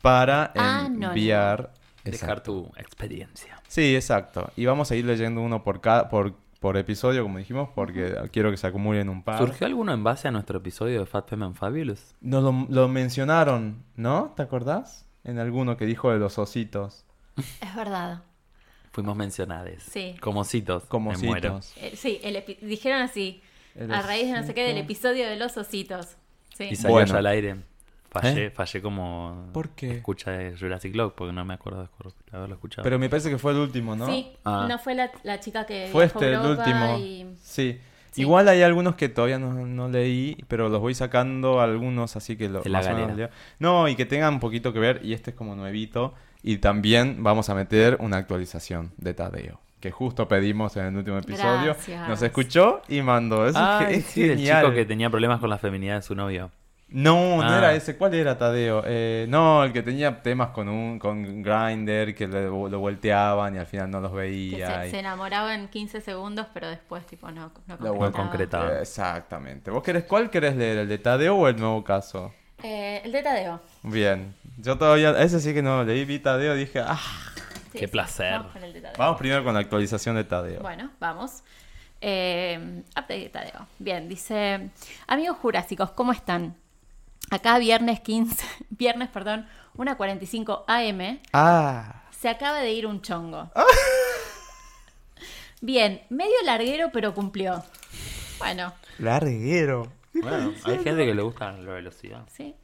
[0.02, 1.10] para Anónimo.
[1.10, 1.72] enviar...
[2.04, 3.62] Dejar tu experiencia.
[3.68, 4.50] Sí, exacto.
[4.56, 8.50] Y vamos a ir leyendo uno por cada por, por episodio, como dijimos, porque quiero
[8.52, 9.38] que se acumulen un par.
[9.38, 12.16] ¿Surgió alguno en base a nuestro episodio de Fat Femme and Fabulous?
[12.22, 14.34] Nos lo, lo mencionaron, ¿no?
[14.36, 15.06] ¿Te acordás?
[15.24, 17.06] En alguno que dijo de los ositos.
[17.62, 18.24] Es verdad.
[18.94, 19.84] Fuimos mencionadas.
[19.84, 20.16] Sí.
[20.22, 20.84] Como ositos.
[20.86, 21.56] Como me muero.
[21.56, 21.84] ositos.
[21.84, 23.42] Eh, sí, el dijeron así.
[23.76, 26.16] El a raíz de no sé qué del episodio de los ositos.
[26.56, 26.66] Sí.
[26.72, 27.18] Y salió Bueno.
[27.18, 27.56] al aire.
[28.12, 28.50] Fallé, ¿Eh?
[28.52, 29.96] fallé como ¿Por qué?
[29.96, 31.90] escucha de Jurassic Log, porque no me acuerdo de
[32.32, 32.84] haberlo escuchado.
[32.84, 34.06] Pero me parece que fue el último, ¿no?
[34.06, 34.68] Sí, Ah.
[34.70, 36.98] no fue la, la chica que Fue este el último.
[37.00, 37.80] y- Sí.
[38.12, 38.22] Sí.
[38.22, 42.48] Igual hay algunos que todavía no, no leí, pero los voy sacando algunos, así que
[42.48, 43.32] lo De la más o menos.
[43.58, 46.14] No, y que tengan un poquito que ver, y este es como nuevito,
[46.44, 49.60] Y también vamos a meter una actualización de Tadeo.
[49.80, 51.74] Que justo pedimos en el último episodio.
[51.74, 52.08] Gracias.
[52.08, 53.48] Nos escuchó y mandó.
[53.48, 54.62] Eso es, Ay, es sí, el genial.
[54.64, 56.52] chico que tenía problemas con la feminidad de su novio.
[56.90, 57.58] No, no Ah.
[57.58, 57.98] era ese.
[57.98, 58.84] ¿Cuál era Tadeo?
[58.86, 63.58] Eh, no, el que tenía temas con un con Grinder que le- lo volteaban y
[63.58, 64.82] al final no los Que veía.
[64.82, 68.80] se, y- se enamoraba en 15 segundos, pero después, tipo, no, no concretaba.
[68.80, 69.72] Exactamente.
[69.72, 70.78] ¿Vos querés cuál querés leer?
[70.80, 72.32] ¿El de Tadeo o el nuevo caso?
[72.62, 73.60] Eh, el de Tadeo.
[73.82, 74.36] Bien.
[74.58, 77.00] Yo todavía, ese sí que no leí, vi Tadeo, dije, ah.
[77.72, 78.34] Sí, Qué sí, placer.
[78.34, 78.98] vamos con el de Tadeo.
[78.98, 80.62] Vamos primero con la actualización de Tadeo.
[80.62, 81.44] Bueno, vamos.
[82.02, 83.68] Eh, update de Tadeo.
[83.80, 84.70] Bien, dice,
[85.08, 86.56] amigos jurásicos, ¿cómo están?
[87.32, 92.04] Acá viernes 15, viernes, perdón, 1.45 AM, Ah.
[92.12, 93.52] se acaba de ir un chongo.
[95.62, 97.64] Bien, medio larguero, pero cumplió.
[98.38, 99.92] Bueno, Larguero.
[100.14, 102.24] Bueno, hay gente que le gusta la velocidad.
[102.32, 102.56] sí.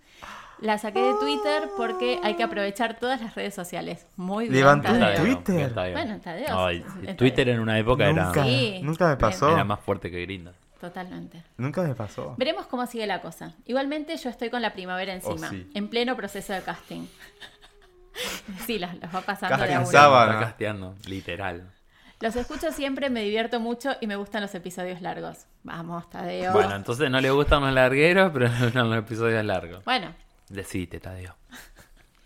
[0.61, 4.05] La saqué de Twitter porque hay que aprovechar todas las redes sociales.
[4.17, 4.89] Muy bien, Levantó.
[5.21, 5.71] Twitter.
[5.73, 6.65] Bueno, Tadeo.
[6.65, 7.15] Ay, Tadeo.
[7.15, 8.79] Twitter en una época Nunca, era, Sí.
[8.83, 9.51] nunca me pasó.
[9.53, 10.53] era más fuerte que Grindr.
[10.81, 11.43] Totalmente.
[11.57, 12.35] Nunca me pasó.
[12.37, 13.53] Veremos cómo sigue la cosa.
[13.65, 15.69] Igualmente yo estoy con la primavera encima, Oh, sí.
[15.73, 17.05] en pleno proceso de casting.
[18.65, 20.39] sí, los, los va pasando Casting sábana.
[20.39, 21.71] Casteando, literal.
[22.21, 25.45] Los escucho siempre, me divierto mucho y me gustan los episodios largos.
[25.63, 26.51] Vamos, Tadeo.
[26.51, 29.83] Bueno, entonces no le gustan los largueros, pero gustan los episodios largos.
[29.85, 30.13] Bueno,
[30.49, 31.35] Decite, Tadeo.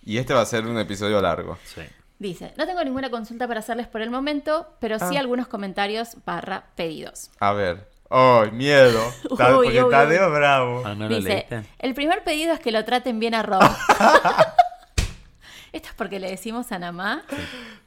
[0.06, 1.58] Y este va a ser un episodio largo.
[1.64, 1.82] Sí.
[2.20, 5.20] dice, no tengo ninguna consulta para hacerles por el momento, pero sí Ah.
[5.22, 7.32] algunos comentarios barra pedidos.
[7.40, 7.90] A ver.
[8.10, 9.02] ¡Ay, miedo!
[9.30, 10.34] Uy, porque uy, Tadeo uy.
[10.34, 10.84] es bravo.
[10.86, 11.64] Ah, ¿no lo dice, leíste?
[11.80, 13.62] el primer pedido es que lo traten bien a Rob.
[15.72, 17.24] Esto es porque le decimos a Namá.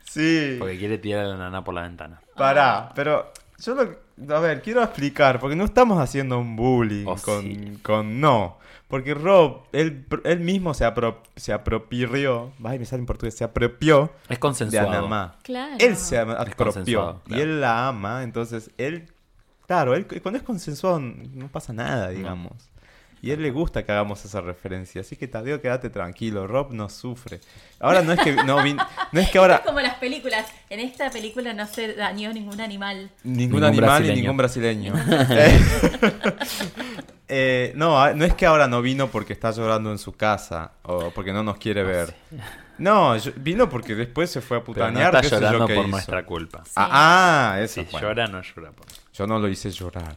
[0.09, 0.57] Sí.
[0.59, 2.21] Porque quiere tirar a la nana por la ventana.
[2.35, 4.06] Pará, pero yo lo...
[4.31, 7.79] A ver, quiero explicar, porque no estamos haciendo un bullying Oh, con, sí.
[7.83, 8.59] con no.
[8.89, 13.43] Porque Rob, él, él mismo se, apro, se apropió, ay, me sale en portugués, se
[13.45, 14.89] apropió Es de consensuado.
[14.91, 15.37] Anamá.
[15.43, 15.75] Claro.
[15.81, 17.43] Él se apropió y claro.
[17.43, 19.13] él la ama, entonces él,
[19.67, 22.53] claro, él cuando es consensuado no pasa nada, digamos.
[23.23, 26.73] Y a él le gusta que hagamos esa referencia, así que Tadeo, quédate tranquilo, Rob
[26.73, 27.41] no sufre.
[27.81, 28.81] Ahora no es que no, vin-
[29.11, 30.47] no es que ahora Es como las películas.
[30.71, 33.11] En esta película no se dañó ningún animal.
[33.25, 34.21] ningún, Ningún animal ni brasileño.
[34.21, 34.95] ningún brasileño.
[35.31, 35.61] Eh,
[37.29, 40.73] eh, no, a- no es que ahora no vino porque está llorando en su casa
[40.83, 42.15] o porque no nos quiere ver.
[42.79, 45.25] No, yo- vino porque después se fue a Pero no putanear.
[45.25, 45.87] está llorando por hizo.
[45.89, 46.63] nuestra culpa.
[46.77, 48.01] Ah, ah, eso Si fue.
[48.01, 50.17] llora, no llora por Yo no lo hice llorar.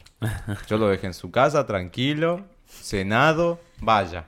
[0.68, 4.26] Yo lo dejé en su casa, tranquilo, cenado, vaya.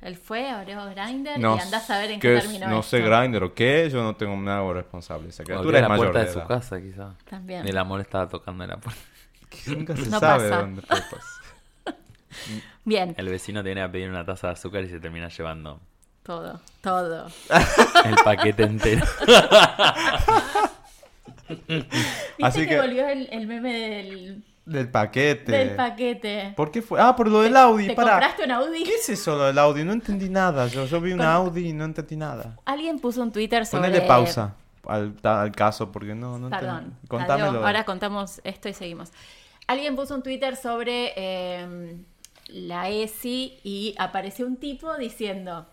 [0.00, 2.90] Él fue, abrió Grindr No, y andás a ver en qué qué terminó no esto.
[2.90, 5.30] sé Grindr o qué, yo no tengo nada responsable.
[5.30, 6.48] Esa criatura es la mayor puerta de de su edad.
[6.48, 7.14] casa, quizá.
[7.28, 7.66] También.
[7.66, 9.00] El amor estaba tocando la puerta.
[9.66, 10.60] Nunca se No sabe pasa.
[10.60, 11.94] dónde fue, pues.
[12.84, 15.80] Bien, El vecino tiene que pedir una taza de azúcar y se termina llevando
[16.22, 17.26] todo, todo.
[18.04, 19.06] el paquete entero.
[21.48, 21.86] ¿Viste
[22.42, 25.52] Así que, que- volvió el, el meme del, Del paquete.
[25.52, 26.54] del paquete?
[26.56, 26.98] ¿Por qué fue?
[27.00, 28.82] Ah, por lo del Audi, ¿Te compraste un Audi?
[28.84, 29.84] ¿Qué es eso lo del Audi?
[29.84, 30.66] No entendí nada.
[30.68, 32.56] Yo, yo vi una Con- Audi y no entendí nada.
[32.64, 33.88] Alguien puso un Twitter sobre...
[33.88, 34.54] Ponele pausa
[34.86, 36.94] al, al caso porque no, no Perdón.
[37.08, 37.64] Contámelo.
[37.64, 39.10] Ahora contamos esto y seguimos.
[39.66, 41.96] Alguien puso un Twitter sobre eh,
[42.48, 45.66] la ESI y apareció un tipo diciendo,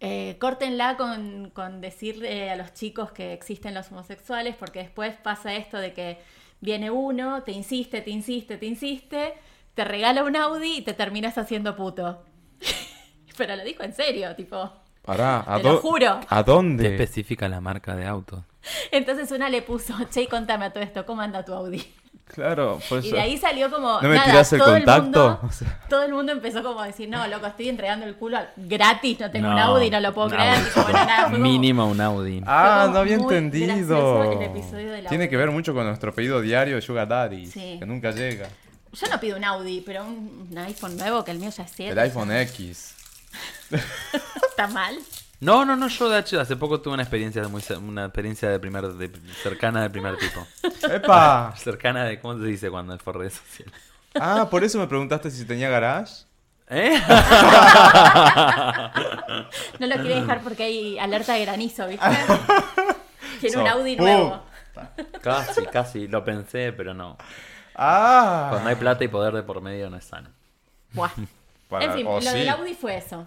[0.00, 5.54] eh, córtenla con, con decirle a los chicos que existen los homosexuales porque después pasa
[5.54, 6.18] esto de que
[6.60, 9.34] viene uno, te insiste, te insiste, te insiste,
[9.74, 12.22] te regala un Audi y te terminas haciendo puto.
[13.36, 14.70] Pero lo dijo en serio, tipo...
[15.02, 16.20] Pará, ¿a Te lo juro.
[16.28, 16.86] ¿A Te dónde?
[16.88, 18.44] especifica la marca de auto.
[18.90, 21.84] Entonces una le puso, che, contame a todo esto, ¿cómo anda tu Audi?
[22.32, 23.16] Claro, por Y eso.
[23.16, 24.00] de ahí salió como.
[24.00, 25.02] ¿No me nada, el todo contacto?
[25.02, 28.14] mundo, O sea- todo el mundo empezó como a decir, no, loco, estoy entregando el
[28.14, 30.58] culo gratis, no tengo un Audi, no lo puedo creer.
[30.76, 32.40] Bueno, nada, como- Mínimo un Audi.
[32.46, 34.32] Ah, como no había entendido.
[34.32, 35.28] el episodio Tiene Audi.
[35.28, 37.76] que ver mucho con nuestro pedido diario de Sugar Daddy, Sí.
[37.80, 38.48] que nunca llega.
[38.92, 41.72] Yo no pido un Audi, pero un, un iPhone nuevo, que el mío ya es
[41.74, 41.90] 7.
[41.92, 42.94] El iPhone X.
[44.50, 44.96] Está mal.
[45.40, 48.58] No, no, no, yo de hecho hace poco tuve una experiencia muy una experiencia de
[48.60, 49.10] primer de-
[49.42, 50.46] cercana del primer tipo.
[50.92, 51.54] ¡Epa!
[51.58, 53.74] Cercana de cómo se dice cuando es por redes sociales.
[54.14, 56.24] Ah, por eso me preguntaste si tenía garage.
[56.68, 57.00] ¿Eh?
[59.78, 62.06] No lo quiere dejar porque hay alerta de granizo, ¿viste?
[63.40, 64.04] Tiene un Audi ¡pum!
[64.06, 64.42] nuevo.
[65.22, 67.16] casi, casi, lo pensé, pero no.
[67.74, 68.48] Ah.
[68.50, 70.28] Cuando hay plata y poder de por medio no es sano.
[70.92, 71.10] Buah.
[71.68, 72.28] Para- en fin, lo sí.
[72.38, 73.26] del Audi fue eso.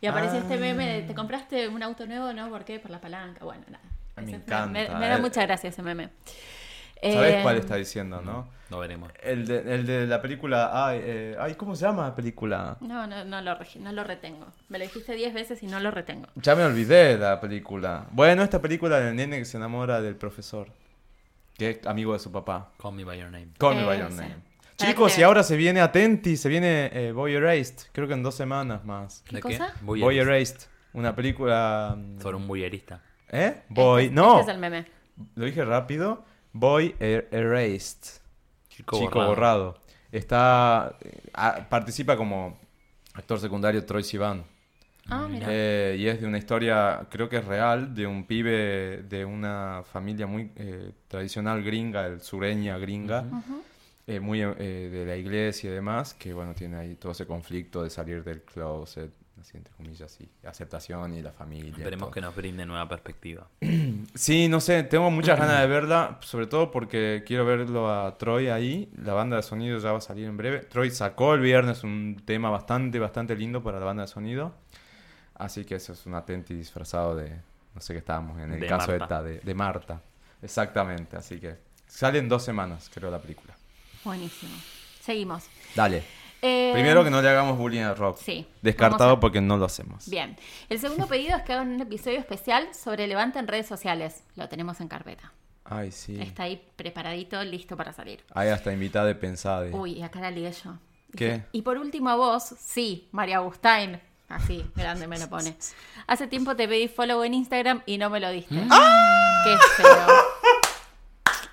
[0.00, 0.42] Y apareció Ah.
[0.42, 2.32] este meme de, ¿te compraste un auto nuevo?
[2.32, 2.48] ¿No?
[2.50, 2.78] ¿Por qué?
[2.78, 3.44] Por la palanca.
[3.44, 3.84] Bueno, nada.
[4.16, 5.20] Me encanta, Me, me da eh.
[5.20, 6.10] mucha gracia ese meme.
[7.00, 8.48] ¿Sabes Eh, cuál está diciendo, no?
[8.70, 9.12] Lo veremos.
[9.22, 10.70] El de, el de la película.
[10.88, 12.76] Ay, eh, ay, ¿cómo se llama la película?
[12.80, 14.46] No, no, no lo, no lo retengo.
[14.68, 16.26] Me lo dijiste 10 veces y no lo retengo.
[16.34, 18.06] Ya me olvidé de la película.
[18.10, 20.68] Bueno, esta película del nene que se enamora del profesor.
[21.56, 22.70] Que es amigo de su papá.
[22.82, 23.48] Call me by your name.
[23.58, 24.16] Call me Eh, by your sí.
[24.18, 24.34] name.
[24.78, 27.88] Chicos, y ahora se viene Atenti, se viene eh, Boy Erased.
[27.92, 29.22] Creo que en dos semanas más.
[29.26, 29.74] ¿Qué ¿De cosa?
[29.82, 30.56] Voy Boy Erased.
[30.92, 31.96] Una película.
[31.98, 33.02] mm, Sobre un bullerista.
[33.30, 33.62] ¿Eh?
[33.68, 34.04] Boy.
[34.04, 34.38] Este- no.
[34.40, 34.86] Este es el meme.
[35.34, 36.24] Lo dije rápido.
[36.52, 38.20] Boy Er- Erased.
[38.68, 39.28] Chico, Chico borrado.
[39.28, 39.78] borrado.
[40.12, 40.96] Está.
[41.00, 42.58] eh, ah, participa como
[43.14, 44.44] actor secundario Troy Sivan.
[45.10, 45.46] Ah, mira.
[45.50, 49.82] Eh, y es de una historia, creo que es real, de un pibe de una
[49.90, 53.24] familia muy eh, tradicional gringa, el sureña gringa,
[54.08, 54.54] eh, muy eh,
[54.90, 58.40] de la iglesia y demás, que bueno, tiene ahí todo ese conflicto de salir del
[58.40, 61.76] closet, así entre comillas, y aceptación y la familia.
[61.76, 63.46] Esperemos que nos brinde nueva perspectiva.
[64.14, 68.48] Sí, no sé, tengo muchas ganas de verla, sobre todo porque quiero verlo a Troy
[68.48, 68.90] ahí.
[68.96, 70.60] La banda de sonido ya va a salir en breve.
[70.60, 74.54] Troy sacó el viernes un tema bastante, bastante lindo para la banda de sonido.
[75.34, 77.28] Así que eso es un atenti disfrazado de,
[77.74, 79.16] no sé qué estábamos, en el De caso de, Marta.
[79.16, 80.00] esta, de, de Marta.
[80.40, 81.56] Exactamente, así que
[81.86, 83.47] sale en dos semanas, creo, la película.
[84.04, 84.52] Buenísimo.
[85.00, 85.44] Seguimos.
[85.74, 86.02] Dale.
[86.40, 88.16] Eh, Primero que no le hagamos bullying a Rob.
[88.16, 88.46] Sí.
[88.62, 90.08] Descartado a- porque no lo hacemos.
[90.08, 90.36] Bien.
[90.68, 94.22] El segundo pedido es que hagan un episodio especial sobre Levante en redes sociales.
[94.36, 95.32] Lo tenemos en carpeta.
[95.64, 96.18] Ay, sí.
[96.20, 98.24] Está ahí preparadito, listo para salir.
[98.34, 99.66] Hay hasta invitada de pensada.
[99.72, 100.74] Uy, acá la lié yo.
[101.16, 101.42] ¿Qué?
[101.52, 104.00] Y por último a vos, sí, María Agustain.
[104.28, 105.56] Así, grande me lo pone.
[106.06, 108.54] Hace tiempo te pedí follow en Instagram y no me lo diste.
[108.70, 109.42] ¡Ah!
[109.44, 110.06] Qué feo.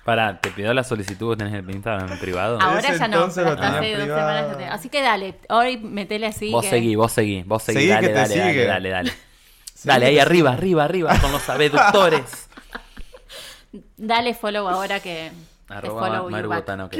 [0.06, 2.58] Pará, ¿te pidió la solicitud que tenés en el Instagram en privado?
[2.60, 4.38] Ahora Ese ya no, entonces pero lo hasta tenía hace dos privado.
[4.38, 6.50] semanas te- Así que dale, hoy metele así.
[6.50, 8.66] vos que- seguí, vos seguí, vos seguí, Seguí dale, que te dale, dale, sigue.
[8.66, 9.12] dale, dale.
[9.84, 12.48] Dale, ahí arriba, arriba, arriba, con los abductores.
[13.96, 15.30] Dale follow ahora que.
[15.68, 16.58] que Arroba follow you Maru back.
[16.60, 16.94] Botano, ok.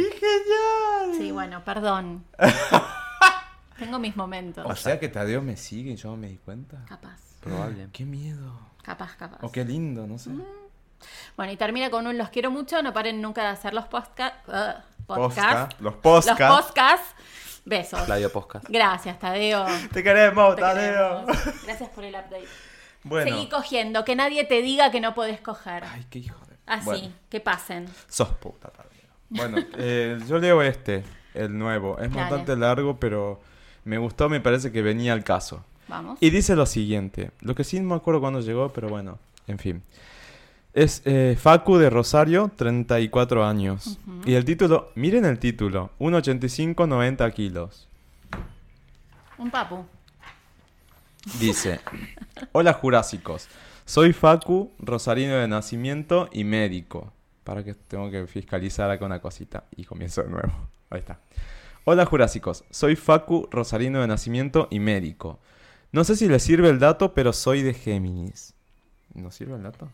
[1.16, 2.24] Sí, bueno, perdón.
[3.78, 4.64] Tengo mis momentos.
[4.68, 6.84] O sea que Tadeo me sigue y yo no me di cuenta.
[6.88, 7.88] Capaz, Probable.
[7.92, 8.58] Qué miedo.
[8.82, 9.38] capaz, capaz.
[9.42, 10.30] O qué lindo, no sé.
[11.36, 14.34] Bueno, y termina con un los quiero mucho, no paren nunca de hacer los podcast,
[14.48, 14.52] uh,
[15.06, 15.80] Posca, podcast.
[15.80, 16.40] los podcast.
[16.40, 17.14] Los podcasts.
[17.64, 18.00] Besos.
[18.02, 18.60] Flavio Posca.
[18.68, 19.66] Gracias, Tadeo.
[19.92, 21.26] Te queremos, Te Tadeo.
[21.26, 21.64] queremos.
[21.64, 22.46] Gracias por el update.
[23.02, 23.30] Bueno.
[23.30, 25.84] Seguí cogiendo, que nadie te diga que no podés coger.
[25.84, 26.56] Ay, qué hijo de...
[26.66, 27.88] Así, Bueno, que pasen.
[28.08, 28.86] sos puta, Tadeo.
[29.30, 31.02] Bueno, eh, yo leo este,
[31.34, 31.98] el nuevo.
[31.98, 32.20] Es Dale.
[32.22, 33.40] bastante largo, pero
[33.84, 35.64] me gustó, me parece que venía al caso.
[35.88, 36.18] Vamos.
[36.20, 39.58] Y dice lo siguiente, lo que sí no me acuerdo cuándo llegó, pero bueno, en
[39.58, 39.82] fin.
[40.76, 43.98] Es eh, Facu de Rosario, 34 años.
[44.26, 47.88] Y el título, miren el título, 1,85, 90 kilos.
[49.38, 49.86] Un papu.
[51.40, 51.80] Dice,
[52.52, 53.48] hola Jurásicos,
[53.86, 57.10] soy Facu, rosarino de nacimiento y médico.
[57.42, 60.52] Para que tengo que fiscalizar acá una cosita y comienzo de nuevo.
[60.90, 61.20] Ahí está.
[61.84, 65.38] Hola Jurásicos, soy Facu, rosarino de nacimiento y médico.
[65.90, 68.52] No sé si les sirve el dato, pero soy de Géminis.
[69.14, 69.88] ¿No sirve el dato?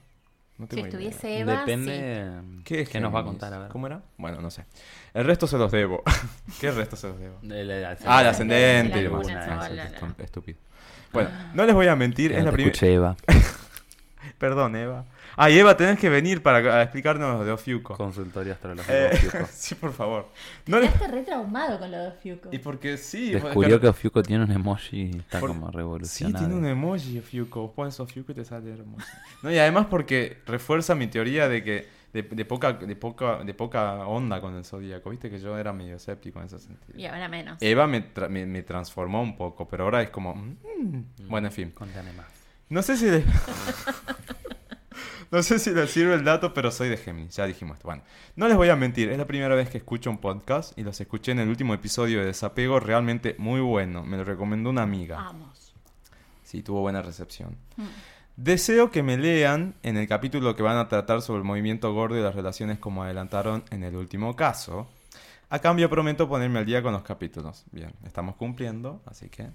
[0.58, 0.98] No Si tengo idea.
[1.08, 1.58] estuviese Eva, sí.
[1.60, 3.68] Depende ¿Qué, es qué nos va a contar, a ver.
[3.70, 4.02] ¿Cómo era?
[4.18, 4.64] Bueno, no sé.
[5.14, 6.02] El resto se los debo.
[6.60, 7.39] ¿Qué resto se los debo?
[7.42, 8.28] El- el Ah, el ascendente.
[8.28, 9.26] ascendente y La demás.
[9.26, 10.58] luna, Ah, la- la- estum- estúpido.
[11.12, 12.72] Bueno, no les voy a mentir, Que es no la primera...
[12.72, 13.16] escuché, Eva.
[14.42, 15.04] Perdón, Eva.
[15.36, 17.96] Ay, Eva, tenés que venir para a explicarnos de Ofiuco.
[17.96, 18.92] Consultorio astrológico.
[18.92, 19.46] Eh, Ofiuco.
[19.52, 20.28] sí, por favor.
[20.66, 20.90] No les...
[20.90, 22.48] Quedaste re traumado con lo de Fiuco.
[22.50, 23.30] Y porque sí...
[23.30, 26.38] Descubrió que Ofiuco tiene un emoji y está Por- como Sí, revolucionado.
[26.44, 27.60] tiene un emoji Ofiuco.
[27.62, 29.06] Vos pones Ofiuco y te sale hermoso.
[29.44, 33.54] No, y además porque refuerza mi teoría de que de, de poca de poca de
[33.54, 35.08] poca onda con el zodíaco.
[35.10, 36.98] Viste que yo era medio escéptico en ese sentido.
[36.98, 37.58] Y ahora menos.
[37.62, 40.34] Eva me, tra- me, me transformó un poco, pero ahora es como...
[40.34, 41.70] mm, Bueno, en fin.
[41.70, 42.41] Contame más.
[42.68, 43.24] No sé si le...
[45.31, 47.89] no sé si les sirve el dato, pero soy de Géminis, ya dijimos esto.
[47.89, 48.02] Bueno,
[48.36, 51.00] no les voy a mentir, es la primera vez que escucho un podcast y los
[51.00, 54.05] escuché en el último episodio de Desapego, realmente muy bueno.
[54.05, 55.16] Me lo recomendó una amiga.
[55.16, 55.74] Vamos.
[56.44, 57.57] Sí, tuvo buena recepción.
[58.36, 62.18] Deseo que me lean en el capítulo que van a tratar sobre el movimiento gordo
[62.18, 64.89] y las relaciones como adelantaron en el último caso.
[65.50, 67.65] A cambio prometo ponerme al día con los capítulos.
[67.73, 69.50] Bien, estamos cumpliendo, así que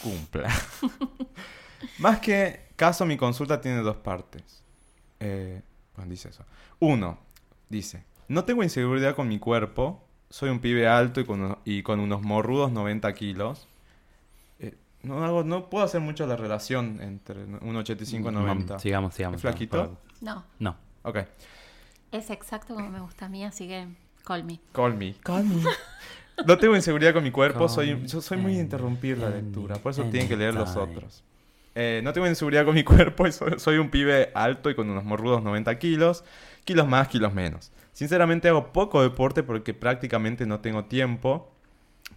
[0.00, 0.48] cumpla.
[1.98, 4.62] Más que caso, mi consulta tiene dos partes.
[5.20, 5.62] Eh,
[5.96, 6.44] bueno, dice eso.
[6.78, 7.18] Uno,
[7.68, 11.82] dice, no tengo inseguridad con mi cuerpo, soy un pibe alto y con, uno- y
[11.82, 13.66] con unos morrudos 90 kilos.
[14.60, 18.74] Eh, no, hago, no puedo hacer mucho la relación entre 1,85 y 90.
[18.74, 19.36] No, sigamos, sigamos.
[19.36, 19.98] ¿Es flaquito?
[20.20, 20.76] No, No.
[21.02, 21.18] Ok.
[22.12, 23.88] es exacto como me gusta a mí, así que
[24.24, 24.60] call me.
[24.72, 25.14] Call me.
[25.22, 25.62] Call me.
[26.46, 29.92] No tengo inseguridad con mi cuerpo, Call soy, yo soy muy interrumpir la lectura, por
[29.92, 31.22] eso tienen que leer los otros.
[31.80, 34.88] Eh, no tengo inseguridad con mi cuerpo y soy, soy un pibe alto y con
[34.90, 36.24] unos morrudos 90 kilos.
[36.64, 37.72] Kilos más, kilos menos.
[37.92, 41.52] Sinceramente hago poco deporte porque prácticamente no tengo tiempo.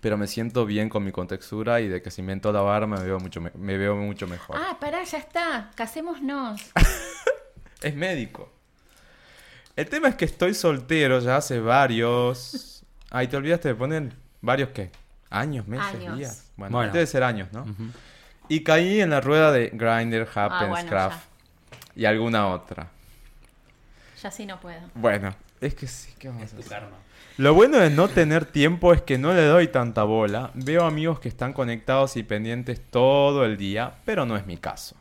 [0.02, 3.00] Pero me siento bien con mi contextura y de que si invento la barra me
[3.02, 4.58] veo mucho, me, me veo mucho mejor.
[4.60, 5.72] Ah, pará, ya está.
[5.76, 6.62] Casémonos.
[7.82, 8.50] Es médico.
[9.76, 12.84] El tema es que estoy soltero ya hace varios...
[13.12, 14.90] Ay, te olvidaste de poner varios qué?
[15.30, 16.18] ¿Años, meses, Años.
[16.18, 16.52] días?
[16.56, 16.94] Bueno, Bueno.
[16.94, 17.66] debe ser años, ¿no?
[18.50, 21.26] Y caí en la rueda de Grindr, Happens, Ah, bueno, Craft
[21.96, 22.88] y alguna otra.
[24.22, 24.82] Ya sí no puedo.
[24.96, 26.84] Bueno, es que sí, ¿qué vamos a hacer?
[27.38, 30.52] Lo bueno de no tener tiempo es que no le doy tanta bola.
[30.54, 34.96] Veo amigos que están conectados y pendientes todo el día, pero no es mi caso.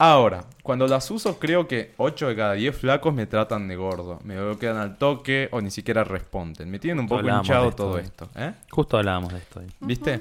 [0.00, 4.20] Ahora, cuando las uso creo que 8 de cada 10 flacos me tratan de gordo.
[4.24, 6.70] Me bloquean al toque o ni siquiera responden.
[6.70, 8.28] Me tienen un poco hinchado esto todo esto.
[8.36, 8.52] ¿eh?
[8.70, 9.60] Justo hablábamos de esto.
[9.60, 9.66] hoy.
[9.80, 10.20] ¿Viste?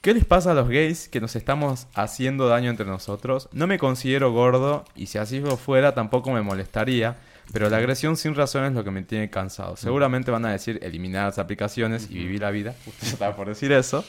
[0.00, 3.48] ¿Qué les pasa a los gays que nos estamos haciendo daño entre nosotros?
[3.52, 7.16] No me considero gordo y si así lo fuera tampoco me molestaría,
[7.52, 9.76] pero la agresión sin razón es lo que me tiene cansado.
[9.76, 12.74] Seguramente van a decir eliminar las aplicaciones y vivir la vida.
[12.86, 14.04] Usted estaba por decir eso.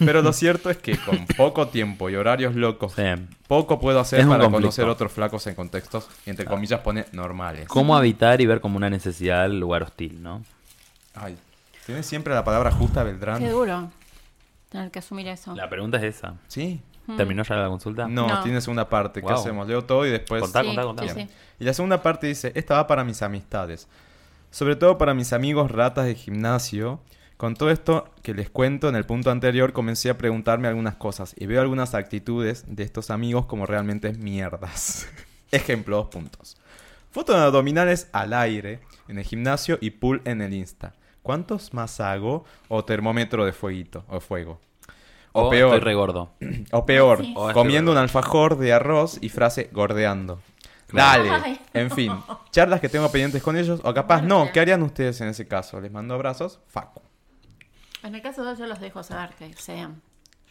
[0.00, 3.02] Pero lo cierto es que con poco tiempo y horarios locos, Sí.
[3.46, 4.56] poco puedo hacer para conflicto.
[4.62, 7.68] conocer otros flacos en contextos, entre comillas pone normales.
[7.68, 10.42] ¿Cómo habitar y ver como una necesidad el lugar hostil, no?
[11.14, 11.36] Ay,
[11.86, 13.38] ¿tienes siempre la palabra justa, Beltrán?
[13.38, 13.92] Qué duro
[14.70, 15.54] tener que asumir eso.
[15.54, 16.34] La pregunta es esa.
[16.48, 16.80] Sí.
[17.16, 18.06] ¿Terminó ya la consulta?
[18.06, 18.42] No, No.
[18.42, 19.20] tiene segunda parte.
[19.20, 19.34] ¿Qué Wow.
[19.40, 19.66] hacemos?
[19.68, 20.40] Leo todo y después...
[20.42, 21.02] Contá, Sí, contá, contá.
[21.08, 21.28] sí, sí.
[21.58, 23.88] Y la segunda parte dice, esta va para mis amistades.
[24.50, 27.00] Sobre todo para mis amigos ratas de gimnasio.
[27.36, 31.34] Con todo esto que les cuento en el punto anterior, comencé a preguntarme algunas cosas
[31.36, 35.08] y veo algunas actitudes de estos amigos como realmente mierdas.
[35.50, 36.58] Ejemplo, dos puntos.
[37.10, 40.92] Foto de abdominales al aire en el gimnasio y pool en el Insta.
[41.22, 42.44] ¿Cuántos más hago?
[42.68, 44.60] O termómetro de fueguito o fuego.
[45.32, 46.32] O, O peor, estoy regordo.
[46.72, 47.34] o peor, Sí.
[47.54, 50.40] Comiendo un alfajor de arroz y frase gordeando.
[50.88, 51.24] Claro.
[51.24, 51.42] Dale.
[51.44, 52.12] Ay, En fin,
[52.50, 55.80] charlas que tengo pendientes con ellos, o capaz no, ¿qué harían ustedes en ese caso?
[55.80, 57.00] Les mando abrazos, Facu.
[58.02, 60.00] En el caso de yo los dejo saber que sean.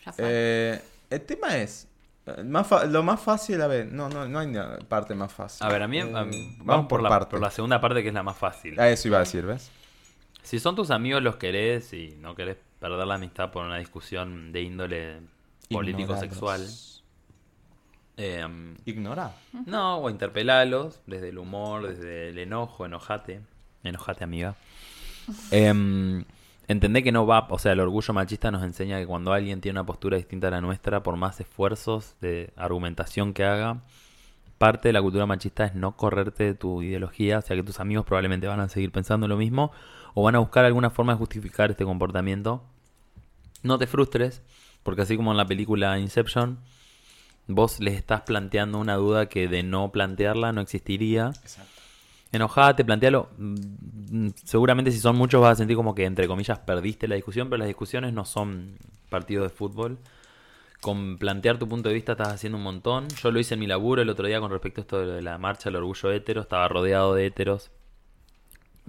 [0.06, 0.14] Ya.
[0.18, 1.90] Eh, el tema es,
[2.28, 4.54] eh, más lo más fácil, a ver, no, no, no hay
[4.88, 5.66] parte más fácil.
[5.66, 7.32] A ver, a mí, Eh, a mí- vamos, vamos por la, parte.
[7.32, 8.80] por la segunda parte que es la más fácil.
[8.80, 9.72] A eso iba a decir, ¿ves?
[10.50, 14.52] Si son tus amigos, los querés y no querés perder la amistad por una discusión
[14.52, 15.20] de índole
[15.70, 16.66] político-sexual.
[18.18, 18.48] eh,
[18.84, 19.36] Ignora.
[19.68, 23.42] no, o interpelalos desde el humor, desde el enojo, enojate.
[23.84, 24.56] Enojate, amiga.
[25.52, 26.26] Em,
[26.68, 29.80] entendé que no va, o sea, el orgullo machista nos enseña que cuando alguien tiene
[29.80, 33.82] una postura distinta a la nuestra, por más esfuerzos de argumentación que haga,
[34.58, 37.80] parte de la cultura machista es no correrte de tu ideología, o sea que tus
[37.80, 39.72] amigos probablemente van a seguir pensando lo mismo
[40.20, 42.62] o van a buscar alguna forma de justificar este comportamiento.
[43.64, 44.42] No te frustres,
[44.84, 46.60] porque así como en la película Inception,
[47.48, 51.32] vos les estás planteando una duda que de no plantearla no existiría.
[52.34, 53.30] Enojate, plantealo.
[53.38, 57.50] Mm, Seguramente si son muchos vas a sentir como que, entre comillas, perdiste la discusión,
[57.50, 58.78] pero las discusiones no son
[59.10, 60.00] partidos de fútbol.
[60.82, 63.08] Con plantear tu punto de vista estás haciendo un montón.
[63.24, 65.38] Yo lo hice en mi laburo el otro día con respecto a esto de la
[65.38, 66.42] marcha del orgullo hétero.
[66.42, 67.72] Estaba rodeado de héteros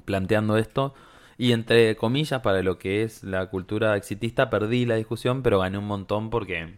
[0.05, 0.92] planteando esto.
[1.41, 5.78] Y entre comillas, para lo que es la cultura exitista, perdí la discusión, pero gané
[5.78, 6.77] un montón porque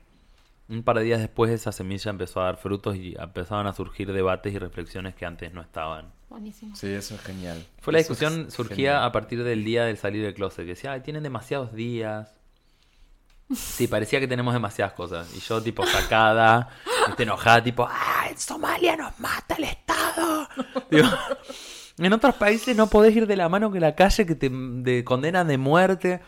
[0.68, 4.12] un par de días después esa semilla empezó a dar frutos y empezaban a surgir
[4.12, 6.12] debates y reflexiones que antes no estaban.
[6.28, 6.76] Buenísimo.
[6.76, 7.66] Sí, eso es genial.
[7.80, 9.04] Fue la Eso discusión surgía genial.
[9.04, 12.32] a partir del día del salir del closet, que decía, ay, tienen demasiados días.
[13.52, 15.28] Sí, parecía que tenemos demasiadas cosas.
[15.36, 16.70] Y yo, tipo, sacada,
[17.08, 20.48] este, enojada, tipo, ah, en Somalia nos mata el Estado.
[20.90, 21.08] Digo,
[22.06, 25.04] en otros países no podés ir de la mano que la calle que te de,
[25.04, 26.20] condenan de muerte.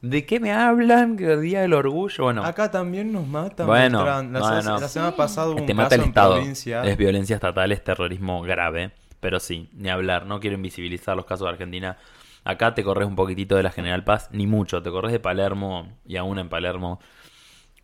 [0.00, 1.16] ¿De qué me hablan?
[1.16, 2.22] Que el día del orgullo.
[2.24, 3.66] Bueno, Acá también nos matan.
[3.66, 4.78] Bueno, la, no, se- no.
[4.78, 6.34] la semana pasada hubo te un mata caso el en Estado.
[6.36, 6.82] provincia.
[6.84, 8.92] Es violencia estatal, es terrorismo grave.
[9.20, 10.26] Pero sí, ni hablar.
[10.26, 11.96] No quiero invisibilizar los casos de Argentina.
[12.44, 14.80] Acá te corres un poquitito de la General Paz, ni mucho.
[14.82, 17.00] Te corres de Palermo y aún en Palermo.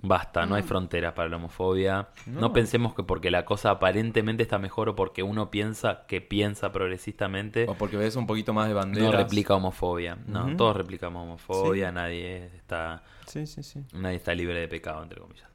[0.07, 2.09] Basta, no hay fronteras para la homofobia.
[2.27, 2.53] No.
[2.53, 7.65] pensemos que porque la cosa aparentemente está mejor o porque uno piensa que piensa progresistamente,
[7.69, 9.11] O porque ves un poquito más de banderas.
[9.13, 10.19] no replica homofobia.
[10.27, 10.57] No, Ujú.
[10.57, 13.83] todos replicamos homofobia, nadie está Sí, sí, sí.
[13.95, 15.49] Nadie está libre de pecado, entre comillas.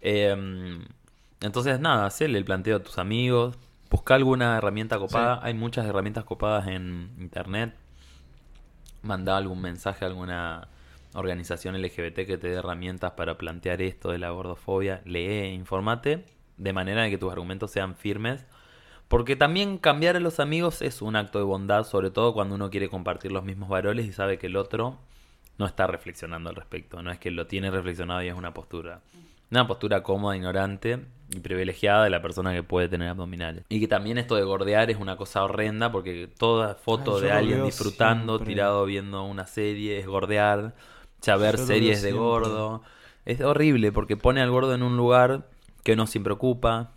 [0.00, 0.78] Eh,
[1.40, 3.58] entonces, nada, hacele el planteo a tus amigos.
[3.90, 5.40] Busca alguna herramienta copada.
[5.42, 7.74] Hay muchas herramientas copadas en internet.
[9.02, 10.68] Manda algún mensaje a alguna
[11.18, 15.02] organización LGBT que te dé herramientas para plantear esto de la gordofobia.
[15.04, 16.24] Lee, informate
[16.56, 18.46] de manera de que tus argumentos sean firmes.
[19.08, 22.70] Porque también cambiar a los amigos es un acto de bondad, sobre todo cuando uno
[22.70, 24.98] quiere compartir los mismos valores y sabe que el otro
[25.58, 27.02] no está reflexionando al respecto.
[27.02, 29.00] No es que lo tiene reflexionado y es una postura.
[29.50, 30.98] Una postura cómoda, ignorante
[31.30, 33.64] y privilegiada de la persona que puede tener abdominales.
[33.68, 37.32] Y que también esto de gordear es una cosa horrenda porque toda foto Ay, de
[37.32, 38.54] alguien disfrutando, siempre.
[38.54, 40.74] tirado viendo una serie, es gordear.
[41.22, 42.82] Ya ver Yo series de gordo.
[43.24, 45.48] Es horrible porque pone al gordo en un lugar
[45.82, 46.92] que no siempre ocupa.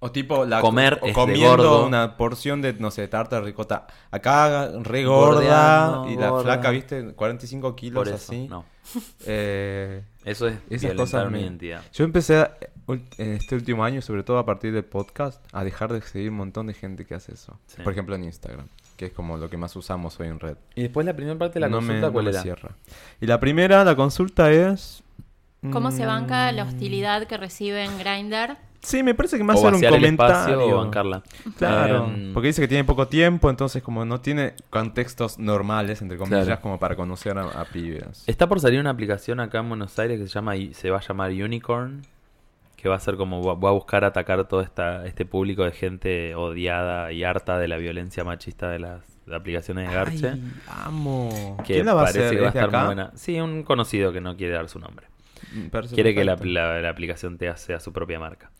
[0.00, 1.86] O tipo, la, Comer o es de comiendo gordo.
[1.86, 3.86] una porción de, no sé, tarta de ricota.
[4.10, 6.04] Acá, re gorda.
[6.10, 6.42] Y la gorda.
[6.44, 8.48] flaca, viste, 45 kilos Por eso, así.
[8.48, 8.64] no.
[9.26, 11.82] Eh, Eso es esas cosas me- identidad.
[11.92, 12.56] Yo empecé a-
[13.16, 16.36] en este último año, sobre todo a partir del podcast, a dejar de seguir un
[16.36, 17.58] montón de gente que hace eso.
[17.66, 17.80] Sí.
[17.82, 20.56] Por ejemplo, en Instagram, que es como lo que más usamos hoy en red.
[20.74, 22.42] Y después la primera parte de la no me, consulta, no ¿cuál me era?
[22.42, 22.70] cierra.
[23.20, 25.02] Y la primera, la consulta es...
[25.72, 28.56] ¿Cómo se banca mm, la hostilidad que recibe en Grindr?
[28.80, 30.60] Sí, me parece que más ser un comentario.
[30.60, 31.22] o bancarla.
[31.56, 36.18] Claro, Em, porque dice que tiene poco tiempo, entonces como no tiene contextos normales, entre
[36.18, 36.60] comillas, Claro.
[36.60, 38.24] como para conocer a, a pibes.
[38.26, 41.00] Está por salir una aplicación acá en Buenos Aires que se llama se va a
[41.00, 42.02] llamar Unicorn,
[42.84, 46.34] que va a ser como va a buscar atacar todo esta, este público de gente
[46.34, 50.28] odiada y harta de la violencia machista de las de aplicaciones de Garche.
[50.32, 51.56] Ay, amo.
[51.66, 52.34] que ¿Quién la va a parece hacer?
[52.36, 53.12] que va a ¿Es de estar muy buena.
[53.14, 55.06] Sí, un conocido que no quiere dar su nombre.
[55.70, 58.50] Parece Quiere que la, la- la aplicación te sea su propia marca.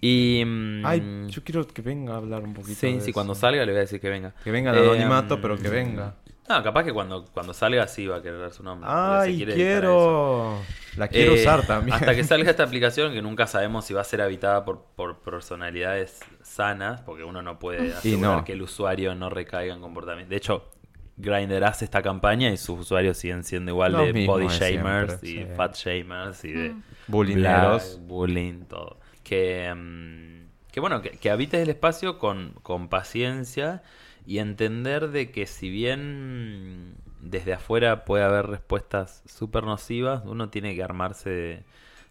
[0.00, 3.12] Y mm, Ay, yo quiero que venga a hablar un poquito sí, de sí, eso.
[3.12, 4.32] cuando salga le voy a decir que venga.
[4.44, 6.14] Que venga el Eh, anonimato, pero que venga.
[6.48, 8.88] No, capaz que cuando, cuando salga sí va a querer dar su nombre.
[8.92, 9.82] Ay, quiere dedicar a eso.
[9.88, 10.81] quiero...
[10.96, 11.96] La quiero Eh, usar también.
[11.96, 15.20] Hasta que salga esta aplicación, que nunca sabemos si va a ser habitada por, por
[15.22, 18.44] personalidades sanas, porque uno no puede asegurar no.
[18.44, 20.30] que el usuario no recaiga en comportamiento.
[20.30, 20.70] De hecho,
[21.16, 25.14] Grindr hace esta campaña y sus usuarios siguen siendo igual Los de body de shamers
[25.18, 25.46] siempre, y sí.
[25.54, 27.96] fat shamers y de Bulineros.
[27.96, 28.98] black, bullying, todo.
[29.22, 33.82] Que, mm, que bueno, que, que habites el espacio con, con paciencia
[34.26, 40.74] y entender de que si bien desde afuera puede haber respuestas súper nocivas, uno tiene
[40.74, 41.64] que armarse de,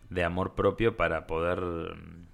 [0.10, 2.26] de amor propio para poder mm,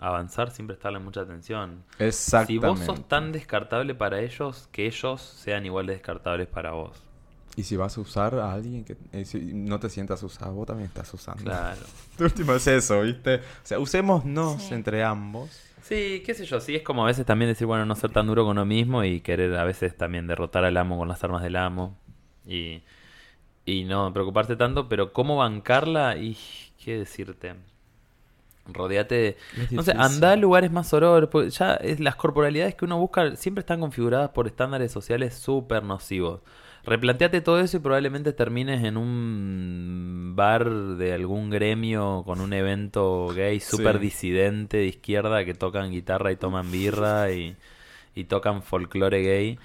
[0.00, 1.84] avanzar sin prestarle mucha atención.
[1.96, 2.66] Si Exactamente.
[2.66, 7.00] vos sos tan descartable para ellos, que ellos sean igual de descartables para vos.
[7.54, 10.66] Y si vas a usar a alguien que eh, si no te sientas usado, vos
[10.66, 11.44] también estás usando.
[11.44, 11.80] Claro.
[12.18, 13.36] De último es eso, ¿viste?
[13.36, 14.74] O sea, usémonos Sí.
[14.74, 15.50] entre ambos.
[15.82, 18.26] Sí, qué sé yo, sí, es como a veces también decir, bueno, no ser tan
[18.28, 21.42] duro con uno mismo y querer a veces también derrotar al amo con las armas
[21.42, 21.98] del amo
[22.46, 22.82] y,
[23.66, 26.38] y no preocuparse tanto, pero cómo bancarla y
[26.82, 27.56] qué decirte.
[28.66, 29.36] Rodeate de...
[29.72, 33.34] No sé, anda a lugares más horror, porque ya es, las corporalidades que uno busca
[33.34, 36.42] siempre están configuradas por estándares sociales súper nocivos.
[36.84, 43.28] Replanteate todo eso y probablemente termines en un bar de algún gremio con un evento
[43.34, 44.02] gay súper Sí.
[44.02, 47.56] disidente de izquierda que tocan guitarra y toman birra y,
[48.16, 49.58] y tocan folclore gay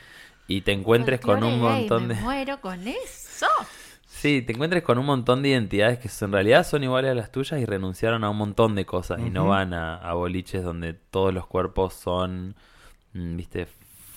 [0.47, 2.21] y te encuentres con un gay, montón me de...
[2.21, 3.47] muero con eso.
[4.05, 7.31] Sí, te encuentres con un montón de identidades que en realidad son iguales a las
[7.31, 10.93] tuyas y renunciaron a un montón de cosas y no van a, a boliches donde
[10.93, 12.55] todos los cuerpos son,
[13.13, 13.67] mm, viste,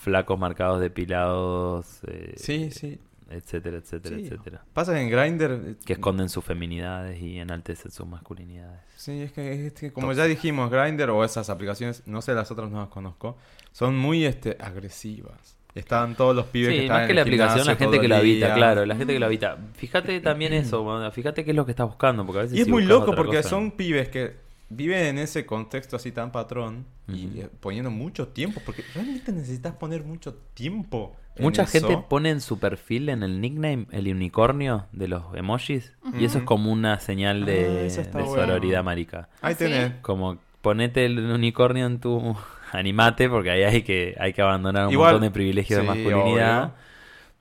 [0.01, 2.99] flacos marcados depilados, eh, Sí, sí.
[3.31, 4.23] etcétera, etcétera, Sí.
[4.25, 4.65] etcétera.
[4.73, 5.77] Pasa que en Grindr...
[5.85, 8.81] Que esconden sus feminidades y enaltecen sus masculinidades.
[8.97, 12.51] Sí, es que, es que como ya dijimos, Grindr o esas aplicaciones, no sé, las
[12.51, 13.37] otras no las conozco,
[13.73, 15.57] son muy este agresivas.
[15.75, 18.01] Están todos los pibes que Sí, están más en que el la aplicación, la gente
[18.01, 18.55] que lo habita, día.
[18.57, 19.57] claro, la gente que lo habita.
[19.75, 22.65] Fíjate también eso, fíjate qué es lo que estás buscando, porque a veces Y es
[22.67, 24.35] si muy loco porque cosa- son pibes que
[24.71, 27.27] viven en ese contexto así tan patrón y
[27.61, 31.17] poniendo mucho tiempo, porque realmente necesitas poner mucho tiempo.
[31.39, 31.87] Mucha eso.
[31.89, 35.93] gente pone en su perfil, en el nickname, el unicornio de los emojis.
[36.19, 38.35] Y eso es como una señal Ah, de, bueno.
[38.35, 39.29] sororidad marica.
[39.43, 39.93] Ahí ¿Ah, tenés.
[40.03, 42.37] Como ponete el unicornio en tu...
[42.73, 45.89] Animate, porque ahí hay que, hay que abandonar un Igual- montón de privilegios sí, de
[45.89, 46.63] masculinidad.
[46.67, 46.75] obvio.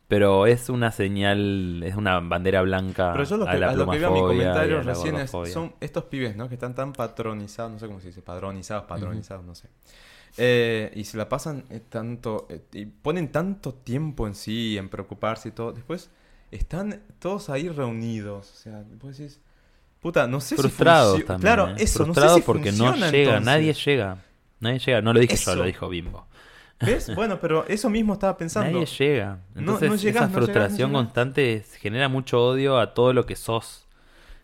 [0.09, 3.73] Pero es una señal, es una bandera blanca Pero yo lo a que, la a
[3.75, 6.49] lo que veo en mi comentario a recién es, son estos pibes, ¿no?
[6.49, 9.69] Que están tan patronizados, no sé cómo se dice, padronizados, patronizados, no sé.
[10.37, 14.89] Eh, y se la pasan eh, tanto, eh, y ponen tanto tiempo en sí, en
[14.89, 15.73] preocuparse y todo.
[15.73, 16.09] Después
[16.49, 18.51] están todos ahí reunidos.
[18.51, 19.39] O sea, vos decís,
[19.99, 21.41] puta, no sé Frustrados si también.
[21.41, 21.75] Claro, ¿eh?
[21.77, 23.45] eso, Frustrados no sé si porque no llega, entonces.
[23.45, 24.17] nadie llega.
[24.59, 25.55] Nadie llega, no lo dije yo, Eso.
[25.55, 26.27] lo dijo Bimbo.
[26.81, 27.11] ¿Ves?
[27.15, 28.71] Bueno, pero eso mismo estaba pensando.
[28.71, 29.39] Nadie llega.
[29.53, 31.05] No- Entonces, no llegás, esa frustración no llegás.
[31.13, 33.85] constante genera mucho odio a todo lo que sos.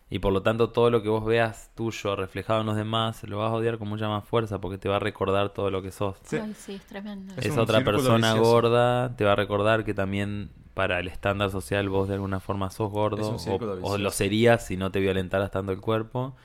[0.08, 3.38] Y por lo tanto, todo lo que vos veas tuyo reflejado en los demás, lo
[3.38, 5.90] vas a odiar con mucha más fuerza porque te va a recordar todo lo que
[5.90, 6.16] sos.
[6.22, 6.36] Sí.
[6.36, 7.34] Ay, sí, es tremendo.
[7.36, 8.50] Es Esa otra persona vicioso.
[8.52, 12.70] gorda te va a recordar que también para el estándar social vos de alguna forma
[12.70, 13.36] sos Es gordo un
[13.82, 16.36] o, o lo serías si no te violentaras tanto el cuerpo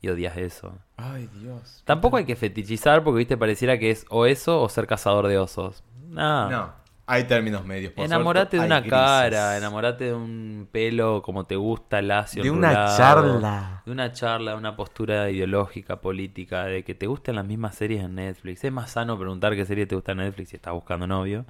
[0.00, 0.78] y odias eso.
[0.96, 1.82] Ay, Dios.
[1.84, 5.38] Tampoco hay que fetichizar porque viste pareciera que es o eso o ser cazador de
[5.38, 5.82] osos.
[6.08, 6.50] No.
[6.50, 6.80] No.
[7.06, 7.92] Hay términos medios.
[7.92, 12.96] por Enamorate de una cara, enamorate de un pelo como te gusta, lacio, De una
[12.96, 13.82] charla.
[13.84, 18.04] De una charla, de una postura ideológica, política, de que te gusten las mismas series
[18.04, 18.62] en Netflix.
[18.62, 21.46] Es más sano preguntar qué serie te gusta en Netflix si estás buscando novio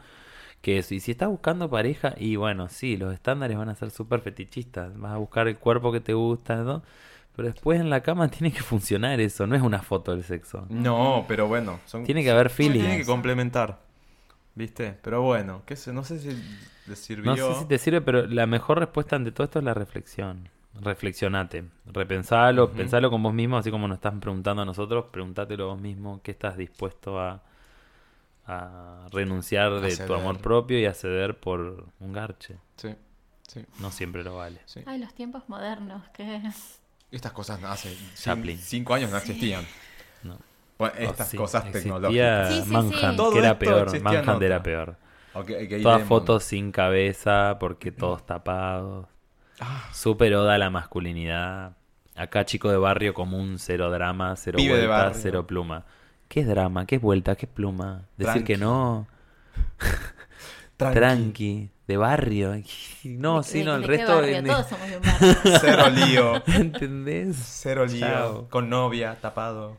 [0.62, 0.94] que eso.
[0.94, 4.98] Y si estás buscando pareja, y bueno, sí, los estándares van a ser súper fetichistas.
[4.98, 6.82] Vas a buscar el cuerpo que te gusta, ¿no?
[7.40, 10.66] Pero después en la cama tiene que funcionar eso, no es una foto del sexo.
[10.68, 11.80] No, pero bueno.
[11.86, 12.84] son- Tiene que haber se feelings.
[12.84, 13.78] Tiene que complementar.
[14.54, 14.98] ¿Viste?
[15.00, 16.28] Pero bueno, qué sé, no sé si
[16.86, 17.30] les sirvió.
[17.30, 20.50] No sé si te sirve, pero la mejor respuesta ante todo esto es la reflexión.
[20.82, 22.74] Reflexionate, repensalo, Ujú.
[22.74, 26.32] pensalo con vos mismo, así como nos estás preguntando a nosotros, pregúntatelo vos mismo, qué
[26.32, 27.40] estás dispuesto a,
[28.46, 32.58] a renunciar de tu amor propio y a ceder por un garche.
[32.76, 32.94] Sí,
[33.48, 34.60] sí, No siempre lo vale.
[34.66, 34.82] sí.
[34.84, 36.42] Ay, los tiempos modernos, que
[37.10, 38.58] Estas cosas hace Chaplin.
[38.58, 39.64] cinco años no existían.
[40.22, 40.38] No.
[40.78, 42.64] Bueno, Oh, estas sí, cosas tecnológicas.
[42.64, 42.70] Sí.
[42.70, 44.00] Manhunt, que era peor.
[44.02, 44.96] Manhunt era peor.
[45.82, 49.06] Todas fotos sin cabeza, porque todos tapados.
[49.60, 49.88] Ah.
[49.92, 51.72] Super oda a la masculinidad.
[52.16, 55.84] Acá chico de barrio común, cero drama, cero Pibe vuelta, cero pluma.
[56.28, 56.86] ¿Qué es drama?
[56.86, 57.34] ¿Qué es vuelta?
[57.36, 58.02] ¿Qué es pluma?
[58.16, 58.44] Decir Tranqui.
[58.44, 59.06] que no,
[60.80, 60.98] Tranqui.
[60.98, 62.52] tranqui, de barrio.
[63.04, 64.16] No, ¿De- sí, de- no, el resto...
[64.16, 64.36] barrio?
[64.36, 65.58] en- Todos somos de un barrio.
[65.60, 66.42] Cero lío.
[66.46, 67.36] ¿Entendés?
[67.42, 68.00] Cero lío.
[68.00, 68.48] Chao.
[68.50, 69.76] Con novia, tapado.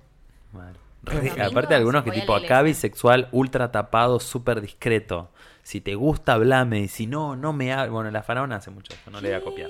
[1.04, 5.32] Re- aparte algunos que tipo acá bisexual, ultra tapado, súper discreto.
[5.64, 6.82] Si te gusta, hablame.
[6.82, 7.92] Y si no, no me hables.
[7.92, 9.70] Bueno, la faraona hace mucho esto, no le voy a copiar.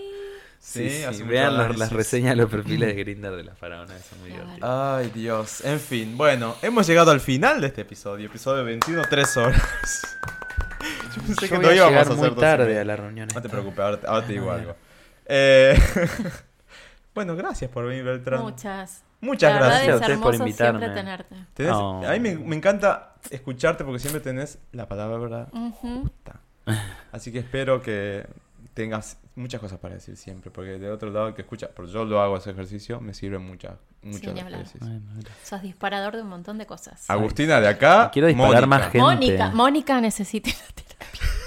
[0.60, 3.95] Sí, Sí, sí, Vean las, las reseñas de los perfiles de Grindr de la faraona,
[3.95, 4.43] eso es muy Claro.
[4.45, 4.95] divertido.
[4.95, 5.61] Ay, Dios.
[5.66, 8.27] En fin, bueno, hemos llegado al final de este episodio.
[8.27, 10.18] Episodio 21, 3 horas.
[11.15, 12.95] Yo pensé Yo que voy no a íbamos llegar a hacer muy tarde a la
[12.95, 13.30] reunión.
[13.33, 14.75] No te preocupes, ahora, te- ahora te digo algo.
[15.25, 15.77] Eh,
[17.15, 18.41] bueno, gracias por venir, Beltrán.
[18.41, 19.03] Muchas.
[19.22, 20.80] Muchas La gracias a es ustedes por hermoso invitarme.
[20.80, 21.35] siempre tenerte.
[21.56, 22.03] Tenés- Oh.
[22.07, 25.72] A mí me, me encanta escucharte porque siempre tenés la palabra Ujú.
[26.03, 26.40] justa.
[27.11, 28.25] Así que espero que
[28.73, 30.49] tengas muchas cosas para decir siempre.
[30.49, 33.38] Porque de otro lado, el que escucha, porque yo lo hago ese ejercicio, me sirve
[33.38, 34.80] muchas, mucho Sí.
[34.80, 35.01] Bueno.
[35.43, 37.07] Sos disparador de un montón de cosas.
[37.09, 38.09] Agustina de acá.
[38.11, 38.67] Quiero disparar Mónica.
[38.67, 38.99] más gente.
[38.99, 40.49] Mónica, Mónica necesita.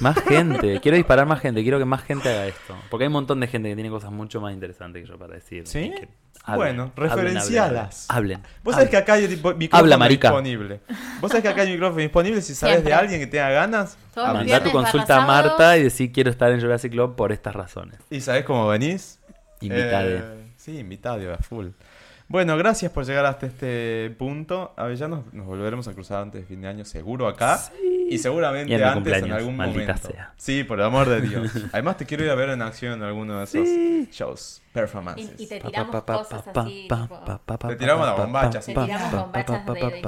[0.01, 0.81] Más gente.
[0.81, 1.63] Quiero disparar más gente.
[1.63, 2.77] Quiero que más gente haga esto.
[2.91, 5.35] Porque hay un montón de gente que tiene cosas mucho más interesantes que yo para
[5.35, 5.67] decir.
[5.67, 5.91] ¿Sí?
[5.91, 6.09] Que
[6.45, 8.07] hablen, Bueno, hablen, hablen, referencialas.
[8.09, 8.43] Hablen.
[8.63, 10.29] Vos sabés que acá hay tipo, micrófono Habla, marica.
[10.29, 10.81] disponible.
[11.21, 12.43] Vos sabés que acá hay micrófono disponible.
[12.43, 12.93] Si sabes Siempre.
[12.93, 16.61] de alguien que tenga ganas, Mandá tu consulta a Marta y decir quiero estar en
[16.61, 17.99] Jurassic Club por estas razones.
[18.11, 19.21] ¿Y sabés cómo venís?
[19.61, 20.17] Invitade.
[20.19, 21.69] Eh, sí, invitade a full.
[22.27, 24.73] Bueno, gracias por llegar hasta este punto.
[24.77, 27.61] A ver, ya nos, nos volveremos a cruzar antes de fin de año, seguro acá.
[28.11, 30.09] Y seguramente Y antes en algún momento.
[30.11, 30.33] sea.
[30.37, 31.51] Sí, por el amor de Dios.
[31.73, 33.67] Además, te quiero ir a ver en acción en alguno de esos
[34.15, 35.31] shows, performances.
[35.39, 38.75] Y, y te tiramos cosas así, tipo, Te tiramos la bombacha, sí.
[38.75, 40.03] Te tiramos bombachas de-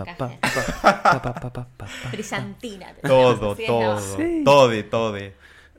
[2.13, 2.95] brillantina.
[3.03, 3.99] Todo, todo,
[4.45, 5.19] todo, todo.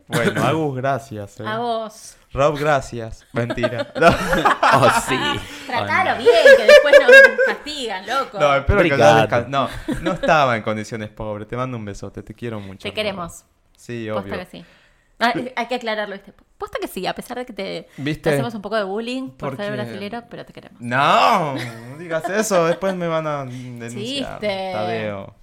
[0.07, 1.39] Bueno, Agus, gracias.
[1.39, 1.43] eh.
[1.45, 2.15] A vos.
[2.37, 3.25] Rob, gracias.
[3.33, 3.91] Mentira.
[3.99, 4.07] No,
[4.73, 5.17] Oh, sí.
[5.65, 7.11] Tratalo bien, que después nos
[7.47, 8.39] castigan, loco.
[8.39, 9.69] no espero que descan- No,
[10.01, 11.45] no estaba en condiciones pobre.
[11.45, 12.79] Te mando un besote, te quiero mucho.
[12.83, 12.95] Te Rob.
[12.95, 13.43] queremos.
[13.75, 14.39] Sí, Posta obvio.
[14.39, 14.65] que sí.
[15.19, 16.31] Ah, hay que aclararlo, ¿viste?
[16.59, 18.21] Posta que sí, a pesar de que te, ¿Viste?
[18.23, 20.79] te hacemos un poco de bullying por Porque- ser brasilero, pero te queremos.
[20.81, 23.91] No, no digas eso, después me van a denunciar.
[24.39, 24.71] Chiste.
[24.73, 25.35] Tadeo.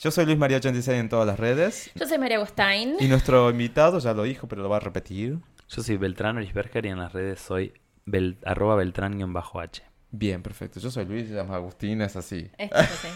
[0.00, 1.90] Yo soy Luis María 86 en todas las redes.
[1.94, 2.96] Yo soy María Agustín.
[2.98, 5.38] Y nuestro invitado ya lo dijo, pero lo va a repetir.
[5.70, 7.72] Yo soy Beltrán Orisberger y en las redes soy
[8.06, 9.82] bel- arroba beltrán-h.
[10.10, 10.80] Bien, perfecto.
[10.80, 12.50] Yo soy Luis, se llama Agustín, es así.
[12.58, 13.08] Esto es así.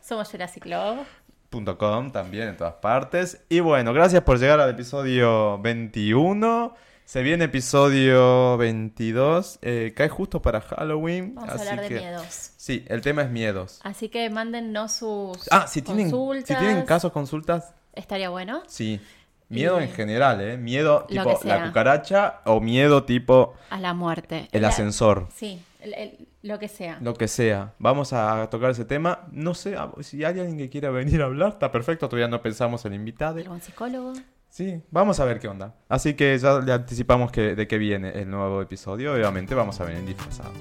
[0.00, 1.06] Somos Jurassic Love.
[1.50, 3.44] Punto .com también en todas partes.
[3.48, 6.74] Y bueno, gracias por llegar al episodio 21.
[7.04, 9.58] Se viene episodio 22.
[9.62, 11.34] eh, cae justo para Halloween.
[11.34, 12.52] Vamos a hablar de que- miedos.
[12.56, 13.80] Sí, el tema es miedos.
[13.84, 16.48] Así que mándennos sus Ah, si tienen, consultas.
[16.58, 18.62] si tienen casos, consultas, Estaría bueno.
[18.66, 19.00] sí.
[19.48, 20.56] Miedo Y- en general, ¿eh?
[20.56, 24.48] Miedo tipo la cucaracha o miedo tipo A la muerte.
[24.52, 25.28] el La- ascensor.
[25.34, 26.98] Sí, el- el- lo que sea.
[27.00, 27.72] Lo que sea.
[27.78, 29.20] Vamos a tocar ese tema.
[29.32, 32.08] No sé, a- si hay alguien que quiera venir a hablar, está perfecto.
[32.08, 33.38] Todavía no pensamos en invitado.
[33.38, 34.12] ¿Algún psicólogo?
[34.48, 35.74] Sí, vamos a ver qué onda.
[35.88, 39.12] Así que ya le anticipamos que, de qué viene el nuevo episodio.
[39.14, 40.56] Obviamente vamos a venir disfrazados.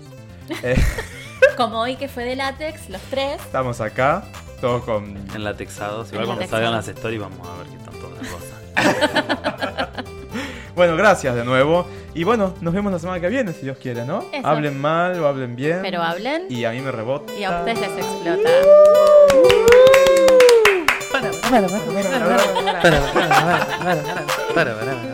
[0.64, 0.76] Eh,
[1.58, 3.40] Como hoy que fue de látex, los tres.
[3.42, 4.24] estamos acá,
[4.60, 5.16] todos con...
[5.34, 6.10] En latexados.
[6.10, 6.50] Igual En cuando latexados.
[6.50, 8.52] salgan las stories vamos a ver qué tanto de cosas.
[10.76, 11.88] Bueno, gracias de nuevo.
[12.16, 14.26] Y bueno, nos vemos la semana que viene, si Dios quiere, ¿no?
[14.32, 14.48] Eso.
[14.48, 15.80] Hablen mal o hablen bien.
[15.84, 16.45] Pero hablen.
[16.50, 17.32] Y a mí me rebota.
[17.34, 18.50] Y a ustedes les explota.
[21.11, 22.38] Para, para, para, para, para,
[22.82, 23.40] para, para, para,
[23.84, 24.03] para,
[24.53, 25.12] para, para, para.